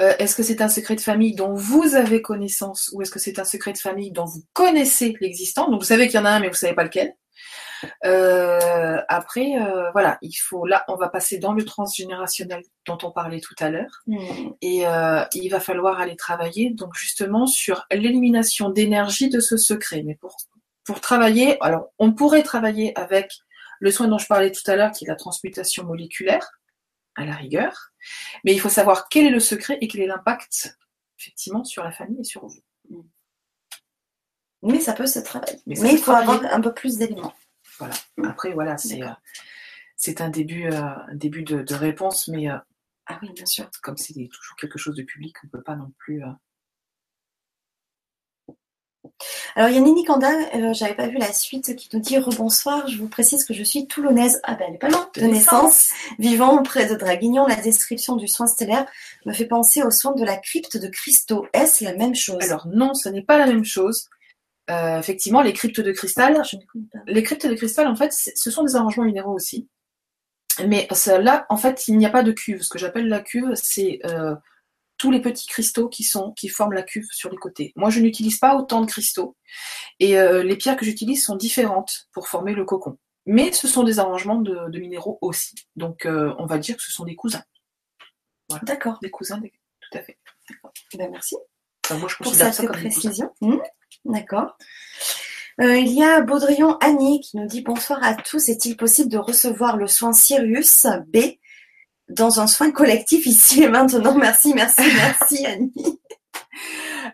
Euh, 0.00 0.14
est-ce 0.18 0.34
que 0.34 0.42
c'est 0.42 0.60
un 0.60 0.68
secret 0.68 0.96
de 0.96 1.00
famille 1.00 1.34
dont 1.36 1.54
vous 1.54 1.94
avez 1.94 2.20
connaissance 2.20 2.90
ou 2.92 3.02
est-ce 3.02 3.12
que 3.12 3.20
c'est 3.20 3.38
un 3.38 3.44
secret 3.44 3.72
de 3.72 3.78
famille 3.78 4.10
dont 4.10 4.24
vous 4.24 4.42
connaissez 4.52 5.16
l'existence? 5.20 5.70
Donc 5.70 5.80
vous 5.80 5.86
savez 5.86 6.08
qu'il 6.08 6.16
y 6.16 6.22
en 6.22 6.24
a 6.24 6.30
un 6.30 6.40
mais 6.40 6.48
vous 6.48 6.54
savez 6.54 6.74
pas 6.74 6.84
lequel. 6.84 7.14
Euh, 8.04 9.00
après, 9.08 9.56
euh, 9.60 9.90
voilà, 9.92 10.18
il 10.22 10.34
faut 10.34 10.66
là, 10.66 10.84
on 10.88 10.96
va 10.96 11.08
passer 11.08 11.38
dans 11.38 11.52
le 11.52 11.64
transgénérationnel 11.64 12.62
dont 12.86 12.98
on 13.02 13.10
parlait 13.10 13.40
tout 13.40 13.54
à 13.60 13.70
l'heure, 13.70 14.02
Hmm. 14.06 14.18
et 14.60 14.86
euh, 14.86 15.24
il 15.34 15.48
va 15.50 15.60
falloir 15.60 16.00
aller 16.00 16.16
travailler 16.16 16.70
donc 16.70 16.94
justement 16.94 17.46
sur 17.46 17.86
l'élimination 17.90 18.68
d'énergie 18.70 19.28
de 19.30 19.40
ce 19.40 19.56
secret. 19.56 20.02
Mais 20.04 20.14
pour 20.16 20.36
pour 20.84 21.00
travailler, 21.00 21.56
alors 21.62 21.92
on 21.98 22.12
pourrait 22.12 22.42
travailler 22.42 22.96
avec 22.98 23.32
le 23.80 23.90
soin 23.90 24.06
dont 24.08 24.18
je 24.18 24.26
parlais 24.26 24.52
tout 24.52 24.68
à 24.70 24.76
l'heure, 24.76 24.92
qui 24.92 25.04
est 25.04 25.08
la 25.08 25.16
transmutation 25.16 25.84
moléculaire, 25.84 26.46
à 27.16 27.24
la 27.24 27.34
rigueur, 27.34 27.90
mais 28.44 28.52
il 28.52 28.60
faut 28.60 28.68
savoir 28.68 29.08
quel 29.08 29.26
est 29.26 29.30
le 29.30 29.40
secret 29.40 29.78
et 29.80 29.88
quel 29.88 30.00
est 30.02 30.06
l'impact 30.06 30.76
effectivement 31.18 31.64
sur 31.64 31.84
la 31.84 31.92
famille 31.92 32.20
et 32.20 32.24
sur 32.24 32.46
vous. 32.46 33.06
Mais 34.62 34.80
ça 34.80 34.94
peut 34.94 35.06
se 35.06 35.18
travailler. 35.18 35.58
Mais 35.66 35.76
il 35.92 35.98
faut 35.98 36.12
travailler. 36.12 36.38
avoir 36.38 36.54
un 36.54 36.60
peu 36.60 36.72
plus 36.72 36.96
d'éléments. 36.98 37.34
Voilà. 37.78 37.94
Après, 38.24 38.52
voilà, 38.52 38.76
c'est 38.78 39.02
euh, 39.02 39.08
c'est 39.96 40.20
un 40.20 40.28
début, 40.28 40.66
euh, 40.66 40.80
un 40.82 41.14
début 41.14 41.42
de, 41.42 41.62
de 41.62 41.74
réponse, 41.74 42.28
mais 42.28 42.50
euh, 42.50 42.56
Ah 43.06 43.18
oui, 43.22 43.30
bien 43.34 43.46
sûr. 43.46 43.70
comme 43.82 43.96
c'est 43.96 44.12
toujours 44.14 44.56
quelque 44.56 44.78
chose 44.78 44.96
de 44.96 45.02
public, 45.02 45.36
on 45.44 45.48
peut 45.48 45.62
pas 45.62 45.76
non 45.76 45.92
plus. 45.98 46.22
euh, 46.22 46.28
Alors, 49.54 49.68
il 49.68 49.74
y 49.74 49.78
a 49.78 49.80
Nini 49.80 50.04
Kanda, 50.04 50.30
j'avais 50.72 50.94
pas 50.94 51.06
vu 51.06 51.16
la 51.18 51.32
suite, 51.32 51.76
qui 51.76 51.88
nous 51.92 52.00
dit 52.00 52.18
Rebonsoir, 52.18 52.88
je 52.88 52.98
vous 52.98 53.08
précise 53.08 53.44
que 53.44 53.54
je 53.54 53.62
suis 53.62 53.86
toulonnaise. 53.86 54.40
Ah 54.44 54.54
ben, 54.54 54.66
elle 54.68 54.74
est 54.74 54.78
pas 54.78 54.88
loin. 54.88 55.08
De, 55.14 55.20
De 55.20 55.26
naissance, 55.26 55.90
vivant 56.18 56.62
près 56.62 56.86
de 56.86 56.94
Draguignan. 56.94 57.46
La 57.46 57.56
description 57.56 58.16
du 58.16 58.26
soin 58.26 58.46
stellaire 58.46 58.86
me 59.26 59.32
fait 59.32 59.46
penser 59.46 59.82
au 59.82 59.90
soin 59.90 60.12
de 60.12 60.24
la 60.24 60.36
crypte 60.36 60.76
de 60.76 60.88
Christo. 60.88 61.46
Est-ce 61.52 61.84
la 61.84 61.94
même 61.94 62.14
chose? 62.14 62.42
Alors 62.42 62.66
non, 62.66 62.94
ce 62.94 63.08
n'est 63.08 63.22
pas 63.22 63.38
la 63.38 63.46
même 63.46 63.64
chose. 63.64 64.08
Euh, 64.70 64.98
effectivement, 64.98 65.42
les 65.42 65.52
cryptes 65.52 65.80
de 65.80 65.92
cristal, 65.92 66.34
pas. 66.34 66.42
les 67.06 67.22
cryptes 67.22 67.46
de 67.46 67.54
cristal, 67.54 67.86
en 67.86 67.96
fait, 67.96 68.12
ce 68.12 68.50
sont 68.50 68.64
des 68.64 68.76
arrangements 68.76 69.04
minéraux 69.04 69.34
aussi. 69.34 69.68
Mais 70.66 70.88
là, 71.20 71.46
en 71.50 71.56
fait, 71.56 71.88
il 71.88 71.98
n'y 71.98 72.06
a 72.06 72.10
pas 72.10 72.22
de 72.22 72.32
cuve. 72.32 72.62
Ce 72.62 72.68
que 72.70 72.78
j'appelle 72.78 73.08
la 73.08 73.20
cuve, 73.20 73.52
c'est 73.54 73.98
euh, 74.06 74.34
tous 74.96 75.10
les 75.10 75.20
petits 75.20 75.46
cristaux 75.46 75.88
qui 75.88 76.04
sont 76.04 76.32
qui 76.32 76.48
forment 76.48 76.72
la 76.74 76.82
cuve 76.82 77.06
sur 77.10 77.28
les 77.30 77.36
côtés. 77.36 77.72
Moi, 77.76 77.90
je 77.90 78.00
n'utilise 78.00 78.38
pas 78.38 78.54
autant 78.56 78.80
de 78.80 78.86
cristaux 78.86 79.36
et 79.98 80.16
euh, 80.18 80.42
les 80.42 80.56
pierres 80.56 80.76
que 80.76 80.84
j'utilise 80.84 81.24
sont 81.24 81.36
différentes 81.36 82.08
pour 82.12 82.28
former 82.28 82.54
le 82.54 82.64
cocon. 82.64 82.98
Mais 83.26 83.52
ce 83.52 83.66
sont 83.68 83.82
des 83.82 83.98
arrangements 83.98 84.40
de, 84.40 84.68
de 84.70 84.78
minéraux 84.78 85.18
aussi. 85.22 85.54
Donc, 85.76 86.06
euh, 86.06 86.34
on 86.38 86.46
va 86.46 86.58
dire 86.58 86.76
que 86.76 86.82
ce 86.82 86.92
sont 86.92 87.04
des 87.04 87.16
cousins, 87.16 87.42
D'accord. 88.62 88.98
des 89.02 89.10
cousins, 89.10 89.38
des- 89.38 89.52
tout 89.80 89.98
à 89.98 90.02
fait. 90.02 90.18
Ben, 90.96 91.10
merci. 91.10 91.36
Enfin, 91.84 91.98
moi, 91.98 92.08
je 92.08 92.16
pour 92.16 92.34
cette 92.34 92.54
ça 92.54 92.66
précision. 92.66 93.30
Hmm, 93.42 93.58
D'accord. 94.06 94.56
Euh, 95.60 95.76
il 95.76 95.92
y 95.92 96.02
a 96.02 96.22
Baudrillon 96.22 96.78
Annie 96.78 97.20
qui 97.20 97.36
nous 97.36 97.46
dit 97.46 97.60
bonsoir 97.60 98.02
à 98.02 98.14
tous. 98.14 98.48
Est-il 98.48 98.76
possible 98.76 99.10
de 99.10 99.18
recevoir 99.18 99.76
le 99.76 99.86
soin 99.86 100.12
Sirius 100.14 100.86
B 101.08 101.18
dans 102.08 102.40
un 102.40 102.46
soin 102.46 102.72
collectif 102.72 103.26
ici 103.26 103.62
et 103.62 103.68
maintenant? 103.68 104.16
Merci, 104.16 104.54
merci, 104.54 104.82
merci 104.96 105.46
Annie. 105.46 106.00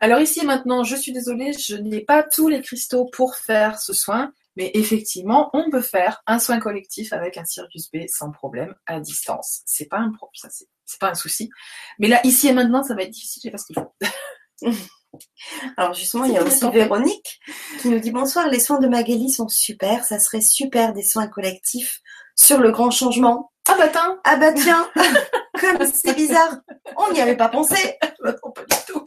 Alors 0.01 0.21
ici 0.21 0.41
et 0.41 0.47
maintenant, 0.47 0.85
je 0.85 0.95
suis 0.95 1.13
désolée, 1.13 1.53
je 1.53 1.75
n'ai 1.75 2.01
pas 2.01 2.23
tous 2.23 2.49
les 2.49 2.63
cristaux 2.63 3.07
pour 3.13 3.37
faire 3.37 3.79
ce 3.79 3.93
soin, 3.93 4.33
mais 4.57 4.71
effectivement, 4.75 5.51
on 5.53 5.69
peut 5.69 5.83
faire 5.83 6.23
un 6.27 6.39
soin 6.39 6.61
collectif 6.61 7.13
avec 7.13 7.37
un 7.37 7.45
Sirius 7.45 7.91
B 7.93 8.07
sans 8.07 8.31
problème 8.31 8.75
à 8.87 9.01
distance. 9.01 9.63
C'est 9.67 9.87
pas 9.87 9.99
un 9.99 10.13
pro, 10.13 10.31
ça 10.33 10.49
c'est 10.49 10.69
c'est 10.91 10.99
pas 10.99 11.11
un 11.11 11.15
souci. 11.15 11.51
Mais 11.99 12.09
là, 12.09 12.21
ici 12.25 12.49
et 12.49 12.53
maintenant, 12.53 12.83
ça 12.83 12.95
va 12.95 13.03
être 13.03 13.11
difficile, 13.11 13.43
je 13.45 13.49
sais 13.49 13.53
pas 13.53 13.59
ce 13.59 13.67
qu'il 13.67 13.77
faut. 13.77 13.95
Alors 15.77 15.93
justement, 15.93 16.25
il 16.25 16.33
y 16.33 16.39
a 16.39 16.45
aussi 16.45 16.69
Véronique 16.71 17.41
qui 17.81 17.89
nous 17.89 17.99
dit 17.99 18.11
bonsoir. 18.11 18.49
Les 18.49 18.61
soins 18.61 18.79
de 18.79 18.89
Magali 18.89 19.31
sont 19.31 19.49
super. 19.49 20.05
Ça 20.05 20.19
serait 20.19 20.41
super 20.41 20.93
des 20.93 21.03
soins 21.03 21.27
collectifs 21.27 22.01
sur 22.37 22.59
le 22.59 22.71
grand 22.71 22.91
changement. 22.91 23.51
Ah 23.69 23.77
bah 23.79 23.89
tiens, 23.89 24.21
Ah 24.25 24.37
bah 24.37 24.53
tiens, 24.53 24.89
comme 25.61 25.87
c'est 25.87 26.15
bizarre, 26.15 26.57
on 26.97 27.13
n'y 27.13 27.21
avait 27.21 27.37
pas 27.37 27.49
pensé. 27.49 27.99
bah 28.21 28.35
non, 28.43 28.51
pas 28.51 28.63
du 28.63 28.77
tout. 28.87 29.05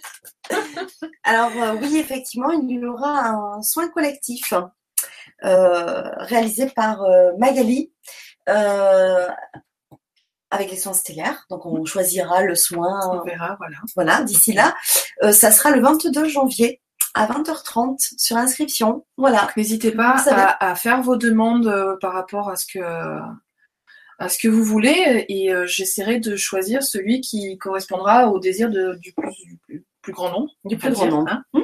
Alors 1.24 1.52
euh, 1.58 1.76
oui, 1.82 1.98
effectivement, 1.98 2.52
il 2.52 2.70
y 2.70 2.86
aura 2.86 3.28
un 3.28 3.62
soin 3.62 3.90
collectif 3.90 4.54
euh, 5.44 6.10
réalisé 6.20 6.70
par 6.70 7.02
euh, 7.04 7.32
Magali 7.38 7.92
avec 10.54 10.72
les 10.72 10.78
soins 10.78 10.94
stellaires. 10.94 11.46
Donc 11.50 11.66
on 11.66 11.84
choisira 11.86 12.44
le 12.44 12.56
soin, 12.56 13.00
On 13.12 13.24
verra, 13.24 13.56
voilà. 13.60 13.78
voilà, 13.96 14.22
d'ici 14.24 14.54
là. 14.54 14.76
Euh, 15.24 15.32
ça 15.32 15.52
sera 15.52 15.72
le 15.72 15.82
22 15.82 16.28
janvier 16.30 16.82
à 17.16 17.28
20h30 17.28 18.14
sur 18.18 18.38
inscription. 18.38 19.06
Voilà. 19.18 19.50
N'hésitez 19.58 19.92
pas 19.92 20.16
à, 20.30 20.72
à 20.72 20.76
faire 20.76 21.02
vos 21.02 21.16
demandes 21.18 21.68
euh, 21.68 21.96
par 22.02 22.14
rapport 22.14 22.50
à 22.50 22.56
ce 22.56 22.66
que 22.66 22.80
à 24.20 24.30
ce 24.30 24.38
que 24.38 24.48
vous 24.48 24.64
voulez 24.64 25.26
et 25.28 25.52
euh, 25.52 25.66
j'essaierai 25.66 26.20
de 26.20 26.36
choisir 26.36 26.84
celui 26.84 27.20
qui 27.22 27.58
correspondra 27.58 28.30
au 28.30 28.40
désir 28.40 28.70
de- 28.70 28.96
du, 29.02 29.12
plus, 29.14 29.36
du 29.68 29.84
plus- 30.02 30.14
grand 30.14 30.30
nombre. 30.32 30.52
Du 30.66 30.78
plus 30.78 30.92
grand 30.92 31.08
nombre. 31.08 31.32
hein. 31.32 31.44
Mmh. 31.54 31.62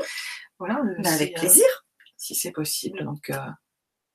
Voilà. 0.58 0.82
Ben, 0.98 1.14
avec 1.14 1.36
plaisir. 1.36 1.66
si 2.18 2.36
c'est 2.36 2.52
possible. 2.52 3.04
Donc, 3.06 3.32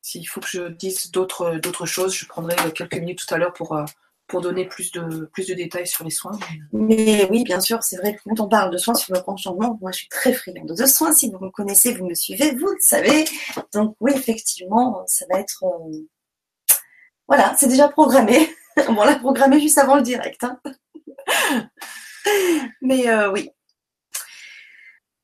s'il 0.02 0.26
faut 0.28 0.40
que 0.40 0.48
je 0.48 0.68
dise 0.68 1.10
d'autres 1.10 1.54
d'autres 1.56 1.86
choses, 1.86 2.14
je 2.14 2.26
prendrai 2.26 2.54
quelques 2.72 2.96
minutes 2.96 3.20
tout 3.26 3.34
à 3.34 3.38
l'heure 3.38 3.52
pour 3.54 3.82
pour 4.26 4.40
donner 4.40 4.66
plus 4.66 4.90
de 4.92 5.54
détails 5.54 5.86
sur 5.86 6.04
les 6.04 6.10
soins. 6.10 6.38
Mais 6.72 7.26
oui, 7.30 7.44
bien 7.44 7.60
sûr, 7.60 7.82
c'est 7.82 7.96
vrai 7.96 8.14
que 8.16 8.20
quand 8.24 8.40
on 8.40 8.48
parle 8.48 8.70
de 8.72 8.78
soins 8.78 8.94
sur 8.94 9.14
le 9.14 9.20
changement, 9.36 9.78
moi 9.80 9.90
je 9.92 9.98
suis 9.98 10.08
très 10.08 10.32
friande 10.32 10.68
de 10.68 10.86
soins. 10.86 11.12
Si 11.12 11.30
vous 11.30 11.38
me 11.38 11.50
connaissez, 11.50 11.94
vous 11.94 12.06
me 12.06 12.14
suivez, 12.14 12.52
vous 12.54 12.66
le 12.66 12.76
savez. 12.80 13.24
Donc 13.72 13.96
oui, 14.00 14.12
effectivement, 14.14 15.02
ça 15.06 15.26
va 15.30 15.40
être... 15.40 15.62
euh, 15.64 16.06
Voilà, 17.28 17.54
c'est 17.58 17.68
déjà 17.68 17.88
programmé. 17.88 18.48
on 18.88 19.04
l'a 19.04 19.16
programmé 19.18 19.60
juste 19.60 19.78
avant 19.78 19.96
le 19.96 20.02
direct. 20.02 20.42
hein. 20.44 20.58
Mais 22.82 23.08
euh, 23.08 23.30
oui. 23.32 23.50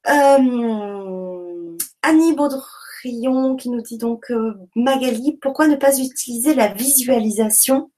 Euh, 0.09 1.77
Annie 2.03 2.35
Baudrillon 2.35 3.57
qui 3.57 3.69
nous 3.71 3.83
dit 3.83 3.99
donc 3.99 4.33
Magali, 4.75 5.39
pourquoi 5.43 5.67
ne 5.69 5.77
pas 5.77 5.99
utiliser 5.99 6.55
la 6.55 6.69
visualisation 6.69 7.91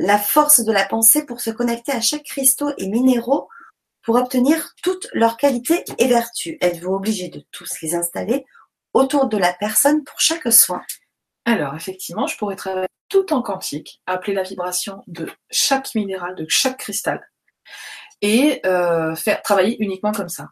la 0.00 0.18
force 0.18 0.64
de 0.64 0.72
la 0.72 0.86
pensée 0.86 1.26
pour 1.26 1.42
se 1.42 1.50
connecter 1.50 1.92
à 1.92 2.00
chaque 2.00 2.24
cristaux 2.24 2.72
et 2.78 2.88
minéraux 2.88 3.48
pour 4.02 4.14
obtenir 4.16 4.74
toutes 4.82 5.06
leurs 5.12 5.36
qualités 5.36 5.84
et 5.98 6.08
vertus. 6.08 6.56
Êtes-vous 6.62 6.94
obligé 6.94 7.28
de 7.28 7.44
tous 7.52 7.70
les 7.82 7.94
installer 7.94 8.46
autour 8.94 9.28
de 9.28 9.36
la 9.36 9.52
personne 9.52 10.02
pour 10.04 10.18
chaque 10.18 10.50
soin? 10.50 10.80
Alors, 11.44 11.74
effectivement, 11.74 12.26
je 12.26 12.38
pourrais 12.38 12.56
travailler 12.56 12.88
tout 13.10 13.30
en 13.34 13.42
quantique, 13.42 14.00
appeler 14.06 14.32
la 14.32 14.42
vibration 14.42 15.02
de 15.06 15.28
chaque 15.50 15.94
minéral, 15.94 16.34
de 16.34 16.46
chaque 16.48 16.78
cristal, 16.78 17.20
et 18.22 18.62
euh, 18.64 19.14
faire 19.14 19.42
travailler 19.42 19.76
uniquement 19.82 20.12
comme 20.12 20.30
ça. 20.30 20.48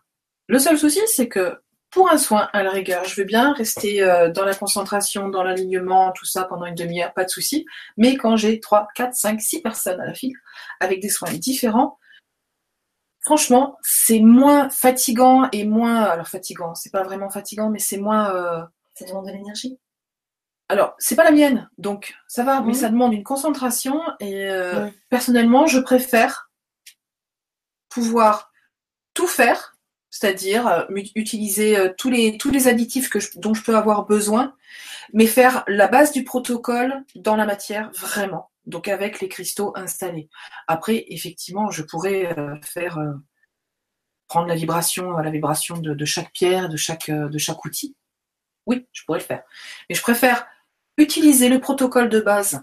Le 0.47 0.59
seul 0.59 0.79
souci, 0.79 1.01
c'est 1.07 1.29
que 1.29 1.59
pour 1.91 2.11
un 2.11 2.19
soin, 2.19 2.49
à 2.53 2.63
la 2.63 2.71
rigueur, 2.71 3.05
je 3.05 3.15
veux 3.17 3.25
bien 3.25 3.53
rester 3.55 4.03
euh, 4.03 4.31
dans 4.31 4.45
la 4.45 4.55
concentration, 4.55 5.29
dans 5.29 5.43
l'alignement, 5.43 6.13
tout 6.13 6.27
ça 6.27 6.45
pendant 6.45 6.67
une 6.67 6.75
demi-heure, 6.75 7.15
pas 7.15 7.25
de 7.25 7.31
souci. 7.31 7.65
Mais 7.97 8.17
quand 8.17 8.37
j'ai 8.37 8.61
3, 8.61 8.89
4, 8.95 9.15
5, 9.15 9.41
6 9.41 9.63
personnes 9.63 10.01
à 10.01 10.07
la 10.07 10.15
file, 10.15 10.35
avec 10.81 11.01
des 11.01 11.09
soins 11.09 11.33
différents, 11.33 11.99
franchement, 13.21 13.79
c'est 13.83 14.21
moins 14.21 14.69
fatigant 14.71 15.49
et 15.53 15.65
moins... 15.65 16.03
Alors 16.05 16.29
fatigant, 16.29 16.75
c'est 16.75 16.91
pas 16.93 17.03
vraiment 17.03 17.31
fatigant, 17.31 17.71
mais 17.71 17.79
c'est 17.79 17.99
moins... 17.99 18.35
euh, 18.35 18.63
Ça 18.95 19.07
demande 19.07 19.27
de 19.27 19.33
l'énergie. 19.33 19.79
alors, 20.69 20.95
c'est 20.99 21.17
pas 21.17 21.25
la 21.25 21.31
mienne, 21.31 21.71
donc 21.79 22.15
ça 22.27 22.45
va, 22.45 22.61
mais 22.61 22.69
Mhm. 22.69 22.75
ça 22.75 22.89
demande 22.91 23.13
une 23.15 23.25
concentration 23.25 23.99
et 24.21 24.47
euh, 24.51 24.89
personnellement, 25.09 25.67
je 25.67 25.79
préfère 25.79 26.51
pouvoir 27.89 28.53
tout 29.15 29.27
faire, 29.27 29.75
c'est-à-dire 30.11 30.67
euh, 30.67 30.85
utiliser 31.15 31.79
euh, 31.79 31.93
tous 31.97 32.11
les 32.11 32.69
additifs 32.69 33.11
dont 33.37 33.55
je 33.55 33.63
peux 33.63 33.77
avoir 33.77 34.07
besoin, 34.07 34.55
mais 35.13 35.27
faire 35.27 35.65
la 35.67 35.89
base 35.89 36.13
du 36.13 36.25
protocole 36.25 37.05
dans 37.15 37.37
la 37.37 37.47
matière 37.47 37.91
vraiment. 37.93 38.51
Donc 38.67 38.89
avec 38.89 39.21
les 39.21 39.29
cristaux 39.29 39.73
installés. 39.77 40.29
Après, 40.67 41.05
effectivement, 41.09 41.71
je 41.71 41.83
pourrais 41.83 42.39
euh, 42.39 42.57
faire 42.63 42.99
prendre 44.27 44.47
la 44.47 44.55
vibration, 44.55 45.13
la 45.13 45.31
vibration 45.31 45.79
de, 45.79 46.05
chaque 46.05 46.33
pierre, 46.33 46.69
de 46.69 46.77
chaque 46.77 47.11
outil. 47.65 47.97
Oui, 48.67 48.87
je 48.93 49.03
pourrais 49.05 49.21
le 49.21 49.25
faire. 49.25 49.43
Mais 49.89 49.97
je 49.97 50.03
préfère 50.03 50.47
utiliser 50.99 51.49
le 51.49 51.61
protocole 51.61 52.11
de 52.11 52.21
base 52.21 52.63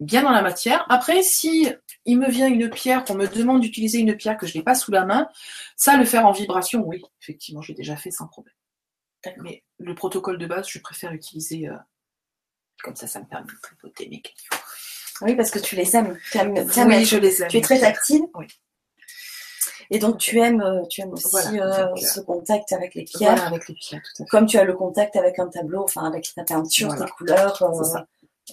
bien 0.00 0.22
dans 0.22 0.30
la 0.30 0.42
matière. 0.42 0.86
Après, 0.88 1.22
si 1.22 1.68
il 2.04 2.18
me 2.18 2.28
vient 2.30 2.46
une 2.48 2.70
pierre, 2.70 3.04
qu'on 3.04 3.14
me 3.14 3.26
demande 3.26 3.60
d'utiliser 3.60 3.98
une 3.98 4.16
pierre 4.16 4.36
que 4.36 4.46
je 4.46 4.56
n'ai 4.56 4.62
pas 4.64 4.74
sous 4.74 4.90
la 4.92 5.04
main, 5.04 5.28
ça, 5.76 5.96
le 5.96 6.04
faire 6.04 6.26
en 6.26 6.32
vibration, 6.32 6.82
oui, 6.86 7.02
effectivement, 7.22 7.62
j'ai 7.62 7.74
déjà 7.74 7.96
fait 7.96 8.10
sans 8.10 8.26
problème. 8.26 8.54
Mais 9.38 9.64
le 9.78 9.94
protocole 9.94 10.38
de 10.38 10.46
base, 10.46 10.68
je 10.68 10.78
préfère 10.78 11.12
utiliser. 11.12 11.68
euh, 11.68 11.76
comme 12.84 12.94
ça, 12.94 13.06
ça 13.08 13.18
me 13.20 13.26
permet 13.26 13.46
de 13.52 13.58
tripoter 13.60 14.08
mes 14.08 14.20
cailloux. 14.20 14.62
Oui, 15.22 15.34
parce 15.34 15.50
que 15.50 15.58
tu 15.58 15.74
les 15.74 15.96
aimes. 15.96 16.16
Tu 16.30 16.38
aimes, 16.38 16.54
tu 16.70 16.78
aimes 16.78 16.88
Oui, 16.88 16.94
être- 16.94 17.08
je 17.08 17.16
les 17.16 17.42
aime. 17.42 17.48
tu 17.48 17.56
es 17.56 17.60
très 17.60 17.80
tactile. 17.80 18.22
Oui. 18.34 18.46
Et 19.90 19.98
donc 19.98 20.18
tu 20.18 20.38
aimes, 20.38 20.60
euh, 20.60 20.84
tu 20.90 21.00
aimes 21.00 21.12
aussi 21.12 21.28
Voilà, 21.30 21.88
euh, 21.88 21.92
euh, 21.92 21.96
ce 21.96 22.20
contact 22.20 22.72
avec 22.72 22.94
les 22.94 23.04
pierres, 23.04 23.32
Voilà, 23.34 23.46
avec 23.46 23.68
les 23.68 23.74
pierres, 23.74 24.02
tout 24.02 24.22
à 24.22 24.26
fait. 24.26 24.30
comme 24.30 24.46
tu 24.46 24.58
as 24.58 24.64
le 24.64 24.74
contact 24.74 25.16
avec 25.16 25.38
un 25.38 25.48
tableau, 25.48 25.82
enfin 25.82 26.04
avec 26.04 26.32
ta 26.34 26.44
peinture, 26.44 26.88
Voilà. 26.88 27.06
tes 27.06 27.10
couleurs. 27.12 27.62
euh, 27.62 28.00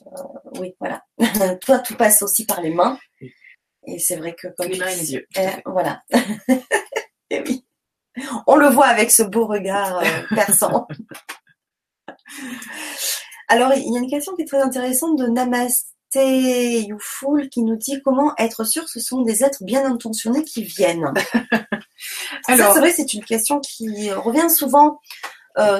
Ça. 0.04 0.28
oui, 0.60 0.74
voilà. 0.80 1.04
Toi, 1.62 1.80
tout 1.80 1.96
passe 1.96 2.22
aussi 2.22 2.46
par 2.46 2.62
les 2.62 2.72
mains. 2.72 2.98
Et 3.88 4.00
c'est 4.00 4.16
vrai 4.16 4.36
que 4.36 4.48
comme 4.58 4.68
Les 4.68 4.78
mains 4.78 4.88
et 4.88 4.96
les 4.96 5.14
yeux. 5.14 5.26
eh, 5.36 5.40
fait. 5.42 5.62
voilà. 5.66 6.02
Et 7.30 7.42
oui. 7.42 7.66
On 8.48 8.56
le 8.56 8.68
voit 8.68 8.88
avec 8.88 9.12
ce 9.12 9.24
beau 9.24 9.46
regard 9.46 10.00
euh, 10.00 10.36
perçant. 10.36 10.88
Alors, 13.48 13.74
il 13.74 13.94
y 13.94 13.98
a 13.98 14.00
une 14.00 14.10
question 14.10 14.36
qui 14.36 14.42
est 14.44 14.48
très 14.48 14.62
intéressante 14.62 15.18
de 15.18 15.28
Namaste 15.28 15.88
Youful 16.16 17.50
qui 17.50 17.62
nous 17.62 17.76
dit 17.76 18.02
comment 18.04 18.34
être 18.38 18.64
sûr 18.64 18.86
que 18.86 18.90
ce 18.90 19.02
sont 19.02 19.22
des 19.22 19.44
êtres 19.44 19.64
bien 19.64 19.86
intentionnés 19.86 20.44
qui 20.46 20.64
viennent. 20.64 21.14
Alors, 22.48 22.74
c'est 22.74 22.80
vrai, 22.80 22.92
c'est 22.92 23.14
une 23.14 23.24
question 23.24 23.60
qui 23.60 24.12
revient 24.12 24.50
souvent, 24.50 25.00
euh, 25.58 25.80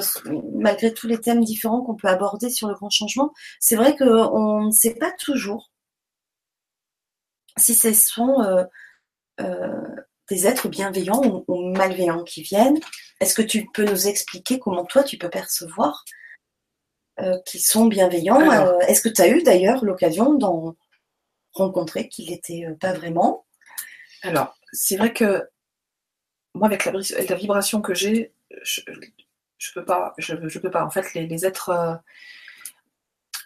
malgré 0.54 0.94
tous 0.94 1.06
les 1.06 1.20
thèmes 1.20 1.44
différents 1.44 1.82
qu'on 1.82 1.96
peut 1.96 2.08
aborder 2.08 2.50
sur 2.50 2.68
le 2.68 2.74
grand 2.74 2.90
changement. 2.90 3.32
C'est 3.60 3.76
vrai 3.76 3.96
qu'on 3.96 4.62
ne 4.64 4.70
sait 4.70 4.94
pas 4.94 5.12
toujours 5.12 5.70
si 7.58 7.74
ce 7.74 7.92
sont 7.92 8.40
euh, 8.40 8.64
euh, 9.40 9.82
des 10.30 10.46
êtres 10.46 10.68
bienveillants 10.68 11.22
ou, 11.24 11.44
ou 11.48 11.72
malveillants 11.72 12.24
qui 12.24 12.42
viennent. 12.42 12.78
Est-ce 13.20 13.34
que 13.34 13.42
tu 13.42 13.66
peux 13.72 13.84
nous 13.84 14.08
expliquer 14.08 14.58
comment 14.58 14.84
toi 14.84 15.02
tu 15.02 15.18
peux 15.18 15.30
percevoir 15.30 16.04
qu'ils 17.46 17.62
sont 17.62 17.86
bienveillants? 17.86 18.78
Est-ce 18.82 19.00
que 19.00 19.08
tu 19.08 19.22
as 19.22 19.28
eu 19.28 19.42
d'ailleurs 19.42 19.82
l'occasion 19.82 20.34
d'en 20.34 20.76
rencontrer 21.54 22.10
qu'ils 22.10 22.28
n'étaient 22.30 22.66
pas 22.78 22.92
vraiment? 22.92 23.46
Alors 24.22 24.54
c'est 24.72 24.96
vrai 24.96 25.14
que 25.14 25.48
moi, 26.56 26.68
avec 26.68 26.84
la 26.84 27.36
vibration 27.36 27.80
que 27.80 27.94
j'ai, 27.94 28.34
je, 29.58 29.72
peux 29.72 29.84
pas, 29.84 30.14
je, 30.18 30.34
je 30.48 30.58
peux 30.58 30.70
pas. 30.70 30.84
En 30.84 30.90
fait, 30.90 31.14
les, 31.14 31.26
les 31.26 31.46
êtres, 31.46 31.70
euh, 31.70 31.94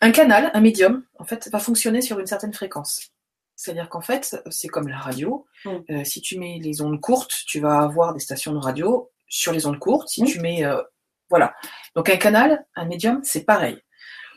un 0.01 0.11
canal, 0.13 0.51
un 0.55 0.61
médium, 0.61 1.05
en 1.19 1.25
fait, 1.25 1.49
va 1.51 1.59
fonctionner 1.59 2.01
sur 2.01 2.19
une 2.19 2.27
certaine 2.27 2.53
fréquence. 2.55 3.11
C'est-à-dire 3.57 3.89
qu'en 3.91 4.01
fait, 4.01 4.41
c'est 4.51 4.69
comme 4.69 4.89
la 4.89 4.97
radio. 4.99 5.47
Mm. 5.65 5.71
Euh, 5.91 6.05
si 6.05 6.21
tu 6.23 6.39
mets 6.39 6.59
les 6.63 6.81
ondes 6.81 7.01
courtes, 7.01 7.43
tu 7.47 7.61
vas 7.61 7.81
avoir 7.81 8.15
des 8.15 8.21
stations 8.21 8.53
de 8.53 8.59
radio 8.59 9.11
sur 9.29 9.53
les 9.53 9.67
ondes 9.67 9.79
courtes. 9.79 10.09
Si 10.09 10.23
Mm. 10.23 10.27
tu 10.27 10.41
mets, 10.41 10.65
euh, 10.65 10.81
voilà. 11.29 11.55
Donc 11.95 12.09
un 12.09 12.17
canal, 12.17 12.65
un 12.75 12.87
médium, 12.87 13.21
c'est 13.23 13.45
pareil. 13.45 13.79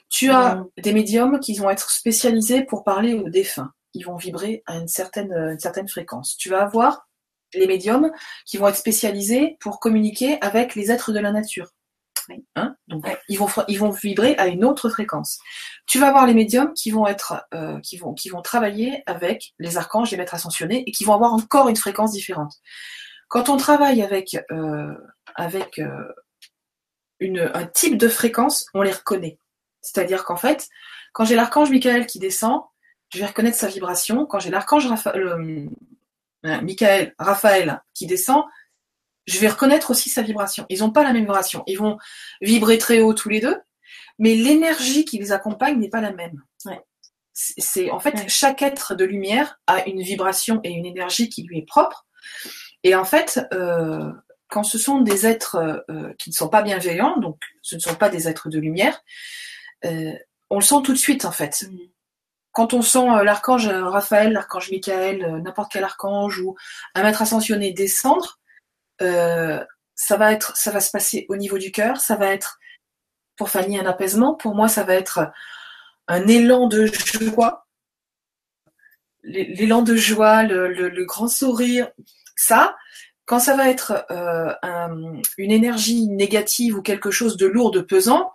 Tu 0.10 0.30
as 0.30 0.56
Mm. 0.56 0.68
des 0.78 0.94
médiums 0.94 1.40
qui 1.40 1.56
vont 1.58 1.70
être 1.70 1.90
spécialisés 1.90 2.64
pour 2.64 2.84
parler 2.84 3.14
aux 3.14 3.30
défunts. 3.30 3.72
Ils 3.94 4.04
vont 4.06 4.18
vibrer 4.18 4.62
à 4.66 4.76
une 4.76 4.88
certaine, 4.90 5.32
une 5.32 5.60
certaine 5.60 5.88
fréquence. 5.88 6.36
Tu 6.38 6.50
vas 6.50 6.62
avoir 6.64 7.08
les 7.54 7.68
médiums 7.68 8.12
qui 8.46 8.58
vont 8.58 8.68
être 8.68 8.76
spécialisés 8.78 9.58
pour 9.60 9.80
communiquer 9.80 10.38
avec 10.42 10.76
les 10.76 10.92
êtres 10.92 11.12
de 11.12 11.20
la 11.20 11.32
nature. 11.32 11.70
Oui. 12.30 12.46
Hein? 12.56 12.76
Donc, 12.88 13.06
Ouais. 13.06 13.18
ils, 13.28 13.38
vont, 13.38 13.48
fra- 13.48 13.66
ils 13.68 13.78
vont 13.78 13.90
vibrer 13.90 14.36
à 14.38 14.48
une 14.48 14.64
autre 14.64 14.88
fréquence. 14.90 15.40
Tu 15.88 16.00
vas 16.00 16.08
avoir 16.08 16.26
les 16.26 16.34
médiums 16.34 16.74
qui 16.74 16.90
vont 16.90 17.06
être, 17.06 17.44
euh, 17.54 17.80
qui 17.82 17.98
vont, 17.98 18.14
qui 18.14 18.30
vont 18.30 18.42
travailler 18.42 19.04
avec 19.08 19.54
les 19.60 19.76
archanges, 19.78 20.12
les 20.12 20.18
maîtres 20.18 20.34
ascensionnés, 20.34 20.84
et 20.88 20.92
qui 20.92 21.04
vont 21.04 21.14
avoir 21.14 21.34
encore 21.34 21.68
une 21.68 21.76
fréquence 21.76 22.12
différente. 22.14 22.54
Quand 23.28 23.50
on 23.50 23.58
travaille 23.58 24.02
avec, 24.02 24.38
euh, 24.52 24.94
avec 25.36 25.80
euh, 25.80 26.08
une, 27.20 27.52
un 27.54 27.66
type 27.66 27.98
de 27.98 28.08
fréquence, 28.08 28.68
on 28.74 28.84
les 28.84 28.92
reconnaît. 28.92 29.38
C'est-à-dire 29.82 30.24
qu'en 30.24 30.38
fait, 30.38 30.68
quand 31.12 31.26
j'ai 31.26 31.36
l'archange 31.36 31.72
Michael 31.72 32.06
qui 32.06 32.20
descend, 32.20 32.62
je 33.14 33.20
vais 33.20 33.26
reconnaître 33.26 33.58
sa 33.58 33.68
vibration. 33.68 34.26
Quand 34.26 34.40
j'ai 34.40 34.50
l'archange 34.50 34.88
Michael, 36.44 37.14
Raphaël 37.18 37.82
qui 37.94 38.06
descend, 38.06 38.44
je 39.26 39.40
vais 39.40 39.48
reconnaître 39.48 39.92
aussi 39.92 40.10
sa 40.10 40.22
vibration. 40.22 40.66
Ils 40.70 40.80
n'ont 40.80 40.92
pas 40.92 41.04
la 41.04 41.14
même 41.14 41.24
vibration. 41.24 41.64
Ils 41.68 41.78
vont 41.78 41.98
vibrer 42.42 42.78
très 42.78 43.00
haut 43.00 43.14
tous 43.14 43.30
les 43.30 43.40
deux, 43.40 43.58
mais 44.20 44.36
l'énergie 44.36 45.06
qui 45.06 45.18
les 45.18 45.32
accompagne 45.32 45.80
n'est 45.80 45.90
pas 45.90 46.02
la 46.02 46.12
même. 46.12 46.42
Ouais. 46.66 46.82
C'est 47.34 47.90
en 47.90 48.00
fait 48.00 48.14
Ouais. 48.14 48.28
chaque 48.28 48.62
être 48.62 48.94
de 48.96 49.06
lumière 49.06 49.60
a 49.66 49.88
une 49.88 50.02
vibration 50.02 50.60
et 50.64 50.70
une 50.72 50.86
énergie 50.86 51.30
qui 51.30 51.44
lui 51.44 51.60
est 51.60 51.66
propre. 51.66 52.06
Et 52.84 52.94
en 52.96 53.06
fait, 53.06 53.40
euh, 53.54 54.12
quand 54.50 54.64
ce 54.64 54.78
sont 54.78 55.02
des 55.02 55.26
êtres 55.26 55.84
euh, 55.90 56.14
qui 56.20 56.30
ne 56.30 56.36
sont 56.36 56.50
pas 56.50 56.62
bienveillants, 56.62 57.18
donc 57.20 57.40
ce 57.62 57.76
ne 57.76 57.80
sont 57.80 57.96
pas 57.96 58.10
des 58.10 58.28
êtres 58.28 58.50
de 58.50 58.60
lumière, 58.60 59.02
euh, 59.86 60.14
on 60.50 60.58
le 60.60 60.64
sent 60.64 60.76
tout 60.84 60.94
de 60.94 60.98
suite 60.98 61.26
en 61.26 61.32
fait 61.32 61.66
Mm. 61.70 61.78
Quand 62.54 62.74
on 62.74 62.82
sent 62.82 63.10
euh, 63.10 63.24
l'archange 63.24 63.68
Raphaël, 63.68 64.32
l'archange 64.34 64.72
Michael, 64.72 65.24
euh, 65.26 65.40
n'importe 65.42 65.72
quel 65.74 65.84
archange 65.84 66.40
ou 66.40 66.56
un 66.96 67.04
maître 67.04 67.22
ascensionné 67.22 67.74
descendre, 67.74 68.40
euh, 69.02 69.64
ça 69.96 70.18
va 70.18 70.32
être, 70.34 70.56
ça 70.56 70.72
va 70.72 70.80
se 70.80 70.92
passer 70.92 71.26
au 71.30 71.36
niveau 71.36 71.58
du 71.58 71.72
cœur, 71.72 71.98
ça 72.00 72.16
va 72.16 72.28
être 72.28 72.60
pour 73.38 73.50
Fanny 73.50 73.80
un 73.80 73.86
apaisement, 73.86 74.36
pour 74.36 74.56
moi 74.56 74.68
ça 74.68 74.84
va 74.84 74.94
être 74.96 75.32
un 76.08 76.28
élan 76.28 76.68
de 76.68 76.86
joie, 76.86 77.68
L'é- 79.24 79.54
l'élan 79.56 79.82
de 79.82 79.96
joie, 79.96 80.44
le, 80.44 81.06
grand 81.06 81.28
sourire, 81.28 81.90
ça. 82.36 82.76
Quand 83.26 83.40
ça 83.40 83.56
va 83.56 83.70
être 83.70 84.06
euh, 84.12 84.54
un- 84.64 85.22
une 85.38 85.52
énergie 85.52 86.08
négative 86.10 86.76
ou 86.78 86.82
quelque 86.82 87.10
chose 87.10 87.38
de 87.38 87.46
lourd, 87.48 87.72
de 87.72 87.80
pesant, 87.80 88.32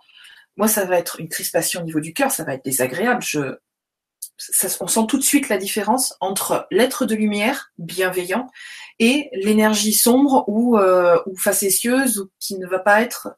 moi 0.57 0.67
ça 0.67 0.85
va 0.85 0.97
être 0.97 1.19
une 1.19 1.29
crispation 1.29 1.81
au 1.81 1.83
niveau 1.83 1.99
du 1.99 2.13
cœur, 2.13 2.31
ça 2.31 2.43
va 2.43 2.55
être 2.55 2.65
désagréable. 2.65 3.21
Je, 3.21 3.55
ça- 4.39 4.75
on 4.81 4.87
sent 4.87 5.05
tout 5.07 5.17
de 5.17 5.23
suite 5.23 5.49
la 5.49 5.57
différence 5.57 6.15
entre 6.19 6.67
l'être 6.71 7.05
de 7.05 7.15
lumière 7.15 7.71
bienveillant 7.77 8.47
et 8.99 9.29
l'énergie 9.33 9.93
sombre 9.93 10.45
ou, 10.47 10.77
euh, 10.77 11.21
ou 11.25 11.37
facétieuse 11.37 12.19
ou 12.19 12.29
qui 12.39 12.57
ne 12.57 12.67
va 12.67 12.79
pas 12.79 13.01
être 13.01 13.37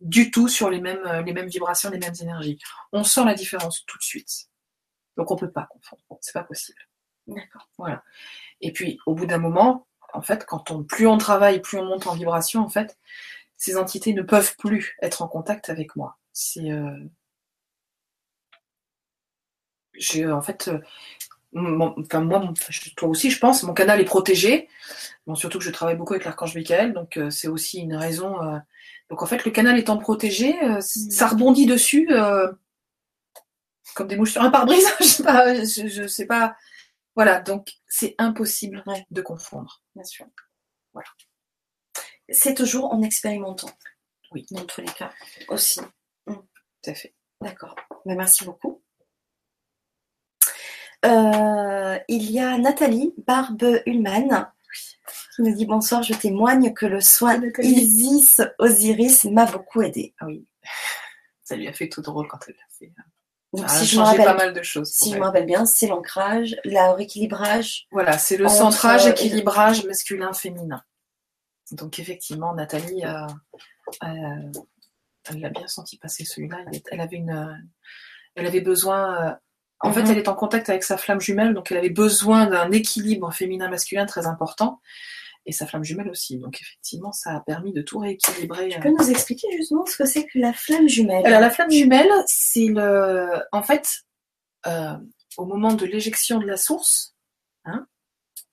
du 0.00 0.30
tout 0.30 0.48
sur 0.48 0.70
les 0.70 0.80
mêmes, 0.80 1.04
euh, 1.06 1.22
les 1.22 1.32
mêmes 1.32 1.48
vibrations, 1.48 1.90
les 1.90 1.98
mêmes 1.98 2.14
énergies. 2.20 2.58
On 2.92 3.04
sent 3.04 3.24
la 3.24 3.34
différence 3.34 3.84
tout 3.86 3.98
de 3.98 4.02
suite. 4.02 4.48
Donc 5.16 5.30
on 5.30 5.36
peut 5.36 5.50
pas 5.50 5.66
confondre, 5.70 6.02
c'est 6.20 6.32
pas 6.32 6.44
possible. 6.44 6.78
D'accord. 7.26 7.68
Et 8.60 8.72
puis 8.72 8.98
au 9.06 9.14
bout 9.14 9.26
d'un 9.26 9.38
moment, 9.38 9.86
en 10.12 10.22
fait, 10.22 10.44
quand 10.44 10.70
on 10.70 10.82
plus 10.84 11.06
on 11.06 11.18
travaille, 11.18 11.60
plus 11.60 11.78
on 11.78 11.84
monte 11.84 12.06
en 12.06 12.14
vibration, 12.14 12.60
en 12.60 12.68
fait, 12.68 12.98
ces 13.56 13.76
entités 13.76 14.12
ne 14.12 14.22
peuvent 14.22 14.56
plus 14.56 14.96
être 15.02 15.22
en 15.22 15.28
contact 15.28 15.70
avec 15.70 15.94
moi. 15.96 16.18
C'est 16.32 16.70
euh, 16.70 16.98
j'ai 19.94 20.30
en 20.30 20.42
fait 20.42 20.68
euh, 20.68 20.78
mon- 21.52 21.94
enfin 22.00 22.20
moi 22.20 22.52
je- 22.68 22.90
toi 22.94 23.08
aussi 23.08 23.30
je 23.30 23.38
pense 23.38 23.62
mon 23.62 23.74
canal 23.74 24.00
est 24.00 24.04
protégé 24.06 24.68
bon 25.26 25.34
surtout 25.34 25.58
que 25.58 25.64
je 25.64 25.70
travaille 25.70 25.96
beaucoup 25.96 26.14
avec 26.14 26.24
l'archange 26.24 26.54
Michael 26.54 26.92
donc 26.94 27.16
euh, 27.16 27.30
c'est 27.30 27.48
aussi 27.48 27.78
une 27.80 27.94
raison 27.94 28.42
euh, 28.42 28.58
donc 29.10 29.22
en 29.22 29.26
fait 29.26 29.44
le 29.44 29.50
canal 29.50 29.78
étant 29.78 29.98
protégé 29.98 30.54
euh, 30.64 30.80
c- 30.80 31.10
ça 31.10 31.28
rebondit 31.28 31.66
dessus 31.66 32.08
euh, 32.10 32.50
comme 33.94 34.08
des 34.08 34.16
mouches 34.16 34.32
sur 34.32 34.42
un 34.42 34.50
pare-brise 34.50 34.86
je 35.00 35.04
sais 35.04 35.22
pas 35.22 35.54
je, 35.54 35.88
je 35.88 36.06
sais 36.06 36.26
pas 36.26 36.56
voilà 37.14 37.40
donc 37.40 37.68
c'est 37.86 38.14
impossible 38.18 38.82
Ouais. 38.86 39.04
de 39.10 39.20
confondre 39.22 39.82
Bien 39.94 40.04
sûr. 40.04 40.26
Voilà. 40.94 41.08
C'est 42.30 42.54
toujours 42.54 42.92
en 42.92 43.02
expérimentant. 43.02 43.70
Oui. 44.30 44.46
Dans 44.50 44.64
tous 44.64 44.80
les 44.80 44.86
cas. 44.92 45.10
Aussi. 45.48 45.80
tout 46.26 46.36
à 46.86 46.94
fait 46.94 47.14
D'accord. 47.42 47.76
Ben, 48.06 48.16
merci 48.16 48.44
beaucoup. 48.44 48.81
Euh, 51.04 51.98
il 52.08 52.30
y 52.30 52.38
a 52.38 52.58
Nathalie 52.58 53.12
Barbe 53.26 53.80
Ullmann 53.86 54.50
qui 55.34 55.42
nous 55.42 55.54
dit 55.54 55.66
bonsoir, 55.66 56.02
je 56.02 56.14
témoigne 56.14 56.72
que 56.72 56.86
le 56.86 57.00
soin. 57.00 57.40
Isis 57.58 58.40
Osiris 58.58 59.24
m'a 59.24 59.46
beaucoup 59.46 59.82
aidé. 59.82 60.14
ah 60.20 60.26
oui 60.26 60.46
ça 61.42 61.56
lui 61.56 61.68
a 61.68 61.72
fait 61.72 61.88
tout 61.88 62.02
drôle 62.02 62.28
quand 62.28 62.38
elle 62.48 62.54
l'a 62.54 62.78
fait 62.78 62.92
Donc, 63.52 63.68
ça 63.68 63.76
a 63.76 63.78
si 63.80 63.86
je 63.86 63.98
me 63.98 64.04
changé 64.04 64.24
pas 64.24 64.34
mal 64.34 64.52
de 64.52 64.62
choses 64.62 64.90
si 64.90 65.12
je 65.12 65.18
me 65.18 65.24
rappelle 65.24 65.46
bien, 65.46 65.66
c'est 65.66 65.86
l'ancrage, 65.86 66.56
le 66.64 66.94
rééquilibrage. 66.94 67.86
Voilà, 67.90 68.16
c'est 68.18 68.36
le 68.36 68.48
centrage, 68.48 69.06
euh, 69.06 69.10
équilibrage 69.10 69.84
masculin-féminin. 69.84 70.82
Donc 71.72 71.98
effectivement, 71.98 72.54
Nathalie, 72.54 73.04
euh, 73.04 73.26
euh, 74.04 74.52
elle 75.28 75.40
l'a 75.40 75.50
bien 75.50 75.66
senti 75.66 75.98
passer 75.98 76.24
celui-là. 76.24 76.58
Elle, 76.90 77.00
avait 77.00 77.16
une, 77.16 77.64
elle 78.34 78.46
avait 78.46 78.60
besoin. 78.60 79.38
Euh, 79.84 79.88
en 79.88 79.88
Mhm. 79.88 79.94
fait, 79.94 80.12
elle 80.12 80.18
est 80.18 80.28
en 80.28 80.34
contact 80.34 80.68
avec 80.70 80.84
sa 80.84 80.96
flamme 80.96 81.20
jumelle, 81.20 81.54
donc 81.54 81.70
elle 81.70 81.78
avait 81.78 81.90
besoin 81.90 82.46
d'un 82.46 82.70
équilibre 82.70 83.32
féminin-masculin 83.32 84.06
très 84.06 84.26
important, 84.26 84.80
et 85.44 85.52
sa 85.52 85.66
flamme 85.66 85.82
jumelle 85.84 86.08
aussi. 86.08 86.38
Donc 86.38 86.60
effectivement, 86.60 87.10
ça 87.12 87.34
a 87.34 87.40
permis 87.40 87.72
de 87.72 87.82
tout 87.82 87.98
rééquilibrer. 87.98 88.68
Tu 88.68 88.78
euh. 88.78 88.82
peux 88.82 88.90
nous 88.90 89.10
expliquer 89.10 89.48
justement 89.56 89.84
ce 89.86 89.96
que 89.96 90.04
c'est 90.06 90.24
que 90.26 90.38
la 90.38 90.52
flamme 90.52 90.88
jumelle? 90.88 91.26
Alors 91.26 91.40
la 91.40 91.50
flamme 91.50 91.70
jumelle, 91.70 92.10
c'est 92.26 92.66
le, 92.66 93.28
en 93.50 93.62
fait, 93.62 93.88
euh, 94.68 94.94
au 95.36 95.44
moment 95.46 95.72
de 95.74 95.84
l'éjection 95.84 96.38
de 96.38 96.46
la 96.46 96.56
source, 96.56 97.16
hein, 97.64 97.86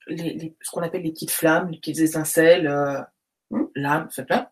les, 0.08 0.34
les- 0.34 0.56
ce 0.62 0.70
qu'on 0.72 0.82
appelle 0.82 1.02
les 1.02 1.12
petites 1.12 1.30
flammes, 1.30 1.68
les 1.70 1.78
petites 1.78 2.00
étincelles, 2.00 2.66
euh, 2.66 3.00
lames, 3.76 4.08
tout 4.14 4.24
ça. 4.28 4.50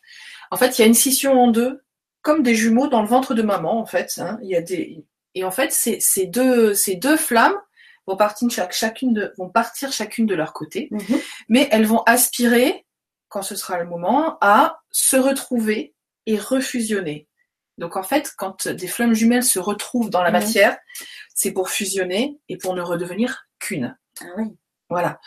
En 0.52 0.56
fait, 0.56 0.78
il 0.78 0.82
y 0.82 0.84
a 0.84 0.86
une 0.86 0.94
scission 0.94 1.32
en 1.40 1.50
deux, 1.50 1.82
comme 2.22 2.42
des 2.44 2.55
jumeaux 2.55 2.86
dans 2.88 3.02
le 3.02 3.09
ventre 3.09 3.34
de 3.34 3.42
maman, 3.42 3.80
en 3.80 3.86
fait. 3.86 4.18
hein. 4.18 4.38
Il 4.42 4.48
y 4.48 4.55
a 4.56 4.60
des, 4.62 5.05
et 5.39 5.44
en 5.44 5.51
fait, 5.51 5.73
ces, 5.73 6.01
ces 6.01 6.27
deux, 6.27 6.74
ces 6.74 6.97
deux 6.97 7.16
flammes 7.16 7.56
vont 8.06 8.16
partir, 8.16 8.51
chaque, 8.51 8.73
chacune 8.73 9.12
de, 9.12 9.32
vont 9.39 9.48
partir 9.51 9.93
chacune 9.93 10.27
de 10.27 10.35
leur 10.35 10.52
côté, 10.52 10.89
Mhm. 10.90 11.19
mais 11.48 11.69
elles 11.70 11.86
vont 11.86 12.02
aspirer, 12.06 12.86
quand 13.28 13.43
ce 13.43 13.55
sera 13.55 13.78
le 13.78 13.85
moment, 13.86 14.39
à 14.40 14.81
se 14.90 15.16
retrouver 15.16 15.94
et 16.27 16.39
refusionner. 16.39 17.28
Donc 17.77 17.97
en 17.97 18.02
fait, 18.02 18.32
quand 18.36 18.66
des 18.66 18.89
flammes 18.89 19.15
jumelles 19.15 19.44
se 19.44 19.59
retrouvent 19.59 20.10
dans 20.10 20.23
la 20.23 20.31
Mhm. 20.31 20.39
matière, 20.40 20.78
c'est 21.35 21.52
pour 21.52 21.69
fusionner 21.70 22.39
et 22.48 22.56
pour 22.59 22.74
ne 22.74 22.82
redevenir 22.82 23.47
qu'une. 23.60 23.97
Ah 24.20 24.24
oui. 24.39 24.47
Voilà. 24.90 25.20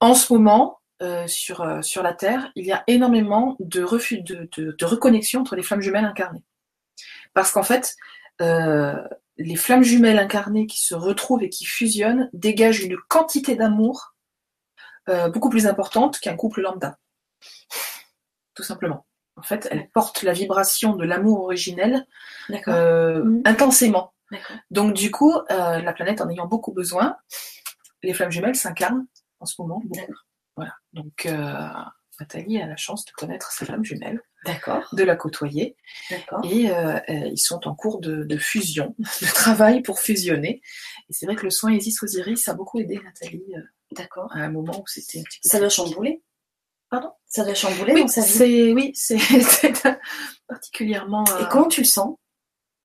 En 0.00 0.14
ce 0.14 0.32
moment, 0.32 0.78
euh, 1.02 1.26
sur, 1.26 1.62
euh, 1.62 1.80
sur 1.82 2.02
la 2.02 2.12
Terre, 2.12 2.52
il 2.56 2.66
y 2.66 2.72
a 2.72 2.84
énormément 2.86 3.56
de, 3.58 3.82
refus, 3.82 4.20
de, 4.22 4.48
de, 4.56 4.72
de 4.78 4.84
reconnexion 4.84 5.40
entre 5.40 5.56
les 5.56 5.62
flammes 5.62 5.80
jumelles 5.80 6.04
incarnées. 6.04 6.44
Parce 7.34 7.50
qu'en 7.52 7.62
fait, 7.62 7.96
euh, 8.42 8.94
les 9.38 9.56
flammes 9.56 9.84
jumelles 9.84 10.18
incarnées 10.18 10.66
qui 10.66 10.82
se 10.84 10.94
retrouvent 10.94 11.42
et 11.42 11.48
qui 11.48 11.64
fusionnent 11.64 12.28
dégagent 12.32 12.80
une 12.82 12.96
quantité 13.08 13.54
d'amour 13.56 14.14
euh, 15.08 15.28
beaucoup 15.30 15.48
plus 15.48 15.66
importante 15.66 16.18
qu'un 16.18 16.36
couple 16.36 16.60
lambda. 16.60 16.98
Tout 18.54 18.62
simplement. 18.62 19.06
En 19.36 19.42
fait, 19.42 19.68
elles 19.70 19.88
portent 19.90 20.22
la 20.22 20.32
vibration 20.32 20.96
de 20.96 21.04
l'amour 21.04 21.42
originel 21.44 22.04
euh, 22.66 23.22
Mhm. 23.24 23.42
intensément. 23.44 24.12
Donc 24.70 24.94
du 24.94 25.10
coup, 25.10 25.32
euh, 25.32 25.78
la 25.80 25.92
planète 25.92 26.20
en 26.20 26.28
ayant 26.28 26.46
beaucoup 26.46 26.72
besoin, 26.72 27.16
les 28.02 28.12
flammes 28.12 28.32
jumelles 28.32 28.56
s'incarnent 28.56 29.06
en 29.40 29.46
ce 29.46 29.54
moment. 29.62 29.80
Voilà. 30.56 30.74
Donc 30.92 31.24
euh, 31.26 31.68
Nathalie 32.20 32.60
a 32.60 32.66
la 32.66 32.76
chance 32.76 33.04
de 33.06 33.12
connaître 33.12 33.52
sa 33.52 33.64
flamme 33.64 33.84
jumelle, 33.84 34.20
D'accord. 34.20 34.27
De 34.92 35.02
la 35.04 35.16
côtoyer, 35.16 35.76
D'accord. 36.10 36.40
et 36.44 36.70
euh, 36.70 36.94
euh, 37.10 37.28
ils 37.32 37.38
sont 37.38 37.66
en 37.68 37.74
cours 37.74 38.00
de, 38.00 38.22
de 38.24 38.36
fusion, 38.38 38.94
de 39.20 39.26
travail 39.34 39.82
pour 39.82 39.98
fusionner. 40.00 40.62
Et 41.08 41.12
c'est 41.12 41.26
vrai 41.26 41.34
que 41.36 41.42
le 41.44 41.50
soin 41.50 41.72
Isis 41.72 42.02
Osiris 42.02 42.48
a 42.48 42.54
beaucoup 42.54 42.78
aidé 42.80 43.00
Nathalie 43.04 43.42
euh, 43.56 43.60
D'accord. 43.92 44.30
à 44.32 44.38
un 44.38 44.50
moment 44.50 44.80
où 44.80 44.86
c'était 44.86 45.18
un 45.20 45.22
petit 45.24 45.40
peu 45.42 45.48
Ça 45.48 45.58
compliqué. 45.58 45.74
chambouler. 45.74 46.22
Pardon? 46.90 47.10
Ça 47.26 47.44
doit 47.44 47.54
chambouler 47.54 47.92
Oui, 47.92 48.00
dans 48.02 48.08
sa 48.08 48.22
vie. 48.22 48.28
c'est 48.28 48.72
oui, 48.72 48.92
c'est 48.94 49.18
c'est 49.40 49.88
particulièrement. 50.46 51.24
euh, 51.30 51.44
Et 51.44 51.48
comment 51.50 51.68
tu 51.68 51.80
le 51.82 51.86
sens? 51.86 52.16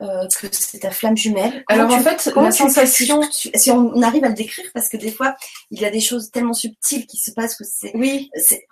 Euh, 0.01 0.27
que 0.27 0.47
c'est 0.51 0.79
ta 0.79 0.91
flamme 0.91 1.15
jumelle 1.15 1.63
Comment 1.67 1.83
Alors 1.83 1.95
en 1.97 2.01
fait, 2.01 2.25
la 2.35 2.51
sensation. 2.51 3.21
tu- 3.29 3.51
si 3.55 3.71
on 3.71 4.01
arrive 4.01 4.23
à 4.25 4.29
le 4.29 4.33
décrire, 4.33 4.65
parce 4.73 4.89
que 4.89 4.97
des 4.97 5.11
fois, 5.11 5.35
il 5.71 5.79
y 5.79 5.85
a 5.85 5.89
des 5.91 6.01
choses 6.01 6.29
tellement 6.31 6.53
subtiles 6.53 7.05
qui 7.07 7.17
se 7.17 7.31
passent 7.31 7.55
que 7.55 7.63
c'est, 7.63 7.91
Oui, 7.95 8.29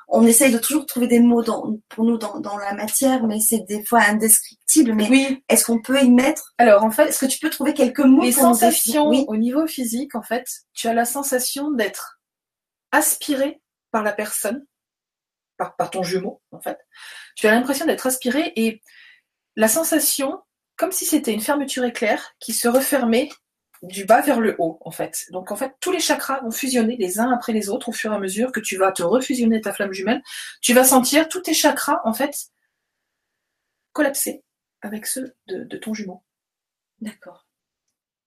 on 0.10 0.26
essaye 0.26 0.52
de 0.52 0.58
toujours 0.58 0.86
trouver 0.86 1.08
des 1.08 1.20
mots 1.20 1.44
dans, 1.44 1.78
pour 1.90 2.04
nous 2.06 2.18
dans, 2.18 2.40
dans 2.40 2.58
la 2.58 2.74
matière, 2.74 3.26
mais 3.28 3.40
c'est 3.40 3.60
des 3.68 3.86
fois 3.86 4.02
indescriptible. 4.02 4.94
Mais 4.94 5.08
oui. 5.10 5.44
est-ce 5.48 5.66
qu'on 5.66 5.82
peut 5.82 6.02
y 6.02 6.10
mettre 6.10 6.54
Alors 6.58 6.84
en 6.84 6.92
fait, 6.92 7.08
Est-ce 7.10 7.20
que 7.26 7.32
tu 7.32 7.40
peux 7.40 7.50
trouver 7.50 7.74
quelques 7.74 8.00
mots 8.00 8.24
les 8.24 8.34
pour 8.34 8.42
sensations 8.44 9.08
Oui. 9.08 9.24
au 9.28 9.38
niveau 9.38 9.68
physique, 9.68 10.16
en 10.16 10.24
fait, 10.24 10.46
tu 10.74 10.88
as 10.88 10.94
la 10.94 11.06
sensation 11.06 11.72
d'être 11.72 12.20
aspiré 12.92 13.62
par 13.92 14.04
la 14.04 14.12
personne, 14.12 14.66
par, 15.58 15.76
par 15.76 15.92
ton 15.92 16.04
jumeau, 16.04 16.42
en 16.52 16.60
fait. 16.60 16.78
Tu 17.36 17.48
as 17.48 17.52
l'impression 17.52 17.86
d'être 17.86 18.08
aspiré 18.08 18.52
et 18.56 18.82
la 19.56 19.68
sensation, 19.68 20.40
comme 20.82 20.92
si 20.92 21.06
c'était 21.06 21.32
une 21.32 21.42
fermeture 21.42 21.86
éclair 21.86 22.34
qui 22.40 22.54
se 22.54 22.68
refermait 22.68 23.30
du 23.84 24.04
bas 24.04 24.22
vers 24.22 24.40
le 24.40 24.56
haut, 24.58 24.80
en 24.82 24.90
fait. 24.90 25.28
Donc, 25.30 25.52
en 25.52 25.56
fait, 25.56 25.76
tous 25.80 25.92
les 25.92 26.00
chakras 26.00 26.40
vont 26.42 26.50
fusionner 26.50 26.98
les 26.98 27.20
uns 27.20 27.32
après 27.32 27.54
les 27.54 27.70
autres 27.70 27.90
au 27.90 27.92
fur 27.92 28.12
et 28.12 28.16
à 28.16 28.18
mesure 28.18 28.52
que 28.52 28.60
tu 28.60 28.78
vas 28.78 28.92
te 28.92 29.04
refusionner 29.04 29.62
ta 29.62 29.74
flamme 29.74 29.94
jumelle. 29.94 30.24
Tu 30.60 30.74
vas 30.74 30.84
sentir 30.84 31.30
tous 31.30 31.42
tes 31.42 31.54
chakras, 31.54 32.02
en 32.04 32.14
fait, 32.14 32.36
collapser 33.94 34.44
avec 34.82 35.06
ceux 35.06 35.36
de, 35.46 35.66
de 35.66 35.78
ton 35.78 35.94
jumeau. 35.94 36.24
D'accord. 37.00 37.46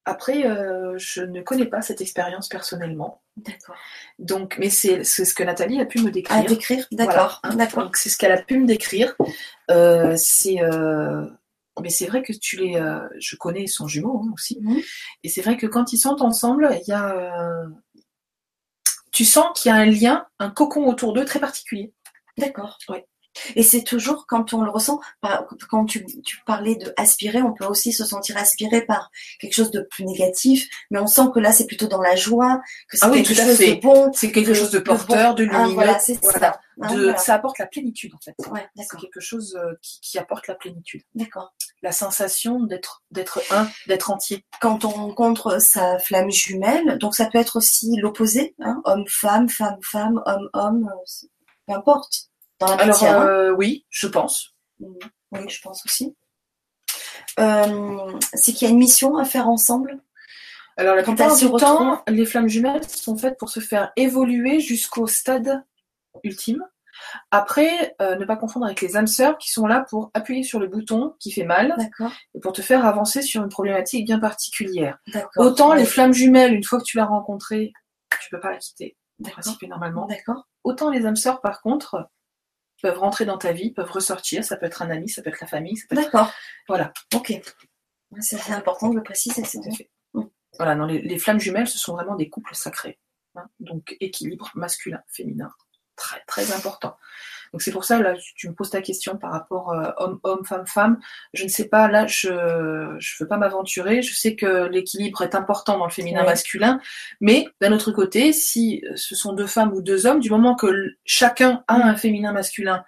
Après, 0.05 0.47
euh, 0.47 0.97
je 0.97 1.23
ne 1.23 1.43
connais 1.43 1.67
pas 1.67 1.83
cette 1.83 2.03
expérience 2.03 2.49
personnellement. 2.49 3.21
D'accord. 3.37 3.75
Donc, 4.21 4.59
mais 4.61 4.71
c'est 4.71 5.03
ce 5.03 5.35
que 5.35 5.43
Nathalie 5.43 5.81
a 5.81 5.87
pu 5.87 6.01
me 6.03 6.13
décrire. 6.13 6.39
À 6.39 6.43
décrire. 6.45 6.87
D'accord. 6.93 7.41
Voilà, 7.43 7.55
hein. 7.55 7.57
D'accord. 7.57 7.83
Donc, 7.83 7.97
c'est 7.97 8.11
ce 8.11 8.17
qu'elle 8.17 8.31
a 8.31 8.41
pu 8.41 8.61
me 8.61 8.67
décrire. 8.69 9.17
Euh, 9.73 10.15
c'est, 10.17 10.63
euh, 10.63 11.27
mais 11.81 11.91
c'est 11.91 12.07
vrai 12.07 12.23
que 12.23 12.33
tu 12.33 12.57
les, 12.57 12.77
euh, 12.77 13.01
je 13.19 13.37
connais 13.37 13.67
son 13.67 13.89
jumeau 13.89 14.23
hein, 14.25 14.31
aussi. 14.33 14.59
Mhm. 14.61 14.81
Et 15.23 15.29
c'est 15.29 15.43
vrai 15.43 15.57
que 15.57 15.67
quand 15.67 15.93
ils 15.93 15.99
sont 15.99 16.23
ensemble, 16.23 16.69
il 16.83 16.89
y 16.89 16.93
a, 16.93 17.15
euh, 17.15 17.69
tu 19.13 19.25
sens 19.25 19.47
qu'il 19.55 19.71
y 19.71 19.73
a 19.73 19.77
un 19.77 19.87
lien, 19.87 20.27
un 20.39 20.51
cocon 20.51 20.87
autour 20.87 21.13
d'eux 21.13 21.25
très 21.25 21.41
particulier. 21.41 21.93
D'accord. 22.37 22.79
Ouais. 22.89 23.07
Et 23.57 23.63
c'est 23.63 23.83
toujours 23.83 24.27
quand 24.27 24.53
on 24.55 24.63
le 24.63 24.71
ressent, 24.71 25.01
quand 25.71 25.85
tu, 25.87 26.05
tu 26.25 26.39
parlais 26.47 26.77
de 26.77 26.93
aspirer, 26.97 27.43
on 27.43 27.53
peut 27.53 27.67
aussi 27.67 27.93
se 27.93 28.05
sentir 28.05 28.37
aspiré 28.37 28.83
par 28.83 29.11
quelque 29.41 29.55
chose 29.55 29.71
de 29.71 29.81
plus 29.91 30.05
négatif, 30.05 30.69
mais 30.91 30.99
on 30.99 31.07
sent 31.07 31.29
que 31.35 31.41
là 31.41 31.53
c'est 31.53 31.67
plutôt 31.67 31.87
dans 31.87 32.01
la 32.03 32.17
joie, 32.17 32.61
que 32.89 32.97
c'est 32.97 33.05
Ah 33.05 33.11
oui, 33.11 33.23
quelque 33.23 33.35
chose 33.41 33.57
fait. 33.57 33.75
de 33.77 33.81
bon. 33.81 34.13
C'est 34.13 34.33
quelque 34.33 34.49
De- 34.51 34.55
chose 34.55 34.71
de 34.71 34.79
de 34.79 34.83
porteur, 34.85 35.35
de 35.35 35.45
bon. 35.45 35.51
Ah, 35.53 35.59
lumineux. 35.59 35.75
voilà, 35.75 35.99
c'est 35.99 36.21
Voilà. 36.23 36.39
ça. 36.39 36.61
De, 36.77 37.03
voilà. 37.03 37.17
Ça 37.19 37.35
apporte 37.35 37.59
la 37.59 37.67
plénitude 37.67 38.13
en 38.15 38.19
fait. 38.19 38.35
Ouais, 38.51 38.67
C'est 38.77 38.99
quelque 38.99 39.21
chose 39.21 39.57
euh, 39.61 39.75
qui, 39.81 40.01
qui 40.01 40.19
apporte 40.19 40.49
la 40.49 40.55
plénitude. 40.57 41.03
D'accord. 41.15 41.55
La 41.83 41.93
sensation 41.93 42.61
d'être, 42.65 43.03
d'être 43.13 43.41
un, 43.53 43.69
d'être 43.87 44.11
entier. 44.11 44.45
Quand 44.61 44.85
on 44.85 44.89
rencontre 44.89 45.61
sa 45.61 45.99
flamme 45.99 46.31
jumelle, 46.31 46.99
donc 46.99 47.15
ça 47.15 47.27
peut 47.27 47.39
être 47.39 47.57
aussi 47.57 47.97
l'opposé, 47.99 48.55
hein, 48.61 48.81
homme-femme, 48.85 49.49
femme-femme, 49.49 50.21
homme-homme, 50.27 50.91
euh, 50.93 51.27
peu 51.69 51.75
importe. 51.75 52.31
Dans 52.67 52.77
la 52.77 52.83
Alors 52.83 53.05
hein. 53.05 53.27
euh, 53.27 53.51
oui, 53.53 53.85
je 53.91 54.07
pense. 54.07 54.55
Oui, 54.81 55.49
je 55.49 55.61
pense 55.61 55.85
aussi. 55.85 56.17
Euh, 57.41 58.13
c'est 58.33 58.53
qu'il 58.53 58.67
y 58.67 58.71
a 58.71 58.73
une 58.73 58.79
mission 58.79 59.17
à 59.17 59.25
faire 59.25 59.49
ensemble. 59.49 60.01
Alors 60.77 60.97
la 60.97 61.03
plupart 61.03 61.37
du 61.37 61.51
temps, 61.53 62.03
les 62.09 62.27
flammes 62.27 62.49
jumelles 62.49 62.89
sont 62.89 63.17
faites 63.17 63.39
pour 63.39 63.49
se 63.49 63.61
faire 63.61 63.93
évoluer 63.97 64.61
jusqu'au 64.61 65.07
stade 65.07 65.65
ultime. 66.23 66.65
Après, 67.31 67.95
euh, 68.01 68.17
ne 68.17 68.25
pas 68.25 68.37
confondre 68.37 68.67
avec 68.67 68.81
les 68.81 68.97
âmes 68.97 69.09
sœurs 69.09 69.37
qui 69.39 69.51
sont 69.51 69.67
là 69.67 69.85
pour 69.89 70.11
appuyer 70.15 70.43
sur 70.43 70.61
le 70.61 70.69
bouton 70.69 71.15
qui 71.19 71.33
fait 71.33 71.45
mal 71.45 71.77
et 72.35 72.41
pour 72.41 72.53
te 72.53 72.63
faire 72.63 72.87
avancer 72.87 73.21
sur 73.23 73.43
une 73.43 73.49
problématique 73.49 74.05
bien 74.05 74.19
particulière. 74.19 74.99
Autant 75.37 75.75
les 75.75 75.85
flammes 75.85 76.13
jumelles, 76.13 76.55
une 76.55 76.65
fois 76.65 76.79
que 76.79 76.85
tu 76.85 76.97
l'as 76.97 77.07
rencontrée, 77.07 77.73
tu 78.23 78.31
peux 78.31 78.41
pas 78.41 78.51
la 78.51 78.59
quitter, 78.59 78.97
D'accord. 79.19 79.57
normalement. 79.69 80.07
D'accord. 80.07 80.47
Autant 80.63 80.91
les 80.91 81.05
âmes 81.05 81.17
sœurs, 81.17 81.41
par 81.41 81.61
contre, 81.61 82.09
peuvent 82.85 82.99
rentrer 82.99 83.25
dans 83.25 83.39
ta 83.39 83.53
vie, 83.53 83.71
peuvent 83.73 83.91
ressortir. 83.91 84.45
Ça 84.45 84.59
peut 84.59 84.67
être 84.67 84.83
un 84.83 84.91
ami, 84.91 85.09
ça 85.09 85.23
peut 85.23 85.31
être 85.31 85.41
la 85.41 85.47
famille, 85.47 85.75
ça 85.79 85.87
peut 85.89 85.97
être... 85.99 86.05
D'accord. 86.05 86.31
Voilà. 86.69 86.93
Ok. 87.15 87.33
C'est 88.21 88.51
important 88.53 88.91
de 88.91 88.97
le 88.97 89.03
préciser. 89.03 89.43
C'est 89.43 89.59
Tout 89.59 89.65
à 89.65 89.71
bon. 89.71 89.75
fait. 89.77 89.91
Voilà, 90.59 90.75
non, 90.75 90.85
les, 90.85 91.01
les 91.01 91.19
flammes 91.19 91.41
jumelles, 91.41 91.67
ce 91.67 91.79
sont 91.79 91.95
vraiment 91.95 92.15
des 92.15 92.29
couples 92.29 92.55
sacrés. 92.55 93.01
hein. 93.37 93.49
donc 93.59 93.97
équilibre 94.01 94.51
masculin, 94.55 95.01
féminin. 95.09 95.51
Très, 95.97 96.21
très 96.27 96.53
important. 96.53 96.99
Donc 97.55 97.63
c'est 97.63 97.71
pour 97.71 97.85
ça, 97.85 98.03
là, 98.03 98.17
tu 98.35 98.49
me 98.49 98.53
poses 98.53 98.71
ta 98.71 98.83
question 98.83 99.17
par 99.17 99.31
rapport 99.31 99.71
euh, 99.71 99.89
homme-homme, 99.99 100.45
femme-femme. 100.45 100.99
Je 101.35 101.45
ne 101.45 101.49
sais 101.49 101.69
pas, 101.69 101.87
là, 101.87 102.05
je 102.09 102.31
ne 102.31 103.21
veux 103.21 103.29
pas 103.29 103.37
m'aventurer. 103.37 104.03
Je 104.03 104.13
sais 104.13 104.35
que 104.35 104.67
l'équilibre 104.67 105.23
est 105.23 105.37
important 105.37 105.79
dans 105.79 105.85
le 105.85 105.93
féminin-masculin. 105.93 106.81
Mais 107.21 107.47
d'un 107.61 107.71
autre 107.71 107.93
côté, 107.93 108.33
si 108.33 108.83
ce 108.97 109.15
sont 109.15 109.35
deux 109.35 109.47
femmes 109.47 109.73
ou 109.73 109.83
deux 109.83 110.05
hommes, 110.05 110.19
du 110.19 110.31
moment 110.31 110.57
que 110.57 110.67
chacun 111.05 111.63
a 111.69 111.77
un 111.77 111.95
féminin-masculin 111.95 112.85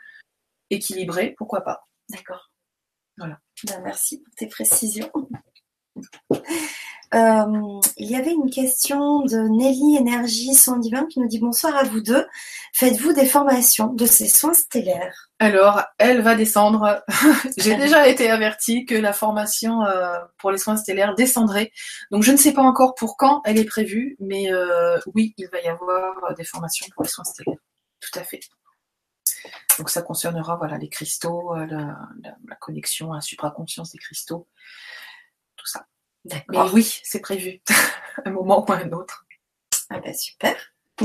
équilibré, 0.71 1.37
pourquoi 1.39 1.61
pas? 1.61 1.87
D'accord. 2.09 2.51
Voilà. 3.19 3.39
Ben, 3.69 3.81
merci 3.85 4.21
pour 4.21 4.35
tes 4.35 4.49
précisions. 4.49 5.13
Euh, 7.15 7.81
il 7.97 8.11
y 8.11 8.17
avait 8.17 8.33
une 8.33 8.51
question 8.51 9.21
de 9.23 9.37
Nelly 9.49 9.97
Énergie 9.97 10.55
Soins 10.55 10.79
Divins 10.79 11.07
qui 11.07 11.21
nous 11.21 11.29
dit 11.29 11.39
bonsoir 11.39 11.77
à 11.77 11.85
vous 11.85 12.01
deux. 12.01 12.27
Faites-vous 12.75 13.13
des 13.13 13.27
formations 13.27 13.87
de 13.93 14.07
ces 14.07 14.29
soins 14.29 14.55
stellaires? 14.55 15.31
Alors, 15.39 15.83
elle 15.99 16.21
va 16.23 16.35
descendre. 16.35 17.03
J'ai 17.59 17.77
déjà 17.77 18.09
été 18.09 18.29
avertie 18.31 18.87
que 18.87 18.95
la 18.95 19.13
formation 19.13 19.83
euh, 19.85 20.19
pour 20.39 20.51
les 20.51 20.59
soins 20.59 20.77
stellaires 20.77 21.15
descendrait. 21.15 21.71
Donc, 22.11 22.23
je 22.23 22.33
ne 22.33 22.37
sais 22.37 22.53
pas 22.53 22.63
encore 22.63 22.95
pour 22.95 23.17
quand 23.17 23.41
elle 23.45 23.59
est 23.59 23.65
prévue, 23.65 24.17
mais 24.19 24.53
euh, 24.53 24.99
oui, 25.15 25.35
il 25.37 25.49
va 25.53 25.61
y 25.61 25.69
avoir 25.69 26.35
des 26.37 26.45
formations 26.45 26.87
pour 26.95 27.05
les 27.05 27.09
soins 27.09 27.25
stellaires. 27.25 27.59
Tout 28.01 28.19
à 28.19 28.25
fait. 28.25 28.41
Donc, 29.79 29.91
ça 29.91 30.03
concernera 30.03 30.57
voilà, 30.57 30.77
les 30.79 30.89
cristaux, 30.89 31.55
la, 31.55 31.67
la- 31.67 32.37
la 32.49 32.57
connexion 32.57 33.13
à 33.13 33.17
la 33.17 33.21
supraconscience 33.21 33.93
des 33.93 33.99
cristaux, 33.99 34.49
tout 35.57 35.67
ça. 35.67 35.87
Mais 36.49 36.59
oui, 36.73 37.01
c'est 37.05 37.21
prévu, 37.21 37.61
un 38.25 38.31
moment 38.31 38.65
ou 38.67 38.73
un 38.73 38.91
autre. 38.93 39.27
Ah 39.91 40.01
ben 40.01 40.15
super. 40.15 40.55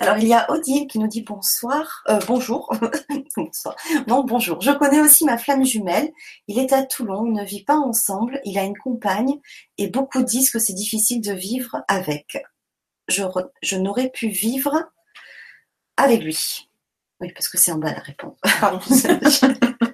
Alors 0.00 0.18
il 0.18 0.28
y 0.28 0.34
a 0.34 0.50
Odile 0.50 0.86
qui 0.86 0.98
nous 0.98 1.08
dit 1.08 1.22
bonsoir, 1.22 2.04
euh, 2.08 2.20
bonjour. 2.26 2.72
bonsoir. 3.36 3.74
Non, 4.06 4.22
bonjour. 4.22 4.60
Je 4.60 4.70
connais 4.70 5.00
aussi 5.00 5.24
ma 5.24 5.38
flamme 5.38 5.64
jumelle. 5.64 6.12
Il 6.46 6.58
est 6.58 6.72
à 6.72 6.82
Toulon, 6.84 7.20
on 7.20 7.32
ne 7.32 7.44
vit 7.44 7.64
pas 7.64 7.76
ensemble, 7.76 8.40
il 8.44 8.58
a 8.58 8.64
une 8.64 8.76
compagne 8.76 9.40
et 9.78 9.88
beaucoup 9.88 10.22
disent 10.22 10.50
que 10.50 10.58
c'est 10.58 10.74
difficile 10.74 11.20
de 11.22 11.32
vivre 11.32 11.82
avec. 11.88 12.38
Je, 13.08 13.22
re- 13.22 13.50
je 13.62 13.76
n'aurais 13.76 14.10
pu 14.10 14.28
vivre 14.28 14.90
avec 15.96 16.22
lui. 16.22 16.68
Oui, 17.20 17.32
parce 17.32 17.48
que 17.48 17.56
c'est 17.56 17.72
en 17.72 17.78
bas 17.78 17.92
la 17.92 18.00
réponse. 18.00 18.36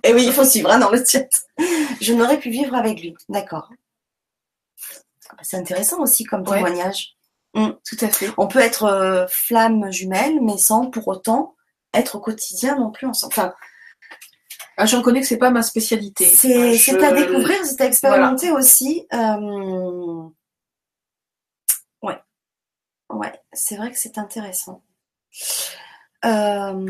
Et 0.02 0.12
oui, 0.14 0.24
il 0.26 0.32
faut 0.32 0.44
suivre 0.44 0.70
hein, 0.70 0.78
dans 0.78 0.90
le 0.90 1.04
chat. 1.04 1.28
Je 2.00 2.12
n'aurais 2.14 2.38
pu 2.40 2.50
vivre 2.50 2.74
avec 2.74 3.00
lui. 3.00 3.14
D'accord. 3.28 3.70
Ah 5.30 5.34
bah, 5.36 5.42
C'est 5.42 5.56
intéressant 5.56 6.00
aussi 6.00 6.24
comme 6.24 6.42
Ouais. 6.48 6.56
témoignage. 6.56 7.16
Mm. 7.54 7.70
Tout 7.84 7.96
à 8.00 8.08
fait. 8.08 8.30
On 8.36 8.46
peut 8.48 8.58
être 8.60 8.84
euh, 8.84 9.26
flamme 9.28 9.90
jumelle, 9.92 10.40
mais 10.42 10.58
sans 10.58 10.90
pour 10.90 11.08
autant 11.08 11.54
être 11.94 12.16
au 12.16 12.20
quotidien 12.20 12.76
non 12.76 12.90
plus 12.90 13.06
ensemble. 13.06 13.32
Enfin, 13.36 13.54
Ah, 14.76 14.86
je 14.86 14.96
reconnais 14.96 15.20
que 15.20 15.26
c'est 15.26 15.36
pas 15.36 15.50
ma 15.50 15.62
spécialité. 15.62 16.24
c'est 16.26 16.74
je- 16.74 16.96
à 17.04 17.12
découvrir, 17.12 17.64
c'est 17.64 17.80
à 17.80 17.86
expérimenter 17.86 18.50
aussi. 18.52 19.06
Euh, 19.12 20.22
Ouais, 22.02 22.18
ouais, 23.10 23.32
c'est 23.52 23.76
vrai 23.76 23.90
que 23.90 23.98
c'est 23.98 24.16
intéressant. 24.18 24.82
Euh... 26.24 26.86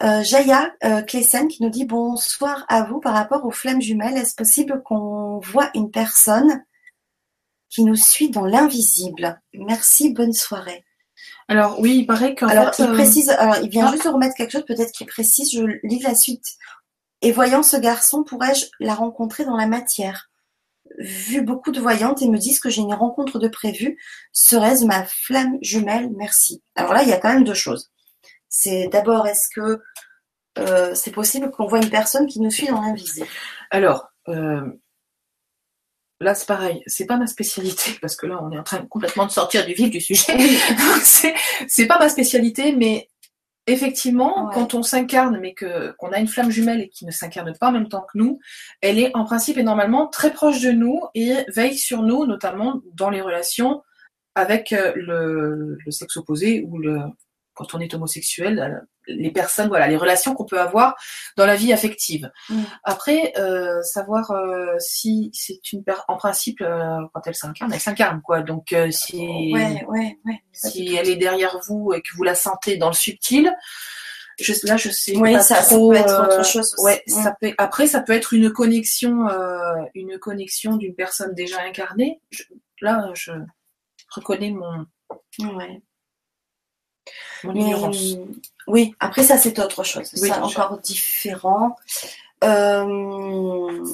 Euh, 0.00 0.22
Jaya 0.22 0.72
euh, 0.84 1.02
qui 1.02 1.58
nous 1.60 1.70
dit 1.70 1.84
bonsoir 1.84 2.64
à 2.68 2.84
vous 2.84 3.00
par 3.00 3.14
rapport 3.14 3.44
aux 3.44 3.50
flammes 3.50 3.82
jumelles. 3.82 4.16
Est-ce 4.16 4.36
possible 4.36 4.82
qu'on 4.84 5.40
voit 5.40 5.70
une 5.74 5.90
personne 5.90 6.64
qui 7.68 7.84
nous 7.84 7.96
suit 7.96 8.30
dans 8.30 8.44
l'invisible? 8.44 9.40
Merci, 9.54 10.12
bonne 10.12 10.32
soirée. 10.32 10.84
Alors 11.48 11.80
oui, 11.80 11.98
il 11.98 12.06
paraît 12.06 12.36
qu'en 12.36 12.46
Alors, 12.46 12.74
fait, 12.74 12.84
il 12.84 12.90
euh, 12.90 12.92
précise, 12.92 13.30
alors, 13.30 13.56
il 13.62 13.70
vient 13.70 13.86
ah. 13.88 13.92
juste 13.92 14.04
de 14.04 14.10
remettre 14.10 14.36
quelque 14.36 14.52
chose, 14.52 14.64
peut-être 14.66 14.92
qu'il 14.92 15.06
précise, 15.08 15.50
je 15.52 15.64
lis 15.82 16.00
la 16.00 16.14
suite. 16.14 16.46
Et 17.20 17.32
voyant 17.32 17.64
ce 17.64 17.76
garçon, 17.76 18.22
pourrais-je 18.22 18.66
la 18.78 18.94
rencontrer 18.94 19.44
dans 19.44 19.56
la 19.56 19.66
matière? 19.66 20.30
Vu 20.98 21.42
beaucoup 21.42 21.72
de 21.72 21.80
voyantes 21.80 22.22
et 22.22 22.28
me 22.28 22.38
disent 22.38 22.60
que 22.60 22.70
j'ai 22.70 22.82
une 22.82 22.94
rencontre 22.94 23.40
de 23.40 23.48
prévue, 23.48 23.98
serait-ce 24.32 24.84
ma 24.84 25.04
flamme 25.04 25.58
jumelle? 25.60 26.10
Merci. 26.16 26.62
Alors 26.76 26.92
là, 26.92 27.02
il 27.02 27.08
y 27.08 27.12
a 27.12 27.18
quand 27.18 27.32
même 27.32 27.44
deux 27.44 27.54
choses. 27.54 27.90
C'est 28.48 28.88
d'abord, 28.88 29.26
est-ce 29.26 29.48
que 29.54 29.80
euh, 30.58 30.94
c'est 30.94 31.10
possible 31.12 31.50
qu'on 31.50 31.66
voit 31.66 31.78
une 31.80 31.90
personne 31.90 32.26
qui 32.26 32.40
nous 32.40 32.50
suit 32.50 32.66
dans 32.68 32.80
l'invisible? 32.80 33.26
Alors, 33.70 34.08
euh, 34.28 34.62
là 36.20 36.34
c'est 36.34 36.46
pareil, 36.46 36.82
c'est 36.86 37.06
pas 37.06 37.16
ma 37.16 37.26
spécialité 37.26 37.92
parce 38.00 38.16
que 38.16 38.26
là 38.26 38.38
on 38.42 38.50
est 38.50 38.58
en 38.58 38.64
train 38.64 38.84
complètement 38.86 39.26
de 39.26 39.30
sortir 39.30 39.64
du 39.66 39.74
vif 39.74 39.90
du 39.90 40.00
sujet. 40.00 40.36
C'est 41.68 41.86
pas 41.86 41.98
ma 41.98 42.08
spécialité, 42.08 42.72
mais 42.74 43.08
effectivement, 43.66 44.46
Ouais. 44.48 44.54
quand 44.54 44.74
on 44.74 44.82
s'incarne, 44.82 45.38
mais 45.40 45.54
que 45.54 45.92
qu'on 45.98 46.10
a 46.12 46.18
une 46.18 46.26
flamme 46.28 46.50
jumelle 46.50 46.80
et 46.80 46.88
qui 46.88 47.04
ne 47.06 47.10
s'incarne 47.12 47.52
pas 47.60 47.68
en 47.68 47.72
même 47.72 47.88
temps 47.88 48.00
que 48.10 48.18
nous, 48.18 48.40
elle 48.80 48.98
est 48.98 49.14
en 49.14 49.24
principe 49.24 49.58
et 49.58 49.62
normalement 49.62 50.08
très 50.08 50.32
proche 50.32 50.60
de 50.60 50.72
nous 50.72 51.00
et 51.14 51.34
veille 51.54 51.76
sur 51.78 52.02
nous, 52.02 52.26
notamment 52.26 52.80
dans 52.94 53.10
les 53.10 53.20
relations 53.20 53.82
avec 54.34 54.72
euh, 54.72 54.92
le, 54.96 55.76
le 55.84 55.90
sexe 55.90 56.16
opposé 56.16 56.64
ou 56.66 56.78
le 56.78 56.98
quand 57.58 57.74
on 57.74 57.80
est 57.80 57.92
homosexuel, 57.92 58.58
euh, 58.60 58.86
les 59.08 59.30
personnes, 59.32 59.68
voilà, 59.68 59.88
les 59.88 59.96
relations 59.96 60.34
qu'on 60.34 60.44
peut 60.44 60.60
avoir 60.60 60.94
dans 61.36 61.44
la 61.46 61.56
vie 61.56 61.72
affective. 61.72 62.30
Mm. 62.50 62.62
Après, 62.84 63.32
euh, 63.36 63.82
savoir 63.82 64.30
euh, 64.30 64.74
si 64.78 65.30
c'est 65.34 65.72
une 65.72 65.82
per- 65.82 66.04
en 66.08 66.16
principe 66.16 66.60
euh, 66.60 66.98
quand 67.12 67.26
elle 67.26 67.34
s'incarne, 67.34 67.72
elle 67.72 67.80
s'incarne 67.80 68.22
quoi. 68.22 68.42
Donc 68.42 68.72
euh, 68.72 68.90
si 68.92 69.16
Ouais, 69.52 69.84
ouais, 69.88 70.18
ouais. 70.24 70.40
si 70.52 70.94
elle 70.94 71.08
est 71.08 71.16
derrière 71.16 71.58
vous 71.66 71.92
et 71.94 72.00
que 72.00 72.14
vous 72.16 72.22
la 72.22 72.34
sentez 72.36 72.76
dans 72.76 72.88
le 72.88 72.94
subtil, 72.94 73.52
je, 74.38 74.52
là 74.64 74.76
je 74.76 74.88
sais 74.90 75.16
Oui, 75.16 75.32
pas 75.32 75.40
ça, 75.40 75.56
peut 75.68 75.94
être 75.96 76.08
euh, 76.20 76.24
autre 76.24 76.44
chose 76.44 76.72
aussi. 76.74 76.84
Ouais, 76.84 77.02
Mm. 77.08 77.22
ça 77.24 77.34
peut. 77.40 77.52
Après, 77.58 77.86
ça 77.88 78.00
peut 78.02 78.12
être 78.12 78.32
une 78.34 78.52
connexion, 78.52 79.26
euh, 79.28 79.82
une 79.94 80.16
connexion 80.18 80.76
d'une 80.76 80.94
personne 80.94 81.34
déjà 81.34 81.60
incarnée. 81.62 82.20
Je- 82.30 82.44
là, 82.80 83.10
je 83.14 83.32
reconnais 84.14 84.52
mon, 84.52 84.86
Ouais. 85.40 85.82
Mon 87.44 87.52
Mais, 87.52 87.60
ignorance. 87.60 88.16
oui, 88.66 88.94
après 89.00 89.22
ça 89.22 89.38
c'est 89.38 89.58
autre 89.58 89.84
chose, 89.84 90.08
c'est 90.12 90.20
Oui, 90.22 90.28
ça, 90.28 90.44
encore 90.44 90.78
différent. 90.78 91.76
Euh... 92.44 93.84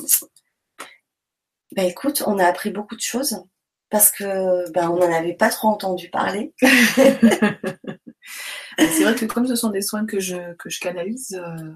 Bah 1.73 1.85
écoute, 1.85 2.23
on 2.27 2.39
a 2.39 2.47
appris 2.47 2.71
beaucoup 2.71 2.97
de 2.97 3.01
choses 3.01 3.43
parce 3.91 4.11
que 4.11 4.71
ben 4.73 4.89
on 4.91 4.99
n'en 4.99 5.13
avait 5.13 5.35
pas 5.35 5.51
trop 5.51 5.69
entendu 5.69 6.09
parler. 6.11 6.53
C'est 8.79 9.05
vrai 9.05 9.15
que 9.15 9.27
comme 9.27 9.47
ce 9.47 9.57
sont 9.57 9.71
des 9.71 9.83
soins 9.83 10.07
que 10.07 10.19
je, 10.21 10.55
que 10.55 10.71
je 10.71 10.81
canalise, 10.81 11.35
euh, 11.35 11.73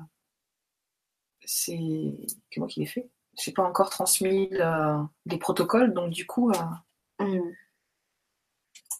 c'est 1.44 1.78
que 2.50 2.60
moi 2.60 2.68
qui 2.68 2.80
les 2.80 2.86
fais. 2.86 3.08
Je 3.40 3.50
n'ai 3.50 3.54
pas 3.54 3.62
encore 3.62 3.90
transmis 3.90 4.48
euh, 4.54 4.98
des 5.26 5.38
protocoles, 5.38 5.92
donc 5.94 6.10
du 6.10 6.26
coup. 6.26 6.50
euh. 6.50 7.40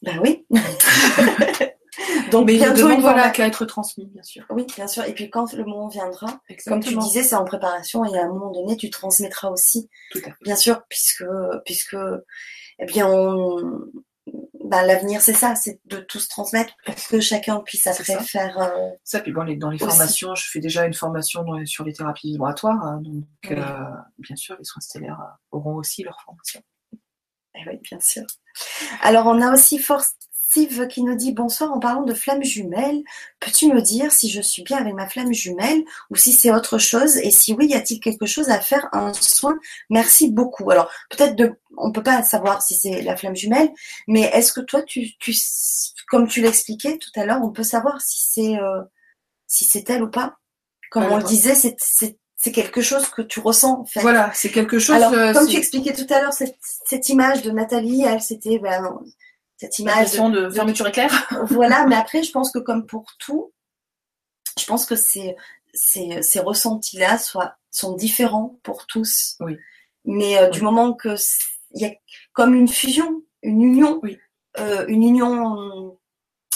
Ben 0.03 0.21
oui. 0.21 0.47
Donc 2.31 2.47
mais 2.47 2.55
il 2.55 2.59
bientôt 2.61 2.89
une 2.91 3.01
voilà 3.01 3.31
qu'à 3.31 3.47
être 3.47 3.65
transmis, 3.65 4.07
bien 4.07 4.23
sûr. 4.23 4.45
Oui, 4.51 4.67
bien 4.77 4.87
sûr. 4.87 5.05
Et 5.05 5.15
puis 5.15 5.31
quand 5.31 5.53
le 5.53 5.65
moment 5.65 5.89
viendra, 5.89 6.41
comme 6.67 6.81
tu 6.81 6.97
disais, 6.97 7.23
c'est 7.23 7.35
en 7.37 7.45
préparation 7.45 8.05
et 8.05 8.19
à 8.19 8.25
un 8.25 8.29
moment 8.29 8.51
donné, 8.51 8.77
tu 8.77 8.91
transmettras 8.91 9.49
aussi. 9.51 9.89
Tout 10.13 10.19
à 10.25 10.31
fait. 10.31 10.35
Bien 10.43 10.57
sûr, 10.57 10.83
puisque 10.89 11.25
puisque 11.65 11.97
eh 12.81 12.87
bien 12.87 13.07
on 13.09 13.81
ben, 14.65 14.83
l'avenir 14.85 15.23
c'est 15.23 15.33
ça, 15.33 15.55
c'est 15.55 15.81
de 15.87 15.97
tous 15.99 16.29
transmettre 16.29 16.75
pour 16.85 16.95
que 17.09 17.21
chacun 17.21 17.61
puisse 17.61 17.87
après 17.87 18.05
ça. 18.05 18.21
faire 18.21 18.59
euh, 18.61 18.91
Ça, 19.03 19.21
puis 19.21 19.33
bon, 19.33 19.43
les- 19.43 19.57
dans 19.57 19.71
les 19.71 19.77
Aussi. 19.83 19.87
formations, 19.97 20.35
je 20.35 20.45
fais 20.51 20.61
déjà 20.61 20.85
une 20.85 20.93
formation 20.93 21.43
dans- 21.43 21.65
sur 21.65 21.85
les 21.85 21.95
thérapies 21.95 22.33
vibratoires, 22.33 22.79
hein, 22.83 23.01
donc 23.03 23.25
Oui. 23.45 23.57
euh, 23.57 23.75
bien 24.19 24.37
sûr, 24.37 24.57
les 24.59 24.65
soins 24.65 24.83
stellaires 24.83 25.19
euh, 25.23 25.57
auront 25.57 25.77
aussi 25.77 26.03
leur 26.03 26.21
formation. 26.21 26.61
Eh 27.55 27.61
oui, 27.67 27.79
bien 27.83 27.99
sûr. 28.01 28.25
Alors, 29.01 29.27
on 29.27 29.41
a 29.41 29.55
aussi 29.55 29.79
Forcive 30.49 30.87
qui 30.89 31.03
nous 31.03 31.15
dit 31.15 31.33
bonsoir 31.33 31.73
en 31.73 31.79
parlant 31.79 32.03
de 32.03 32.15
flamme 32.15 32.43
jumelle. 32.43 33.03
Peux-tu 33.39 33.67
me 33.67 33.83
dire 33.83 34.11
si 34.13 34.31
je 34.31 34.41
suis 34.41 34.63
bien 34.63 34.79
avec 34.79 34.95
ma 34.95 35.07
flamme 35.07 35.33
jumelle 35.33 35.85
ou 36.11 36.17
si 36.17 36.33
c'est 36.33 36.51
autre 36.51 36.79
chose? 36.79 37.19
Et 37.19 37.31
si 37.31 37.53
oui, 37.53 37.67
y 37.69 37.75
a-t-il 37.75 38.01
quelque 38.01 38.25
chose 38.25 38.49
à 38.49 38.59
faire 38.59 38.89
Un 38.93 39.13
soin? 39.13 39.59
Merci 39.91 40.31
beaucoup. 40.31 40.71
Alors, 40.71 40.91
peut-être 41.11 41.37
de, 41.37 41.53
on 41.77 41.93
peut 41.93 42.03
pas 42.03 42.23
savoir 42.23 42.63
si 42.63 42.75
c'est 42.77 43.03
la 43.03 43.15
flamme 43.17 43.37
jumelle, 43.37 43.71
mais 44.07 44.23
est-ce 44.23 44.53
que 44.55 44.61
toi, 44.61 44.83
tu, 44.83 45.17
tu, 45.19 45.35
comme 46.09 46.27
tu 46.27 46.41
l'expliquais 46.41 46.97
tout 46.97 47.21
à 47.21 47.27
l'heure, 47.27 47.41
on 47.43 47.51
peut 47.51 47.63
savoir 47.63 48.01
si 48.01 48.27
c'est, 48.31 48.57
euh, 48.57 48.83
si 49.47 49.67
c'est 49.67 49.89
elle 49.91 50.03
ou 50.03 50.11
pas? 50.11 50.39
Comme 50.91 51.05
on 51.05 51.19
le 51.19 51.25
disait, 51.25 51.55
c'est, 51.55 51.77
c'est, 51.79 52.17
c'est 52.37 52.53
quelque 52.53 52.81
chose 52.81 53.07
que 53.11 53.21
tu 53.21 53.41
ressens 53.41 53.81
en 53.81 53.85
fait. 53.85 54.01
Voilà, 54.01 54.31
c'est 54.33 54.51
quelque 54.51 54.79
chose. 54.79 54.97
Alors, 54.97 55.13
euh, 55.13 55.35
comme 55.35 55.45
c'est 55.45 55.53
tu 55.53 55.59
expliquais 55.59 55.93
tout 55.93 56.07
à 56.09 56.23
l'heure, 56.23 56.33
cette, 56.33 56.57
cette 56.87 57.11
image 57.11 57.43
de 57.43 57.51
Nathalie, 57.51 58.05
elle, 58.05 58.23
c'était 58.23 58.59
ben, 58.59 58.99
cette 59.59 59.79
image. 59.79 60.13
De, 60.13 60.47
de 60.47 60.51
fermeture 60.51 60.87
éclair. 60.87 61.29
voilà, 61.51 61.87
mais 61.87 61.97
après, 61.97 62.23
je 62.23 62.31
pense 62.33 62.51
que 62.51 62.59
comme 62.59 62.87
pour 62.87 63.05
tout, 63.19 63.53
je 64.59 64.65
pense 64.67 64.87
que 64.87 64.97
ces, 64.97 65.37
ces, 65.75 66.23
ces 66.23 66.41
ressentis-là 66.41 67.19
sont 67.71 67.93
différents 67.95 68.59
pour 68.63 68.87
tous. 68.87 69.37
Oui. 69.41 69.57
Mais 70.05 70.39
euh, 70.39 70.49
du 70.49 70.63
moment 70.63 70.95
que 70.95 71.15
il 71.73 71.83
y 71.83 71.85
a 71.87 71.93
comme 72.33 72.55
une 72.55 72.69
fusion, 72.69 73.23
une 73.43 73.61
union, 73.63 74.01
Oui. 74.03 74.19
euh, 74.59 74.87
une 74.89 75.03
union 75.03 75.99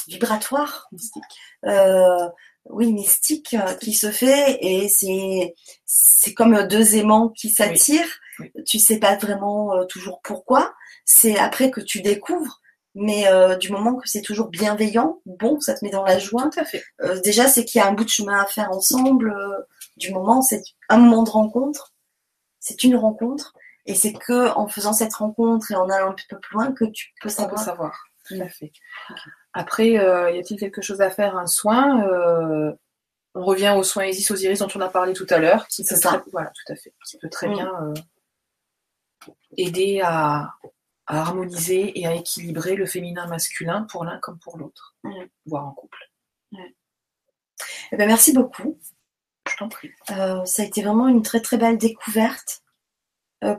vibratoire, 0.08 0.88
Mystique. 0.92 1.22
euh, 1.66 2.28
oui, 2.70 2.92
mystique 2.92 3.54
euh, 3.54 3.74
qui 3.74 3.92
se 3.94 4.10
fait 4.10 4.58
et 4.64 4.88
c'est 4.88 5.54
c'est 5.84 6.32
comme 6.32 6.66
deux 6.68 6.94
aimants 6.96 7.28
qui 7.30 7.50
s'attirent. 7.50 8.18
Tu 8.66 8.78
sais 8.78 8.98
pas 8.98 9.16
vraiment 9.16 9.84
toujours 9.86 10.20
pourquoi. 10.22 10.74
C'est 11.04 11.36
après 11.38 11.70
que 11.70 11.80
tu 11.80 12.00
découvres, 12.00 12.61
mais 12.94 13.26
euh, 13.28 13.56
du 13.56 13.70
moment 13.72 13.94
que 13.96 14.08
c'est 14.08 14.20
toujours 14.22 14.48
bienveillant, 14.48 15.20
bon, 15.26 15.60
ça 15.60 15.74
te 15.74 15.84
met 15.84 15.90
dans 15.90 16.04
la 16.04 16.18
joie. 16.18 16.50
Tout 16.52 16.60
à 16.60 16.64
fait. 16.64 16.82
Euh, 17.02 17.20
déjà, 17.20 17.48
c'est 17.48 17.64
qu'il 17.64 17.80
y 17.80 17.82
a 17.82 17.88
un 17.88 17.92
bout 17.92 18.04
de 18.04 18.08
chemin 18.10 18.38
à 18.38 18.46
faire 18.46 18.70
ensemble. 18.70 19.30
euh, 19.32 19.58
du 19.96 20.12
moment, 20.12 20.42
c'est 20.42 20.62
un 20.88 20.98
moment 20.98 21.22
de 21.22 21.30
rencontre. 21.30 21.92
C'est 22.60 22.82
une 22.84 22.96
rencontre. 22.96 23.54
Et 23.86 23.94
c'est 23.94 24.12
que 24.12 24.50
en 24.56 24.68
faisant 24.68 24.92
cette 24.92 25.14
rencontre 25.14 25.70
et 25.72 25.74
en 25.74 25.88
allant 25.90 26.10
un 26.10 26.14
petit 26.14 26.26
peu 26.28 26.38
plus 26.38 26.54
loin 26.54 26.72
que 26.72 26.84
tu 26.84 27.08
peux 27.20 27.28
On 27.28 27.32
peut 27.48 27.56
savoir. 27.56 27.60
savoir. 27.64 28.04
Tout 28.28 28.36
à 28.40 28.48
fait. 28.48 28.70
Après, 29.52 29.88
y 29.90 29.98
a-t-il 29.98 30.58
quelque 30.58 30.80
chose 30.82 31.00
à 31.00 31.10
faire 31.10 31.36
Un 31.36 31.46
soin 31.48 32.06
On 33.34 33.44
revient 33.44 33.74
aux 33.76 33.82
soins 33.82 34.04
Isis 34.06 34.30
Osiris 34.30 34.60
dont 34.60 34.68
on 34.76 34.80
a 34.80 34.88
parlé 34.88 35.12
tout 35.14 35.26
à 35.30 35.38
l'heure, 35.38 35.66
qui 35.66 35.82
peut 35.84 35.96
ça. 35.96 36.10
très, 36.10 36.22
voilà, 36.30 36.50
tout 36.50 36.72
à 36.72 36.76
fait, 36.76 36.94
qui 37.04 37.18
peut 37.18 37.28
très 37.28 37.48
Mm. 37.48 37.54
bien 37.54 37.94
aider 39.56 40.00
à, 40.04 40.52
à 41.12 41.20
harmoniser 41.20 42.00
et 42.00 42.06
à 42.06 42.14
équilibrer 42.14 42.74
le 42.74 42.86
féminin 42.86 43.26
masculin 43.26 43.82
pour 43.90 44.04
l'un 44.04 44.18
comme 44.18 44.38
pour 44.38 44.56
l'autre, 44.56 44.96
Mm. 45.04 45.10
voire 45.46 45.66
en 45.66 45.72
couple. 45.72 45.98
Eh 47.92 47.96
ben, 47.96 48.06
merci 48.06 48.32
beaucoup. 48.32 48.78
Je 49.50 49.56
t'en 49.56 49.68
prie. 49.68 49.90
Euh, 50.10 50.44
ça 50.46 50.62
a 50.62 50.64
été 50.64 50.82
vraiment 50.82 51.08
une 51.08 51.22
très 51.22 51.40
très 51.40 51.58
belle 51.58 51.76
découverte 51.76 52.61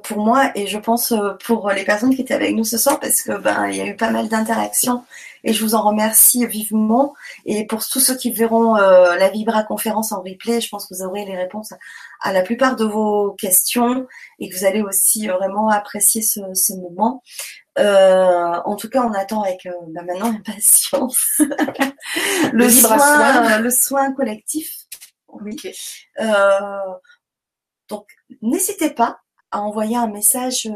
pour 0.03 0.17
moi 0.19 0.51
et 0.55 0.67
je 0.67 0.77
pense 0.77 1.11
euh, 1.11 1.33
pour 1.45 1.69
les 1.71 1.83
personnes 1.83 2.15
qui 2.15 2.21
étaient 2.21 2.33
avec 2.33 2.55
nous 2.55 2.63
ce 2.63 2.77
soir 2.77 2.99
parce 2.99 3.21
que 3.21 3.37
ben 3.37 3.67
il 3.67 3.75
y 3.75 3.81
a 3.81 3.85
eu 3.85 3.95
pas 3.95 4.11
mal 4.11 4.29
d'interactions 4.29 5.03
et 5.43 5.51
je 5.51 5.63
vous 5.63 5.75
en 5.75 5.81
remercie 5.81 6.45
vivement 6.47 7.13
et 7.45 7.65
pour 7.65 7.85
tous 7.85 7.99
ceux 7.99 8.15
qui 8.15 8.31
verront 8.31 8.77
euh, 8.77 9.15
la 9.15 9.29
Vibra 9.29 9.63
conférence 9.63 10.11
en 10.11 10.21
replay, 10.21 10.61
je 10.61 10.69
pense 10.69 10.87
que 10.87 10.95
vous 10.95 11.03
aurez 11.03 11.25
les 11.25 11.35
réponses 11.35 11.73
à, 12.21 12.31
la 12.31 12.41
plupart 12.43 12.75
de 12.77 12.85
vos 12.85 13.31
questions 13.33 14.07
et 14.39 14.49
que 14.49 14.55
vous 14.57 14.65
allez 14.65 14.81
aussi 14.81 15.29
euh, 15.29 15.33
vraiment 15.35 15.69
apprécier 15.69 16.21
ce, 16.21 16.39
ce 16.53 16.73
moment. 16.73 17.21
Euh, 17.79 18.61
en 18.65 18.75
tout 18.75 18.89
cas, 18.89 19.03
on 19.03 19.13
attend 19.13 19.41
avec 19.41 19.65
euh, 19.65 19.71
ben, 19.89 20.05
maintenant 20.05 20.27
impatience 20.27 21.17
le, 21.39 21.45
Le 22.53 22.65
Vibra 22.67 22.99
soin, 22.99 23.33
soin. 23.33 23.51
euh, 23.51 23.57
le 23.59 23.69
soin 23.69 24.13
collectif. 24.13 24.71
Oui. 25.27 25.57
Euh, 26.19 26.77
donc, 27.89 28.07
n'hésitez 28.41 28.91
pas 28.91 29.22
à 29.53 29.61
envoyer 29.61 29.95
un 29.95 30.07
message 30.07 30.67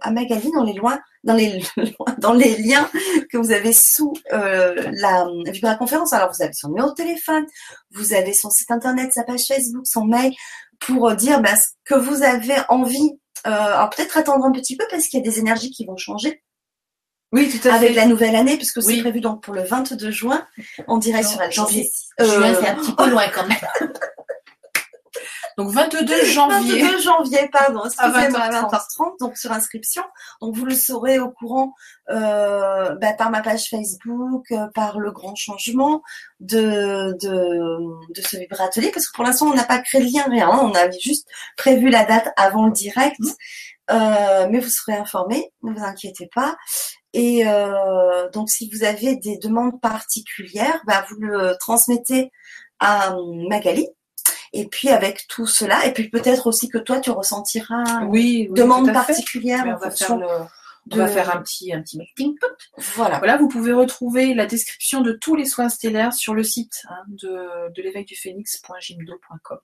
à 0.00 0.10
Magali 0.10 0.50
dans 0.52 0.62
les 0.62 0.74
loin, 0.74 1.00
dans 1.24 1.34
les 1.34 1.62
dans 2.18 2.32
les 2.32 2.56
liens 2.56 2.88
que 3.32 3.38
vous 3.38 3.50
avez 3.50 3.72
sous 3.72 4.12
la 4.30 5.26
Vibra 5.46 5.76
conférence. 5.76 6.12
Alors 6.12 6.30
vous 6.32 6.42
avez 6.42 6.52
son 6.52 6.68
numéro 6.68 6.90
de 6.90 6.94
téléphone, 6.94 7.46
vous 7.92 8.14
avez 8.14 8.32
son 8.32 8.50
site 8.50 8.70
internet, 8.70 9.12
sa 9.12 9.24
page 9.24 9.46
Facebook, 9.48 9.86
son 9.86 10.04
mail 10.04 10.32
pour 10.78 11.14
dire 11.14 11.40
bah, 11.40 11.56
ce 11.56 11.68
que 11.84 11.94
vous 11.94 12.22
avez 12.22 12.56
envie. 12.68 13.18
alors 13.44 13.90
peut-être 13.90 14.16
attendre 14.18 14.44
un 14.44 14.52
petit 14.52 14.76
peu 14.76 14.84
parce 14.90 15.06
qu'il 15.06 15.18
y 15.18 15.26
a 15.26 15.28
des 15.28 15.38
énergies 15.38 15.70
qui 15.70 15.86
vont 15.86 15.96
changer. 15.96 16.42
Oui, 17.32 17.50
tout 17.50 17.68
à 17.68 17.74
avec 17.74 17.88
fait. 17.90 17.94
la 17.94 18.06
nouvelle 18.06 18.36
année, 18.36 18.56
puisque 18.56 18.82
c'est 18.82 19.00
prévu 19.00 19.20
donc 19.20 19.42
pour 19.42 19.52
le 19.52 19.62
22 19.62 20.10
juin, 20.10 20.46
on 20.86 20.96
dirait 20.96 21.24
sur 21.24 21.40
la 21.40 21.50
janvier. 21.50 21.90
Juin, 22.18 22.54
c'est 22.54 22.68
un 22.68 22.76
petit 22.76 22.94
peu 22.94 23.10
loin 23.10 23.24
quand 23.34 23.46
même. 23.46 23.92
Donc 25.56 25.70
22 25.70 26.24
janvier. 26.24 26.82
22 26.82 27.00
janvier, 27.00 27.48
pardon, 27.50 27.82
excusez-moi, 27.84 28.40
à 28.40 28.62
20h30, 28.62 29.18
donc 29.20 29.36
sur 29.36 29.52
inscription. 29.52 30.02
Donc 30.40 30.54
vous 30.54 30.64
le 30.64 30.74
saurez 30.74 31.18
au 31.18 31.30
courant 31.30 31.74
euh, 32.10 32.94
bah, 32.96 33.14
par 33.14 33.30
ma 33.30 33.40
page 33.40 33.68
Facebook, 33.70 34.50
euh, 34.52 34.66
par 34.74 34.98
le 34.98 35.10
grand 35.12 35.34
changement 35.34 36.02
de, 36.40 37.16
de, 37.20 38.12
de 38.14 38.20
ce 38.22 38.36
vibratelier, 38.36 38.90
parce 38.90 39.08
que 39.08 39.14
pour 39.14 39.24
l'instant 39.24 39.46
on 39.46 39.54
n'a 39.54 39.64
pas 39.64 39.78
créé 39.78 40.02
le 40.02 40.08
lien, 40.08 40.24
rien. 40.28 40.48
Hein. 40.48 40.60
on 40.62 40.74
avait 40.74 40.98
juste 41.00 41.26
prévu 41.56 41.88
la 41.88 42.04
date 42.04 42.28
avant 42.36 42.66
le 42.66 42.72
direct. 42.72 43.18
Mmh. 43.18 43.30
Euh, 43.90 44.48
mais 44.50 44.58
vous 44.58 44.68
serez 44.68 44.94
informés, 44.94 45.52
ne 45.62 45.72
vous 45.72 45.84
inquiétez 45.84 46.28
pas. 46.34 46.56
Et 47.12 47.46
euh, 47.46 48.28
donc, 48.30 48.50
si 48.50 48.68
vous 48.70 48.84
avez 48.84 49.16
des 49.16 49.38
demandes 49.38 49.80
particulières, 49.80 50.82
bah, 50.86 51.06
vous 51.08 51.16
le 51.20 51.56
transmettez 51.58 52.30
à 52.80 53.16
Magali. 53.48 53.88
Et 54.56 54.66
puis 54.66 54.88
avec 54.88 55.26
tout 55.28 55.46
cela, 55.46 55.86
et 55.86 55.92
puis 55.92 56.08
peut-être 56.08 56.46
aussi 56.46 56.68
que 56.68 56.78
toi 56.78 57.00
tu 57.00 57.10
ressentiras 57.10 58.04
oui, 58.06 58.48
oui 58.50 58.60
demande 58.60 58.92
particulière. 58.92 59.64
on, 59.66 59.76
va 59.76 59.90
faire, 59.90 60.18
on 60.90 60.96
va 60.96 61.08
faire 61.08 61.36
un 61.36 61.42
petit 61.42 61.72
un 61.72 61.82
petit 61.82 61.98
meeting. 61.98 62.34
Voilà. 62.94 63.18
Voilà, 63.18 63.36
vous 63.36 63.48
pouvez 63.48 63.72
retrouver 63.72 64.34
la 64.34 64.46
description 64.46 65.02
de 65.02 65.12
tous 65.12 65.36
les 65.36 65.44
soins 65.44 65.68
stellaires 65.68 66.14
sur 66.14 66.34
le 66.34 66.42
site 66.42 66.82
hein, 66.88 67.02
de, 67.08 67.72
de 67.74 67.82
l'éveil 67.82 68.04
du 68.04 68.16
phénix.gimdo.com. 68.16 69.58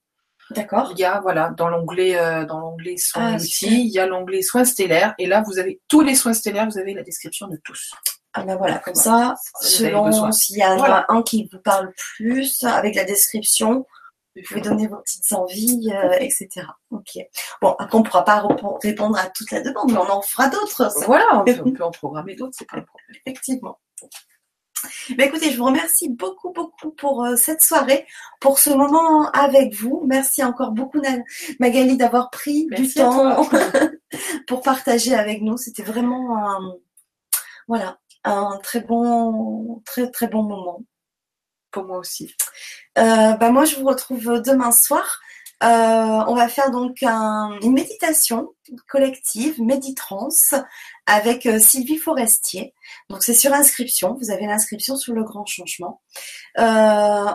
D'accord. 0.51 0.91
Il 0.93 0.99
y 0.99 1.05
a 1.05 1.21
voilà 1.21 1.51
dans 1.57 1.69
l'onglet 1.69 2.19
euh, 2.19 2.45
dans 2.45 2.61
l'onglet 2.61 2.97
soins 2.99 3.37
ah, 3.39 3.45
il 3.63 3.89
y 3.89 3.99
a 3.99 4.07
l'onglet 4.07 4.43
soins 4.43 4.65
stellaires 4.65 5.15
et 5.19 5.27
là 5.27 5.43
vous 5.47 5.59
avez 5.59 5.81
tous 5.89 6.03
les 6.03 6.15
soins 6.15 6.35
stellaires, 6.35 6.69
vous 6.69 6.79
avez 6.79 6.95
la 6.95 7.03
description 7.03 7.49
de 7.49 7.57
tous. 7.65 7.93
Ah 8.35 8.45
ben 8.45 8.57
voilà, 8.57 8.79
comme 8.79 8.95
ça, 8.95 9.35
selon 9.61 10.33
s'il 10.33 10.57
y 10.57 10.65
en 10.65 10.83
a 10.83 11.05
un 11.09 11.23
qui 11.23 11.51
vous 11.53 11.59
parle 11.59 11.93
plus, 12.17 12.65
avec 12.65 12.95
la 12.95 13.05
description, 13.05 13.87
vous 14.35 14.43
pouvez 14.49 14.61
donner 14.61 14.87
vos 14.87 14.97
petites 14.97 15.33
envies, 15.33 15.91
euh, 15.93 16.13
etc. 16.19 16.49
Ok. 16.91 17.19
Bon, 17.61 17.75
après 17.79 17.97
on 17.97 18.01
ne 18.01 18.05
pourra 18.05 18.25
pas 18.25 18.47
répondre 18.83 19.19
à 19.19 19.29
toute 19.29 19.51
la 19.51 19.61
demande, 19.61 19.93
mais 19.93 19.99
on 19.99 20.11
en 20.11 20.23
fera 20.23 20.49
d'autres. 20.49 20.91
Voilà, 21.07 21.25
on 21.41 21.45
peut, 21.45 21.85
en 21.85 21.91
programmer 21.91 22.35
d'autres, 22.35 22.55
c'est 22.59 22.69
pas 22.69 22.79
un 22.79 22.83
problème. 22.83 23.21
Effectivement. 23.27 23.79
Mais 25.17 25.27
écoutez, 25.27 25.51
je 25.51 25.59
vous 25.59 25.65
remercie 25.65 26.09
beaucoup, 26.09 26.51
beaucoup 26.53 26.91
pour 26.91 27.25
euh, 27.25 27.37
cette 27.37 27.63
soirée, 27.63 28.07
pour 28.41 28.59
ce 28.59 28.71
moment 28.71 29.31
avec 29.31 29.75
vous. 29.75 30.03
Merci 30.07 30.43
encore 30.43 30.73
beaucoup, 30.73 31.01
Magali, 31.61 31.97
d'avoir 31.97 32.31
pris 32.31 32.67
du 32.67 32.93
temps 32.93 33.49
pour 34.49 34.63
partager 34.63 35.15
avec 35.15 35.43
nous. 35.43 35.57
C'était 35.57 35.85
vraiment 35.85 36.37
un, 36.37 36.75
voilà, 37.69 37.99
un 38.25 38.59
très 38.63 38.81
bon, 38.81 39.83
très, 39.85 40.11
très 40.11 40.27
bon 40.27 40.43
moment. 40.43 40.83
Pour 41.73 41.85
moi 41.85 41.99
aussi. 41.99 42.35
Euh, 42.99 43.33
bah 43.33 43.51
moi, 43.51 43.65
je 43.65 43.77
vous 43.77 43.87
retrouve 43.87 44.43
demain 44.43 44.73
soir 44.73 45.21
euh, 45.63 46.25
on 46.27 46.35
va 46.35 46.49
faire 46.49 46.73
donc 46.73 47.03
une 47.03 47.73
méditation 47.73 48.53
collective, 48.89 49.63
Méditrance, 49.63 50.55
avec 51.07 51.47
euh, 51.47 51.61
Sylvie 51.61 51.99
Forestier. 51.99 52.75
Donc 53.11 53.23
c'est 53.23 53.35
sur 53.35 53.53
inscription, 53.53 54.15
vous 54.15 54.33
avez 54.33 54.47
l'inscription 54.47 54.97
sur 54.97 55.15
le 55.15 55.23
grand 55.23 55.47
changement. 55.47 56.01
Euh, 56.59 56.63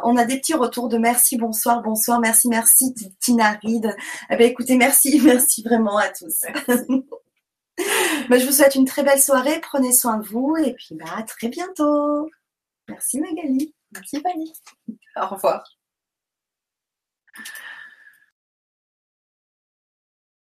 on 0.04 0.18
a 0.18 0.26
des 0.26 0.40
petits 0.40 0.56
retours 0.56 0.90
de 0.90 0.98
merci, 0.98 1.38
bonsoir, 1.38 1.82
bonsoir, 1.82 2.20
merci, 2.20 2.50
merci, 2.50 2.94
Tina 3.22 3.58
Reed. 3.64 3.96
Eh 4.30 4.36
bien, 4.36 4.48
écoutez, 4.48 4.76
merci, 4.76 5.22
merci 5.24 5.64
vraiment 5.64 5.98
à 5.98 6.10
tous. 6.10 6.46
Ben, 8.28 8.40
je 8.40 8.46
vous 8.48 8.52
souhaite 8.52 8.74
une 8.74 8.86
très 8.86 9.04
belle 9.04 9.22
soirée, 9.22 9.62
prenez 9.62 9.94
soin 9.94 10.18
de 10.18 10.26
vous 10.26 10.56
et 10.58 10.74
puis 10.74 10.96
bah, 10.96 11.06
à 11.16 11.22
très 11.22 11.48
bientôt. 11.48 12.28
Merci 12.90 13.20
Magali. 13.22 13.77
Merci 13.92 14.22
Fanny. 14.22 14.54
Au 15.16 15.28
revoir. 15.28 15.64